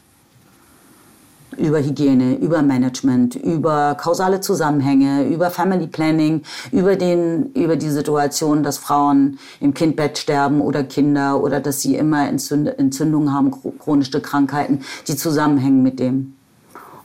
Über 1.57 1.79
Hygiene, 1.79 2.37
über 2.37 2.63
Management, 2.63 3.35
über 3.35 3.97
kausale 4.01 4.41
Zusammenhänge, 4.41 5.25
über 5.25 5.51
Family 5.51 5.87
Planning, 5.87 6.43
über, 6.71 6.97
den, 6.97 7.53
über 7.53 7.77
die 7.77 7.91
Situation, 7.91 8.63
dass 8.63 8.79
Frauen 8.79 9.39
im 9.61 9.75
Kindbett 9.75 10.19
sterben 10.19 10.61
oder 10.61 10.85
Kinder 10.85 11.43
oder 11.43 11.61
dass 11.61 11.81
sie 11.81 11.97
immer 11.97 12.29
Entzündungen 12.29 13.33
haben, 13.33 13.51
chronische 13.79 14.21
Krankheiten, 14.21 14.81
die 15.09 15.17
zusammenhängen 15.17 15.83
mit 15.83 15.99
dem 15.99 16.35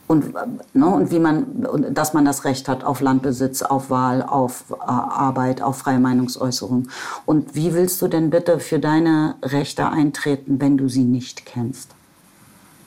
und, 0.06 0.34
ne, 0.72 0.86
und 0.86 1.10
wie 1.10 1.18
man, 1.18 1.66
dass 1.92 2.14
man 2.14 2.24
das 2.24 2.44
Recht 2.44 2.68
hat 2.68 2.84
auf 2.84 3.00
Landbesitz, 3.00 3.62
auf 3.62 3.90
Wahl, 3.90 4.22
auf 4.22 4.66
äh, 4.70 4.74
Arbeit, 4.84 5.62
auf 5.62 5.78
freie 5.78 5.98
Meinungsäußerung. 5.98 6.88
Und 7.24 7.54
wie 7.54 7.74
willst 7.74 8.00
du 8.02 8.08
denn 8.08 8.30
bitte 8.30 8.60
für 8.60 8.78
deine 8.78 9.34
Rechte 9.42 9.88
eintreten, 9.88 10.60
wenn 10.60 10.76
du 10.76 10.88
sie 10.88 11.04
nicht 11.04 11.44
kennst? 11.44 11.95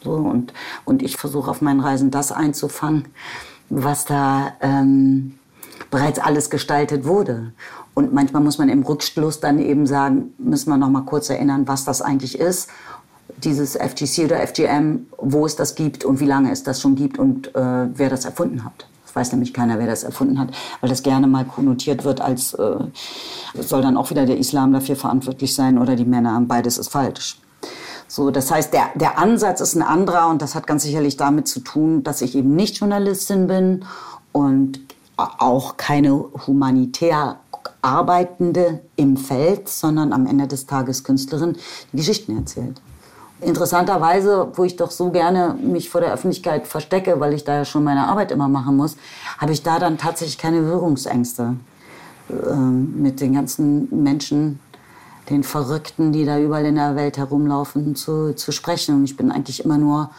So, 0.03 0.11
und, 0.11 0.53
und 0.85 1.01
ich 1.01 1.17
versuche 1.17 1.51
auf 1.51 1.61
meinen 1.61 1.79
Reisen 1.79 2.11
das 2.11 2.31
einzufangen, 2.31 3.05
was 3.69 4.05
da 4.05 4.53
ähm, 4.61 5.35
bereits 5.91 6.19
alles 6.19 6.49
gestaltet 6.49 7.05
wurde. 7.05 7.53
Und 7.93 8.13
manchmal 8.13 8.41
muss 8.41 8.57
man 8.57 8.69
im 8.69 8.83
Rückschluss 8.83 9.39
dann 9.39 9.59
eben 9.59 9.85
sagen, 9.85 10.33
müssen 10.37 10.69
wir 10.69 10.77
noch 10.77 10.89
mal 10.89 11.01
kurz 11.01 11.29
erinnern, 11.29 11.67
was 11.67 11.83
das 11.83 12.01
eigentlich 12.01 12.39
ist 12.39 12.69
dieses 13.43 13.75
FGC 13.75 14.25
oder 14.25 14.45
FGM, 14.45 15.07
wo 15.17 15.45
es 15.45 15.55
das 15.55 15.75
gibt 15.75 16.03
und 16.03 16.19
wie 16.19 16.25
lange 16.25 16.51
es 16.51 16.63
das 16.63 16.81
schon 16.81 16.95
gibt 16.95 17.19
und 17.19 17.55
äh, 17.55 17.87
wer 17.93 18.09
das 18.09 18.25
erfunden 18.25 18.65
hat. 18.65 18.87
Das 19.05 19.15
weiß 19.15 19.31
nämlich 19.31 19.53
keiner, 19.53 19.79
wer 19.79 19.87
das 19.87 20.03
erfunden 20.03 20.39
hat, 20.39 20.49
weil 20.81 20.89
das 20.89 21.03
gerne 21.03 21.27
mal 21.27 21.45
konnotiert 21.45 22.03
wird 22.03 22.21
als, 22.21 22.53
äh, 22.53 22.77
soll 23.55 23.81
dann 23.81 23.97
auch 23.97 24.09
wieder 24.09 24.25
der 24.25 24.37
Islam 24.37 24.73
dafür 24.73 24.95
verantwortlich 24.95 25.55
sein 25.55 25.77
oder 25.77 25.95
die 25.95 26.05
Männer. 26.05 26.39
Beides 26.41 26.77
ist 26.77 26.89
falsch. 26.89 27.39
So, 28.09 28.31
das 28.31 28.49
heißt, 28.49 28.73
der, 28.73 28.89
der 28.95 29.19
Ansatz 29.19 29.61
ist 29.61 29.75
ein 29.75 29.83
anderer 29.83 30.29
und 30.29 30.41
das 30.41 30.55
hat 30.55 30.65
ganz 30.65 30.81
sicherlich 30.81 31.15
damit 31.15 31.47
zu 31.47 31.59
tun, 31.59 32.03
dass 32.03 32.23
ich 32.23 32.35
eben 32.35 32.55
nicht 32.55 32.77
Journalistin 32.77 33.45
bin 33.45 33.85
und 34.31 34.79
auch 35.15 35.77
keine 35.77 36.25
humanitär 36.47 37.37
Arbeitende 37.83 38.79
im 38.95 39.15
Feld, 39.15 39.69
sondern 39.69 40.11
am 40.11 40.25
Ende 40.25 40.47
des 40.47 40.65
Tages 40.65 41.03
Künstlerin, 41.03 41.55
die 41.93 41.97
Geschichten 41.97 42.35
erzählt. 42.35 42.81
Interessanterweise, 43.41 44.51
wo 44.55 44.63
ich 44.63 44.75
doch 44.75 44.89
so 44.89 45.11
gerne 45.11 45.55
mich 45.61 45.89
vor 45.89 46.01
der 46.01 46.11
Öffentlichkeit 46.11 46.67
verstecke, 46.67 47.19
weil 47.19 47.33
ich 47.33 47.43
da 47.43 47.57
ja 47.57 47.65
schon 47.65 47.83
meine 47.83 48.07
Arbeit 48.07 48.31
immer 48.31 48.49
machen 48.49 48.75
muss, 48.75 48.97
habe 49.37 49.53
ich 49.53 49.61
da 49.61 49.77
dann 49.77 49.99
tatsächlich 49.99 50.39
keine 50.39 50.61
Berührungsängste 50.61 51.55
äh, 52.29 52.55
mit 52.55 53.21
den 53.21 53.33
ganzen 53.33 53.87
Menschen, 54.03 54.59
den 55.29 55.43
Verrückten, 55.43 56.11
die 56.11 56.25
da 56.25 56.39
überall 56.39 56.65
in 56.65 56.75
der 56.75 56.95
Welt 56.95 57.17
herumlaufen, 57.17 57.95
zu, 57.95 58.35
zu 58.35 58.51
sprechen. 58.51 58.95
Und 58.95 59.03
ich 59.05 59.17
bin 59.17 59.31
eigentlich 59.31 59.63
immer 59.63 59.77
nur 59.77 60.09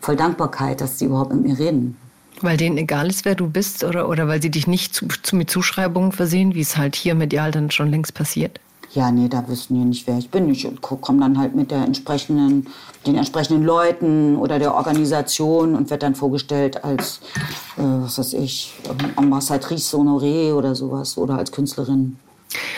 voll 0.00 0.16
Dankbarkeit, 0.16 0.80
dass 0.80 0.96
die 0.96 1.06
überhaupt 1.06 1.32
mit 1.32 1.42
mir 1.42 1.58
reden. 1.58 1.96
Weil 2.40 2.56
denen 2.56 2.78
egal 2.78 3.08
ist, 3.08 3.24
wer 3.24 3.34
du 3.34 3.48
bist 3.48 3.82
oder, 3.82 4.08
oder 4.08 4.28
weil 4.28 4.40
sie 4.40 4.50
dich 4.50 4.66
nicht 4.66 4.94
zu, 4.94 5.08
zu, 5.08 5.34
mit 5.34 5.50
Zuschreibungen 5.50 6.12
versehen, 6.12 6.54
wie 6.54 6.60
es 6.60 6.76
halt 6.76 6.94
hier 6.94 7.14
medial 7.14 7.50
dann 7.50 7.70
schon 7.70 7.90
längst 7.90 8.14
passiert? 8.14 8.60
ja, 8.92 9.10
nee, 9.10 9.28
da 9.28 9.46
wissen 9.48 9.74
die 9.74 9.84
nicht, 9.84 10.06
wer 10.06 10.18
ich 10.18 10.30
bin. 10.30 10.48
Ich 10.50 10.66
komme 10.80 11.20
dann 11.20 11.38
halt 11.38 11.54
mit 11.54 11.70
der 11.70 11.84
entsprechenden, 11.84 12.66
den 13.06 13.16
entsprechenden 13.16 13.64
Leuten 13.64 14.36
oder 14.36 14.58
der 14.58 14.74
Organisation 14.74 15.74
und 15.74 15.90
werde 15.90 16.06
dann 16.06 16.14
vorgestellt 16.14 16.84
als, 16.84 17.20
äh, 17.76 17.82
was 17.82 18.18
weiß 18.18 18.32
ich, 18.34 18.74
Ambassadrice 19.16 19.92
Honoré 19.92 20.52
oder 20.54 20.74
sowas 20.74 21.18
oder 21.18 21.36
als 21.36 21.52
Künstlerin. 21.52 22.16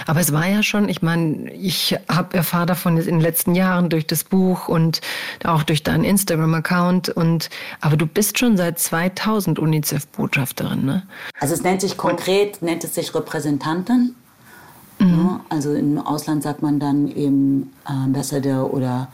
Aber 0.07 0.21
es 0.21 0.33
war 0.33 0.49
ja 0.49 0.63
schon, 0.63 0.89
ich 0.89 1.03
meine, 1.03 1.53
ich 1.53 1.97
habe 2.09 2.37
erfahren 2.37 2.67
davon 2.67 2.97
in 2.97 3.05
den 3.05 3.21
letzten 3.21 3.55
Jahren 3.55 3.89
durch 3.89 4.07
das 4.07 4.25
Buch 4.25 4.69
und 4.69 5.01
auch 5.45 5.63
durch 5.63 5.83
deinen 5.83 6.05
Instagram-Account 6.05 7.09
und 7.11 7.51
aber 7.81 7.97
du 7.97 8.07
bist 8.07 8.39
schon 8.39 8.57
seit 8.57 8.79
2000 8.79 9.59
UNICEF-Botschafterin, 9.59 10.85
ne? 10.85 11.03
Also 11.39 11.55
es 11.55 11.63
nennt 11.63 11.81
sich 11.81 11.97
konkret, 11.97 12.63
nennt 12.63 12.85
es 12.85 12.95
sich 12.95 13.15
Repräsentantin. 13.15 14.15
Mhm. 14.99 15.41
Also 15.49 15.73
im 15.73 15.99
Ausland 15.99 16.43
sagt 16.43 16.63
man 16.63 16.79
dann 16.79 17.09
eben 17.09 17.73
Ambassador 17.85 18.75
oder 18.75 19.09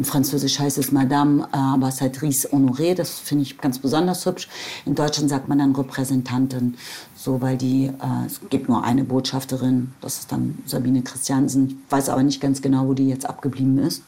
In 0.00 0.06
Französisch 0.06 0.58
heißt 0.58 0.78
es 0.78 0.92
Madame 0.92 1.46
Ambassadrice 1.52 2.50
Honoré, 2.50 2.94
das 2.94 3.18
finde 3.18 3.42
ich 3.42 3.58
ganz 3.58 3.78
besonders 3.78 4.24
hübsch. 4.24 4.48
In 4.86 4.94
Deutschland 4.94 5.28
sagt 5.28 5.46
man 5.46 5.58
dann 5.58 5.76
Repräsentantin, 5.76 6.78
so 7.22 7.42
weil 7.42 7.58
die, 7.58 7.86
äh, 7.86 8.26
es 8.26 8.40
gibt 8.48 8.70
nur 8.70 8.82
eine 8.82 9.04
Botschafterin, 9.04 9.92
das 10.00 10.20
ist 10.20 10.32
dann 10.32 10.58
Sabine 10.64 11.02
Christiansen. 11.02 11.84
Ich 11.84 11.92
weiß 11.92 12.08
aber 12.08 12.22
nicht 12.22 12.40
ganz 12.40 12.62
genau, 12.62 12.86
wo 12.86 12.94
die 12.94 13.08
jetzt 13.08 13.28
abgeblieben 13.28 13.78
ist. 13.78 14.02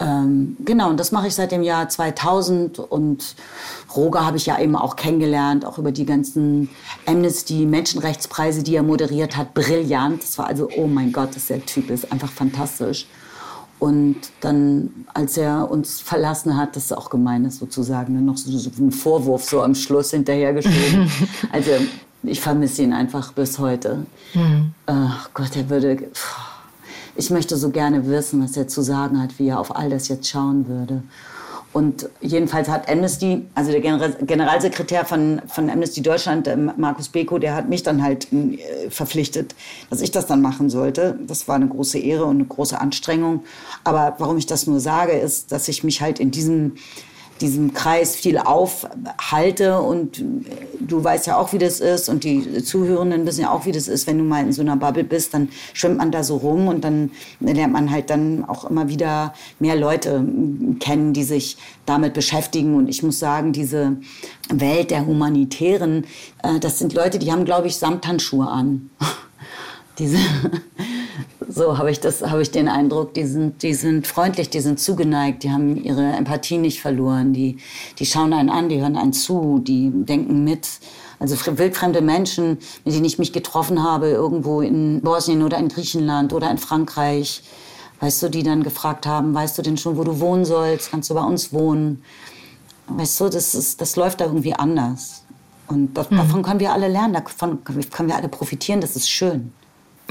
Ähm, 0.00 0.56
genau, 0.64 0.88
und 0.88 0.98
das 0.98 1.12
mache 1.12 1.26
ich 1.26 1.34
seit 1.34 1.52
dem 1.52 1.62
Jahr 1.62 1.90
2000 1.90 2.78
und 2.78 3.34
Roger 3.94 4.24
habe 4.24 4.38
ich 4.38 4.46
ja 4.46 4.58
eben 4.58 4.76
auch 4.76 4.96
kennengelernt, 4.96 5.66
auch 5.66 5.76
über 5.78 5.92
die 5.92 6.06
ganzen 6.06 6.70
Amnesty-Menschenrechtspreise, 7.06 8.62
die 8.62 8.76
er 8.76 8.82
moderiert 8.82 9.36
hat. 9.36 9.52
Brillant. 9.52 10.22
Das 10.22 10.38
war 10.38 10.46
also, 10.46 10.70
oh 10.74 10.86
mein 10.86 11.12
Gott, 11.12 11.36
das 11.36 11.48
der 11.48 11.64
Typ 11.66 11.90
ist 11.90 12.12
einfach 12.12 12.30
fantastisch. 12.30 13.06
Und 13.78 14.16
dann, 14.40 15.06
als 15.12 15.36
er 15.36 15.70
uns 15.70 16.00
verlassen 16.00 16.56
hat, 16.56 16.76
das 16.76 16.84
ist 16.84 16.92
auch 16.92 17.10
gemein, 17.10 17.44
ist 17.44 17.58
sozusagen 17.58 18.24
noch 18.24 18.38
so, 18.38 18.56
so 18.56 18.70
ein 18.78 18.90
Vorwurf 18.90 19.44
so 19.44 19.62
am 19.62 19.74
Schluss 19.74 20.12
hinterhergeschoben. 20.12 21.10
also 21.52 21.72
ich 22.26 22.40
vermisse 22.40 22.82
ihn 22.82 22.92
einfach 22.92 23.32
bis 23.32 23.58
heute. 23.58 24.06
Mhm. 24.34 24.72
Ach 24.86 25.30
Gott, 25.34 25.56
er 25.56 25.70
würde... 25.70 26.08
Ich 27.18 27.30
möchte 27.30 27.56
so 27.56 27.70
gerne 27.70 28.06
wissen, 28.06 28.44
was 28.44 28.58
er 28.58 28.68
zu 28.68 28.82
sagen 28.82 29.22
hat, 29.22 29.38
wie 29.38 29.48
er 29.48 29.58
auf 29.58 29.74
all 29.74 29.88
das 29.88 30.08
jetzt 30.08 30.28
schauen 30.28 30.68
würde. 30.68 31.02
Und 31.72 32.08
jedenfalls 32.20 32.68
hat 32.68 32.90
Amnesty, 32.90 33.44
also 33.54 33.70
der 33.70 33.80
Generalsekretär 33.80 35.04
von, 35.04 35.42
von 35.46 35.68
Amnesty 35.68 36.02
Deutschland, 36.02 36.48
Markus 36.78 37.08
Beko, 37.08 37.38
der 37.38 37.54
hat 37.54 37.68
mich 37.68 37.82
dann 37.82 38.02
halt 38.02 38.32
äh, 38.32 38.88
verpflichtet, 38.90 39.54
dass 39.90 40.00
ich 40.00 40.10
das 40.10 40.26
dann 40.26 40.42
machen 40.42 40.70
sollte. 40.70 41.18
Das 41.26 41.48
war 41.48 41.56
eine 41.56 41.68
große 41.68 41.98
Ehre 41.98 42.24
und 42.24 42.36
eine 42.36 42.46
große 42.46 42.80
Anstrengung. 42.80 43.44
Aber 43.84 44.16
warum 44.18 44.36
ich 44.36 44.46
das 44.46 44.66
nur 44.66 44.80
sage, 44.80 45.12
ist, 45.12 45.52
dass 45.52 45.68
ich 45.68 45.84
mich 45.84 46.00
halt 46.00 46.18
in 46.18 46.30
diesem 46.30 46.76
diesem 47.40 47.74
Kreis 47.74 48.16
viel 48.16 48.38
aufhalte 48.38 49.80
und 49.80 50.22
du 50.80 51.04
weißt 51.04 51.26
ja 51.26 51.38
auch, 51.38 51.52
wie 51.52 51.58
das 51.58 51.80
ist 51.80 52.08
und 52.08 52.24
die 52.24 52.62
Zuhörenden 52.62 53.26
wissen 53.26 53.42
ja 53.42 53.50
auch, 53.50 53.66
wie 53.66 53.72
das 53.72 53.88
ist, 53.88 54.06
wenn 54.06 54.18
du 54.18 54.24
mal 54.24 54.42
in 54.42 54.52
so 54.52 54.62
einer 54.62 54.76
Bubble 54.76 55.04
bist, 55.04 55.34
dann 55.34 55.48
schwimmt 55.72 55.98
man 55.98 56.10
da 56.10 56.24
so 56.24 56.36
rum 56.36 56.68
und 56.68 56.84
dann 56.84 57.10
lernt 57.40 57.72
man 57.72 57.90
halt 57.90 58.10
dann 58.10 58.44
auch 58.44 58.68
immer 58.68 58.88
wieder 58.88 59.34
mehr 59.58 59.76
Leute 59.76 60.24
kennen, 60.80 61.12
die 61.12 61.24
sich 61.24 61.58
damit 61.84 62.14
beschäftigen 62.14 62.74
und 62.74 62.88
ich 62.88 63.02
muss 63.02 63.18
sagen, 63.18 63.52
diese 63.52 63.96
Welt 64.50 64.90
der 64.90 65.06
Humanitären, 65.06 66.04
äh, 66.42 66.58
das 66.60 66.78
sind 66.78 66.94
Leute, 66.94 67.18
die 67.18 67.32
haben, 67.32 67.44
glaube 67.44 67.66
ich, 67.66 67.76
Samthandschuhe 67.76 68.46
an. 68.46 68.90
diese 69.98 70.18
so 71.48 71.78
habe 71.78 71.90
ich 71.90 72.00
das, 72.00 72.22
habe 72.22 72.42
ich 72.42 72.50
den 72.50 72.68
Eindruck, 72.68 73.14
die 73.14 73.24
sind, 73.24 73.62
die 73.62 73.74
sind 73.74 74.06
freundlich, 74.06 74.50
die 74.50 74.60
sind 74.60 74.80
zugeneigt, 74.80 75.42
die 75.42 75.50
haben 75.50 75.76
ihre 75.76 76.12
Empathie 76.12 76.58
nicht 76.58 76.80
verloren, 76.80 77.32
die, 77.32 77.58
die 77.98 78.06
schauen 78.06 78.32
einen 78.32 78.50
an, 78.50 78.68
die 78.68 78.80
hören 78.80 78.96
einen 78.96 79.12
zu, 79.12 79.60
die 79.60 79.90
denken 79.92 80.44
mit. 80.44 80.68
Also 81.18 81.36
wildfremde 81.58 82.02
Menschen, 82.02 82.58
mit 82.84 82.94
denen 82.94 83.04
ich 83.04 83.18
mich 83.18 83.32
getroffen 83.32 83.82
habe, 83.82 84.08
irgendwo 84.08 84.60
in 84.60 85.00
Bosnien 85.00 85.42
oder 85.42 85.58
in 85.58 85.68
Griechenland 85.68 86.32
oder 86.32 86.50
in 86.50 86.58
Frankreich, 86.58 87.42
weißt 88.00 88.24
du, 88.24 88.28
die 88.28 88.42
dann 88.42 88.62
gefragt 88.62 89.06
haben, 89.06 89.34
weißt 89.34 89.56
du 89.56 89.62
denn 89.62 89.78
schon, 89.78 89.96
wo 89.96 90.04
du 90.04 90.20
wohnen 90.20 90.44
sollst, 90.44 90.90
kannst 90.90 91.08
du 91.08 91.14
bei 91.14 91.24
uns 91.24 91.52
wohnen? 91.52 92.02
Weißt 92.88 93.18
du, 93.20 93.28
das, 93.28 93.54
ist, 93.54 93.80
das 93.80 93.96
läuft 93.96 94.20
da 94.20 94.26
irgendwie 94.26 94.54
anders. 94.54 95.24
Und 95.68 95.96
mhm. 95.96 96.16
davon 96.16 96.42
können 96.42 96.60
wir 96.60 96.72
alle 96.72 96.88
lernen, 96.88 97.14
davon 97.14 97.64
können 97.64 98.08
wir 98.08 98.16
alle 98.16 98.28
profitieren, 98.28 98.80
das 98.80 98.94
ist 98.94 99.10
schön. 99.10 99.52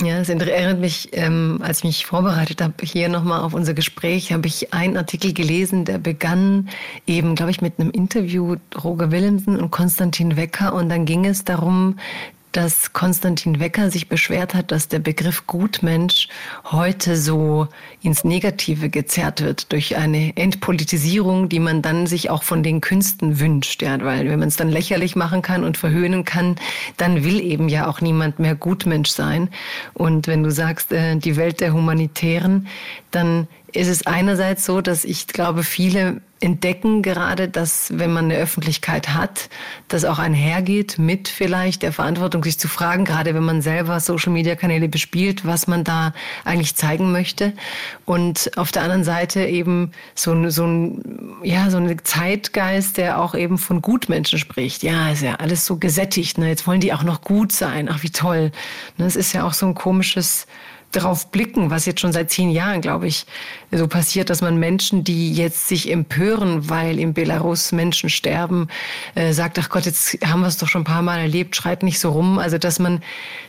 Ja, 0.04 0.20
es 0.20 0.28
erinnert 0.28 0.80
mich, 0.80 1.10
ähm, 1.14 1.60
als 1.64 1.78
ich 1.78 1.84
mich 1.86 2.06
vorbereitet 2.06 2.62
habe, 2.62 2.74
hier 2.84 3.08
nochmal 3.08 3.41
auf 3.41 3.54
unser 3.54 3.74
Gespräch, 3.74 4.34
habe 4.34 4.46
ich 4.46 4.74
einen 4.74 4.98
Artikel 4.98 5.32
gelesen, 5.32 5.86
der 5.86 6.00
begann 6.00 6.68
eben, 7.08 7.36
glaube 7.36 7.52
ich, 7.52 7.62
mit 7.62 7.80
einem 7.80 7.91
Interview 7.91 8.58
Roger 8.84 9.12
Willemsen 9.12 9.58
und 9.58 9.72
Konstantin 9.72 10.36
Wecker. 10.36 10.74
Und 10.74 10.89
dann 10.89 11.06
ging 11.06 11.26
es 11.26 11.46
darum, 11.46 11.98
dass 12.56 12.93
Konstantin 12.93 13.60
Wecker 13.60 13.91
sich 13.91 14.08
beschwert 14.08 14.53
hat, 14.53 14.72
dass 14.72 14.88
der 14.88 14.99
Begriff 14.99 15.45
Gutmensch 15.45 16.30
heute 16.64 17.18
so 17.18 17.68
ins 18.01 18.24
Negative 18.24 18.89
gezerrt 18.89 19.41
wird 19.41 19.74
durch 19.74 19.97
eine 19.97 20.38
Entpolitisierung, 20.38 21.49
die 21.49 21.60
man 21.60 21.82
dann 21.82 22.08
sich 22.08 22.30
auch 22.30 22.43
von 22.43 22.64
den 22.64 22.80
Künsten 22.80 23.41
wünscht. 23.41 23.82
Ja, 23.82 24.01
weil 24.01 24.30
wenn 24.30 24.39
man 24.39 24.47
es 24.47 24.56
dann 24.56 24.70
lächerlich 24.70 25.18
machen 25.18 25.41
kann 25.41 25.66
und 25.66 25.78
verhöhnen 25.78 26.24
kann, 26.24 26.56
dann 26.95 27.26
will 27.26 27.41
eben 27.41 27.68
ja 27.68 27.88
auch 27.88 27.99
niemand 27.99 28.39
mehr 28.39 28.56
Gutmensch 28.56 29.10
sein. 29.10 29.49
Und 29.93 30.28
wenn 30.28 30.41
du 30.41 30.49
sagst, 30.49 30.93
äh, 30.93 31.18
die 31.18 31.36
Welt 31.36 31.60
der 31.60 31.74
Humanitären, 31.74 32.68
dann 33.16 33.47
ist 33.72 33.88
es 33.88 34.05
einerseits 34.07 34.66
so, 34.66 34.82
dass 34.82 35.03
ich 35.03 35.28
glaube, 35.28 35.63
viele 35.63 36.22
entdecken 36.41 37.01
gerade, 37.01 37.47
dass 37.47 37.97
wenn 37.97 38.13
man 38.13 38.26
eine 38.26 38.36
Öffentlichkeit 38.36 39.09
hat, 39.13 39.49
das 39.88 40.05
auch 40.05 40.20
einhergeht 40.20 40.99
mit 40.99 41.28
vielleicht 41.28 41.82
der 41.82 41.91
Verantwortung, 41.91 42.43
sich 42.43 42.59
zu 42.59 42.68
fragen, 42.68 43.05
gerade 43.05 43.34
wenn 43.34 43.43
man 43.43 43.61
selber 43.61 43.99
Social-Media-Kanäle 43.99 44.89
bespielt, 44.89 45.45
was 45.45 45.68
man 45.68 45.84
da 45.84 46.13
eigentlich 46.43 46.76
zeigen 46.76 47.11
möchte. 47.11 47.53
Und 48.05 48.51
auf 48.57 48.72
der 48.72 48.84
anderen 48.84 49.03
Seite 49.03 49.45
eben 49.45 49.91
so, 50.13 50.49
so 50.49 50.66
ein, 50.66 51.36
ja, 51.41 51.70
so 51.70 51.78
ein 51.78 51.97
Zeitgeist, 52.03 52.97
der 52.97 53.20
auch 53.20 53.34
eben 53.34 53.57
von 53.57 53.82
Gutmenschen 53.82 54.38
spricht. 54.38 54.84
Ja, 54.84 55.09
ist 55.09 55.24
ja 55.24 55.36
alles 55.36 55.66
so 55.66 55.78
gesättigt. 55.78 56.38
Ne? 56.38 56.49
Jetzt 56.49 56.68
wollen 56.68 56.82
die 56.82 56.93
auch 56.93 57.03
noch 57.03 57.22
gut 57.22 57.53
sein. 57.53 57.89
Ach, 57.89 58.03
wie 58.03 58.11
toll. 58.11 58.51
Ne? 58.97 59.05
Es 59.05 59.16
ist 59.16 59.34
ja 59.34 59.45
auch 59.45 59.53
so 59.53 59.66
ein 59.66 59.74
komisches 59.74 60.47
darauf 60.91 61.31
blicken, 61.31 61.69
was 61.69 61.86
jetzt 61.86 61.99
schon 61.99 62.13
seit 62.13 62.31
zehn 62.31 62.49
Jahren, 62.49 62.81
glaube 62.81 63.07
ich, 63.07 63.25
so 63.71 63.88
passiert, 63.88 64.29
dass 64.29 64.41
man 64.41 64.57
Menschen, 64.57 65.03
die 65.03 65.33
jetzt 65.33 65.67
sich 65.67 65.91
empören, 65.91 66.69
weil 66.69 66.99
in 66.99 67.13
Belarus 67.13 67.71
Menschen 67.71 68.09
sterben, 68.09 68.67
äh, 69.15 69.33
sagt, 69.33 69.59
ach 69.59 69.69
Gott, 69.69 69.86
jetzt 69.86 70.17
haben 70.25 70.41
wir 70.41 70.47
es 70.47 70.57
doch 70.57 70.69
schon 70.69 70.81
ein 70.81 70.86
paar 70.86 71.01
Mal 71.01 71.19
erlebt, 71.19 71.55
schreit 71.55 71.83
nicht 71.83 71.99
so 71.99 72.11
rum. 72.11 72.39
Also, 72.39 72.57
dass 72.57 72.79
man 72.79 73.01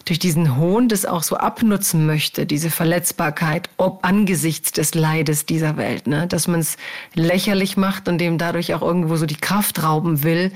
durch 0.04 0.18
diesen 0.18 0.56
Hohn 0.56 0.88
das 0.88 1.06
auch 1.06 1.22
so 1.22 1.36
abnutzen 1.36 2.06
möchte, 2.06 2.46
diese 2.46 2.70
Verletzbarkeit, 2.70 3.68
ob 3.76 4.04
angesichts 4.04 4.72
des 4.72 4.94
Leides 4.94 5.46
dieser 5.46 5.76
Welt, 5.76 6.06
ne? 6.06 6.26
dass 6.26 6.48
man 6.48 6.60
es 6.60 6.76
lächerlich 7.14 7.76
macht 7.76 8.08
und 8.08 8.18
dem 8.18 8.38
dadurch 8.38 8.74
auch 8.74 8.82
irgendwo 8.82 9.16
so 9.16 9.26
die 9.26 9.36
Kraft 9.36 9.82
rauben 9.82 10.22
will, 10.22 10.52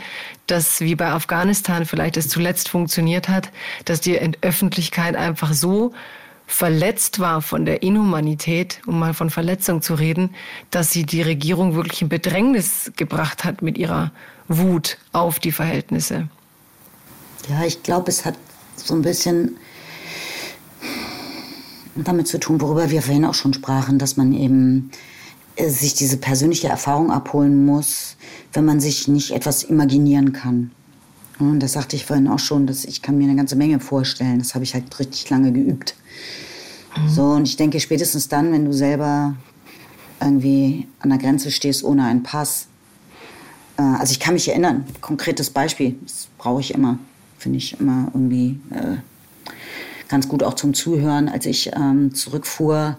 dass 0.46 0.80
wie 0.80 0.94
bei 0.94 1.10
Afghanistan 1.10 1.84
vielleicht 1.84 2.16
es 2.16 2.28
zuletzt 2.28 2.68
funktioniert 2.68 3.28
hat, 3.28 3.50
dass 3.84 4.00
die 4.00 4.18
Öffentlichkeit 4.40 5.16
einfach 5.16 5.52
so 5.52 5.92
verletzt 6.51 7.20
war 7.20 7.42
von 7.42 7.64
der 7.64 7.82
Inhumanität, 7.82 8.80
um 8.86 8.98
mal 8.98 9.14
von 9.14 9.30
Verletzung 9.30 9.82
zu 9.82 9.94
reden, 9.94 10.34
dass 10.70 10.90
sie 10.90 11.05
die 11.05 11.22
Regierung 11.22 11.76
wirklich 11.76 12.03
in 12.03 12.09
Bedrängnis 12.09 12.90
gebracht 12.96 13.44
hat 13.44 13.62
mit 13.62 13.78
ihrer 13.78 14.11
Wut 14.48 14.98
auf 15.12 15.38
die 15.38 15.53
Verhältnisse. 15.53 16.28
Ja, 17.48 17.64
ich 17.64 17.82
glaube, 17.84 18.11
es 18.11 18.24
hat 18.24 18.34
so 18.74 18.94
ein 18.94 19.03
bisschen 19.03 19.57
damit 21.94 22.26
zu 22.26 22.40
tun, 22.40 22.61
worüber 22.61 22.90
wir 22.90 23.01
vorhin 23.01 23.24
auch 23.24 23.34
schon 23.34 23.55
sprachen, 23.55 23.98
dass 23.98 24.16
man 24.16 24.32
eben 24.32 24.90
äh, 25.55 25.68
sich 25.68 25.94
diese 25.94 26.16
persönliche 26.16 26.68
Erfahrung 26.68 27.12
abholen 27.12 27.64
muss, 27.64 28.16
wenn 28.53 28.64
man 28.64 28.80
sich 28.80 29.07
nicht 29.07 29.30
etwas 29.30 29.62
imaginieren 29.62 30.32
kann. 30.32 30.72
Und 31.41 31.61
das 31.61 31.72
sagte 31.72 31.97
ich 31.97 32.05
vorhin 32.05 32.28
auch 32.28 32.38
schon, 32.38 32.66
dass 32.66 32.84
ich 32.84 33.03
kann 33.03 33.16
mir 33.16 33.24
eine 33.24 33.36
ganze 33.36 33.57
Menge 33.57 33.80
vorstellen. 33.80 34.38
Das 34.38 34.55
habe 34.55 34.64
ich 34.64 34.74
halt 34.74 34.99
richtig 34.99 35.28
lange 35.30 35.53
geübt. 35.53 35.95
Mhm. 36.97 37.09
So, 37.09 37.24
und 37.30 37.49
ich 37.49 37.57
denke, 37.57 37.80
spätestens 37.80 38.28
dann, 38.28 38.53
wenn 38.53 38.64
du 38.64 38.72
selber 38.72 39.34
irgendwie 40.20 40.86
an 41.01 41.09
der 41.09 41.18
Grenze 41.18 41.51
stehst 41.51 41.82
ohne 41.82 42.05
einen 42.05 42.22
Pass. 42.22 42.66
Äh, 43.78 43.82
also 43.82 44.12
ich 44.12 44.20
kann 44.20 44.34
mich 44.34 44.49
erinnern, 44.49 44.84
konkretes 45.01 45.51
Beispiel, 45.51 45.97
das 46.03 46.28
brauche 46.36 46.61
ich 46.61 46.74
immer, 46.74 46.99
finde 47.38 47.59
ich 47.59 47.80
immer 47.80 48.11
irgendwie 48.12 48.61
äh, 48.70 48.99
ganz 50.09 50.28
gut 50.28 50.43
auch 50.43 50.55
zum 50.55 50.74
Zuhören. 50.74 51.28
Als 51.28 51.47
ich 51.47 51.70
ähm, 51.74 52.14
zurückfuhr 52.14 52.99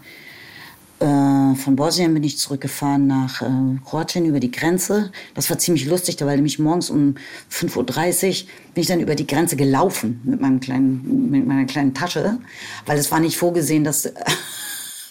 äh, 1.02 1.56
von 1.56 1.76
Bosnien 1.76 2.14
bin 2.14 2.24
ich 2.24 2.38
zurückgefahren 2.38 3.08
nach 3.08 3.42
äh, 3.42 3.50
Kroatien 3.86 4.26
über 4.26 4.40
die 4.40 4.52
Grenze. 4.52 5.12
Das 5.34 5.50
war 5.50 5.58
ziemlich 5.58 5.86
lustig, 5.86 6.16
da 6.18 6.26
war 6.26 6.36
nämlich 6.36 6.60
morgens 6.60 6.90
um 6.90 7.16
5.30 7.52 8.44
Uhr 8.44 8.50
bin 8.74 8.82
ich 8.82 8.88
dann 8.88 9.00
über 9.00 9.16
die 9.16 9.28
Grenze 9.28 9.56
gelaufen 9.56 10.22
mit, 10.24 10.40
meinem 10.40 10.60
kleinen, 10.60 11.30
mit 11.30 11.46
meiner 11.46 11.66
kleinen 11.66 11.94
Tasche, 11.94 12.38
weil 12.86 12.98
es 12.98 13.12
war 13.12 13.20
nicht 13.20 13.38
vorgesehen, 13.38 13.84
dass 13.84 14.14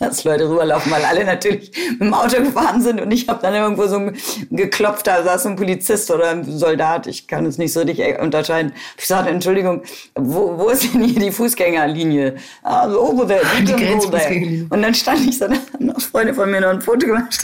dass 0.01 0.25
Leute 0.25 0.49
rüberlaufen, 0.49 0.91
weil 0.91 1.05
alle 1.05 1.25
natürlich 1.25 1.71
mit 1.93 2.01
dem 2.01 2.15
Auto 2.15 2.43
gefahren 2.43 2.81
sind 2.81 3.01
und 3.01 3.11
ich 3.11 3.29
habe 3.29 3.41
dann 3.43 3.55
irgendwo 3.55 3.87
so 3.87 4.11
geklopft, 4.51 5.07
da 5.07 5.23
saß 5.23 5.47
ein 5.47 5.57
Polizist 5.57 6.11
oder 6.11 6.31
ein 6.31 6.45
Soldat, 6.45 7.07
ich 7.07 7.29
kann 7.29 7.45
es 7.47 7.59
nicht 7.59 7.73
so 7.73 7.81
richtig 7.81 8.19
unterscheiden. 8.19 8.73
Ich 8.99 9.07
sagte, 9.07 9.31
Entschuldigung, 9.31 9.83
wo, 10.15 10.59
wo 10.59 10.69
ist 10.71 10.93
denn 10.93 11.05
hier 11.05 11.21
die 11.21 11.31
Fußgängerlinie? 11.31 12.37
Also, 12.63 13.01
over 13.01 13.29
there, 13.29 13.43
die 13.61 13.73
Grenzfußgängerlinie. 13.73 14.67
Und 14.71 14.83
dann 14.83 14.95
stand 14.95 15.21
ich 15.29 15.39
so, 15.39 15.47
da 15.47 15.57
noch 15.79 16.01
Freunde 16.01 16.35
von 16.35 16.51
mir 16.51 16.61
noch 16.61 16.71
ein 16.71 16.81
Foto 16.81 17.07
gemacht 17.07 17.39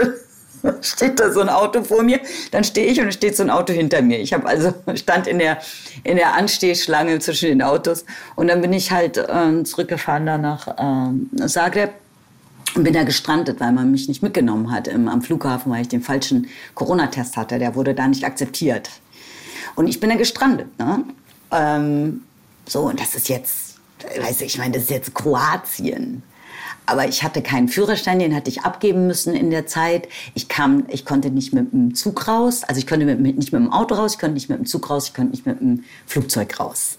steht 0.81 1.21
da 1.21 1.31
so 1.31 1.41
ein 1.41 1.49
Auto 1.49 1.83
vor 1.83 2.03
mir, 2.03 2.21
dann 2.51 2.65
stehe 2.65 2.87
ich 2.87 3.01
und 3.01 3.09
es 3.09 3.15
steht 3.15 3.37
so 3.37 3.43
ein 3.43 3.51
Auto 3.51 3.73
hinter 3.73 4.03
mir. 4.03 4.19
Ich 4.19 4.33
habe 4.33 4.47
also 4.47 4.73
stand 4.95 5.27
in 5.27 5.39
der 5.39 5.59
in 6.05 6.17
der 6.17 6.35
Anstehschlange 6.35 7.19
zwischen 7.19 7.49
den 7.49 7.63
Autos 7.63 8.05
und 8.35 8.49
dann 8.49 8.61
bin 8.61 8.73
ich 8.73 8.91
halt 8.91 9.17
äh, 9.17 9.63
zurückgefahren 9.65 10.27
da 10.27 10.39
nach 10.39 10.67
äh, 10.69 11.47
Zagreb 11.47 11.91
und 12.77 12.85
bin 12.85 12.93
da 12.93 13.05
gestrandet, 13.05 13.59
weil 13.59 13.73
man 13.73 13.91
mich 13.91 14.07
nicht 14.07 14.23
mitgenommen 14.23 14.71
hat 14.71 14.87
im, 14.87 15.09
am 15.09 15.23
Flughafen, 15.23 15.73
weil 15.73 15.83
ich 15.83 15.89
den 15.89 16.03
falschen 16.03 16.49
Corona-Test 16.75 17.37
hatte. 17.37 17.59
Der 17.59 17.75
wurde 17.75 17.95
da 17.95 18.07
nicht 18.07 18.25
akzeptiert. 18.25 18.91
Und 19.75 19.89
ich 19.89 19.99
bin 19.99 20.11
da 20.11 20.17
gestrandet. 20.17 20.79
Ne? 20.79 21.05
Ähm, 21.51 22.23
so, 22.67 22.83
und 22.83 23.01
das 23.01 23.15
ist 23.15 23.29
jetzt, 23.29 23.79
weiß 24.21 24.43
ich, 24.43 24.55
ich 24.55 24.59
meine, 24.59 24.75
das 24.75 24.85
ist 24.85 24.91
jetzt 24.91 25.15
Kroatien. 25.15 26.23
Aber 26.85 27.09
ich 27.09 27.23
hatte 27.23 27.43
keinen 27.43 27.69
Führerschein, 27.69 28.19
den 28.19 28.35
hatte 28.35 28.51
ich 28.51 28.61
abgeben 28.61 29.07
müssen 29.07 29.35
in 29.35 29.51
der 29.51 29.67
Zeit. 29.67 30.09
Ich 30.35 30.49
kam, 30.49 30.85
ich 30.89 31.05
konnte 31.05 31.31
nicht 31.31 31.53
mit 31.53 31.73
dem 31.73 31.95
Zug 31.95 32.29
raus, 32.29 32.63
also 32.63 32.79
ich 32.79 32.87
konnte 32.87 33.07
mit, 33.07 33.21
nicht 33.21 33.53
mit 33.53 33.61
dem 33.61 33.73
Auto 33.73 33.95
raus, 33.95 34.15
ich 34.15 34.19
konnte 34.21 34.35
nicht 34.35 34.51
mit 34.51 34.59
dem 34.59 34.67
Zug 34.67 34.89
raus, 34.89 35.09
ich 35.09 35.15
konnte 35.15 35.33
nicht 35.33 35.47
mit 35.47 35.61
dem 35.61 35.85
Flugzeug 36.07 36.61
raus. 36.61 36.99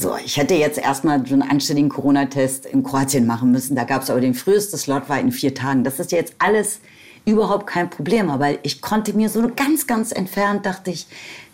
So, 0.00 0.16
ich 0.24 0.36
hätte 0.36 0.54
jetzt 0.54 0.78
erstmal 0.78 1.26
so 1.26 1.34
einen 1.34 1.42
anständigen 1.42 1.88
Corona-Test 1.88 2.66
in 2.66 2.84
Kroatien 2.84 3.26
machen 3.26 3.50
müssen. 3.50 3.74
Da 3.74 3.82
gab 3.82 4.04
es 4.04 4.10
aber 4.10 4.20
den 4.20 4.34
frühesten 4.34 4.78
Slot 4.78 5.08
war 5.08 5.18
in 5.18 5.32
vier 5.32 5.56
Tagen. 5.56 5.82
Das 5.82 5.98
ist 5.98 6.12
jetzt 6.12 6.34
alles 6.38 6.78
überhaupt 7.24 7.66
kein 7.66 7.90
Problem. 7.90 8.30
Aber 8.30 8.64
ich 8.64 8.80
konnte 8.80 9.12
mir 9.12 9.28
so 9.28 9.50
ganz, 9.56 9.88
ganz 9.88 10.12
entfernt, 10.12 10.66
dachte 10.66 10.92
ich, 10.92 11.08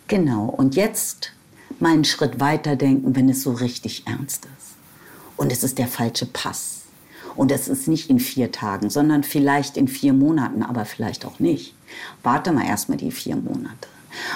genau. 0.07 0.45
Und 0.45 0.75
jetzt 0.75 1.31
mal 1.79 1.93
einen 1.93 2.05
Schritt 2.05 2.39
weiter 2.39 2.75
denken, 2.75 3.15
wenn 3.15 3.29
es 3.29 3.41
so 3.41 3.51
richtig 3.51 4.05
ernst 4.05 4.45
ist. 4.45 4.75
Und 5.37 5.51
es 5.51 5.63
ist 5.63 5.79
der 5.79 5.87
falsche 5.87 6.27
Pass. 6.27 6.83
Und 7.35 7.51
es 7.51 7.67
ist 7.67 7.87
nicht 7.87 8.11
in 8.11 8.19
vier 8.19 8.51
Tagen, 8.51 8.91
sondern 8.91 9.23
vielleicht 9.23 9.75
in 9.75 9.87
vier 9.87 10.13
Monaten, 10.13 10.61
aber 10.61 10.85
vielleicht 10.85 11.25
auch 11.25 11.39
nicht. 11.39 11.73
Warte 12.21 12.51
mal 12.51 12.67
erstmal 12.67 12.99
die 12.99 13.09
vier 13.09 13.37
Monate. 13.37 13.89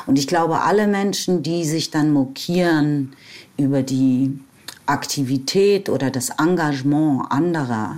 Und 0.08 0.18
ich 0.18 0.26
glaube, 0.26 0.62
alle 0.62 0.88
Menschen, 0.88 1.44
die 1.44 1.64
sich 1.64 1.92
dann 1.92 2.12
mokieren 2.12 3.14
über 3.60 3.84
die 3.84 4.40
Aktivität 4.86 5.90
oder 5.90 6.10
das 6.10 6.30
Engagement 6.32 7.32
anderer, 7.32 7.98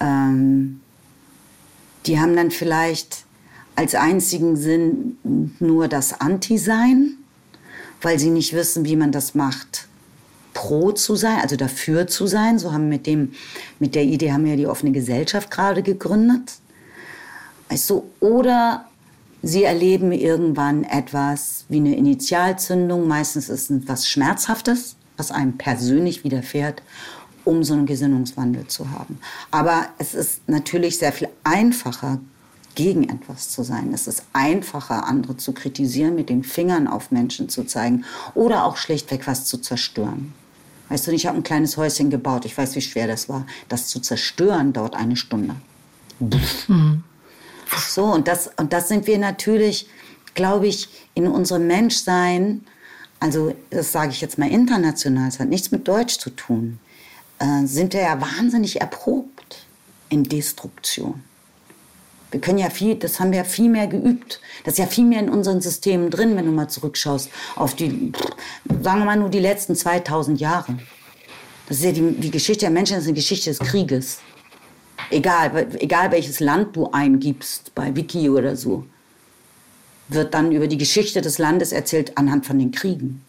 ähm, 0.00 0.80
die 2.06 2.18
haben 2.18 2.34
dann 2.34 2.50
vielleicht 2.50 3.24
als 3.76 3.94
einzigen 3.94 4.56
Sinn 4.56 5.18
nur 5.60 5.86
das 5.86 6.20
Anti-Sein 6.20 7.18
weil 8.02 8.18
sie 8.18 8.30
nicht 8.30 8.52
wissen, 8.52 8.84
wie 8.84 8.96
man 8.96 9.12
das 9.12 9.34
macht, 9.34 9.88
pro 10.54 10.92
zu 10.92 11.16
sein, 11.16 11.40
also 11.40 11.56
dafür 11.56 12.06
zu 12.06 12.26
sein. 12.26 12.58
So 12.58 12.72
haben 12.72 12.88
mit 12.88 13.06
dem, 13.06 13.32
mit 13.78 13.94
der 13.94 14.04
Idee 14.04 14.32
haben 14.32 14.44
wir 14.44 14.52
ja 14.52 14.56
die 14.56 14.66
offene 14.66 14.92
Gesellschaft 14.92 15.50
gerade 15.50 15.82
gegründet. 15.82 16.52
Weißt 17.68 17.90
du, 17.90 18.04
oder 18.20 18.86
sie 19.46 19.64
erleben 19.64 20.12
irgendwann 20.12 20.84
etwas 20.84 21.64
wie 21.68 21.78
eine 21.78 21.96
Initialzündung. 21.96 23.06
Meistens 23.06 23.48
ist 23.48 23.70
es 23.70 23.82
etwas 23.82 24.08
Schmerzhaftes, 24.08 24.96
was 25.16 25.30
einem 25.30 25.56
persönlich 25.56 26.24
widerfährt, 26.24 26.82
um 27.44 27.62
so 27.62 27.74
einen 27.74 27.86
Gesinnungswandel 27.86 28.66
zu 28.66 28.90
haben. 28.90 29.18
Aber 29.50 29.86
es 29.98 30.14
ist 30.14 30.48
natürlich 30.48 30.98
sehr 30.98 31.12
viel 31.12 31.28
einfacher, 31.44 32.20
gegen 32.76 33.08
etwas 33.08 33.48
zu 33.48 33.64
sein. 33.64 33.92
Es 33.92 34.06
ist 34.06 34.22
einfacher, 34.32 35.08
andere 35.08 35.36
zu 35.36 35.52
kritisieren, 35.52 36.14
mit 36.14 36.28
den 36.28 36.44
Fingern 36.44 36.86
auf 36.86 37.10
Menschen 37.10 37.48
zu 37.48 37.64
zeigen 37.64 38.04
oder 38.34 38.64
auch 38.64 38.76
schlichtweg 38.76 39.26
was 39.26 39.46
zu 39.46 39.58
zerstören. 39.58 40.32
Weißt 40.88 41.06
du, 41.06 41.10
ich 41.10 41.26
habe 41.26 41.36
ein 41.36 41.42
kleines 41.42 41.76
Häuschen 41.76 42.10
gebaut. 42.10 42.44
Ich 42.44 42.56
weiß, 42.56 42.76
wie 42.76 42.80
schwer 42.80 43.08
das 43.08 43.28
war. 43.28 43.46
Das 43.68 43.88
zu 43.88 43.98
zerstören 43.98 44.72
dauert 44.72 44.94
eine 44.94 45.16
Stunde. 45.16 45.56
Mhm. 46.20 47.02
So, 47.88 48.04
und 48.04 48.28
das, 48.28 48.50
und 48.56 48.72
das 48.72 48.88
sind 48.88 49.06
wir 49.06 49.18
natürlich, 49.18 49.88
glaube 50.34 50.66
ich, 50.66 50.88
in 51.14 51.26
unserem 51.26 51.66
Menschsein, 51.66 52.64
also 53.20 53.54
das 53.70 53.92
sage 53.92 54.10
ich 54.12 54.20
jetzt 54.20 54.38
mal 54.38 54.50
international, 54.50 55.28
es 55.28 55.40
hat 55.40 55.48
nichts 55.48 55.70
mit 55.70 55.88
Deutsch 55.88 56.18
zu 56.18 56.30
tun, 56.30 56.78
äh, 57.38 57.66
sind 57.66 57.92
wir 57.92 58.02
ja 58.02 58.20
wahnsinnig 58.20 58.80
erprobt 58.80 59.66
in 60.08 60.24
Destruktion. 60.24 61.22
Wir 62.30 62.40
können 62.40 62.58
ja 62.58 62.70
viel, 62.70 62.96
das 62.96 63.20
haben 63.20 63.30
wir 63.30 63.38
ja 63.38 63.44
viel 63.44 63.70
mehr 63.70 63.86
geübt. 63.86 64.40
Das 64.64 64.74
ist 64.74 64.78
ja 64.78 64.86
viel 64.86 65.04
mehr 65.04 65.20
in 65.20 65.30
unseren 65.30 65.60
Systemen 65.60 66.10
drin, 66.10 66.36
wenn 66.36 66.44
du 66.44 66.52
mal 66.52 66.68
zurückschaust 66.68 67.30
auf 67.54 67.74
die, 67.74 68.12
sagen 68.82 69.00
wir 69.00 69.04
mal 69.04 69.16
nur 69.16 69.30
die 69.30 69.38
letzten 69.38 69.76
2000 69.76 70.40
Jahre. 70.40 70.76
Das 71.68 71.78
ist 71.78 71.84
ja 71.84 71.92
die, 71.92 72.12
die 72.12 72.30
Geschichte 72.30 72.60
der 72.60 72.70
Menschen, 72.70 72.94
das 72.94 73.04
ist 73.04 73.08
eine 73.08 73.14
Geschichte 73.14 73.50
des 73.50 73.58
Krieges. 73.58 74.18
Egal, 75.10 75.68
egal 75.78 76.10
welches 76.10 76.40
Land 76.40 76.76
du 76.76 76.90
eingibst, 76.90 77.74
bei 77.74 77.94
Wiki 77.94 78.28
oder 78.30 78.56
so, 78.56 78.84
wird 80.08 80.34
dann 80.34 80.52
über 80.52 80.66
die 80.66 80.78
Geschichte 80.78 81.20
des 81.20 81.38
Landes 81.38 81.72
erzählt 81.72 82.16
anhand 82.16 82.46
von 82.46 82.58
den 82.58 82.70
Kriegen. 82.70 83.24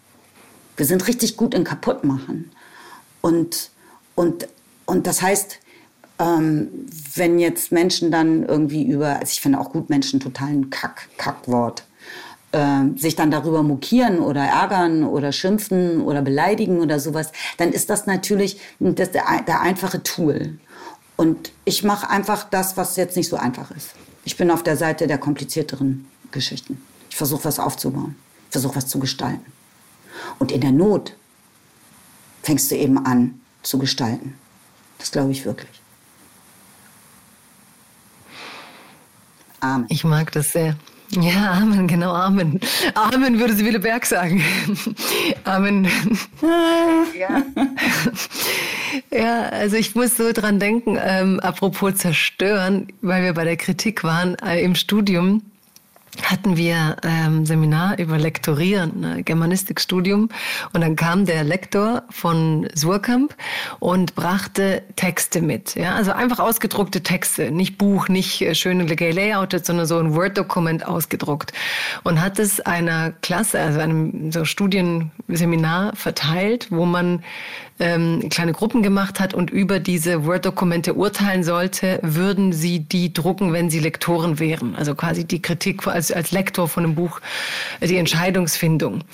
Wir 0.76 0.86
sind 0.86 1.06
richtig 1.08 1.36
gut 1.36 1.54
in 1.54 1.64
Kaputtmachen. 1.64 2.50
Und, 3.20 3.70
und, 4.14 4.48
und 4.86 5.06
das 5.06 5.22
heißt, 5.22 5.58
ähm, 6.18 6.68
wenn 7.14 7.38
jetzt 7.38 7.72
Menschen 7.72 8.10
dann 8.10 8.44
irgendwie 8.44 8.84
über, 8.84 9.16
also 9.20 9.30
ich 9.30 9.40
finde 9.40 9.60
auch 9.60 9.72
gut 9.72 9.90
Menschen 9.90 10.20
total 10.20 10.48
ein 10.48 10.70
Kack, 10.70 11.08
Kackwort, 11.16 11.84
äh, 12.52 12.84
sich 12.96 13.16
dann 13.16 13.30
darüber 13.30 13.62
mokieren 13.62 14.20
oder 14.20 14.42
ärgern 14.42 15.04
oder 15.04 15.32
schimpfen 15.32 16.00
oder 16.00 16.22
beleidigen 16.22 16.80
oder 16.80 17.00
sowas, 17.00 17.32
dann 17.56 17.72
ist 17.72 17.90
das 17.90 18.06
natürlich 18.06 18.60
das 18.78 19.10
der, 19.10 19.24
der 19.46 19.60
einfache 19.60 20.02
Tool. 20.02 20.58
Und 21.18 21.50
ich 21.64 21.82
mache 21.82 22.08
einfach 22.08 22.44
das, 22.44 22.76
was 22.76 22.94
jetzt 22.94 23.16
nicht 23.16 23.28
so 23.28 23.36
einfach 23.36 23.72
ist. 23.72 23.90
Ich 24.24 24.36
bin 24.36 24.52
auf 24.52 24.62
der 24.62 24.76
Seite 24.76 25.08
der 25.08 25.18
komplizierteren 25.18 26.06
Geschichten. 26.30 26.80
Ich 27.10 27.16
versuche 27.16 27.44
was 27.44 27.58
aufzubauen, 27.58 28.14
versuche 28.50 28.76
was 28.76 28.86
zu 28.86 29.00
gestalten. 29.00 29.44
Und 30.38 30.52
in 30.52 30.60
der 30.60 30.70
Not 30.70 31.16
fängst 32.44 32.70
du 32.70 32.76
eben 32.76 33.04
an 33.04 33.40
zu 33.64 33.78
gestalten. 33.80 34.38
Das 34.98 35.10
glaube 35.10 35.32
ich 35.32 35.44
wirklich. 35.44 35.80
Amen. 39.58 39.86
Ich 39.88 40.04
mag 40.04 40.30
das 40.30 40.52
sehr. 40.52 40.76
Ja, 41.12 41.52
Amen, 41.52 41.88
genau, 41.88 42.12
Amen. 42.12 42.60
Amen 42.94 43.38
würde 43.38 43.54
Sibylle 43.54 43.80
Berg 43.80 44.04
sagen. 44.04 44.42
Amen. 45.44 45.88
Ja. 47.18 47.42
ja, 49.10 49.42
also 49.48 49.76
ich 49.76 49.94
muss 49.94 50.16
so 50.16 50.32
dran 50.32 50.60
denken, 50.60 50.98
ähm, 51.02 51.40
apropos 51.40 51.96
zerstören, 51.96 52.88
weil 53.00 53.22
wir 53.22 53.32
bei 53.32 53.44
der 53.44 53.56
Kritik 53.56 54.04
waren 54.04 54.36
äh, 54.36 54.62
im 54.62 54.74
Studium 54.74 55.42
hatten 56.22 56.56
wir 56.56 56.96
ähm, 57.02 57.46
Seminar 57.46 57.98
über 57.98 58.18
Lektorieren, 58.18 59.00
ne, 59.00 59.22
Germanistikstudium. 59.22 60.28
Und 60.72 60.80
dann 60.80 60.96
kam 60.96 61.24
der 61.24 61.44
Lektor 61.44 62.02
von 62.10 62.68
Surkamp 62.74 63.34
und 63.78 64.14
brachte 64.14 64.82
Texte 64.96 65.40
mit. 65.40 65.74
Ja? 65.74 65.94
Also 65.94 66.12
einfach 66.12 66.38
ausgedruckte 66.38 67.02
Texte, 67.02 67.50
nicht 67.50 67.78
Buch, 67.78 68.08
nicht 68.08 68.42
äh, 68.42 68.54
schöne 68.54 68.84
layoutet, 68.84 69.66
sondern 69.66 69.86
so 69.86 69.98
ein 69.98 70.14
Word-Dokument 70.14 70.86
ausgedruckt. 70.86 71.52
Und 72.04 72.20
hat 72.20 72.38
es 72.38 72.60
einer 72.60 73.12
Klasse, 73.22 73.60
also 73.60 73.80
einem 73.80 74.32
so 74.32 74.44
Studienseminar 74.44 75.94
verteilt, 75.96 76.68
wo 76.70 76.84
man 76.84 77.22
ähm, 77.80 78.28
kleine 78.28 78.52
Gruppen 78.52 78.82
gemacht 78.82 79.20
hat 79.20 79.34
und 79.34 79.50
über 79.50 79.78
diese 79.78 80.24
Word-Dokumente 80.24 80.94
urteilen 80.94 81.44
sollte, 81.44 82.00
würden 82.02 82.52
sie 82.52 82.80
die 82.80 83.12
drucken, 83.12 83.52
wenn 83.52 83.70
sie 83.70 83.80
Lektoren 83.80 84.38
wären. 84.38 84.74
Also 84.76 84.94
quasi 84.94 85.24
die 85.24 85.40
Kritik 85.40 85.86
als, 85.86 86.10
als 86.10 86.32
Lektor 86.32 86.68
von 86.68 86.84
einem 86.84 86.94
Buch, 86.94 87.20
die 87.80 87.96
Entscheidungsfindung. 87.96 89.04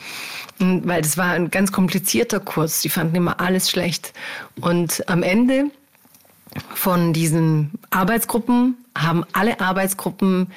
Weil 0.58 1.02
das 1.02 1.18
war 1.18 1.32
ein 1.32 1.50
ganz 1.50 1.72
komplizierter 1.72 2.40
Kurs. 2.40 2.80
Die 2.80 2.88
fanden 2.88 3.16
immer 3.16 3.40
alles 3.40 3.70
schlecht. 3.70 4.12
Und 4.60 5.08
am 5.08 5.22
Ende 5.22 5.70
von 6.74 7.12
diesen 7.12 7.72
Arbeitsgruppen 7.90 8.76
haben 8.96 9.24
alle 9.32 9.60
Arbeitsgruppen 9.60 10.52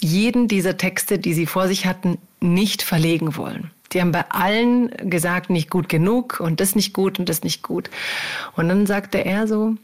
jeden 0.00 0.48
dieser 0.48 0.76
Texte, 0.76 1.18
die 1.18 1.34
sie 1.34 1.46
vor 1.46 1.68
sich 1.68 1.86
hatten, 1.86 2.18
nicht 2.40 2.82
verlegen 2.82 3.36
wollen. 3.36 3.70
Die 3.92 4.00
haben 4.00 4.12
bei 4.12 4.24
allen 4.30 4.90
gesagt, 5.10 5.50
nicht 5.50 5.70
gut 5.70 5.88
genug 5.88 6.40
und 6.40 6.60
das 6.60 6.74
nicht 6.74 6.92
gut 6.92 7.18
und 7.18 7.28
das 7.28 7.42
nicht 7.42 7.62
gut. 7.62 7.90
Und 8.56 8.68
dann 8.68 8.86
sagte 8.86 9.18
er 9.18 9.46
so, 9.46 9.74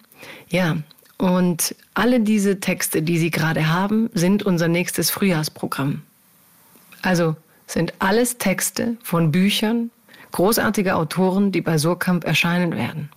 ja, 0.49 0.79
und 1.19 1.75
alle 1.95 2.21
diese 2.21 2.61
Texte, 2.61 3.03
die 3.03 3.19
Sie 3.19 3.31
gerade 3.31 3.69
haben, 3.69 4.09
sind 4.15 4.45
unser 4.45 4.69
nächstes 4.69 5.11
Frühjahrsprogramm. 5.11 6.03
Also 7.03 7.37
sind 7.67 7.93
alles 7.99 8.39
Texte 8.39 8.97
von 9.03 9.31
Büchern 9.31 9.91
großartiger 10.33 10.97
Autoren, 10.97 11.53
die 11.53 11.61
bei 11.61 11.79
Surkamp 11.79 12.25
erscheinen 12.25 12.75
werden. 12.75 13.09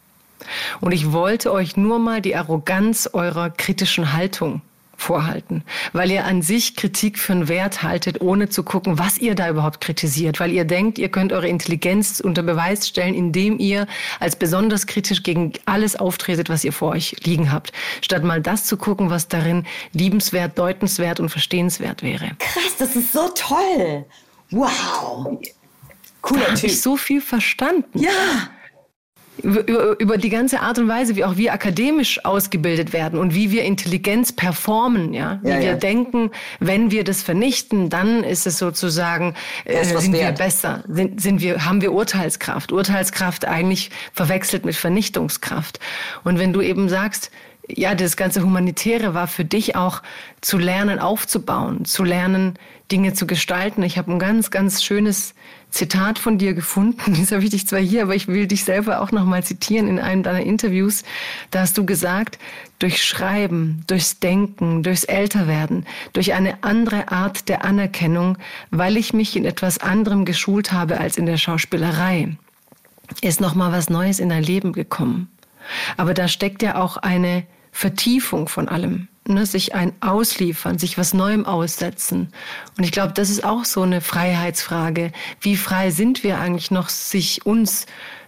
Und 0.79 0.91
ich 0.91 1.11
wollte 1.11 1.51
euch 1.51 1.77
nur 1.77 1.99
mal 1.99 2.21
die 2.21 2.35
Arroganz 2.35 3.09
eurer 3.13 3.49
kritischen 3.49 4.13
Haltung 4.13 4.61
vorhalten, 5.01 5.63
weil 5.93 6.11
ihr 6.11 6.25
an 6.25 6.41
sich 6.41 6.75
Kritik 6.75 7.17
für 7.17 7.33
einen 7.33 7.47
Wert 7.47 7.83
haltet, 7.83 8.21
ohne 8.21 8.49
zu 8.49 8.63
gucken, 8.63 8.99
was 8.99 9.17
ihr 9.17 9.35
da 9.35 9.49
überhaupt 9.49 9.81
kritisiert, 9.81 10.39
weil 10.39 10.51
ihr 10.51 10.65
denkt, 10.65 10.99
ihr 10.99 11.09
könnt 11.09 11.33
eure 11.33 11.47
Intelligenz 11.47 12.19
unter 12.19 12.43
Beweis 12.43 12.87
stellen, 12.87 13.13
indem 13.13 13.59
ihr 13.59 13.87
als 14.19 14.35
besonders 14.35 14.87
kritisch 14.87 15.23
gegen 15.23 15.53
alles 15.65 15.95
auftretet, 15.95 16.49
was 16.49 16.63
ihr 16.63 16.73
vor 16.73 16.91
euch 16.91 17.15
liegen 17.23 17.51
habt, 17.51 17.71
statt 18.01 18.23
mal 18.23 18.41
das 18.41 18.65
zu 18.65 18.77
gucken, 18.77 19.09
was 19.09 19.27
darin 19.27 19.65
liebenswert, 19.93 20.57
deutenswert 20.57 21.19
und 21.19 21.29
verstehenswert 21.29 22.03
wäre. 22.03 22.31
Krass, 22.39 22.77
das 22.77 22.95
ist 22.95 23.13
so 23.13 23.29
toll. 23.35 24.05
Wow. 24.51 25.39
Cooler 26.21 26.45
da 26.45 26.53
Typ. 26.53 26.69
ich 26.69 26.81
so 26.81 26.97
viel 26.97 27.21
verstanden. 27.21 27.99
Ja. 27.99 28.11
Über, 29.37 29.99
über 29.99 30.17
die 30.17 30.29
ganze 30.29 30.61
Art 30.61 30.77
und 30.77 30.87
Weise, 30.87 31.15
wie 31.15 31.23
auch 31.23 31.37
wir 31.37 31.53
akademisch 31.53 32.23
ausgebildet 32.25 32.93
werden 32.93 33.17
und 33.17 33.33
wie 33.33 33.51
wir 33.51 33.63
Intelligenz 33.63 34.31
performen, 34.31 35.13
ja, 35.13 35.39
wie 35.43 35.49
ja, 35.49 35.59
wir 35.59 35.75
denken, 35.75 36.31
wenn 36.59 36.91
wir 36.91 37.03
das 37.03 37.23
vernichten, 37.23 37.89
dann 37.89 38.23
ist 38.23 38.45
es 38.45 38.57
sozusagen 38.57 39.33
äh, 39.65 39.83
sind 39.83 40.13
wert. 40.13 40.37
wir 40.37 40.45
besser, 40.45 40.83
sind, 40.87 41.21
sind 41.21 41.41
wir 41.41 41.65
haben 41.65 41.81
wir 41.81 41.93
Urteilskraft, 41.93 42.71
Urteilskraft 42.71 43.45
eigentlich 43.45 43.91
verwechselt 44.13 44.65
mit 44.65 44.75
Vernichtungskraft. 44.75 45.79
Und 46.23 46.37
wenn 46.37 46.53
du 46.53 46.61
eben 46.61 46.89
sagst, 46.89 47.31
ja, 47.67 47.95
das 47.95 48.17
ganze 48.17 48.43
Humanitäre 48.43 49.13
war 49.13 49.27
für 49.27 49.45
dich 49.45 49.75
auch 49.75 50.01
zu 50.41 50.57
lernen, 50.57 50.99
aufzubauen, 50.99 51.85
zu 51.85 52.03
lernen, 52.03 52.57
Dinge 52.91 53.13
zu 53.13 53.25
gestalten. 53.25 53.83
Ich 53.83 53.97
habe 53.97 54.11
ein 54.11 54.19
ganz, 54.19 54.51
ganz 54.51 54.83
schönes 54.83 55.33
Zitat 55.71 56.19
von 56.19 56.37
dir 56.37 56.53
gefunden. 56.53 57.15
Das 57.21 57.31
habe 57.31 57.43
ich 57.43 57.49
dich 57.49 57.65
zwar 57.65 57.79
hier, 57.79 58.03
aber 58.03 58.15
ich 58.15 58.27
will 58.27 58.45
dich 58.45 58.63
selber 58.63 59.01
auch 59.01 59.11
nochmal 59.11 59.43
zitieren 59.43 59.87
in 59.87 59.99
einem 59.99 60.21
deiner 60.21 60.41
Interviews. 60.41 61.03
Da 61.49 61.61
hast 61.61 61.77
du 61.77 61.85
gesagt, 61.85 62.37
durch 62.79 63.03
Schreiben, 63.03 63.83
durchs 63.87 64.19
Denken, 64.19 64.83
durchs 64.83 65.03
Älterwerden, 65.03 65.85
durch 66.13 66.33
eine 66.33 66.63
andere 66.63 67.11
Art 67.11 67.47
der 67.47 67.63
Anerkennung, 67.63 68.37
weil 68.69 68.97
ich 68.97 69.13
mich 69.13 69.35
in 69.35 69.45
etwas 69.45 69.79
anderem 69.79 70.25
geschult 70.25 70.71
habe 70.71 70.99
als 70.99 71.17
in 71.17 71.25
der 71.25 71.37
Schauspielerei, 71.37 72.35
ist 73.21 73.41
nochmal 73.41 73.71
was 73.71 73.89
Neues 73.89 74.19
in 74.19 74.29
dein 74.29 74.43
Leben 74.43 74.73
gekommen. 74.73 75.29
Aber 75.97 76.13
da 76.13 76.27
steckt 76.27 76.63
ja 76.63 76.75
auch 76.75 76.97
eine 76.97 77.43
Vertiefung 77.71 78.47
von 78.47 78.67
allem 78.67 79.07
ne, 79.27 79.45
sich 79.45 79.75
ein 79.75 79.93
Ausliefern, 80.01 80.79
sich 80.79 80.97
was 80.97 81.13
Neuem 81.13 81.45
aussetzen. 81.45 82.31
Und 82.77 82.83
ich 82.83 82.91
glaube, 82.91 83.13
das 83.13 83.29
ist 83.29 83.43
auch 83.43 83.65
so 83.65 83.81
eine 83.81 84.01
Freiheitsfrage. 84.01 85.11
Wie 85.39 85.55
frei 85.55 85.91
sind 85.91 86.23
wir 86.23 86.39
eigentlich 86.39 86.71
noch, 86.71 86.89
sich 86.89 87.45
uns 87.45 87.85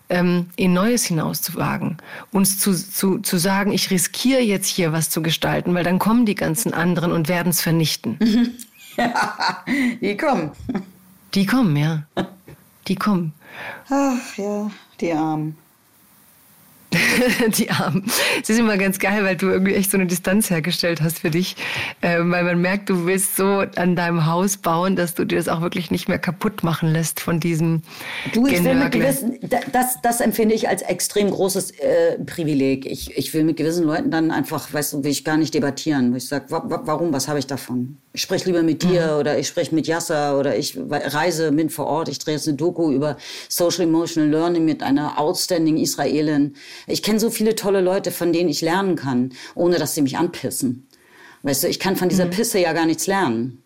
ähm, 0.09 0.49
in 0.55 0.73
Neues 0.73 1.05
hinauszuwagen, 1.05 1.97
uns 2.31 2.59
zu, 2.59 2.73
zu, 2.73 3.19
zu 3.19 3.37
sagen, 3.37 3.71
ich 3.71 3.89
riskiere 3.89 4.41
jetzt 4.41 4.67
hier 4.67 4.93
was 4.93 5.09
zu 5.09 5.21
gestalten, 5.21 5.73
weil 5.73 5.83
dann 5.83 5.99
kommen 5.99 6.25
die 6.25 6.35
ganzen 6.35 6.73
anderen 6.73 7.11
und 7.11 7.29
werden 7.29 7.49
es 7.49 7.61
vernichten. 7.61 8.17
Ja, 8.97 9.63
die 10.01 10.17
kommen. 10.17 10.51
Die 11.33 11.45
kommen, 11.45 11.75
ja. 11.75 12.03
Die 12.87 12.95
kommen. 12.95 13.33
Ach 13.89 14.37
ja, 14.37 14.69
die 14.99 15.13
Armen. 15.13 15.57
die 17.57 17.69
Armen. 17.69 18.05
Es 18.41 18.49
ist 18.49 18.59
immer 18.59 18.77
ganz 18.77 18.99
geil, 18.99 19.23
weil 19.23 19.35
du 19.35 19.47
irgendwie 19.49 19.73
echt 19.73 19.91
so 19.91 19.97
eine 19.97 20.05
Distanz 20.05 20.49
hergestellt 20.49 21.01
hast 21.01 21.19
für 21.19 21.29
dich. 21.29 21.55
Äh, 22.01 22.19
weil 22.19 22.43
man 22.43 22.61
merkt, 22.61 22.89
du 22.89 23.05
willst 23.05 23.35
so 23.35 23.63
an 23.75 23.95
deinem 23.95 24.25
Haus 24.25 24.57
bauen, 24.57 24.95
dass 24.95 25.13
du 25.13 25.25
dir 25.25 25.37
das 25.37 25.47
auch 25.47 25.61
wirklich 25.61 25.91
nicht 25.91 26.07
mehr 26.07 26.19
kaputt 26.19 26.63
machen 26.63 26.91
lässt 26.91 27.19
von 27.19 27.39
diesem 27.39 27.81
Du, 28.33 28.47
ich 28.47 28.63
will 28.63 28.75
mit 28.75 28.91
gewissen, 28.91 29.39
das, 29.71 30.01
das 30.01 30.21
empfinde 30.21 30.55
ich 30.55 30.69
als 30.69 30.81
extrem 30.81 31.29
großes 31.29 31.71
äh, 31.71 32.19
Privileg. 32.25 32.85
Ich, 32.85 33.15
ich 33.17 33.33
will 33.33 33.43
mit 33.43 33.57
gewissen 33.57 33.85
Leuten 33.85 34.11
dann 34.11 34.31
einfach, 34.31 34.73
weißt 34.73 34.93
du, 34.93 35.03
will 35.03 35.11
ich 35.11 35.23
gar 35.23 35.37
nicht 35.37 35.53
debattieren. 35.53 36.13
Wo 36.13 36.17
ich 36.17 36.27
sage, 36.27 36.45
wa 36.49 36.63
warum, 36.85 37.13
was 37.13 37.27
habe 37.27 37.39
ich 37.39 37.47
davon? 37.47 37.97
Ich 38.13 38.21
spreche 38.21 38.45
lieber 38.45 38.61
mit 38.61 38.83
dir 38.83 39.13
mhm. 39.13 39.19
oder 39.19 39.39
ich 39.39 39.47
spreche 39.47 39.73
mit 39.73 39.87
Yasser 39.87 40.37
oder 40.37 40.55
ich 40.55 40.77
reise, 40.89 41.51
bin 41.51 41.69
vor 41.69 41.87
Ort. 41.87 42.09
Ich 42.09 42.19
drehe 42.19 42.35
jetzt 42.35 42.47
eine 42.47 42.55
Doku 42.57 42.91
über 42.91 43.17
Social 43.49 43.83
Emotional 43.83 44.29
Learning 44.29 44.65
mit 44.65 44.83
einer 44.83 45.19
outstanding 45.19 45.77
Israelin. 45.77 46.55
Ich 46.88 47.03
kenne 47.03 47.19
so 47.19 47.30
viele 47.30 47.55
tolle 47.55 47.81
Leute, 47.81 48.11
von 48.11 48.34
denen 48.34 48.49
ich 48.49 48.61
lernen 48.61 48.95
kann, 48.95 49.34
ohne 49.55 49.77
dass 49.77 49.95
sie 49.95 50.01
mich 50.01 50.18
anpissen. 50.18 50.88
Weißt 51.43 51.64
du, 51.64 51.68
ich 51.68 51.80
kann 51.80 51.95
von 51.95 52.10
dieser 52.10 52.26
mhm. 52.26 52.31
Pisse 52.31 52.60
ja 52.60 52.73
gar 52.73 52.85
nichts 52.85 53.07
lernen. 53.07 53.64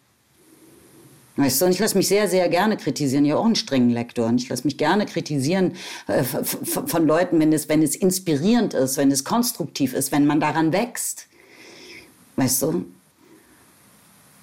Weißt 1.37 1.61
du, 1.61 1.65
und 1.65 1.71
ich 1.71 1.79
lasse 1.79 1.95
mich 1.95 2.07
sehr, 2.07 2.27
sehr 2.27 2.49
gerne 2.49 2.77
kritisieren. 2.77 3.23
Ja, 3.23 3.37
auch 3.37 3.45
einen 3.45 3.55
strengen 3.55 3.91
Lektor. 3.91 4.25
Und 4.25 4.41
ich 4.41 4.49
lasse 4.49 4.63
mich 4.63 4.77
gerne 4.77 5.05
kritisieren 5.05 5.73
äh, 6.07 6.23
von 6.23 7.05
Leuten, 7.05 7.39
wenn 7.39 7.53
es, 7.53 7.69
wenn 7.69 7.83
es 7.83 7.95
inspirierend 7.95 8.73
ist, 8.73 8.97
wenn 8.97 9.11
es 9.11 9.23
konstruktiv 9.23 9.93
ist, 9.93 10.11
wenn 10.11 10.25
man 10.25 10.39
daran 10.39 10.73
wächst. 10.73 11.27
Weißt 12.35 12.63
du? 12.63 12.85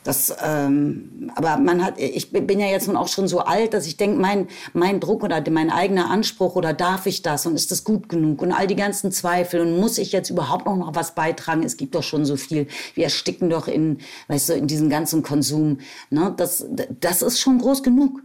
Das, 0.04 0.36
ähm, 0.44 1.30
aber 1.34 1.56
man 1.56 1.82
hat, 1.82 1.98
ich 1.98 2.30
bin 2.30 2.60
ja 2.60 2.66
jetzt 2.66 2.86
nun 2.86 2.96
auch 2.96 3.08
schon 3.08 3.26
so 3.26 3.40
alt, 3.40 3.72
dass 3.72 3.86
ich 3.86 3.96
denke, 3.96 4.20
mein, 4.20 4.48
mein 4.74 5.00
Druck 5.00 5.24
oder 5.24 5.42
mein 5.50 5.70
eigener 5.70 6.10
Anspruch 6.10 6.56
oder 6.56 6.74
darf 6.74 7.06
ich 7.06 7.22
das 7.22 7.46
und 7.46 7.54
ist 7.54 7.70
das 7.70 7.84
gut 7.84 8.10
genug 8.10 8.42
und 8.42 8.52
all 8.52 8.66
die 8.66 8.76
ganzen 8.76 9.10
Zweifel 9.12 9.62
und 9.62 9.80
muss 9.80 9.96
ich 9.96 10.12
jetzt 10.12 10.28
überhaupt 10.28 10.66
noch, 10.66 10.94
was 10.94 11.14
beitragen? 11.14 11.62
Es 11.62 11.78
gibt 11.78 11.94
doch 11.94 12.02
schon 12.02 12.26
so 12.26 12.36
viel. 12.36 12.68
Wir 12.94 13.04
ersticken 13.04 13.48
doch 13.48 13.66
in, 13.66 13.98
weißt 14.28 14.50
du, 14.50 14.52
in 14.52 14.66
diesem 14.66 14.90
ganzen 14.90 15.22
Konsum. 15.22 15.78
Ne? 16.10 16.34
Das, 16.36 16.66
das 17.00 17.22
ist 17.22 17.40
schon 17.40 17.58
groß 17.58 17.82
genug. 17.82 18.20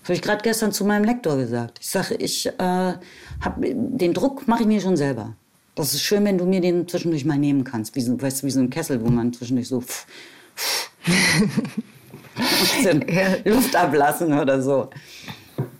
Das 0.00 0.08
habe 0.08 0.14
ich 0.14 0.22
gerade 0.22 0.42
gestern 0.42 0.72
zu 0.72 0.86
meinem 0.86 1.04
Lektor 1.04 1.36
gesagt. 1.36 1.78
Ich 1.82 1.90
sage, 1.90 2.14
ich 2.14 2.46
äh, 2.46 2.52
hab, 2.58 3.56
den 3.58 4.14
Druck 4.14 4.48
mache 4.48 4.62
ich 4.62 4.66
mir 4.66 4.80
schon 4.80 4.96
selber. 4.96 5.34
Das 5.74 5.92
ist 5.92 6.00
schön, 6.00 6.24
wenn 6.24 6.38
du 6.38 6.46
mir 6.46 6.62
den 6.62 6.88
zwischendurch 6.88 7.26
mal 7.26 7.36
nehmen 7.36 7.64
kannst. 7.64 7.94
Wie 7.94 8.00
so, 8.00 8.20
weißt 8.20 8.42
du, 8.42 8.46
wie 8.46 8.50
so 8.50 8.60
ein 8.60 8.70
Kessel, 8.70 9.04
wo 9.04 9.10
man 9.10 9.34
zwischendurch 9.34 9.68
so 9.68 9.82
pff. 9.82 10.06
Luft 13.44 13.76
ablassen 13.76 14.38
oder 14.38 14.62
so. 14.62 14.90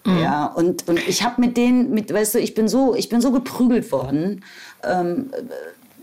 Mhm. 0.05 0.18
Ja, 0.18 0.46
und, 0.46 0.88
und 0.88 0.98
ich 1.09 1.22
habe 1.22 1.40
mit 1.40 1.56
denen, 1.56 1.90
mit, 1.90 2.12
weißt 2.12 2.34
du, 2.34 2.40
ich 2.40 2.55
bin 2.55 2.68
so, 2.68 2.94
ich 2.94 3.09
bin 3.09 3.20
so 3.20 3.32
geprügelt 3.32 3.90
worden. 3.92 4.44
Ähm, 4.82 5.30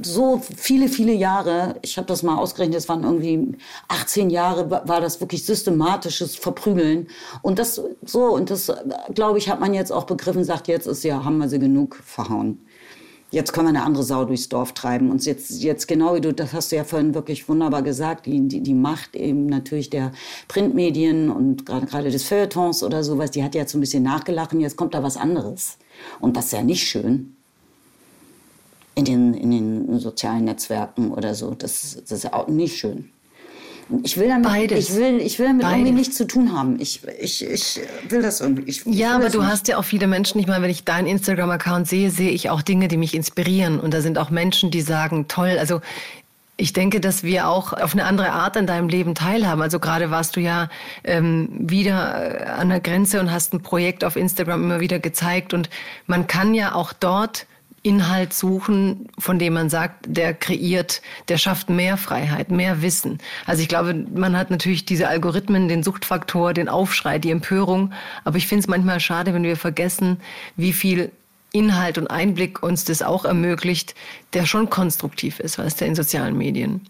so 0.02 0.42
viele, 0.58 0.90
viele 0.90 1.14
Jahre, 1.14 1.76
ich 1.82 1.98
habe 1.98 2.06
das 2.08 2.22
mal 2.22 2.36
ausgerechnet, 2.36 2.78
es 2.80 2.90
waren 2.90 3.04
irgendwie 3.04 3.58
18 3.88 4.30
Jahre, 4.30 4.70
war 4.70 5.00
das 5.00 5.22
wirklich 5.22 5.46
systematisches 5.46 6.36
Verprügeln. 6.36 7.08
Und 7.42 7.60
das 7.60 7.82
so, 8.06 8.26
und 8.26 8.50
das, 8.50 8.72
glaube 9.14 9.38
ich, 9.38 9.50
hat 9.50 9.62
man 9.62 9.74
jetzt 9.74 9.92
auch 9.92 10.04
begriffen, 10.04 10.44
sagt, 10.44 10.68
jetzt 10.68 10.86
ist 10.86 11.04
ja, 11.04 11.24
haben 11.24 11.38
wir 11.38 11.48
sie 11.48 11.60
genug 11.60 11.96
verhauen 12.04 12.66
jetzt 13.32 13.54
können 13.54 13.68
wir 13.68 13.70
eine 13.70 13.84
andere 13.84 14.04
Sau 14.04 14.26
durchs 14.26 14.50
Dorf 14.50 14.74
treiben. 14.74 15.10
Und 15.10 15.26
jetzt, 15.26 15.62
jetzt 15.62 15.88
genau 15.88 16.16
wie 16.16 16.22
du, 16.22 16.34
das 16.34 16.54
hast 16.54 16.72
du 16.72 16.76
ja 16.76 16.84
vorhin 16.84 17.14
wirklich 17.14 17.48
wunderbar 17.50 17.82
gesagt, 17.82 18.26
die, 18.26 18.48
die, 18.48 18.62
die 18.62 18.74
Macht 18.74 19.16
eben 19.16 19.48
natürlich 19.48 19.90
der 19.90 20.12
Printmedien 20.48 21.30
und 21.30 21.66
gerade, 21.66 22.10
des 22.10 22.24
Feuilletons 22.24 22.84
oder 22.84 23.04
sowas, 23.04 23.32
die 23.32 23.44
hat 23.44 23.56
ja 23.56 23.62
jetzt 23.62 23.72
so 23.72 23.78
ein 23.78 23.82
bisschen 23.82 24.04
nachgelachen, 24.04 24.60
jetzt 24.62 24.78
kommt 24.78 24.94
da 24.94 25.04
was 25.04 25.18
anderes. 25.18 25.78
Und 26.20 26.38
das 26.38 26.46
ist 26.46 26.52
ja 26.54 26.64
nicht 26.64 26.88
schön. 26.88 27.36
In 28.98 29.04
den, 29.04 29.34
in 29.34 29.52
den 29.52 30.00
sozialen 30.00 30.46
Netzwerken 30.46 31.12
oder 31.12 31.36
so. 31.36 31.52
Das, 31.52 31.98
das 32.02 32.12
ist 32.12 32.24
ja 32.24 32.34
auch 32.34 32.48
nicht 32.48 32.78
schön. 32.78 33.10
Ich 34.04 34.18
will 34.18 34.28
damit, 34.28 34.48
Beides. 34.48 34.90
Ich 34.90 34.96
will, 34.96 35.20
ich 35.20 35.38
will 35.38 35.48
damit 35.48 35.62
Beides. 35.62 35.78
irgendwie 35.78 35.92
nichts 35.94 36.18
zu 36.18 36.26
tun 36.26 36.58
haben. 36.58 36.80
Ich, 36.80 37.02
ich, 37.20 37.46
ich 37.46 37.80
will 38.10 38.22
das 38.22 38.42
irgendwie. 38.42 38.64
Ich, 38.64 38.84
ja, 38.86 39.16
aber 39.16 39.30
du 39.30 39.42
nicht. 39.42 39.52
hast 39.52 39.68
ja 39.68 39.78
auch 39.78 39.86
viele 39.86 40.08
Menschen. 40.08 40.40
Ich 40.40 40.48
meine, 40.48 40.64
wenn 40.64 40.72
ich 40.72 40.84
deinen 40.84 41.08
Instagram-Account 41.08 41.88
sehe, 41.88 42.10
sehe 42.10 42.32
ich 42.32 42.50
auch 42.50 42.62
Dinge, 42.62 42.88
die 42.88 42.98
mich 42.98 43.14
inspirieren. 43.14 43.80
Und 43.80 43.94
da 43.94 44.02
sind 44.02 44.18
auch 44.18 44.32
Menschen, 44.32 44.72
die 44.72 44.82
sagen, 44.82 45.28
toll. 45.28 45.58
Also 45.60 45.82
ich 46.58 46.74
denke, 46.74 47.00
dass 47.00 47.24
wir 47.24 47.48
auch 47.48 47.74
auf 47.74 47.94
eine 47.94 48.06
andere 48.06 48.32
Art 48.32 48.58
an 48.58 48.66
deinem 48.66 48.88
Leben 48.88 49.14
teilhaben. 49.14 49.62
Also 49.62 49.80
gerade 49.80 50.10
warst 50.10 50.36
du 50.36 50.40
ja 50.40 50.70
ähm, 51.04 51.50
wieder 51.52 52.42
äh, 52.42 52.46
an 52.46 52.70
der 52.70 52.80
Grenze 52.80 53.20
und 53.20 53.32
hast 53.32 53.54
ein 53.54 53.62
Projekt 53.62 54.04
auf 54.04 54.16
Instagram 54.16 54.64
immer 54.64 54.80
wieder 54.80 55.00
gezeigt. 55.00 55.54
Und 55.54 55.70
man 56.08 56.28
kann 56.28 56.54
ja 56.54 56.74
auch 56.74 56.94
dort 56.94 57.46
Inhalt 57.86 58.34
suchen, 58.34 59.10
von 59.20 59.38
dem 59.38 59.54
man 59.54 59.70
sagt, 59.70 60.06
der 60.08 60.34
kreiert, 60.34 61.04
der 61.28 61.38
schafft 61.38 61.70
mehr 61.70 61.98
Freiheit, 61.98 62.50
mehr 62.50 62.82
Wissen. 62.82 63.20
Also 63.46 63.62
ich 63.62 63.68
glaube, 63.68 63.94
man 63.94 64.36
hat 64.36 64.50
natürlich 64.50 64.86
diese 64.86 65.08
Algorithmen, 65.08 65.68
den 65.68 65.84
Suchtfaktor, 65.84 66.54
den 66.54 66.68
Aufschrei, 66.68 67.20
die 67.20 67.30
Empörung. 67.30 67.94
Aber 68.24 68.38
ich 68.38 68.48
finde 68.48 68.62
es 68.62 68.68
manchmal 68.68 69.00
schade, 69.00 69.36
wenn 69.36 69.44
wir 69.44 69.56
vergessen, 69.56 70.18
wie 70.56 70.74
viel 70.74 71.12
Inhalt 71.52 72.00
und 72.00 72.08
Einblick 72.08 72.64
uns 72.64 72.86
das 72.86 73.04
auch 73.04 73.24
ermöglicht, 73.24 73.94
der 74.34 74.48
schon 74.48 74.72
konstruktiv 74.72 75.40
ist, 75.40 75.60
was 75.60 75.76
der 75.76 75.88
in 75.88 75.96
sozialen 75.96 76.36
Medien. 76.36 76.82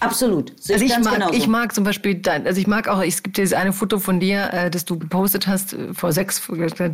Absolut. 0.00 0.52
Also 0.68 0.84
ich 0.84 0.98
mag, 0.98 1.14
genauso. 1.14 1.34
ich 1.34 1.46
mag 1.46 1.74
zum 1.74 1.84
Beispiel, 1.84 2.14
dein, 2.14 2.46
also 2.46 2.58
ich 2.58 2.66
mag 2.66 2.88
auch, 2.88 3.02
es 3.02 3.22
gibt 3.22 3.36
dieses 3.36 3.52
eine 3.52 3.72
Foto 3.72 3.98
von 3.98 4.18
dir, 4.18 4.50
äh, 4.52 4.70
das 4.70 4.86
du 4.86 4.98
gepostet 4.98 5.46
hast 5.46 5.74
äh, 5.74 5.92
vor 5.92 6.12
sechs, 6.12 6.42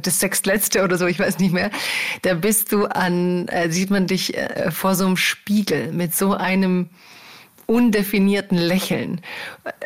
das 0.03 0.21
sechstletzte 0.21 0.83
oder 0.83 0.99
so, 0.99 1.07
ich 1.07 1.19
weiß 1.19 1.39
nicht 1.39 1.53
mehr. 1.53 1.71
Da 2.23 2.35
bist 2.35 2.73
du 2.73 2.87
an, 2.87 3.47
äh, 3.49 3.71
sieht 3.71 3.91
man 3.91 4.09
dich 4.09 4.37
äh, 4.37 4.71
vor 4.73 4.97
so 4.97 5.07
einem 5.07 5.17
Spiegel 5.17 5.93
mit 5.93 6.15
so 6.15 6.35
einem 6.35 6.89
undefinierten 7.67 8.59
Lächeln, 8.59 9.21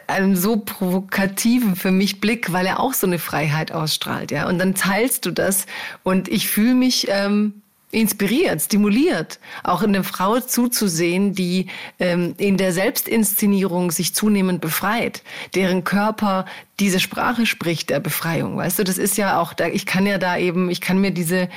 einem 0.07 0.37
so 0.37 0.59
provokativen 0.59 1.77
für 1.77 1.91
mich 1.91 2.21
Blick, 2.21 2.53
weil 2.53 2.67
er 2.67 2.81
auch 2.81 2.93
so 2.93 3.07
eine 3.07 3.19
Freiheit 3.19 3.73
ausstrahlt, 3.73 4.31
ja. 4.31 4.49
Und 4.49 4.59
dann 4.59 4.75
teilst 4.75 5.27
du 5.27 5.31
das 5.31 5.67
und 6.03 6.29
ich 6.29 6.49
fühle 6.49 6.75
mich 6.75 7.07
ähm, 7.09 7.60
inspiriert, 7.93 8.63
stimuliert, 8.63 9.41
auch 9.65 9.83
in 9.83 9.93
der 9.93 10.05
Frau 10.05 10.39
zuzusehen, 10.39 11.35
die 11.35 11.67
ähm, 11.99 12.35
in 12.39 12.57
der 12.57 12.73
Selbstinszenierung 12.73 13.91
sich 13.91 14.15
zunehmend 14.15 14.61
befreit, 14.61 15.23
deren 15.55 15.83
Körper 15.83 16.47
diese 16.79 17.01
Sprache 17.01 17.47
spricht 17.47 17.91
der 17.91 18.01
Befreiung. 18.01 18.57
Weißt 18.57 18.79
du, 18.79 18.85
das 18.85 18.97
ist 18.97 19.19
ja 19.19 19.41
auch 19.41 19.53
da, 19.53 19.67
ich 19.67 19.87
kann 19.87 20.07
ja 20.07 20.19
da 20.19 20.39
eben, 20.39 20.71
ich 20.71 20.81
kann 20.81 21.01
mir 21.01 21.11
diese 21.11 21.49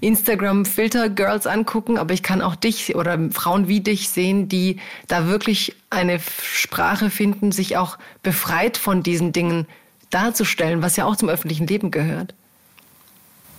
Instagram-Filter-Girls 0.00 1.46
angucken, 1.46 1.98
aber 1.98 2.14
ich 2.14 2.22
kann 2.22 2.42
auch 2.42 2.56
dich 2.56 2.96
oder 2.96 3.30
Frauen 3.30 3.68
wie 3.68 3.80
dich 3.80 4.08
sehen, 4.08 4.48
die 4.48 4.78
da 5.06 5.28
wirklich 5.28 5.76
eine 5.88 6.20
Sprache 6.42 7.10
finden, 7.10 7.52
sich 7.52 7.76
auch 7.76 7.96
befreit 8.22 8.76
von 8.76 9.02
diesen 9.02 9.32
Dingen 9.32 9.66
darzustellen, 10.10 10.82
was 10.82 10.96
ja 10.96 11.04
auch 11.04 11.16
zum 11.16 11.28
öffentlichen 11.28 11.66
Leben 11.66 11.90
gehört. 11.90 12.34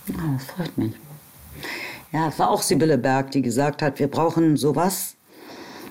Ja, 0.08 0.14
das 0.34 0.44
freut 0.44 0.76
mich. 0.78 0.92
Ja, 2.12 2.28
es 2.28 2.38
war 2.38 2.50
auch 2.50 2.62
Sibylle 2.62 2.96
Berg, 2.96 3.32
die 3.32 3.42
gesagt 3.42 3.82
hat, 3.82 3.98
wir 3.98 4.08
brauchen 4.08 4.56
sowas, 4.56 5.16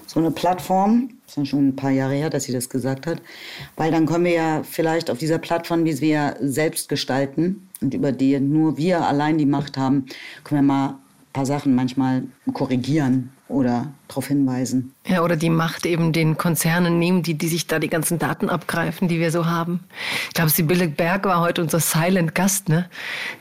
so 0.07 0.19
eine 0.19 0.31
Plattform. 0.31 1.09
Das 1.25 1.37
ist 1.37 1.49
schon 1.49 1.67
ein 1.67 1.75
paar 1.75 1.91
Jahre 1.91 2.13
her, 2.13 2.29
dass 2.29 2.45
sie 2.45 2.53
das 2.53 2.69
gesagt 2.69 3.05
hat. 3.05 3.21
Weil 3.75 3.91
dann 3.91 4.05
können 4.05 4.25
wir 4.25 4.33
ja 4.33 4.63
vielleicht 4.63 5.11
auf 5.11 5.17
dieser 5.17 5.37
Plattform, 5.37 5.85
die 5.85 5.99
wir 6.01 6.37
selbst 6.39 6.89
gestalten 6.89 7.69
und 7.81 7.93
über 7.93 8.11
die 8.11 8.39
nur 8.39 8.77
wir 8.77 9.05
allein 9.05 9.37
die 9.37 9.45
Macht 9.45 9.77
haben, 9.77 10.05
können 10.43 10.61
wir 10.61 10.73
mal 10.73 10.87
ein 10.89 11.33
paar 11.33 11.45
Sachen 11.45 11.75
manchmal 11.75 12.23
korrigieren 12.53 13.31
oder 13.49 13.93
darauf 14.07 14.27
hinweisen. 14.27 14.93
Ja, 15.05 15.21
oder 15.21 15.35
die 15.35 15.49
Macht 15.49 15.85
eben 15.85 16.11
den 16.11 16.37
Konzernen 16.37 16.99
nehmen, 16.99 17.23
die, 17.23 17.35
die 17.35 17.47
sich 17.47 17.67
da 17.67 17.79
die 17.79 17.87
ganzen 17.87 18.19
Daten 18.19 18.49
abgreifen, 18.49 19.07
die 19.07 19.19
wir 19.19 19.31
so 19.31 19.45
haben. 19.45 19.81
Ich 20.27 20.33
glaube, 20.33 20.49
Sibylle 20.49 20.87
Berg 20.87 21.25
war 21.25 21.39
heute 21.39 21.61
unser 21.61 21.79
Silent 21.79 22.35
Gast, 22.35 22.67
ne? 22.67 22.89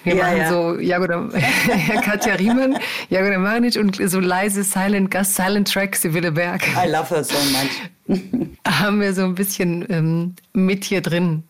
Wir 0.04 0.14
ja, 0.14 0.24
machen 0.24 0.36
ja. 0.38 0.48
so 0.48 0.78
Jagoda, 0.78 1.28
Katja 2.02 2.34
Riemann, 2.34 2.78
Jagoda 3.10 3.38
Marnic 3.38 3.76
und 3.76 3.96
so 4.08 4.20
leise 4.20 4.62
Silent 4.62 5.10
Gast, 5.10 5.34
Silent 5.34 5.72
Track 5.72 5.96
Sibylle 5.96 6.32
Berg. 6.32 6.62
I 6.68 6.88
love 6.88 7.10
her 7.10 7.24
so 7.24 7.34
much. 7.34 8.48
haben 8.66 9.00
wir 9.00 9.12
so 9.12 9.24
ein 9.24 9.34
bisschen 9.34 9.84
ähm, 9.88 10.36
mit 10.52 10.84
hier 10.84 11.00
drin. 11.00 11.42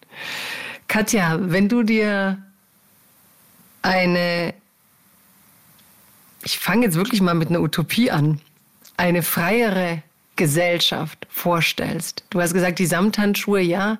Katja, 0.89 1.39
wenn 1.41 1.69
du 1.69 1.83
dir 1.83 2.39
eine 3.83 4.55
ich 6.47 6.61
fange 6.61 6.85
jetzt 6.87 6.95
wirklich 6.95 7.21
mal 7.21 7.35
mit 7.35 7.49
einer 7.49 7.61
Utopie 7.61 8.11
an 8.11 8.41
eine 8.97 9.23
freiere 9.23 10.03
Gesellschaft 10.37 11.27
vorstellst. 11.31 12.25
Du 12.31 12.41
hast 12.41 12.55
gesagt, 12.55 12.79
die 12.79 12.87
Samthandschuhe, 12.87 13.61
ja. 13.61 13.99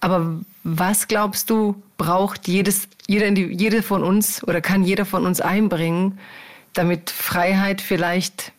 Aber 0.00 0.40
was 0.62 1.08
glaubst 1.08 1.50
du, 1.50 1.82
braucht 1.96 2.46
jedes, 2.46 2.88
jeder, 3.06 3.30
jede 3.30 3.82
von 3.82 4.04
uns 4.04 4.44
oder 4.44 4.60
kann 4.60 4.84
jeder 4.84 5.04
von 5.04 5.26
uns 5.26 5.40
einbringen, 5.40 6.18
damit 6.74 7.10
Freiheit 7.10 7.80
vielleicht 7.80 8.52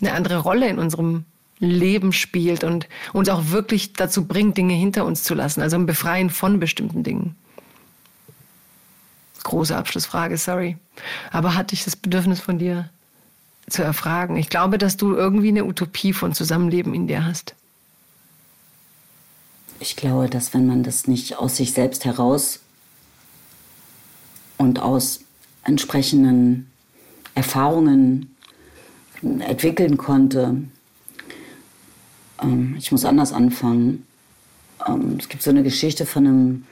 eine 0.00 0.12
andere 0.12 0.38
Rolle 0.38 0.68
in 0.68 0.78
unserem 0.78 1.24
Leben 1.58 2.14
spielt 2.14 2.64
und 2.64 2.88
uns 3.12 3.28
auch 3.28 3.50
wirklich 3.50 3.92
dazu 3.92 4.26
bringt, 4.26 4.56
Dinge 4.56 4.72
hinter 4.72 5.04
uns 5.04 5.22
zu 5.24 5.34
lassen, 5.34 5.60
also 5.60 5.76
ein 5.76 5.84
Befreien 5.84 6.30
von 6.30 6.58
bestimmten 6.58 7.02
Dingen? 7.02 7.36
Große 9.42 9.76
Abschlussfrage, 9.76 10.38
sorry. 10.38 10.78
Aber 11.30 11.54
hatte 11.54 11.74
ich 11.74 11.84
das 11.84 11.96
Bedürfnis 11.96 12.40
von 12.40 12.58
dir 12.58 12.88
zu 13.70 13.82
erfragen. 13.82 14.36
Ich 14.36 14.50
glaube, 14.50 14.78
dass 14.78 14.96
du 14.96 15.14
irgendwie 15.14 15.48
eine 15.48 15.64
Utopie 15.64 16.12
von 16.12 16.34
Zusammenleben 16.34 16.94
in 16.94 17.06
dir 17.06 17.24
hast. 17.24 17.54
Ich 19.78 19.96
glaube, 19.96 20.28
dass 20.28 20.52
wenn 20.52 20.66
man 20.66 20.82
das 20.82 21.06
nicht 21.06 21.38
aus 21.38 21.56
sich 21.56 21.72
selbst 21.72 22.04
heraus 22.04 22.60
und 24.58 24.78
aus 24.78 25.20
entsprechenden 25.64 26.70
Erfahrungen 27.34 28.36
entwickeln 29.22 29.96
konnte, 29.96 30.56
ähm, 32.42 32.74
ich 32.78 32.92
muss 32.92 33.04
anders 33.04 33.32
anfangen. 33.32 34.06
Ähm, 34.86 35.16
es 35.18 35.28
gibt 35.28 35.42
so 35.42 35.50
eine 35.50 35.62
Geschichte 35.62 36.06
von 36.06 36.26
einem, 36.26 36.64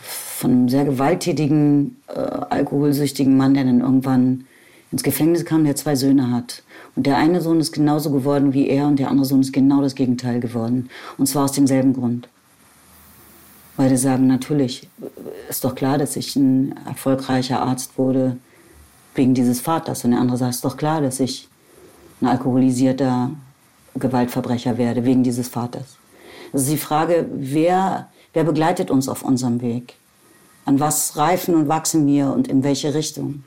von 0.00 0.50
einem 0.50 0.68
sehr 0.68 0.84
gewalttätigen, 0.84 1.96
äh, 2.08 2.20
alkoholsüchtigen 2.20 3.36
Mann, 3.36 3.54
der 3.54 3.64
dann 3.64 3.80
irgendwann 3.80 4.46
ins 4.94 5.02
Gefängnis 5.02 5.44
kam, 5.44 5.64
der 5.64 5.74
zwei 5.74 5.96
Söhne 5.96 6.30
hat. 6.30 6.62
Und 6.94 7.06
der 7.06 7.16
eine 7.16 7.40
Sohn 7.40 7.58
ist 7.58 7.72
genauso 7.72 8.12
geworden 8.12 8.54
wie 8.54 8.68
er 8.68 8.86
und 8.86 9.00
der 9.00 9.10
andere 9.10 9.24
Sohn 9.24 9.40
ist 9.40 9.52
genau 9.52 9.82
das 9.82 9.96
Gegenteil 9.96 10.38
geworden. 10.38 10.88
Und 11.18 11.26
zwar 11.26 11.44
aus 11.44 11.52
demselben 11.52 11.94
Grund. 11.94 12.28
Weil 13.76 13.88
die 13.88 13.96
sagen, 13.96 14.28
natürlich 14.28 14.88
ist 15.48 15.64
doch 15.64 15.74
klar, 15.74 15.98
dass 15.98 16.14
ich 16.14 16.36
ein 16.36 16.76
erfolgreicher 16.86 17.60
Arzt 17.60 17.98
wurde 17.98 18.36
wegen 19.16 19.34
dieses 19.34 19.60
Vaters. 19.60 20.04
Und 20.04 20.12
der 20.12 20.20
andere 20.20 20.38
sagt, 20.38 20.54
ist 20.54 20.64
doch 20.64 20.76
klar, 20.76 21.00
dass 21.00 21.18
ich 21.18 21.48
ein 22.20 22.28
alkoholisierter 22.28 23.32
Gewaltverbrecher 23.96 24.78
werde 24.78 25.04
wegen 25.04 25.24
dieses 25.24 25.48
Vaters. 25.48 25.96
Das 26.52 26.62
ist 26.62 26.70
die 26.70 26.76
Frage, 26.76 27.26
wer, 27.34 28.10
wer 28.32 28.44
begleitet 28.44 28.92
uns 28.92 29.08
auf 29.08 29.24
unserem 29.24 29.60
Weg? 29.60 29.96
An 30.66 30.78
was 30.78 31.16
reifen 31.16 31.56
und 31.56 31.66
wachsen 31.66 32.06
wir 32.06 32.30
und 32.30 32.46
in 32.46 32.62
welche 32.62 32.94
Richtung? 32.94 33.42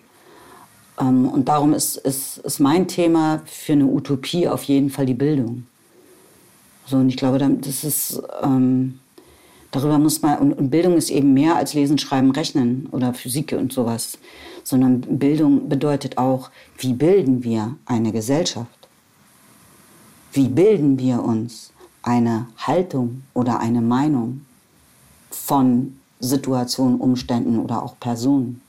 Ähm, 0.99 1.27
und 1.27 1.47
darum 1.47 1.73
ist, 1.73 1.97
ist, 1.97 2.39
ist 2.39 2.59
mein 2.59 2.87
Thema 2.87 3.41
für 3.45 3.73
eine 3.73 3.85
Utopie 3.85 4.47
auf 4.47 4.63
jeden 4.63 4.89
Fall 4.89 5.05
die 5.05 5.13
Bildung. 5.13 5.65
So, 6.85 6.97
und 6.97 7.09
ich 7.09 7.17
glaube, 7.17 7.37
das 7.37 7.83
ist, 7.83 8.21
ähm, 8.41 8.99
darüber 9.71 9.99
muss 9.99 10.21
man, 10.21 10.39
und, 10.39 10.53
und 10.53 10.69
Bildung 10.69 10.95
ist 10.95 11.09
eben 11.09 11.33
mehr 11.33 11.55
als 11.55 11.73
Lesen, 11.73 11.97
Schreiben, 11.97 12.31
Rechnen 12.31 12.87
oder 12.91 13.13
Physik 13.13 13.51
und 13.51 13.73
sowas, 13.73 14.17
sondern 14.63 15.01
Bildung 15.01 15.69
bedeutet 15.69 16.17
auch, 16.17 16.49
wie 16.77 16.93
bilden 16.93 17.43
wir 17.43 17.75
eine 17.85 18.11
Gesellschaft? 18.11 18.87
Wie 20.31 20.47
bilden 20.47 20.99
wir 20.99 21.23
uns 21.23 21.71
eine 22.03 22.47
Haltung 22.57 23.23
oder 23.33 23.59
eine 23.59 23.81
Meinung 23.81 24.45
von 25.29 25.97
Situationen, 26.19 26.99
Umständen 26.99 27.59
oder 27.59 27.83
auch 27.83 27.99
Personen? 27.99 28.61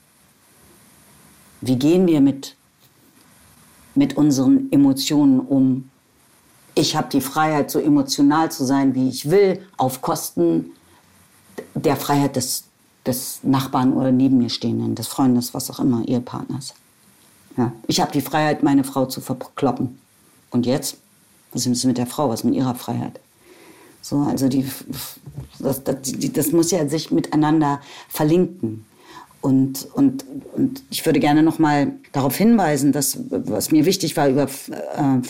Wie 1.61 1.75
gehen 1.75 2.07
wir 2.07 2.21
mit, 2.21 2.55
mit 3.95 4.17
unseren 4.17 4.71
Emotionen 4.71 5.39
um? 5.39 5.89
Ich 6.75 6.95
habe 6.95 7.09
die 7.09 7.21
Freiheit, 7.21 7.69
so 7.71 7.79
emotional 7.79 8.51
zu 8.51 8.65
sein, 8.65 8.95
wie 8.95 9.09
ich 9.09 9.29
will, 9.29 9.61
auf 9.77 10.01
Kosten 10.01 10.71
der 11.75 11.97
Freiheit 11.97 12.35
des, 12.35 12.63
des 13.05 13.39
Nachbarn 13.43 13.93
oder 13.93 14.11
neben 14.11 14.37
mir 14.37 14.49
stehenden, 14.49 14.95
des 14.95 15.07
Freundes, 15.07 15.53
was 15.53 15.69
auch 15.69 15.79
immer, 15.79 16.07
Ehepartners. 16.07 16.73
Ja. 17.57 17.73
Ich 17.87 17.99
habe 17.99 18.11
die 18.11 18.21
Freiheit, 18.21 18.63
meine 18.63 18.83
Frau 18.83 19.05
zu 19.05 19.19
verkloppen. 19.19 19.99
Und 20.51 20.65
jetzt? 20.65 20.97
Was 21.51 21.65
ist 21.65 21.83
mit 21.83 21.97
der 21.97 22.07
Frau? 22.07 22.29
Was 22.29 22.41
ist 22.41 22.45
mit 22.45 22.55
ihrer 22.55 22.75
Freiheit? 22.75 23.19
So, 24.01 24.19
also 24.19 24.47
die, 24.47 24.65
das, 25.59 25.83
das, 25.83 25.97
das 26.03 26.51
muss 26.51 26.71
ja 26.71 26.87
sich 26.87 27.11
miteinander 27.11 27.81
verlinken. 28.07 28.85
Und, 29.41 29.87
und, 29.93 30.25
und 30.53 30.83
ich 30.89 31.05
würde 31.05 31.19
gerne 31.19 31.43
noch 31.43 31.59
mal 31.59 31.93
darauf 32.11 32.35
hinweisen, 32.35 32.91
dass 32.91 33.19
was 33.29 33.71
mir 33.71 33.85
wichtig 33.85 34.17
war, 34.17 34.27
über 34.27 34.43
äh, 34.43 35.21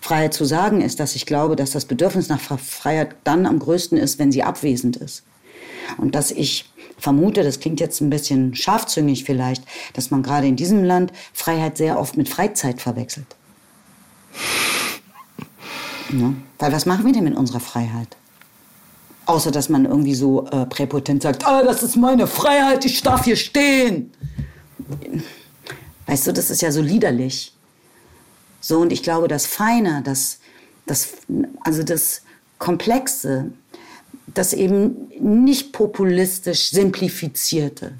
Freiheit 0.00 0.34
zu 0.34 0.44
sagen, 0.44 0.80
ist, 0.80 0.98
dass 0.98 1.14
ich 1.14 1.24
glaube, 1.24 1.54
dass 1.54 1.70
das 1.70 1.84
Bedürfnis 1.84 2.28
nach 2.28 2.40
Freiheit 2.40 3.14
dann 3.24 3.46
am 3.46 3.58
größten 3.58 3.96
ist, 3.96 4.18
wenn 4.18 4.32
sie 4.32 4.42
abwesend 4.42 4.96
ist. 4.96 5.22
Und 5.96 6.14
dass 6.14 6.30
ich 6.30 6.70
vermute, 6.98 7.44
das 7.44 7.60
klingt 7.60 7.80
jetzt 7.80 8.00
ein 8.00 8.10
bisschen 8.10 8.54
scharfzüngig 8.54 9.24
vielleicht, 9.24 9.62
dass 9.94 10.10
man 10.10 10.22
gerade 10.22 10.46
in 10.46 10.56
diesem 10.56 10.84
Land 10.84 11.12
Freiheit 11.32 11.76
sehr 11.76 11.98
oft 11.98 12.16
mit 12.16 12.28
Freizeit 12.28 12.82
verwechselt. 12.82 13.36
Ja? 16.12 16.34
Weil 16.58 16.72
was 16.72 16.86
machen 16.86 17.06
wir 17.06 17.12
denn 17.12 17.24
mit 17.24 17.36
unserer 17.36 17.60
Freiheit? 17.60 18.16
Außer 19.28 19.50
dass 19.50 19.68
man 19.68 19.84
irgendwie 19.84 20.14
so 20.14 20.46
äh, 20.46 20.64
präpotent 20.64 21.22
sagt, 21.22 21.46
ah, 21.46 21.62
das 21.62 21.82
ist 21.82 21.96
meine 21.96 22.26
Freiheit, 22.26 22.86
ich 22.86 23.02
darf 23.02 23.24
hier 23.26 23.36
stehen. 23.36 24.10
Weißt 26.06 26.26
du, 26.26 26.32
das 26.32 26.48
ist 26.48 26.62
ja 26.62 26.72
so 26.72 26.80
liederlich. 26.80 27.52
So, 28.62 28.78
und 28.78 28.90
ich 28.90 29.02
glaube, 29.02 29.28
das 29.28 29.44
Feine, 29.44 30.00
das, 30.02 30.38
das, 30.86 31.10
also 31.60 31.82
das 31.82 32.22
Komplexe, 32.56 33.52
das 34.28 34.54
eben 34.54 35.10
nicht 35.20 35.74
populistisch 35.74 36.70
simplifizierte, 36.70 37.92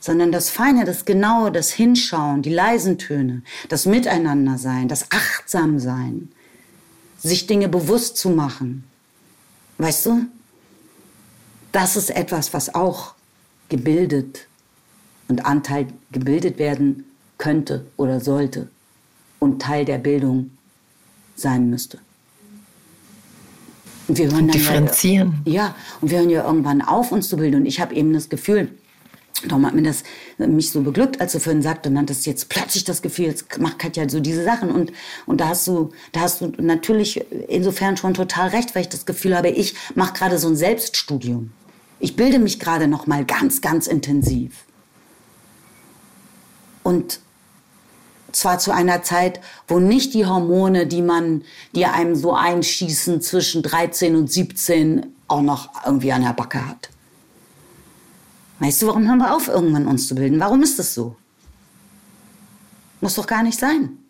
sondern 0.00 0.32
das 0.32 0.50
Feine, 0.50 0.84
das 0.84 1.06
Genaue, 1.06 1.50
das 1.50 1.70
Hinschauen, 1.70 2.42
die 2.42 2.52
leisen 2.52 2.98
Töne, 2.98 3.42
das 3.70 3.86
Miteinandersein, 3.86 4.88
das 4.88 5.06
Achtsamsein, 5.10 6.30
sich 7.16 7.46
Dinge 7.46 7.70
bewusst 7.70 8.18
zu 8.18 8.28
machen. 8.28 8.84
Weißt 9.78 10.04
du? 10.04 10.26
Das 11.74 11.96
ist 11.96 12.10
etwas, 12.10 12.54
was 12.54 12.74
auch 12.74 13.14
gebildet 13.68 14.46
und 15.28 15.44
Anteil 15.44 15.88
gebildet 16.12 16.58
werden 16.58 17.04
könnte 17.36 17.84
oder 17.96 18.20
sollte 18.20 18.68
und 19.40 19.60
Teil 19.60 19.84
der 19.84 19.98
Bildung 19.98 20.50
sein 21.34 21.68
müsste. 21.68 21.98
Und 24.06 24.18
wir 24.18 24.26
hören 24.26 24.46
dann 24.46 24.56
differenzieren. 24.56 25.42
Ja, 25.46 25.52
ja, 25.52 25.74
und 26.00 26.10
wir 26.10 26.18
hören 26.18 26.30
ja 26.30 26.46
irgendwann 26.46 26.80
auf, 26.80 27.10
uns 27.10 27.28
zu 27.28 27.36
bilden. 27.36 27.56
Und 27.56 27.66
ich 27.66 27.80
habe 27.80 27.94
eben 27.94 28.12
das 28.12 28.28
Gefühl, 28.28 28.70
Darum 29.48 29.66
hat 29.66 29.74
mir 29.74 29.82
das 29.82 30.04
mich 30.38 30.70
so 30.70 30.80
beglückt, 30.80 31.20
als 31.20 31.32
du 31.32 31.40
vorhin 31.40 31.60
sagst, 31.60 31.86
und 31.86 31.98
hattest 31.98 32.24
jetzt 32.24 32.48
plötzlich 32.48 32.84
das 32.84 33.02
Gefühl, 33.02 33.26
jetzt 33.26 33.58
macht 33.58 33.78
Katja 33.78 34.08
so 34.08 34.20
diese 34.20 34.44
Sachen. 34.44 34.70
Und, 34.70 34.92
und 35.26 35.40
da 35.40 35.48
hast 35.48 35.66
du, 35.66 35.90
da 36.12 36.20
hast 36.20 36.40
du 36.40 36.52
natürlich 36.58 37.22
insofern 37.48 37.96
schon 37.96 38.14
total 38.14 38.50
recht, 38.50 38.74
weil 38.74 38.82
ich 38.82 38.88
das 38.88 39.04
Gefühl 39.04 39.36
habe, 39.36 39.48
ich 39.48 39.74
mache 39.96 40.14
gerade 40.14 40.38
so 40.38 40.48
ein 40.48 40.56
Selbststudium. 40.56 41.50
Ich 42.04 42.16
bilde 42.16 42.38
mich 42.38 42.60
gerade 42.60 42.86
noch 42.86 43.06
mal 43.06 43.24
ganz, 43.24 43.62
ganz 43.62 43.86
intensiv. 43.86 44.66
Und 46.82 47.20
zwar 48.30 48.58
zu 48.58 48.72
einer 48.72 49.02
Zeit, 49.02 49.40
wo 49.68 49.78
nicht 49.78 50.12
die 50.12 50.26
Hormone, 50.26 50.86
die 50.86 51.00
man, 51.00 51.44
die 51.74 51.86
einem 51.86 52.14
so 52.14 52.34
einschießen 52.34 53.22
zwischen 53.22 53.62
13 53.62 54.16
und 54.16 54.30
17, 54.30 55.14
auch 55.28 55.40
noch 55.40 55.70
irgendwie 55.86 56.12
an 56.12 56.20
der 56.20 56.34
Backe 56.34 56.68
hat. 56.68 56.90
Weißt 58.58 58.82
du, 58.82 58.88
warum 58.88 59.08
hören 59.08 59.20
wir 59.20 59.34
auf, 59.34 59.48
irgendwann 59.48 59.86
uns 59.86 60.06
zu 60.06 60.14
bilden? 60.14 60.38
Warum 60.40 60.62
ist 60.62 60.78
das 60.78 60.92
so? 60.92 61.16
Muss 63.00 63.14
doch 63.14 63.26
gar 63.26 63.42
nicht 63.42 63.58
sein 63.58 64.03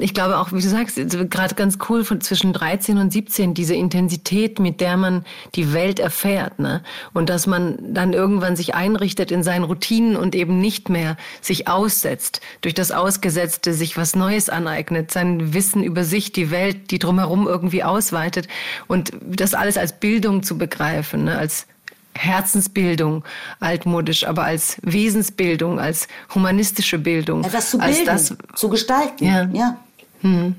ich 0.00 0.14
glaube 0.14 0.38
auch, 0.38 0.52
wie 0.52 0.60
du 0.60 0.68
sagst, 0.68 0.96
gerade 0.96 1.54
ganz 1.54 1.78
cool 1.88 2.04
von 2.04 2.20
zwischen 2.20 2.52
13 2.52 2.98
und 2.98 3.12
17, 3.12 3.54
diese 3.54 3.74
Intensität, 3.74 4.58
mit 4.58 4.80
der 4.80 4.96
man 4.96 5.24
die 5.54 5.72
Welt 5.72 5.98
erfährt, 5.98 6.58
ne? 6.58 6.82
Und 7.12 7.28
dass 7.28 7.46
man 7.46 7.78
dann 7.94 8.12
irgendwann 8.12 8.56
sich 8.56 8.74
einrichtet 8.74 9.30
in 9.30 9.42
seinen 9.42 9.64
Routinen 9.64 10.16
und 10.16 10.34
eben 10.34 10.60
nicht 10.60 10.88
mehr 10.88 11.16
sich 11.40 11.68
aussetzt, 11.68 12.40
durch 12.60 12.74
das 12.74 12.92
Ausgesetzte 12.92 13.74
sich 13.74 13.96
was 13.96 14.16
Neues 14.16 14.48
aneignet, 14.48 15.10
sein 15.10 15.54
Wissen 15.54 15.82
über 15.82 16.04
sich, 16.04 16.32
die 16.32 16.50
Welt, 16.50 16.90
die 16.90 16.98
drumherum 16.98 17.46
irgendwie 17.46 17.84
ausweitet 17.84 18.48
und 18.86 19.12
das 19.22 19.54
alles 19.54 19.76
als 19.76 19.98
Bildung 19.98 20.42
zu 20.42 20.58
begreifen, 20.58 21.24
ne? 21.24 21.38
als 21.38 21.66
Herzensbildung, 22.14 23.24
altmodisch, 23.60 24.26
aber 24.26 24.44
als 24.44 24.78
Wesensbildung, 24.82 25.78
als 25.78 26.08
humanistische 26.34 26.98
Bildung. 26.98 27.44
Etwas 27.44 27.70
zu 27.70 27.78
bilden, 27.78 28.04
das, 28.04 28.34
zu 28.54 28.68
gestalten. 28.68 29.24
Ja. 29.24 29.48
ja. 29.52 29.78
Hm. 30.20 30.54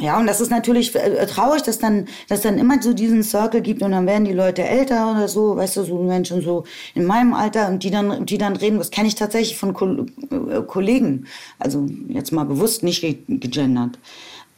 Ja, 0.00 0.18
und 0.18 0.26
das 0.26 0.40
ist 0.40 0.50
natürlich 0.50 0.92
äh, 0.96 1.24
traurig, 1.26 1.62
dass 1.62 1.78
dann, 1.78 2.08
dass 2.28 2.40
dann 2.40 2.58
immer 2.58 2.82
so 2.82 2.92
diesen 2.92 3.22
Circle 3.22 3.60
gibt 3.60 3.80
und 3.80 3.92
dann 3.92 4.06
werden 4.06 4.24
die 4.24 4.32
Leute 4.32 4.64
älter 4.64 5.12
oder 5.12 5.28
so, 5.28 5.56
weißt 5.56 5.76
du, 5.76 5.84
so 5.84 6.02
Menschen 6.02 6.42
so 6.42 6.64
in 6.94 7.04
meinem 7.04 7.32
Alter 7.32 7.68
und 7.68 7.84
die 7.84 7.92
dann, 7.92 8.26
die 8.26 8.36
dann 8.36 8.56
reden, 8.56 8.78
das 8.78 8.90
kenne 8.90 9.06
ich 9.06 9.14
tatsächlich 9.14 9.56
von 9.56 9.72
Ko 9.72 10.04
äh, 10.30 10.62
Kollegen, 10.66 11.26
also 11.60 11.86
jetzt 12.08 12.32
mal 12.32 12.44
bewusst 12.44 12.82
nicht 12.82 13.02
gegendert, 13.02 14.00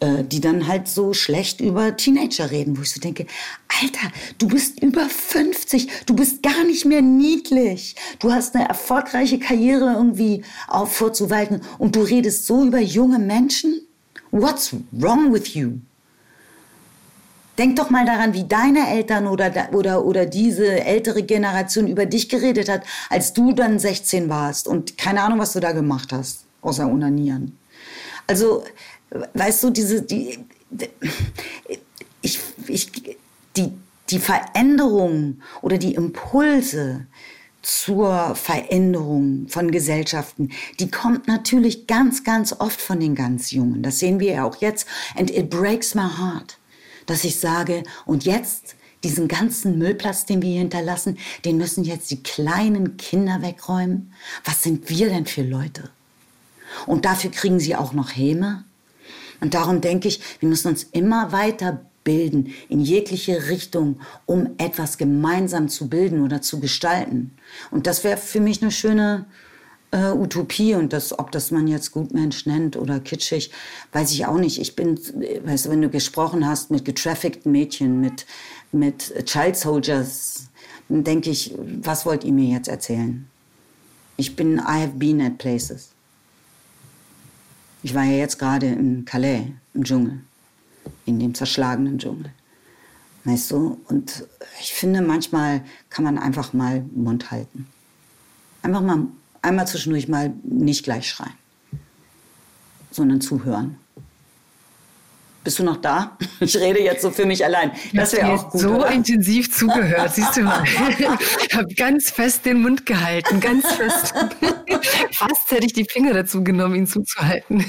äh, 0.01 0.24
die 0.24 0.40
dann 0.40 0.68
halt 0.68 0.89
so 0.89 1.12
schlecht 1.12 1.60
über 1.60 1.94
Teenager 1.94 2.51
reden, 2.51 2.78
wo 2.78 2.82
ich 2.82 2.93
so 2.93 3.01
denke, 3.01 3.27
Alter, 3.82 4.10
du 4.39 4.48
bist 4.48 4.82
über 4.82 5.06
50, 5.06 6.06
du 6.06 6.16
bist 6.16 6.43
gar 6.43 6.64
nicht 6.64 6.86
mehr 6.86 7.02
niedlich, 7.02 7.94
du 8.20 8.32
hast 8.32 8.55
eine 8.55 8.66
erfolgreiche 8.68 9.39
Karriere 9.39 9.93
irgendwie 9.97 10.44
auch 10.66 10.89
vorzuweiten 10.89 11.60
und 11.77 11.94
du 11.94 12.01
redest 12.01 12.47
so 12.47 12.64
über 12.64 12.81
junge 12.81 13.18
Menschen? 13.18 13.86
What's 14.31 14.74
wrong 14.93 15.32
with 15.32 15.55
you? 15.55 15.81
Denk 17.59 17.77
doch 17.77 17.89
mal 17.89 18.05
daran, 18.05 18.35
wie 18.35 18.44
deine 18.44 18.90
Eltern 18.90 19.27
oder, 19.27 19.70
oder, 19.73 20.05
oder 20.05 20.27
diese 20.27 20.85
ältere 20.85 21.23
Generation 21.23 21.89
über 21.89 22.05
dich 22.05 22.28
geredet 22.28 22.69
hat, 22.69 22.82
als 23.09 23.32
du 23.32 23.53
dann 23.53 23.78
16 23.78 24.28
warst 24.28 24.69
und 24.69 24.98
keine 24.98 25.23
Ahnung, 25.23 25.39
was 25.39 25.55
du 25.55 25.61
da 25.61 25.73
gemacht 25.73 26.12
hast, 26.12 26.44
außer 26.61 26.86
unanieren. 26.86 27.57
Also, 28.27 28.65
weißt 29.32 29.65
du, 29.65 29.70
diese, 29.70 30.03
die, 30.03 30.39
ich, 32.20 32.40
ich, 32.66 32.93
die, 33.57 33.73
die 34.11 34.19
Veränderung 34.19 35.40
oder 35.62 35.78
die 35.78 35.94
Impulse, 35.94 37.07
zur 37.66 38.36
Veränderung 38.36 39.48
von 39.48 39.72
Gesellschaften, 39.72 40.51
die 40.78 40.88
kommt 40.88 41.26
natürlich 41.26 41.88
ganz, 41.88 42.22
ganz 42.22 42.52
oft 42.52 42.80
von 42.80 43.01
den 43.01 43.16
ganz 43.16 43.51
Jungen. 43.51 43.82
Das 43.82 43.98
sehen 43.98 44.20
wir 44.20 44.34
ja 44.34 44.44
auch 44.44 44.60
jetzt. 44.60 44.86
And 45.16 45.32
it 45.32 45.51
breaks 45.51 45.97
my 45.97 46.02
heart, 46.02 46.59
dass 47.06 47.24
ich 47.24 47.40
sage, 47.40 47.82
und 48.05 48.24
jetzt 48.24 48.76
diesen 49.02 49.26
ganzen 49.26 49.78
Müllplatz, 49.78 50.26
den 50.26 50.43
wir 50.43 50.51
hier 50.51 50.60
hinterlassen, 50.60 51.18
den 51.44 51.56
müssen 51.56 51.82
jetzt 51.82 52.09
die 52.12 52.22
kleinen 52.22 52.97
Kinder 52.98 53.43
wegräumen. 53.43 54.12
Was 54.44 54.62
sind 54.62 54.88
wir 54.88 55.09
denn 55.09 55.26
für 55.26 55.43
Leute? 55.43 55.90
Und 56.86 57.05
dafür 57.05 57.32
kriegen 57.32 57.59
sie 57.59 57.74
auch 57.74 57.93
noch 57.93 58.14
Häme. 58.14 58.62
Und 59.40 59.55
darum 59.55 59.80
denke 59.80 60.06
ich, 60.06 60.20
wir 60.38 60.48
müssen 60.48 60.68
uns 60.68 60.84
immer 60.84 61.32
weiter 61.32 61.84
bilden, 62.07 62.55
in 62.69 62.81
jegliche 62.81 63.49
Richtung, 63.49 64.01
um 64.24 64.51
etwas 64.57 64.97
gemeinsam 64.97 65.69
zu 65.69 65.89
bilden 65.89 66.23
oder 66.23 66.41
zu 66.41 66.61
gestalten. 66.61 67.33
Und 67.70 67.87
das 67.87 68.05
wäre 68.05 68.16
für 68.16 68.41
mich 68.41 68.62
eine 68.62 68.70
schöne 68.70 69.27
äh, 69.91 70.12
Utopie 70.12 70.74
und 70.74 70.93
das, 70.93 71.19
ob 71.19 71.33
das 71.33 71.51
man 71.51 71.66
jetzt 71.66 71.91
Gutmensch 71.91 72.47
nennt 72.47 72.77
oder 72.77 73.01
kitschig, 73.01 73.51
weiß 73.93 74.12
ich 74.12 74.24
auch 74.24 74.39
nicht. 74.39 74.61
Ich 74.61 74.77
bin, 74.77 74.97
weißt 75.45 75.66
du, 75.66 75.70
wenn 75.70 75.83
du 75.83 75.91
gesprochen 75.91 76.47
hast 76.47 76.70
mit 76.70 76.85
getraffickten 76.85 77.51
Mädchen, 77.51 78.01
mit, 78.01 78.24
mit 78.70 79.12
Child 79.27 79.57
Soldiers, 79.57 80.49
dann 80.89 81.03
denke 81.03 81.31
ich, 81.31 81.55
was 81.83 82.07
wollt 82.07 82.23
ihr 82.23 82.33
mir 82.33 82.55
jetzt 82.55 82.69
erzählen? 82.69 83.27
Ich 84.16 84.37
bin, 84.37 84.59
I 84.59 84.81
have 84.83 84.93
been 84.95 85.20
at 85.20 85.39
places. 85.39 85.91
Ich 87.83 87.95
war 87.95 88.05
ja 88.05 88.16
jetzt 88.16 88.39
gerade 88.39 88.66
in 88.66 89.05
Calais, 89.05 89.49
im 89.74 89.83
Dschungel 89.85 90.20
in 91.05 91.19
dem 91.19 91.35
zerschlagenen 91.35 91.99
Dschungel. 91.99 92.33
Weißt 93.25 93.51
du? 93.51 93.81
Und 93.89 94.25
ich 94.61 94.73
finde, 94.73 95.03
manchmal 95.03 95.63
kann 95.91 96.05
man 96.05 96.19
einfach 96.19 96.53
mal 96.53 96.85
Mund 96.95 97.31
halten. 97.31 97.67
Einfach 98.63 98.83
mal 98.83 99.07
einmal 99.43 99.67
zwischendurch 99.67 100.09
mal 100.09 100.33
nicht 100.43 100.85
gleich 100.85 101.09
schreien, 101.09 101.35
sondern 102.91 103.21
zuhören. 103.21 103.79
Bist 105.47 105.60
du 105.60 105.62
noch 105.62 105.77
da? 105.77 106.18
Ich 106.40 106.56
rede 106.56 106.82
jetzt 106.82 107.02
so 107.02 107.10
für 107.12 107.24
mich 107.24 107.44
allein. 107.44 107.70
Das 107.93 108.12
wäre 108.12 108.32
auch 108.32 108.51
gut. 108.51 108.60
So 108.60 108.74
oder? 108.74 108.90
intensiv 108.90 109.52
zugehört, 109.52 110.12
siehst 110.12 110.36
du 110.36 110.43
mal. 110.43 110.64
Ich 111.48 111.56
habe 111.56 111.73
ganz 111.74 112.10
fest 112.10 112.44
den 112.44 112.60
Mund 112.62 112.85
gehalten, 112.85 113.39
ganz 113.40 113.64
fest. 113.73 114.12
Fast 115.12 115.51
hätte 115.51 115.64
ich 115.64 115.73
die 115.73 115.86
Finger 115.89 116.12
dazu 116.12 116.43
genommen, 116.43 116.74
ihn 116.74 116.86
zuzuhalten. 116.86 117.64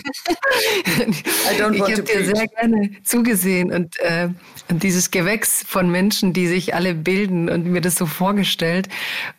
ich 1.52 1.62
habe 1.62 2.04
dir 2.04 2.26
sehr 2.26 2.48
gerne 2.48 2.92
zugesehen 3.04 3.72
und, 3.72 4.00
äh, 4.00 4.30
und 4.70 4.84
dieses 4.84 5.12
Gewächs 5.12 5.64
von 5.66 5.90
Menschen, 5.90 6.34
die 6.34 6.48
sich 6.48 6.74
alle 6.74 6.94
bilden 6.96 7.50
und 7.50 7.68
mir 7.68 7.82
das 7.82 7.96
so 7.96 8.06
vorgestellt. 8.06 8.90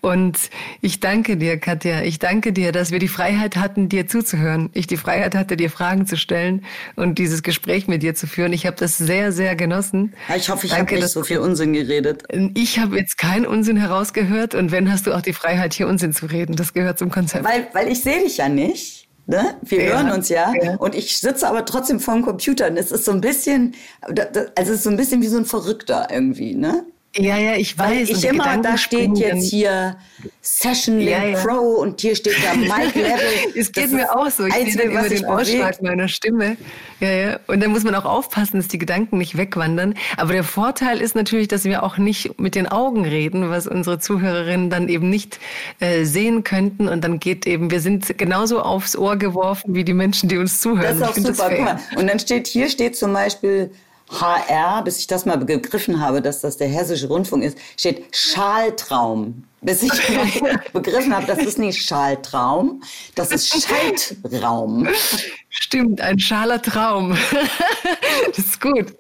Und 0.01 0.39
ich 0.81 1.01
danke 1.01 1.37
dir, 1.37 1.59
Katja. 1.59 2.03
Ich 2.03 2.19
danke 2.19 2.53
dir, 2.53 2.73
dass 2.73 2.93
wir 2.93 2.99
die 2.99 3.09
Freiheit 3.09 3.57
hatten, 3.57 3.89
dir 3.89 4.07
zuzuhören. 4.07 4.71
Ich 4.73 4.87
die 4.87 4.97
Freiheit 4.97 5.35
hatte, 5.35 5.57
dir 5.57 5.71
Fragen 5.71 6.07
zu 6.07 6.17
stellen 6.17 6.65
und 6.97 7.19
dieses 7.19 7.43
Gespräch 7.43 7.89
mit 7.89 8.03
dir 8.03 8.15
zu 8.15 8.28
führen. 8.29 8.53
Ich 8.53 8.67
habe 8.67 8.77
das 8.77 8.97
sehr, 8.99 9.33
sehr 9.33 9.57
genossen. 9.57 10.15
Ich 10.37 10.49
hoffe, 10.49 10.67
ich 10.67 10.79
habe 10.79 10.95
nicht 10.95 11.09
so 11.09 11.25
viel 11.25 11.39
Unsinn 11.39 11.73
geredet. 11.73 12.23
Ich 12.55 12.79
habe 12.79 12.97
jetzt 12.97 13.19
keinen 13.19 13.47
Unsinn 13.47 13.77
herausgehört 13.77 14.55
und 14.55 14.71
wenn, 14.71 14.91
hast 14.91 15.07
du 15.07 15.15
auch 15.15 15.23
die 15.23 15.33
Freiheit, 15.33 15.75
hier 15.75 15.89
Unsinn 15.89 16.13
zu 16.13 16.27
reden. 16.27 16.57
Das 16.57 16.73
gehört 16.73 16.99
zum 16.99 17.11
Konzept. 17.11 17.45
Weil, 17.45 17.69
weil 17.73 17.89
ich 17.89 18.03
sehe 18.03 18.23
dich 18.23 18.37
ja 18.37 18.49
nicht. 18.49 19.09
Ne? 19.27 19.57
Wir 19.63 19.83
ja, 19.83 19.91
hören 19.91 20.11
uns 20.11 20.31
ja. 20.31 20.53
ja. 20.63 20.77
Und 20.77 20.95
ich 20.95 21.19
sitze 21.19 21.47
aber 21.47 21.67
trotzdem 21.67 22.01
vor 22.01 22.15
dem 22.15 22.23
Computer. 22.23 22.69
Und 22.69 22.79
es 22.79 22.91
ist 22.91 23.05
so 23.05 23.13
ein 23.13 23.21
bisschen, 23.21 23.75
also 24.01 24.23
es 24.55 24.69
ist 24.69 24.83
so 24.85 24.91
ein 24.91 24.97
bisschen 24.97 25.21
wie 25.21 25.27
so 25.27 25.37
ein 25.37 25.45
Verrückter 25.45 26.09
irgendwie, 26.11 26.55
ne? 26.55 26.87
Ja, 27.17 27.37
ja, 27.39 27.55
ich 27.55 27.77
weiß. 27.79 27.89
Weil 27.89 28.03
ich 28.03 28.25
immer, 28.25 28.45
Gedanken 28.45 28.63
da 28.63 28.77
steht 28.77 29.17
jetzt 29.19 29.51
hier 29.51 29.97
Session 30.43 31.01
ja, 31.01 31.25
ja. 31.25 31.39
Pro 31.39 31.81
und 31.81 32.01
hier 32.01 32.15
steht 32.15 32.37
da 32.45 32.55
Mic 32.55 32.95
Level. 32.95 33.57
es 33.57 33.73
geht 33.73 33.91
mir 33.93 34.15
auch 34.15 34.31
so. 34.31 34.47
Ich 34.47 34.55
Einzige, 34.55 34.83
sehe 34.83 34.91
über 34.91 35.09
den 35.09 35.25
Ausschlag 35.25 35.83
meiner 35.83 36.07
Stimme. 36.09 36.57
Ja, 37.01 37.11
ja. 37.11 37.41
Und 37.47 37.61
dann 37.61 37.71
muss 37.71 37.83
man 37.83 37.95
auch 37.95 38.05
aufpassen, 38.05 38.59
dass 38.59 38.69
die 38.69 38.79
Gedanken 38.79 39.19
nicht 39.19 39.37
wegwandern. 39.37 39.95
Aber 40.17 40.33
der 40.33 40.45
Vorteil 40.45 41.01
ist 41.01 41.15
natürlich, 41.15 41.49
dass 41.49 41.65
wir 41.65 41.83
auch 41.83 41.97
nicht 41.97 42.39
mit 42.39 42.55
den 42.55 42.69
Augen 42.69 43.05
reden, 43.05 43.49
was 43.49 43.67
unsere 43.67 43.99
Zuhörerinnen 43.99 44.69
dann 44.69 44.89
eben 44.89 45.09
nicht 45.09 45.41
äh, 45.81 46.05
sehen 46.05 46.45
könnten. 46.45 46.89
Und 46.89 47.03
dann 47.03 47.19
geht 47.19 47.47
eben, 47.47 47.71
wir 47.71 47.81
sind 47.81 48.19
genauso 48.19 48.61
aufs 48.61 48.97
Ohr 48.97 49.17
geworfen 49.17 49.75
wie 49.75 49.85
die 49.85 49.95
Menschen, 49.95 50.29
die 50.29 50.37
uns 50.37 50.61
zuhören. 50.61 51.01
Das 51.01 51.17
ist 51.17 51.21
auch 51.21 51.37
super. 51.37 51.51
Guck 51.51 51.65
mal. 51.65 51.81
Und 51.97 52.07
dann 52.07 52.19
steht, 52.21 52.47
hier 52.47 52.69
steht 52.69 52.97
zum 52.97 53.15
Beispiel, 53.15 53.71
HR, 54.11 54.83
bis 54.83 54.99
ich 55.01 55.07
das 55.07 55.27
mal 55.27 55.37
begriffen 55.37 56.01
habe, 56.01 56.23
dass 56.23 56.41
das 56.41 56.57
der 56.57 56.69
Hessische 56.69 57.09
Rundfunk 57.09 57.43
ist, 57.45 57.59
steht 57.77 58.17
Schaltraum. 58.17 59.45
Bis 59.61 59.83
ich 59.83 59.91
begriffen 60.73 61.15
habe, 61.15 61.27
das 61.27 61.39
ist 61.39 61.59
nicht 61.59 61.83
Schaltraum, 61.83 62.83
das 63.17 63.33
ist 63.33 63.49
Schaltraum. 63.49 64.89
Stimmt, 65.49 66.01
ein 66.01 66.19
schaler 66.19 66.63
Traum. 66.63 67.17
Das 68.29 68.39
ist 68.39 68.61
gut. 68.61 68.95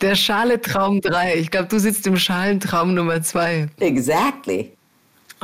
Der 0.00 0.14
schale 0.14 0.60
Traum 0.60 1.00
3. 1.00 1.36
Ich 1.36 1.50
glaube, 1.50 1.68
du 1.68 1.78
sitzt 1.78 2.06
im 2.06 2.16
schalen 2.16 2.60
Traum 2.60 2.94
Nummer 2.94 3.22
2. 3.22 3.68
Exactly. 3.80 4.75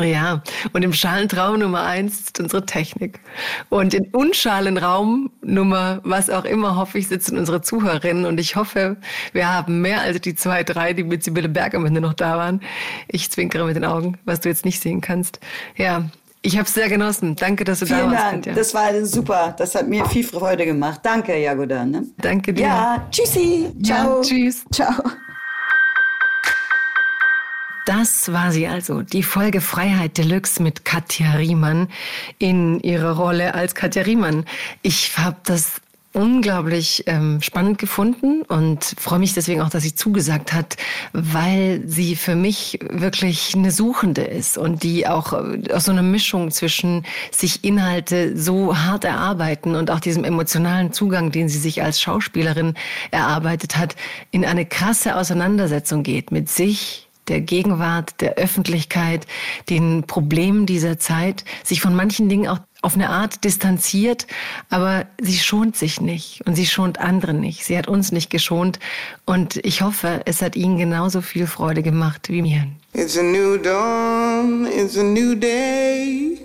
Oh 0.03 0.05
ja, 0.05 0.43
und 0.73 0.83
im 0.83 0.93
Schalentraum 0.93 1.61
Nummer 1.61 1.85
eins 1.85 2.19
ist 2.19 2.41
unsere 2.41 2.67
Technik. 2.67 3.21
Und 3.69 3.95
im 3.95 4.07
Unschalenraum 4.11 5.31
Nummer, 5.43 6.01
was 6.03 6.29
auch 6.29 6.45
immer, 6.45 6.75
hoffe 6.75 6.99
ich, 6.99 7.07
sitzen 7.07 7.39
unsere 7.39 7.63
Zuhörerinnen. 7.63 8.27
Und 8.27 8.41
ich 8.41 8.57
hoffe, 8.57 8.97
wir 9.33 9.49
haben 9.49 9.81
mehr 9.81 10.01
als 10.01 10.21
die 10.21 10.35
zwei, 10.35 10.65
drei, 10.65 10.93
die 10.93 11.05
mit 11.05 11.23
Sibylle 11.23 11.49
Berg 11.49 11.77
am 11.77 11.87
Ende 11.87 12.01
noch 12.01 12.15
da 12.15 12.37
waren. 12.37 12.63
Ich 13.07 13.31
zwinkere 13.31 13.65
mit 13.65 13.77
den 13.77 13.85
Augen, 13.85 14.19
was 14.25 14.41
du 14.41 14.49
jetzt 14.49 14.65
nicht 14.65 14.81
sehen 14.81 15.01
kannst. 15.01 15.39
Ja, 15.77 16.11
ich 16.41 16.57
habe 16.57 16.67
es 16.67 16.75
sehr 16.75 16.89
genossen. 16.89 17.37
Danke, 17.37 17.63
dass 17.63 17.79
du 17.79 17.87
Vielen 17.87 18.01
da 18.01 18.07
warst. 18.07 18.25
Dank. 18.25 18.35
Katja. 18.39 18.55
Das 18.55 18.75
war 18.75 19.07
super. 19.07 19.55
Das 19.57 19.77
hat 19.77 19.87
mir 19.87 20.05
viel 20.07 20.25
Freude 20.25 20.65
gemacht. 20.65 20.99
Danke, 21.05 21.39
Jagoda. 21.39 21.85
Ne? 21.85 22.07
Danke 22.19 22.53
dir. 22.53 22.63
Ja, 22.63 23.07
tschüssi. 23.09 23.71
Ciao. 23.85 24.17
Ja, 24.17 24.23
tschüss. 24.23 24.65
Ciao. 24.73 24.95
Das 27.87 28.33
war 28.33 28.53
sie 28.53 28.69
also, 28.69 29.03
die 29.03 29.25
Folge 29.25 29.61
Freiheit 29.61 30.17
Deluxe 30.17 30.63
mit 30.63 30.85
Katja 30.85 31.33
Riemann 31.33 31.89
in 32.39 32.79
ihrer 32.81 33.17
Rolle 33.17 33.55
als 33.55 33.75
Katja 33.75 34.03
Riemann. 34.03 34.45
Ich 34.83 35.19
habe 35.19 35.37
das 35.43 35.81
unglaublich 36.13 37.05
ähm, 37.07 37.41
spannend 37.41 37.79
gefunden 37.79 38.43
und 38.43 38.85
freue 38.99 39.19
mich 39.19 39.33
deswegen 39.33 39.63
auch, 39.63 39.71
dass 39.71 39.83
sie 39.83 39.95
zugesagt 39.95 40.53
hat, 40.53 40.77
weil 41.13 41.83
sie 41.87 42.17
für 42.17 42.35
mich 42.37 42.79
wirklich 42.91 43.55
eine 43.55 43.71
Suchende 43.71 44.23
ist 44.23 44.59
und 44.59 44.83
die 44.83 45.09
auch 45.09 45.33
äh, 45.33 45.73
aus 45.73 45.87
so 45.87 45.93
einer 45.93 46.03
Mischung 46.03 46.51
zwischen 46.51 47.05
sich 47.31 47.65
Inhalte 47.65 48.37
so 48.37 48.77
hart 48.77 49.05
erarbeiten 49.05 49.75
und 49.75 49.91
auch 49.91 50.01
diesem 50.01 50.25
emotionalen 50.25 50.93
Zugang, 50.93 51.33
den 51.33 51.49
sie 51.49 51.59
sich 51.59 51.83
als 51.83 52.01
Schauspielerin 52.01 52.75
erarbeitet 53.11 53.77
hat, 53.77 53.97
in 54.31 54.45
eine 54.45 54.67
krasse 54.67 55.17
Auseinandersetzung 55.17 56.03
geht 56.03 56.31
mit 56.31 56.51
sich, 56.51 57.09
der 57.29 57.41
Gegenwart, 57.41 58.21
der 58.21 58.35
Öffentlichkeit, 58.35 59.27
den 59.71 60.05
Problemen 60.05 60.67
dieser 60.67 60.99
Zeit, 60.99 61.45
sich 61.65 61.81
von 61.81 61.95
manchen 61.95 62.29
Dingen 62.29 62.49
auch 62.49 62.59
auf 62.83 62.95
eine 62.95 63.11
Art 63.11 63.45
distanziert, 63.45 64.27
aber 64.69 65.07
sie 65.21 65.39
schont 65.39 65.77
sich 65.77 66.01
nicht 66.01 66.45
und 66.47 66.57
sie 66.57 66.67
schont 66.67 66.99
andere 66.99 67.33
nicht. 67.33 67.65
Sie 67.65 67.79
hat 67.79 67.87
uns 67.87 68.11
nicht 68.11 68.29
geschont 68.29 68.81
und 69.25 69.57
ich 69.65 69.83
hoffe, 69.83 70.23
es 70.27 70.43
hat 70.43 70.57
Ihnen 70.57 70.79
genauso 70.79 71.21
viel 71.21 71.47
Freude 71.47 71.83
gemacht 71.83 72.29
wie 72.29 72.43
mir. 72.43 72.67
It's 72.93 73.17
a 73.17 73.23
new 73.23 73.57
dawn, 73.57 74.67
it's 74.67 74.99
a 74.99 75.03
new 75.03 75.37
day. 75.37 76.39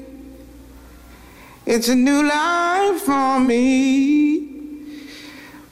It's 1.66 1.90
a 1.90 1.96
new 1.96 2.22
life 2.22 3.04
for 3.04 3.40
me. 3.42 4.48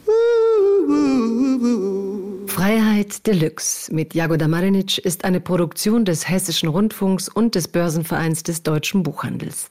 Ooh, 0.08 0.92
ooh, 0.92 1.66
ooh, 1.66 2.25
Freiheit 2.56 3.28
Deluxe 3.28 3.94
mit 3.94 4.16
Jagoda 4.16 4.48
Marinic 4.48 4.98
ist 5.00 5.26
eine 5.26 5.42
Produktion 5.42 6.06
des 6.06 6.30
Hessischen 6.30 6.70
Rundfunks 6.70 7.28
und 7.28 7.54
des 7.54 7.68
Börsenvereins 7.68 8.44
des 8.44 8.64
deutschen 8.64 9.04
Buchhandels. 9.04 9.70